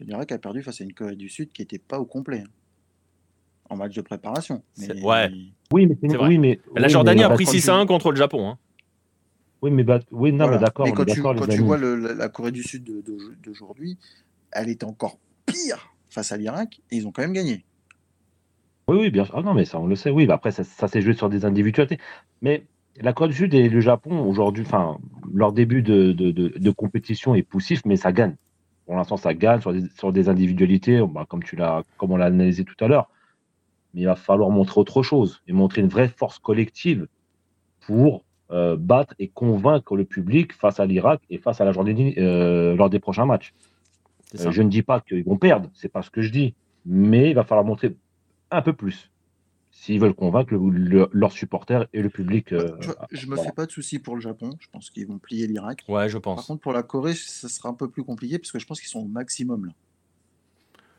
L'Irak 0.00 0.32
a 0.32 0.38
perdu 0.38 0.62
face 0.62 0.80
à 0.80 0.84
une 0.84 0.94
Corée 0.94 1.16
du 1.16 1.28
Sud 1.28 1.52
qui 1.52 1.62
n'était 1.62 1.78
pas 1.78 1.98
au 1.98 2.06
complet. 2.06 2.40
Hein, 2.40 2.50
en 3.70 3.76
match 3.76 3.94
de 3.94 4.02
préparation. 4.02 4.62
Ouais. 5.02 5.30
Oui, 5.72 5.86
mais, 5.86 6.18
oui, 6.18 6.38
mais 6.38 6.60
la 6.76 6.88
Jordanie 6.88 7.22
a 7.22 7.30
pris 7.30 7.46
6 7.46 7.68
1 7.68 7.86
contre 7.86 8.10
le 8.10 8.16
Japon. 8.16 8.48
Hein. 8.48 8.58
Oui, 9.62 9.70
mais, 9.70 9.84
oui, 10.10 10.32
non, 10.32 10.48
mais 10.48 10.58
d'accord. 10.58 10.86
Quand, 10.92 11.04
tu, 11.04 11.22
quand 11.22 11.46
tu, 11.46 11.62
vois 11.62 11.78
le, 11.78 11.96
la 11.96 12.28
Corée 12.28 12.52
du 12.52 12.62
Sud 12.62 12.84
d'aujourd'hui, 13.42 13.98
elle 14.52 14.68
est 14.68 14.84
encore 14.84 15.18
pire 15.46 15.94
face 16.10 16.32
à 16.32 16.36
l'Irak 16.36 16.80
et 16.90 16.96
ils 16.96 17.06
ont 17.06 17.12
quand 17.12 17.22
même 17.22 17.32
gagné. 17.32 17.64
Oui, 18.86 18.98
oui, 19.00 19.10
bien 19.10 19.24
sûr. 19.24 19.34
Ah 19.38 19.42
non, 19.42 19.54
mais 19.54 19.64
ça, 19.64 19.80
on 19.80 19.86
le 19.86 19.96
sait. 19.96 20.10
Oui, 20.10 20.30
après, 20.30 20.50
ça, 20.50 20.64
s'est 20.64 21.00
joué 21.00 21.14
sur 21.14 21.30
des 21.30 21.46
individualités. 21.46 21.98
Mais 22.42 22.66
la 23.00 23.14
Corée 23.14 23.30
du 23.30 23.34
Sud 23.34 23.54
et 23.54 23.70
le 23.70 23.80
Japon, 23.80 24.20
aujourd'hui, 24.28 24.64
enfin, 24.66 24.98
leur 25.32 25.52
début 25.52 25.82
de, 25.82 26.12
de, 26.12 26.30
de, 26.30 26.70
compétition 26.70 27.34
est 27.34 27.42
poussif, 27.42 27.80
mais 27.86 27.96
ça 27.96 28.12
gagne. 28.12 28.36
Pour 28.86 28.96
l'instant, 28.96 29.16
ça 29.16 29.34
gagne 29.34 29.60
sur 29.60 29.72
des, 29.72 29.88
sur 29.96 30.12
des 30.12 30.28
individualités, 30.28 31.02
bah, 31.06 31.26
comme, 31.28 31.42
tu 31.42 31.56
l'as, 31.56 31.82
comme 31.96 32.12
on 32.12 32.16
l'a 32.16 32.26
analysé 32.26 32.64
tout 32.64 32.76
à 32.84 32.88
l'heure. 32.88 33.08
Mais 33.94 34.02
il 34.02 34.06
va 34.06 34.16
falloir 34.16 34.50
montrer 34.50 34.80
autre 34.80 35.02
chose 35.02 35.42
et 35.46 35.52
montrer 35.52 35.80
une 35.80 35.88
vraie 35.88 36.08
force 36.08 36.38
collective 36.38 37.06
pour 37.80 38.24
euh, 38.50 38.76
battre 38.76 39.14
et 39.18 39.28
convaincre 39.28 39.96
le 39.96 40.04
public 40.04 40.52
face 40.52 40.80
à 40.80 40.86
l'Irak 40.86 41.22
et 41.30 41.38
face 41.38 41.60
à 41.60 41.64
la 41.64 41.72
Jordanie 41.72 42.14
euh, 42.18 42.76
lors 42.76 42.90
des 42.90 43.00
prochains 43.00 43.24
matchs. 43.24 43.54
Euh, 44.40 44.50
je 44.50 44.62
ne 44.62 44.68
dis 44.68 44.82
pas 44.82 45.00
qu'ils 45.00 45.24
vont 45.24 45.38
perdre, 45.38 45.70
c'est 45.74 45.88
pas 45.88 46.02
ce 46.02 46.10
que 46.10 46.20
je 46.20 46.30
dis, 46.30 46.54
mais 46.84 47.30
il 47.30 47.34
va 47.34 47.44
falloir 47.44 47.64
montrer 47.64 47.96
un 48.50 48.60
peu 48.60 48.72
plus 48.72 49.10
s'ils 49.74 50.00
veulent 50.00 50.14
convaincre 50.14 50.54
leurs 50.54 51.32
supporters 51.32 51.86
et 51.92 52.00
le 52.00 52.08
public. 52.08 52.50
je, 52.50 53.26
ne 53.26 53.30
me 53.30 53.36
fais 53.36 53.52
pas 53.52 53.66
de 53.66 53.72
soucis 53.72 53.98
pour 53.98 54.14
le 54.14 54.20
Japon. 54.20 54.50
Je 54.60 54.68
pense 54.72 54.88
qu'ils 54.88 55.06
vont 55.06 55.18
plier 55.18 55.46
l'Irak. 55.46 55.84
Ouais, 55.88 56.08
je 56.08 56.16
pense. 56.16 56.36
Par 56.36 56.46
contre, 56.46 56.62
pour 56.62 56.72
la 56.72 56.82
Corée, 56.82 57.14
ça 57.14 57.48
sera 57.48 57.68
un 57.68 57.74
peu 57.74 57.90
plus 57.90 58.04
compliqué 58.04 58.38
parce 58.38 58.52
que 58.52 58.58
je 58.58 58.66
pense 58.66 58.80
qu'ils 58.80 58.88
sont 58.88 59.00
au 59.00 59.08
maximum 59.08 59.66
là. 59.66 59.72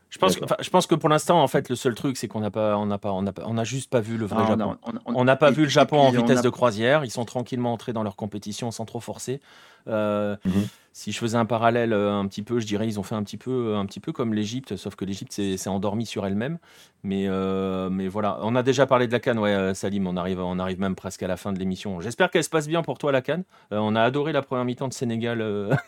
Je 0.08 0.18
pense, 0.18 0.36
que, 0.36 0.44
je 0.60 0.70
pense 0.70 0.86
que 0.86 0.94
pour 0.94 1.08
l'instant, 1.08 1.42
en 1.42 1.48
fait, 1.48 1.68
le 1.68 1.74
seul 1.74 1.94
truc, 1.94 2.16
c'est 2.16 2.28
qu'on 2.28 2.40
n'a 2.40 2.50
pas, 2.50 2.78
on 2.78 2.86
n'a 2.86 2.96
pas, 2.96 3.12
on 3.12 3.26
a, 3.26 3.32
on 3.44 3.58
a 3.58 3.64
juste 3.64 3.90
pas 3.90 4.00
vu 4.00 4.16
le 4.16 4.24
vrai 4.24 4.46
Japon. 4.46 4.76
On 5.04 5.24
n'a 5.24 5.36
pas 5.36 5.50
vu 5.50 5.64
le 5.64 5.68
Japon 5.68 5.98
en 5.98 6.10
vitesse 6.10 6.42
de 6.42 6.48
croisière. 6.48 7.04
Ils 7.04 7.10
sont 7.10 7.24
tranquillement 7.24 7.72
entrés 7.72 7.92
dans 7.92 8.04
leur 8.04 8.14
compétition 8.14 8.70
sans 8.70 8.84
trop 8.84 9.00
forcer. 9.00 9.40
Euh, 9.88 10.36
mhm. 10.44 10.68
Si 10.96 11.12
je 11.12 11.18
faisais 11.18 11.36
un 11.36 11.44
parallèle 11.44 11.92
euh, 11.92 12.14
un 12.14 12.26
petit 12.26 12.42
peu, 12.42 12.58
je 12.58 12.66
dirais 12.66 12.86
ils 12.86 12.98
ont 12.98 13.02
fait 13.02 13.14
un 13.14 13.22
petit 13.22 13.36
peu, 13.36 13.76
un 13.76 13.84
petit 13.84 14.00
peu 14.00 14.12
comme 14.12 14.32
l'Égypte, 14.32 14.76
sauf 14.76 14.94
que 14.94 15.04
l'Égypte 15.04 15.32
s'est 15.32 15.68
endormie 15.68 16.06
sur 16.06 16.24
elle-même. 16.24 16.58
Mais, 17.02 17.24
euh, 17.28 17.90
mais 17.90 18.08
voilà, 18.08 18.38
on 18.40 18.56
a 18.56 18.62
déjà 18.62 18.86
parlé 18.86 19.06
de 19.06 19.12
la 19.12 19.20
Cannes, 19.20 19.38
ouais, 19.38 19.74
Salim. 19.74 20.06
On 20.06 20.16
arrive, 20.16 20.40
on 20.40 20.58
arrive 20.58 20.80
même 20.80 20.94
presque 20.94 21.22
à 21.22 21.26
la 21.26 21.36
fin 21.36 21.52
de 21.52 21.58
l'émission. 21.58 22.00
J'espère 22.00 22.30
qu'elle 22.30 22.44
se 22.44 22.48
passe 22.48 22.66
bien 22.66 22.82
pour 22.82 22.96
toi 22.96 23.12
la 23.12 23.20
Cannes. 23.20 23.44
on 23.70 23.94
a 23.94 24.02
adoré 24.02 24.32
la 24.32 24.40
première 24.40 24.64
mi-temps 24.64 24.88
de 24.88 24.94
Sénégal. 24.94 25.78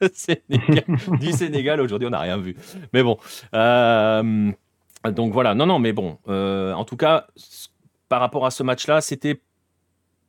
du 0.00 1.32
Sénégal. 1.32 1.80
Aujourd'hui, 1.80 2.06
on 2.06 2.10
n'a 2.10 2.20
rien 2.20 2.36
vu. 2.36 2.56
Mais 2.92 3.02
bon. 3.02 3.16
Euh, 3.54 4.52
donc 5.12 5.32
voilà. 5.32 5.54
Non, 5.54 5.66
non, 5.66 5.78
mais 5.78 5.92
bon. 5.92 6.18
Euh, 6.28 6.72
en 6.72 6.84
tout 6.84 6.96
cas, 6.96 7.26
par 8.08 8.20
rapport 8.20 8.46
à 8.46 8.50
ce 8.50 8.62
match-là, 8.62 9.00
c'était 9.00 9.40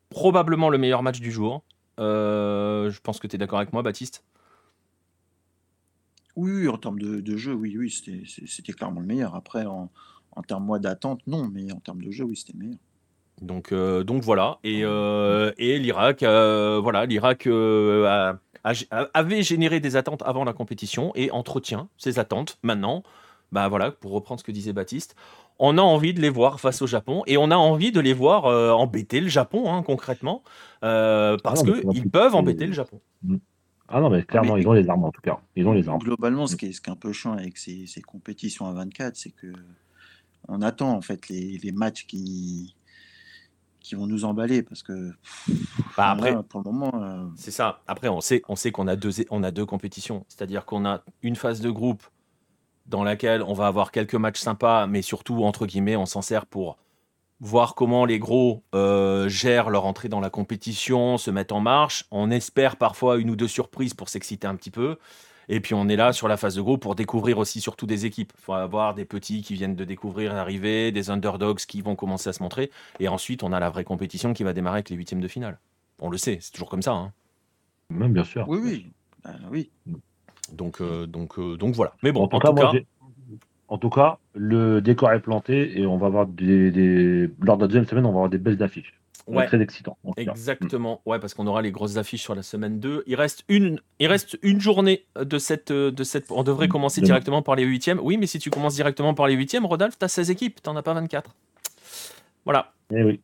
probablement 0.09 0.69
le 0.69 0.77
meilleur 0.77 1.03
match 1.03 1.19
du 1.19 1.31
jour. 1.31 1.63
Euh, 1.99 2.89
je 2.89 2.99
pense 3.01 3.19
que 3.19 3.27
tu 3.27 3.35
es 3.35 3.39
d'accord 3.39 3.59
avec 3.59 3.73
moi, 3.73 3.81
Baptiste? 3.81 4.23
Oui, 6.35 6.67
en 6.67 6.77
termes 6.77 6.99
de, 6.99 7.37
jeu, 7.37 7.53
oui, 7.53 7.75
oui, 7.77 7.89
c'était 8.45 8.73
clairement 8.73 9.01
le 9.01 9.07
meilleur. 9.07 9.33
Après, 9.35 9.65
en, 9.65 9.89
en 10.35 10.41
termes 10.43 10.77
d'attente, 10.79 11.21
non, 11.25 11.49
mais 11.51 11.71
en 11.71 11.79
termes 11.79 12.01
de 12.01 12.11
jeu, 12.11 12.25
oui, 12.25 12.35
c'était 12.35 12.53
le 12.53 12.59
meilleur. 12.59 12.79
Donc, 13.41 13.73
donc 13.73 14.23
voilà. 14.23 14.59
Et, 14.63 14.81
et 14.81 15.79
l'Irak, 15.79 16.21
voilà, 16.21 17.05
l'Irak 17.07 17.47
avait 19.13 19.43
généré 19.43 19.79
des 19.79 19.95
attentes 19.95 20.21
avant 20.25 20.43
la 20.43 20.53
compétition 20.53 21.11
et 21.15 21.31
entretient 21.31 21.89
ces 21.97 22.19
attentes 22.19 22.59
maintenant. 22.61 23.03
Bah 23.51 23.67
voilà, 23.69 23.91
pour 23.91 24.11
reprendre 24.11 24.39
ce 24.41 24.43
que 24.43 24.51
disait 24.51 24.73
Baptiste, 24.73 25.15
on 25.59 25.77
a 25.77 25.81
envie 25.81 26.13
de 26.13 26.21
les 26.21 26.29
voir 26.29 26.59
face 26.59 26.81
au 26.81 26.87
Japon 26.87 27.23
et 27.27 27.37
on 27.37 27.51
a 27.51 27.55
envie 27.55 27.91
de 27.91 27.99
les 27.99 28.13
voir 28.13 28.45
euh, 28.45 28.71
embêter 28.71 29.19
le 29.19 29.27
Japon 29.27 29.71
hein, 29.71 29.83
concrètement 29.83 30.43
euh, 30.83 31.37
parce 31.43 31.63
ah 31.65 31.91
qu'ils 31.91 32.09
peuvent 32.09 32.35
embêter 32.35 32.67
le 32.67 32.73
Japon. 32.73 33.01
Mm. 33.23 33.37
Ah 33.89 34.01
non, 34.01 34.09
mais 34.09 34.23
clairement, 34.23 34.57
ils 34.57 34.67
ont 34.67 34.73
les 34.73 34.89
armes 34.89 35.05
en 35.05 35.11
tout 35.11 35.21
cas. 35.21 35.39
Ils 35.55 35.65
ont 35.65 35.71
les 35.71 35.87
armes. 35.87 35.99
Globalement, 35.99 36.45
ce 36.45 36.57
qui 36.57 36.65
est, 36.65 36.73
ce 36.73 36.81
qui 36.81 36.89
est 36.89 36.93
un 36.93 36.97
peu 36.97 37.13
chiant 37.13 37.31
avec 37.31 37.57
ces, 37.57 37.87
compétitions 38.05 38.65
à 38.65 38.73
24, 38.73 39.15
c'est 39.15 39.31
que 39.31 39.47
on 40.49 40.61
attend 40.61 40.91
en 40.91 41.01
fait 41.01 41.29
les, 41.29 41.57
les 41.57 41.71
matchs 41.71 42.05
qui, 42.05 42.75
qui 43.87 43.95
vont 43.95 44.05
nous 44.05 44.25
emballer 44.25 44.63
parce 44.63 44.83
que 44.83 45.13
bah, 45.95 46.11
après 46.11 46.35
pour 46.43 46.61
le 46.61 46.71
moment 46.71 46.91
euh, 47.01 47.25
c'est 47.37 47.51
ça 47.51 47.81
après 47.87 48.09
on 48.09 48.19
sait 48.19 48.41
on 48.49 48.57
sait 48.57 48.71
qu'on 48.71 48.87
a 48.87 48.97
deux 48.97 49.11
on 49.29 49.43
a 49.43 49.51
deux 49.51 49.65
compétitions 49.65 50.25
c'est-à-dire 50.27 50.65
qu'on 50.65 50.85
a 50.85 51.03
une 51.21 51.37
phase 51.37 51.61
de 51.61 51.69
groupe 51.69 52.03
dans 52.87 53.03
laquelle 53.03 53.43
on 53.43 53.53
va 53.53 53.67
avoir 53.67 53.91
quelques 53.91 54.15
matchs 54.15 54.39
sympas 54.39 54.87
mais 54.87 55.01
surtout 55.01 55.43
entre 55.43 55.65
guillemets 55.65 55.95
on 55.95 56.05
s'en 56.05 56.21
sert 56.21 56.45
pour 56.45 56.77
voir 57.39 57.75
comment 57.75 58.05
les 58.05 58.19
gros 58.19 58.63
gèrent 58.73 59.69
leur 59.69 59.85
entrée 59.85 60.09
dans 60.09 60.19
la 60.19 60.31
compétition, 60.31 61.17
se 61.17 61.29
mettent 61.29 61.51
en 61.51 61.59
marche. 61.59 62.05
On 62.09 62.31
espère 62.31 62.77
parfois 62.77 63.17
une 63.17 63.29
ou 63.29 63.35
deux 63.35 63.47
surprises 63.47 63.93
pour 63.93 64.09
s'exciter 64.09 64.47
un 64.47 64.55
petit 64.55 64.71
peu. 64.71 64.97
Et 65.49 65.59
puis 65.61 65.73
on 65.73 65.87
est 65.87 65.95
là 65.95 66.11
sur 66.11 66.27
la 66.27 66.35
phase 66.35 66.55
de 66.55 66.61
groupe 66.61 66.81
pour 66.81 66.95
découvrir 66.95 67.37
aussi 67.37 67.61
surtout 67.61 67.85
des 67.85 68.05
équipes. 68.05 68.33
Il 68.37 68.41
faut 68.41 68.53
avoir 68.53 68.93
des 68.93 69.05
petits 69.05 69.41
qui 69.41 69.53
viennent 69.53 69.75
de 69.75 69.85
découvrir 69.85 70.33
l'arrivée, 70.33 70.91
des 70.91 71.09
underdogs 71.09 71.59
qui 71.59 71.81
vont 71.81 71.95
commencer 71.95 72.29
à 72.29 72.33
se 72.33 72.43
montrer. 72.43 72.69
Et 72.99 73.07
ensuite, 73.07 73.43
on 73.43 73.53
a 73.53 73.59
la 73.59 73.69
vraie 73.69 73.85
compétition 73.85 74.33
qui 74.33 74.43
va 74.43 74.53
démarrer 74.53 74.77
avec 74.77 74.89
les 74.89 74.97
huitièmes 74.97 75.21
de 75.21 75.27
finale. 75.27 75.59
On 76.01 76.09
le 76.09 76.17
sait, 76.17 76.39
c'est 76.41 76.51
toujours 76.51 76.69
comme 76.69 76.81
ça. 76.81 76.91
Hein. 76.91 77.13
Même 77.89 78.11
bien 78.11 78.25
sûr. 78.25 78.45
Oui, 78.49 78.59
oui. 78.61 78.91
Ben 79.23 79.39
oui. 79.49 79.69
Donc, 80.51 80.81
euh, 80.81 81.05
donc, 81.05 81.37
euh, 81.39 81.57
donc 81.57 81.75
voilà. 81.75 81.93
Mais 82.03 82.11
bon, 82.11 82.23
en, 82.23 82.27
tout, 82.27 82.39
cas, 82.39 82.71
en 83.67 83.77
tout 83.77 83.89
cas, 83.89 84.17
le 84.33 84.81
décor 84.81 85.11
est 85.11 85.19
planté 85.19 85.79
et 85.79 85.85
on 85.85 85.97
va 85.97 86.07
avoir 86.07 86.27
des, 86.27 87.29
lors 87.41 87.57
de 87.57 87.61
la 87.61 87.67
deuxième 87.67 87.85
semaine, 87.85 88.05
on 88.05 88.11
va 88.11 88.15
avoir 88.15 88.29
des 88.29 88.37
belles 88.37 88.61
affiches. 88.61 88.93
Ouais. 89.27 89.45
Très 89.45 89.61
excitant. 89.61 89.97
Exactement. 90.15 91.01
Ouais, 91.05 91.19
parce 91.19 91.33
qu'on 91.33 91.47
aura 91.47 91.61
les 91.61 91.71
grosses 91.71 91.97
affiches 91.97 92.21
sur 92.21 92.33
la 92.33 92.43
semaine 92.43 92.79
2. 92.79 93.03
Il 93.07 93.15
reste 93.15 93.43
une, 93.49 93.81
il 93.99 94.07
reste 94.07 94.39
une 94.41 94.61
journée 94.61 95.05
de 95.21 95.37
cette, 95.37 95.73
de 95.73 96.03
cette. 96.05 96.31
On 96.31 96.43
devrait 96.43 96.69
commencer 96.69 97.01
directement 97.01 97.41
par 97.41 97.55
les 97.55 97.63
huitièmes. 97.63 97.99
Oui, 98.01 98.15
mais 98.15 98.25
si 98.25 98.39
tu 98.39 98.49
commences 98.49 98.75
directement 98.75 99.13
par 99.13 99.27
les 99.27 99.33
huitièmes, 99.33 99.65
Rodolphe, 99.65 99.99
tu 99.99 100.05
as 100.05 100.07
16 100.07 100.31
équipes, 100.31 100.61
tu 100.63 100.69
n'en 100.69 100.77
as 100.77 100.81
pas 100.81 100.93
24. 100.93 101.35
Voilà. 102.45 102.71
Eh 102.95 103.03
oui. 103.03 103.19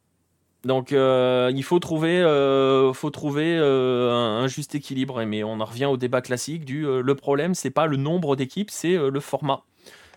Donc 0.63 0.93
euh, 0.93 1.51
il 1.53 1.63
faut 1.63 1.79
trouver, 1.79 2.21
euh, 2.21 2.93
faut 2.93 3.09
trouver 3.09 3.57
euh, 3.57 4.11
un, 4.11 4.47
juste 4.47 4.75
équilibre. 4.75 5.23
Mais 5.25 5.43
on 5.43 5.59
en 5.59 5.65
revient 5.65 5.85
au 5.85 5.97
débat 5.97 6.21
classique 6.21 6.65
du 6.65 6.83
le 6.83 7.15
problème, 7.15 7.53
c'est 7.53 7.71
pas 7.71 7.85
le 7.85 7.97
nombre 7.97 8.35
d'équipes, 8.35 8.71
c'est 8.71 8.95
le 8.97 9.19
format 9.19 9.63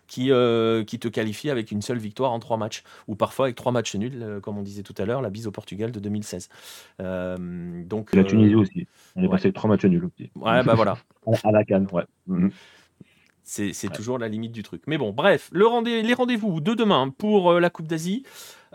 qui, 0.06 0.31
euh, 0.31 0.85
qui 0.85 0.98
te 0.98 1.09
qualifie 1.09 1.51
avec 1.51 1.70
une 1.70 1.82
seule 1.82 1.98
victoire 1.98 2.32
en 2.32 2.39
trois 2.39 2.56
matchs, 2.56 2.82
ou 3.09 3.14
parfois 3.14 3.47
avec 3.47 3.56
trois 3.56 3.73
matchs 3.73 3.94
nuls, 3.97 4.23
euh, 4.23 4.40
comme 4.40 4.59
on 4.59 4.62
disait 4.62 4.82
tout 4.82 4.94
à 4.98 5.05
l'heure, 5.05 5.23
la 5.23 5.31
bise 5.31 5.47
au 5.47 5.51
Portugal 5.51 5.93
de 5.93 6.01
2016. 6.01 6.48
Euh, 7.01 7.85
donc, 7.85 8.14
la 8.14 8.24
Tunisie 8.24 8.55
aussi. 8.55 8.86
On 9.16 9.23
est 9.23 9.28
passé 9.28 9.47
avec 9.47 9.55
trois 9.55 9.68
matchs 9.68 9.85
nuls 9.85 10.05
aussi. 10.05 10.31
Ouais, 10.35 10.62
bah 10.62 10.74
voilà. 10.74 10.97
à 11.44 11.51
la 11.51 11.64
canne, 11.64 11.86
ouais. 11.93 12.05
Mhm. 12.27 12.51
C'est 13.48 13.93
toujours 13.93 14.18
la 14.18 14.27
limite 14.27 14.51
du 14.51 14.64
truc. 14.64 14.82
Mais 14.89 14.98
bon, 14.98 15.12
bref, 15.12 15.51
le 15.52 15.68
rendez 15.68 16.02
les 16.02 16.14
rendez-vous 16.14 16.60
de 16.60 16.74
demain 16.74 17.10
pour 17.16 17.60
la 17.60 17.70
Coupe 17.70 17.86
d'Asie. 17.86 18.24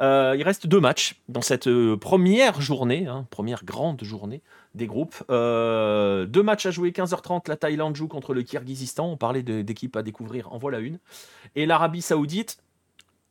Il 0.02 0.44
reste 0.44 0.68
deux 0.68 0.80
matchs 0.80 1.22
dans 1.30 1.42
cette 1.42 1.70
première 1.96 2.60
journée, 2.60 3.08
hein, 3.08 3.28
première 3.30 3.64
grande 3.64 4.04
journée 4.04 4.42
des 4.76 4.88
groupes. 4.88 5.16
Euh, 5.30 6.26
deux 6.26 6.44
matchs 6.44 6.66
à 6.66 6.72
jouer, 6.72 6.92
15h30, 6.92 7.50
la 7.50 7.58
Thaïlande 7.58 7.96
joue 7.96 8.08
contre 8.08 8.34
le 8.34 8.44
Kyrgyzstan. 8.44 9.12
On 9.12 9.18
parlait 9.18 9.44
d'équipes 9.44 9.96
à 9.96 10.04
découvrir, 10.04 10.52
en 10.54 10.58
voilà 10.58 10.80
une. 10.80 11.00
Et 11.56 11.66
l'Arabie 11.66 12.02
Saoudite, 12.02 12.58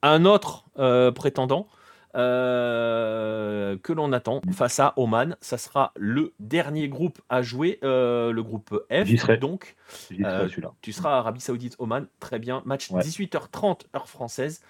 un 0.02 0.24
autre 0.24 0.64
euh, 0.78 1.10
prétendant 1.12 1.66
euh, 2.16 3.76
que 3.82 3.92
l'on 3.92 4.12
attend 4.12 4.40
face 4.52 4.80
à 4.80 4.92
Oman. 4.96 5.36
Ça 5.40 5.58
sera 5.58 5.92
le 5.96 6.32
dernier 6.40 6.88
groupe 6.88 7.20
à 7.28 7.42
jouer, 7.42 7.78
le 7.82 8.40
groupe 8.40 8.84
F. 8.90 9.06
Donc, 9.40 9.76
tu 10.82 10.92
seras 10.92 11.18
Arabie 11.18 11.40
Saoudite, 11.40 11.76
Oman. 11.78 12.06
Très 12.18 12.38
bien. 12.38 12.62
Match 12.66 12.90
18h30, 12.90 13.82
heure 13.94 14.08
française. 14.08 14.60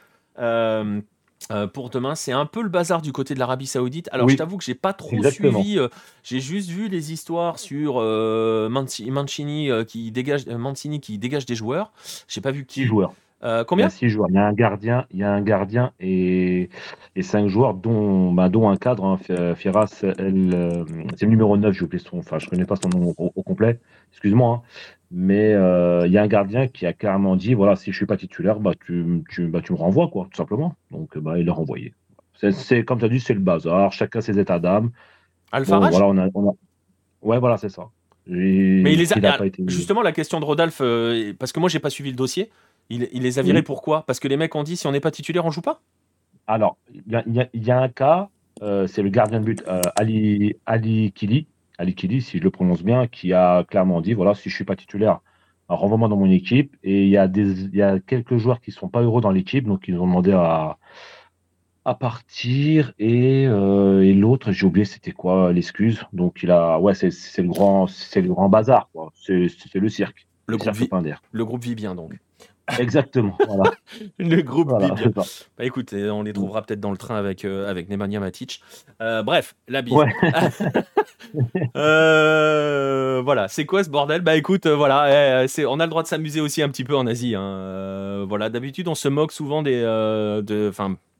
Euh, 1.50 1.66
pour 1.66 1.90
demain, 1.90 2.14
c'est 2.14 2.32
un 2.32 2.46
peu 2.46 2.62
le 2.62 2.68
bazar 2.68 3.02
du 3.02 3.12
côté 3.12 3.34
de 3.34 3.38
l'Arabie 3.38 3.66
Saoudite. 3.66 4.08
Alors, 4.12 4.28
je 4.28 4.36
t'avoue 4.36 4.56
que 4.56 4.64
j'ai 4.64 4.74
pas 4.74 4.92
trop 4.92 5.22
suivi. 5.24 5.78
Euh, 5.78 5.88
j'ai 6.22 6.40
juste 6.40 6.70
vu 6.70 6.88
les 6.88 7.12
histoires 7.12 7.58
sur 7.58 7.94
euh, 7.96 8.68
Mancini, 8.68 9.70
qui 9.86 10.10
dégage, 10.12 10.46
Mancini 10.46 11.00
qui 11.00 11.18
dégage 11.18 11.46
des 11.46 11.54
joueurs. 11.54 11.92
J'ai 12.28 12.40
pas 12.40 12.50
vu 12.50 12.66
qui. 12.66 12.80
Six 12.80 12.86
joueurs. 12.86 13.14
combien 13.66 13.86
il 13.86 13.86
y, 13.86 13.86
a 13.86 13.90
six 13.90 14.08
joueurs. 14.10 14.28
il 14.28 14.34
y 14.34 14.38
a 14.38 14.46
un 14.46 14.52
gardien, 14.52 15.06
il 15.10 15.18
y 15.18 15.24
a 15.24 15.32
un 15.32 15.40
gardien 15.40 15.92
et, 15.98 16.68
et 17.16 17.22
cinq 17.22 17.48
joueurs, 17.48 17.74
dont, 17.74 18.32
bah, 18.32 18.48
dont 18.48 18.68
un 18.68 18.76
cadre. 18.76 19.04
Hein, 19.04 19.54
Firas, 19.54 19.86
c'est 19.88 20.18
le 20.18 21.26
numéro 21.26 21.56
9, 21.56 21.74
j'ai 21.74 21.84
oublié 21.84 22.04
son. 22.04 22.18
Enfin, 22.18 22.38
je 22.38 22.48
connais 22.48 22.66
pas 22.66 22.76
son 22.76 22.90
nom 22.90 23.14
au, 23.16 23.42
complet. 23.42 23.80
Excuse-moi. 24.12 24.62
Hein. 24.62 24.99
Mais 25.12 25.52
euh, 25.54 26.06
il 26.06 26.12
y 26.12 26.18
a 26.18 26.22
un 26.22 26.28
gardien 26.28 26.68
qui 26.68 26.86
a 26.86 26.92
carrément 26.92 27.34
dit 27.34 27.54
voilà, 27.54 27.74
si 27.74 27.90
je 27.90 27.96
suis 27.96 28.06
pas 28.06 28.16
titulaire, 28.16 28.60
bah, 28.60 28.72
tu, 28.86 29.24
tu, 29.28 29.48
bah, 29.48 29.60
tu 29.60 29.72
me 29.72 29.78
renvoies, 29.78 30.08
quoi, 30.08 30.28
tout 30.30 30.36
simplement. 30.36 30.76
Donc, 30.90 31.18
bah, 31.18 31.38
il 31.38 31.46
l'a 31.46 31.52
renvoyé. 31.52 31.94
C'est, 32.52 32.84
comme 32.84 33.00
tu 33.00 33.04
as 33.04 33.08
dit, 33.08 33.20
c'est 33.20 33.34
le 33.34 33.40
bazar, 33.40 33.92
chacun 33.92 34.20
ses 34.20 34.38
états 34.38 34.58
d'âme. 34.58 34.92
Alpha 35.52 35.78
voilà, 35.78 36.06
on 36.06 36.16
a, 36.16 36.28
on 36.34 36.50
a... 36.50 36.52
Ouais, 37.22 37.38
voilà, 37.38 37.56
c'est 37.56 37.68
ça. 37.68 37.88
Mais 38.26 38.92
il 38.92 38.98
les 38.98 39.12
a, 39.12 39.38
justement, 39.66 40.02
la 40.02 40.12
question 40.12 40.38
de 40.38 40.44
Rodolphe, 40.44 40.80
euh, 40.80 41.32
parce 41.38 41.52
que 41.52 41.58
moi, 41.58 41.68
j'ai 41.68 41.80
pas 41.80 41.90
suivi 41.90 42.10
le 42.10 42.16
dossier, 42.16 42.50
il, 42.88 43.08
il 43.12 43.22
les 43.22 43.38
a 43.38 43.42
virés 43.42 43.62
pourquoi? 43.62 44.04
Parce 44.06 44.20
que 44.20 44.28
les 44.28 44.36
mecs 44.36 44.54
ont 44.54 44.62
dit 44.62 44.76
si 44.76 44.86
on 44.86 44.92
n'est 44.92 45.00
pas 45.00 45.10
titulaire, 45.10 45.44
on 45.44 45.50
joue 45.50 45.60
pas? 45.60 45.80
Alors, 46.46 46.76
il 46.94 47.02
y, 47.26 47.40
y, 47.40 47.66
y, 47.66 47.70
a 47.70 47.80
un 47.80 47.88
cas, 47.88 48.28
euh, 48.62 48.86
c'est 48.86 49.02
le 49.02 49.10
gardien 49.10 49.40
de 49.40 49.44
but 49.44 49.64
Ali, 49.96 50.56
Ali 50.66 51.12
Kili 51.12 51.46
Alikili, 51.81 52.20
si 52.20 52.39
je 52.39 52.44
le 52.44 52.51
prononce 52.51 52.82
bien, 52.82 53.07
qui 53.07 53.32
a 53.32 53.65
clairement 53.65 54.02
dit 54.02 54.12
voilà, 54.12 54.35
si 54.35 54.51
je 54.51 54.55
suis 54.55 54.65
pas 54.65 54.77
titulaire, 54.77 55.20
renvoie-moi 55.69 56.09
dans 56.09 56.16
mon 56.16 56.31
équipe. 56.31 56.77
Et 56.82 57.05
il 57.05 57.09
y, 57.09 57.16
a 57.16 57.27
des, 57.27 57.62
il 57.65 57.74
y 57.74 57.82
a 57.82 57.98
quelques 57.98 58.36
joueurs 58.36 58.61
qui 58.61 58.70
ne 58.70 58.74
sont 58.74 58.89
pas 58.89 59.01
heureux 59.01 59.23
dans 59.23 59.31
l'équipe, 59.31 59.66
donc 59.66 59.89
ils 59.89 59.97
ont 59.97 60.07
demandé 60.07 60.32
à, 60.32 60.77
à 61.86 61.94
partir. 61.94 62.93
Et, 62.98 63.47
euh, 63.47 64.02
et 64.02 64.12
l'autre, 64.12 64.52
j'ai 64.52 64.66
oublié 64.66 64.85
c'était 64.85 65.12
quoi 65.12 65.55
l'excuse. 65.55 66.05
Donc 66.12 66.43
il 66.43 66.51
a, 66.51 66.78
ouais, 66.78 66.93
c'est 66.94 67.11
le 67.39 67.48
grand, 67.48 67.86
c'est 67.86 68.20
le 68.20 68.28
grand 68.28 68.51
bazar, 68.51 68.90
C'est 69.15 69.48
le 69.74 69.89
cirque. 69.89 70.27
Le, 70.47 70.57
groupe, 70.59 70.74
vit, 70.74 70.90
le 71.32 71.44
groupe 71.44 71.62
vit 71.62 71.77
bien 71.77 71.94
donc. 71.94 72.12
Exactement. 72.78 73.36
le 74.18 74.42
groupe 74.42 74.68
voilà, 74.68 74.94
Bah, 75.59 75.64
écoute, 75.64 75.92
on 75.92 76.22
les 76.22 76.32
trouvera 76.32 76.62
peut-être 76.62 76.80
dans 76.80 76.90
le 76.90 76.97
train 76.97 77.16
avec, 77.16 77.44
euh, 77.44 77.68
avec 77.68 77.88
Nemanja 77.88 78.20
Matic. 78.20 78.62
Euh, 79.01 79.22
bref, 79.22 79.55
la 79.68 79.82
bise. 79.82 79.94
Euh, 81.76 83.20
voilà, 83.22 83.47
c'est 83.47 83.64
quoi 83.66 83.84
ce 83.84 83.90
bordel? 83.90 84.22
Bah 84.22 84.34
écoute, 84.34 84.66
voilà, 84.66 85.47
c'est, 85.47 85.64
on 85.64 85.78
a 85.78 85.84
le 85.84 85.90
droit 85.90 86.02
de 86.02 86.09
s'amuser 86.09 86.40
aussi 86.40 86.62
un 86.62 86.68
petit 86.68 86.82
peu 86.82 86.97
en 86.97 87.06
Asie. 87.06 87.34
Hein. 87.36 88.24
voilà, 88.28 88.48
d'habitude, 88.48 88.88
on 88.88 88.94
se 88.94 89.09
moque 89.09 89.30
souvent 89.30 89.62
des. 89.62 89.80
de, 89.80 90.72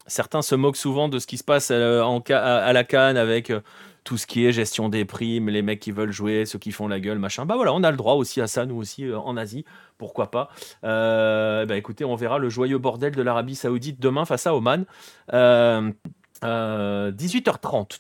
certains 0.07 0.43
se 0.43 0.55
moquent 0.55 0.77
souvent 0.77 1.09
de 1.09 1.19
ce 1.19 1.27
qui 1.27 1.37
se 1.37 1.45
passe 1.45 1.71
en, 1.71 2.21
à, 2.31 2.73
la 2.73 2.85
Cannes 2.85 3.17
avec 3.17 3.53
tout 4.11 4.17
ce 4.17 4.27
qui 4.27 4.45
est 4.45 4.51
gestion 4.51 4.89
des 4.89 5.05
primes, 5.05 5.49
les 5.51 5.63
mecs 5.63 5.79
qui 5.79 5.93
veulent 5.93 6.11
jouer, 6.11 6.45
ceux 6.45 6.59
qui 6.59 6.73
font 6.73 6.89
la 6.89 6.99
gueule, 6.99 7.21
machin. 7.21 7.47
Bah 7.47 7.55
voilà, 7.55 7.73
on 7.73 7.85
a 7.85 7.93
le 7.93 7.97
droit 7.97 8.15
aussi 8.15 8.41
à 8.41 8.49
ça, 8.49 8.67
nous 8.67 8.75
aussi, 8.75 9.05
euh, 9.05 9.17
en 9.21 9.37
Asie, 9.37 9.65
pourquoi 9.99 10.33
pas? 10.33 10.49
Euh, 10.83 11.65
bah 11.65 11.77
écoutez, 11.77 12.05
on 12.05 12.17
verra 12.17 12.39
le 12.39 12.49
joyeux 12.49 12.79
bordel 12.79 13.15
de 13.15 13.23
l'Arabie 13.23 13.55
Saoudite 13.55 14.01
demain 14.01 14.25
face 14.25 14.49
à 14.49 14.57
Oman. 14.57 14.85
18h30, 15.29 16.43
euh, 16.43 17.13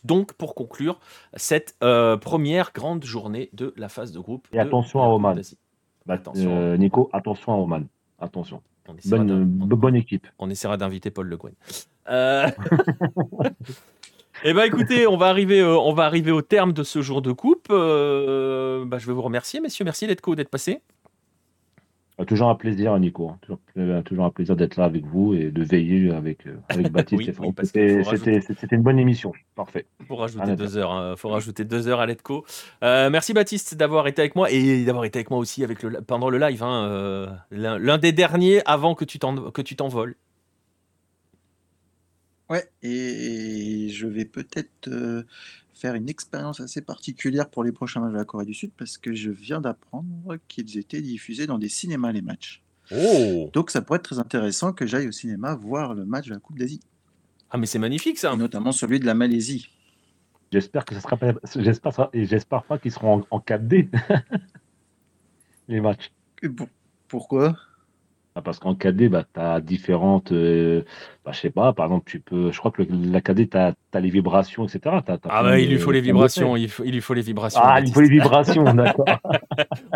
donc 0.02 0.32
pour 0.32 0.56
conclure 0.56 0.98
cette 1.34 1.78
première 1.78 2.72
grande 2.74 3.04
journée 3.04 3.48
de 3.52 3.72
la 3.76 3.88
phase 3.88 4.10
de 4.10 4.18
groupe. 4.18 4.48
Et 4.52 4.58
attention 4.58 5.04
à 5.04 5.06
Oman. 5.06 5.40
Bah, 6.06 6.14
attention. 6.14 6.76
Nico, 6.76 7.08
attention 7.12 7.52
à 7.52 7.56
Oman. 7.56 7.86
Attention. 8.18 8.62
Bonne, 9.04 9.44
bonne, 9.44 9.94
équipe. 9.94 10.26
On 10.40 10.50
essaiera 10.50 10.76
d'inviter 10.76 11.12
Paul 11.12 11.28
Le 11.28 11.36
Guen. 11.36 11.54
Eh 14.42 14.54
ben 14.54 14.62
écoutez, 14.62 15.06
on 15.06 15.18
va 15.18 15.26
arriver, 15.26 15.60
euh, 15.60 15.76
on 15.78 15.92
va 15.92 16.04
arriver 16.04 16.30
au 16.30 16.40
terme 16.40 16.72
de 16.72 16.82
ce 16.82 17.02
jour 17.02 17.20
de 17.20 17.30
coupe. 17.30 17.66
Euh, 17.70 18.86
bah, 18.86 18.96
je 18.98 19.06
vais 19.06 19.12
vous 19.12 19.20
remercier, 19.20 19.60
messieurs. 19.60 19.84
Merci 19.84 20.06
Letco 20.06 20.34
d'être 20.34 20.48
passé. 20.48 20.80
Bah, 22.16 22.24
toujours 22.24 22.48
un 22.48 22.54
plaisir, 22.54 22.98
Nico. 22.98 23.28
Hein. 23.28 23.38
Toujours, 23.42 23.58
euh, 23.76 24.00
toujours 24.00 24.24
un 24.24 24.30
plaisir 24.30 24.56
d'être 24.56 24.76
là 24.76 24.84
avec 24.84 25.04
vous 25.04 25.34
et 25.34 25.50
de 25.50 25.62
veiller 25.62 26.10
avec, 26.12 26.44
avec 26.70 26.88
Baptiste. 26.92 27.32
C'était 27.64 28.76
une 28.76 28.82
bonne 28.82 28.98
émission. 28.98 29.32
Parfait. 29.56 29.84
Il 30.00 30.06
faut 30.06 30.16
rajouter 30.16 30.56
deux 30.56 30.78
heures. 30.78 30.92
Hein. 30.92 31.16
faut 31.16 31.28
rajouter 31.28 31.64
deux 31.64 31.88
heures 31.88 32.00
à 32.00 32.06
Letco. 32.06 32.46
merci 32.80 33.34
Baptiste 33.34 33.74
d'avoir 33.74 34.06
été 34.06 34.22
avec 34.22 34.36
moi 34.36 34.50
et 34.50 34.84
d'avoir 34.86 35.04
été 35.04 35.18
avec 35.18 35.28
moi 35.28 35.38
aussi 35.38 35.64
avec 35.64 35.82
le, 35.82 36.00
pendant 36.00 36.30
le 36.30 36.38
live. 36.38 36.62
Hein, 36.62 37.28
L'un 37.50 37.98
des 37.98 38.12
derniers 38.12 38.62
avant 38.64 38.94
que 38.94 39.04
tu 39.04 39.18
t'envoles. 39.18 40.16
Ouais, 42.50 42.68
et 42.82 43.88
je 43.90 44.08
vais 44.08 44.24
peut-être 44.24 44.88
euh, 44.88 45.22
faire 45.72 45.94
une 45.94 46.08
expérience 46.08 46.58
assez 46.58 46.82
particulière 46.82 47.48
pour 47.48 47.62
les 47.62 47.70
prochains 47.70 48.00
matchs 48.00 48.12
de 48.12 48.18
la 48.18 48.24
Corée 48.24 48.44
du 48.44 48.54
Sud 48.54 48.72
parce 48.76 48.98
que 48.98 49.14
je 49.14 49.30
viens 49.30 49.60
d'apprendre 49.60 50.36
qu'ils 50.48 50.76
étaient 50.76 51.00
diffusés 51.00 51.46
dans 51.46 51.58
des 51.58 51.68
cinémas 51.68 52.10
les 52.10 52.22
matchs. 52.22 52.64
Oh 52.90 53.48
Donc 53.52 53.70
ça 53.70 53.82
pourrait 53.82 53.98
être 53.98 54.04
très 54.04 54.18
intéressant 54.18 54.72
que 54.72 54.84
j'aille 54.84 55.06
au 55.06 55.12
cinéma 55.12 55.54
voir 55.54 55.94
le 55.94 56.04
match 56.04 56.26
de 56.26 56.34
la 56.34 56.40
Coupe 56.40 56.58
d'Asie. 56.58 56.80
Ah 57.50 57.56
mais 57.56 57.66
c'est 57.66 57.78
magnifique 57.78 58.18
ça. 58.18 58.34
notamment 58.34 58.72
celui 58.72 58.98
de 58.98 59.06
la 59.06 59.14
Malaisie. 59.14 59.68
J'espère 60.50 60.84
que 60.84 60.96
ça 60.96 61.00
sera 61.00 61.16
pas, 61.16 61.32
j'espère 61.54 62.10
et 62.12 62.26
j'espère 62.26 62.64
pas 62.64 62.78
qu'ils 62.78 62.90
seront 62.90 63.24
en, 63.30 63.38
4D 63.38 63.88
les 65.68 65.80
matchs. 65.80 66.10
pourquoi? 67.06 67.56
Parce 68.40 68.58
qu'en 68.58 68.74
KD, 68.74 69.08
bah, 69.08 69.24
tu 69.32 69.40
as 69.40 69.60
différentes. 69.60 70.32
Euh, 70.32 70.82
bah, 71.24 71.32
je 71.32 71.40
sais 71.40 71.50
pas, 71.50 71.72
par 71.72 71.86
exemple, 71.86 72.10
tu 72.10 72.20
peux. 72.20 72.50
Je 72.52 72.58
crois 72.58 72.70
que 72.70 72.82
la 72.82 73.20
KD, 73.20 73.50
tu 73.50 73.56
as, 73.56 73.74
les 74.00 74.10
vibrations, 74.10 74.66
etc. 74.66 74.80
ah, 75.28 75.42
bah, 75.42 75.58
il 75.58 75.70
lui 75.70 75.78
faut 75.78 75.92
les 75.92 76.00
vibrations. 76.00 76.56
Il, 76.56 76.70
il 76.84 76.92
lui 76.92 77.00
faut 77.00 77.14
les 77.14 77.22
vibrations. 77.22 77.60
Ah, 77.62 77.80
il 77.80 77.86
lui 77.86 77.92
faut 77.92 78.00
les 78.00 78.08
vibrations, 78.08 78.64
d'accord. 78.74 79.06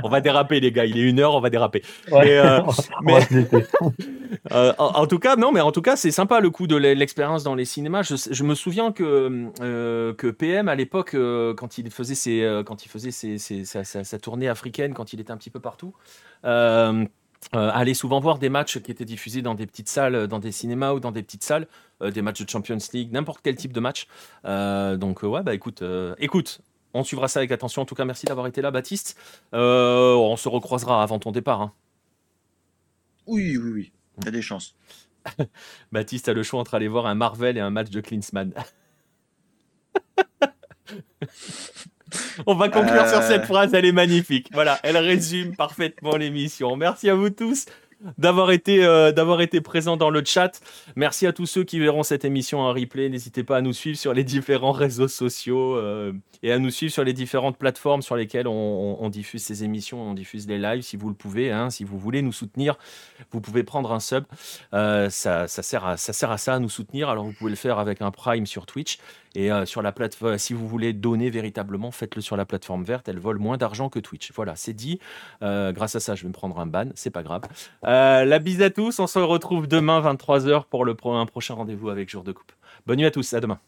on 0.03 0.09
va 0.09 0.21
déraper, 0.21 0.61
les 0.61 0.73
gars. 0.73 0.85
Il 0.85 0.99
est 0.99 1.09
une 1.09 1.21
heure, 1.21 1.35
on 1.35 1.41
va 1.41 1.51
déraper. 1.51 1.83
mais, 2.11 2.39
euh, 2.39 2.61
Euh, 4.53 4.73
en, 4.79 5.07
tout 5.07 5.19
cas, 5.19 5.37
non, 5.37 5.53
mais 5.53 5.61
en 5.61 5.73
tout 5.73 5.83
cas, 5.83 5.97
c'est 5.97 6.11
sympa 6.11 6.41
le 6.41 6.51
coup 6.51 6.67
de 6.67 6.77
l'expérience 6.77 7.45
dans 7.45 7.55
les 7.55 7.65
cinémas. 7.65 8.03
Je, 8.03 8.45
me 8.45 8.55
souviens 8.55 8.93
que, 8.93 9.51
euh, 9.61 10.13
que 10.15 10.29
PM 10.29 10.69
à 10.69 10.75
l'époque, 10.75 11.15
euh, 11.15 11.55
quand 11.55 11.79
il 11.79 11.91
faisait, 11.91 12.15
ses, 12.15 12.63
quand 12.67 12.85
il 12.85 12.89
faisait 12.89 13.11
sa, 13.11 14.19
tournée 14.19 14.49
africaine, 14.49 14.95
quand 14.95 15.13
il 15.13 15.21
était 15.21 15.31
un 15.31 15.37
petit 15.37 15.51
peu 15.51 15.61
partout, 15.61 15.95
allait 17.53 17.95
souvent 17.95 18.21
voir 18.21 18.39
des 18.39 18.49
matchs 18.49 18.79
qui 18.79 18.91
étaient 18.91 19.05
diffusés 19.05 19.43
dans 19.43 19.55
des 19.55 19.67
petites 19.67 19.89
salles, 19.89 20.27
dans 20.27 20.39
des 20.39 20.53
cinémas 20.53 20.93
ou 20.93 21.01
dans 21.01 21.13
des 21.13 21.23
petites 21.23 21.45
salles, 21.45 21.67
des 22.01 22.23
matchs 22.23 22.43
de 22.43 22.49
Champions 22.49 22.79
League, 22.93 23.13
n'importe 23.13 23.41
quel 23.43 23.57
type 23.57 23.73
de 23.73 23.81
match. 23.81 24.07
donc 24.45 25.23
ouais, 25.23 25.43
bah 25.43 25.55
écoute, 25.55 25.83
écoute, 26.19 26.61
on 26.95 27.05
suivra 27.05 27.29
ça 27.29 27.41
avec 27.41 27.53
attention. 27.53 27.83
En 27.83 27.87
tout 27.87 27.95
cas, 27.95 28.05
merci 28.05 28.27
d'avoir 28.27 28.47
été 28.47 28.63
là, 28.63 28.71
Baptiste. 28.71 29.19
on 29.53 30.37
se 30.37 30.49
recroisera 30.49 31.03
avant 31.03 31.19
ton 31.19 31.33
départ. 31.33 31.63
Hein. 31.63 31.73
Oui, 33.27 33.57
oui, 33.57 33.71
oui. 33.73 33.93
A 34.27 34.31
des 34.31 34.43
chances. 34.43 34.75
Baptiste 35.93 36.29
a 36.29 36.33
le 36.33 36.43
choix 36.43 36.61
entre 36.61 36.75
aller 36.75 36.89
voir 36.89 37.07
un 37.07 37.15
Marvel 37.15 37.57
et 37.57 37.61
un 37.61 37.71
match 37.71 37.91
de 37.91 38.01
Klinsmann. 38.01 38.53
On 42.47 42.55
va 42.55 42.69
conclure 42.69 43.07
sur 43.07 43.23
cette 43.23 43.43
euh. 43.43 43.47
phrase, 43.47 43.75
elle 43.75 43.85
est 43.85 43.93
magnifique. 43.93 44.49
Voilà, 44.53 44.79
elle 44.83 44.97
résume 44.97 45.55
parfaitement 45.57 46.17
l'émission. 46.17 46.77
Merci 46.77 47.11
à 47.11 47.15
vous 47.15 47.31
tous 47.31 47.67
d'avoir 48.19 48.51
été, 48.51 48.85
euh, 48.85 49.13
d'avoir 49.13 49.41
été 49.41 49.61
présent 49.61 49.97
dans 49.97 50.11
le 50.11 50.23
chat. 50.25 50.61
Merci 50.97 51.27
à 51.27 51.33
tous 51.33 51.47
ceux 51.47 51.65
qui 51.65 51.79
verront 51.79 52.03
cette 52.03 52.25
émission 52.25 52.61
en 52.61 52.73
replay. 52.73 53.09
N'hésitez 53.09 53.45
pas 53.45 53.59
à 53.59 53.61
nous 53.61 53.73
suivre 53.73 53.99
sur 53.99 54.15
les 54.15 54.25
différents 54.25 54.73
réseaux 54.73 55.09
sociaux 55.09 55.77
euh, 55.77 56.13
et 56.43 56.53
à 56.53 56.59
nous 56.59 56.71
suivre 56.71 56.93
sur 56.93 57.05
les 57.05 57.13
différentes 57.13 57.57
plateformes 57.57 58.03
sur 58.03 58.17
lesquelles 58.17 58.49
on, 58.49 59.09
diffuse 59.09 59.45
ces 59.45 59.65
émissions, 59.65 60.03
on 60.03 60.15
diffuse 60.15 60.49
les 60.49 60.59
lives 60.59 60.83
si 60.83 60.97
vous 60.97 61.09
le 61.09 61.15
pouvez. 61.15 61.53
Hein. 61.53 61.71
si 61.71 61.85
vous 61.85 61.99
voulez 61.99 62.23
nous 62.23 62.33
soutenir, 62.33 62.77
vous 63.31 63.41
pouvez 63.41 63.63
prendre 63.63 63.93
un 63.93 64.01
sub. 64.01 64.25
Euh, 64.73 65.09
ça, 65.11 65.47
ça, 65.47 65.63
sert 65.63 65.85
à, 65.85 65.97
ça 65.97 66.13
sert 66.13 66.31
à 66.31 66.39
ça, 66.39 66.55
à 66.55 66.59
nous 66.59 66.69
soutenir. 66.69 67.09
Alors 67.09 67.25
vous 67.25 67.33
pouvez 67.33 67.51
le 67.51 67.57
faire 67.57 67.79
avec 67.79 68.03
un 68.03 68.11
Prime 68.11 68.47
sur 68.47 68.67
Twitch. 68.67 68.99
Et 69.35 69.51
euh, 69.51 69.65
sur 69.67 69.83
la 69.83 69.93
plateforme, 69.93 70.39
si 70.39 70.53
vous 70.53 70.69
voulez 70.69 70.93
donner 70.93 71.31
véritablement, 71.31 71.91
faites-le 71.91 72.23
sur 72.23 72.37
la 72.37 72.45
plateforme 72.45 72.85
verte. 72.85 73.09
Elle 73.09 73.19
vole 73.19 73.39
moins 73.39 73.57
d'argent 73.57 73.89
que 73.89 73.99
Twitch. 73.99 74.33
Voilà, 74.35 74.57
c'est 74.57 74.73
dit. 74.73 75.01
Euh, 75.43 75.73
grâce 75.73 75.97
à 75.97 76.01
ça, 76.01 76.15
je 76.15 76.23
vais 76.23 76.29
me 76.29 76.33
prendre 76.33 76.59
un 76.59 76.67
ban. 76.67 76.89
C'est 76.95 77.11
pas 77.11 77.23
grave. 77.23 77.43
Euh, 77.85 78.25
la 78.25 78.39
bise 78.39 78.63
à 78.63 78.71
tous. 78.71 78.99
On 79.01 79.07
se 79.07 79.19
retrouve 79.19 79.67
demain 79.67 80.01
23h 80.01 80.65
pour 80.67 80.85
le 80.85 80.95
un 81.05 81.27
prochain 81.27 81.55
rendez-vous 81.55 81.91
avec 81.91 82.09
Jour 82.09 82.23
de 82.23 82.33
Coupe. 82.33 82.53
Bonne 82.87 82.99
nuit 82.99 83.07
à 83.07 83.11
tous. 83.11 83.35
À 83.35 83.41
demain. 83.41 83.59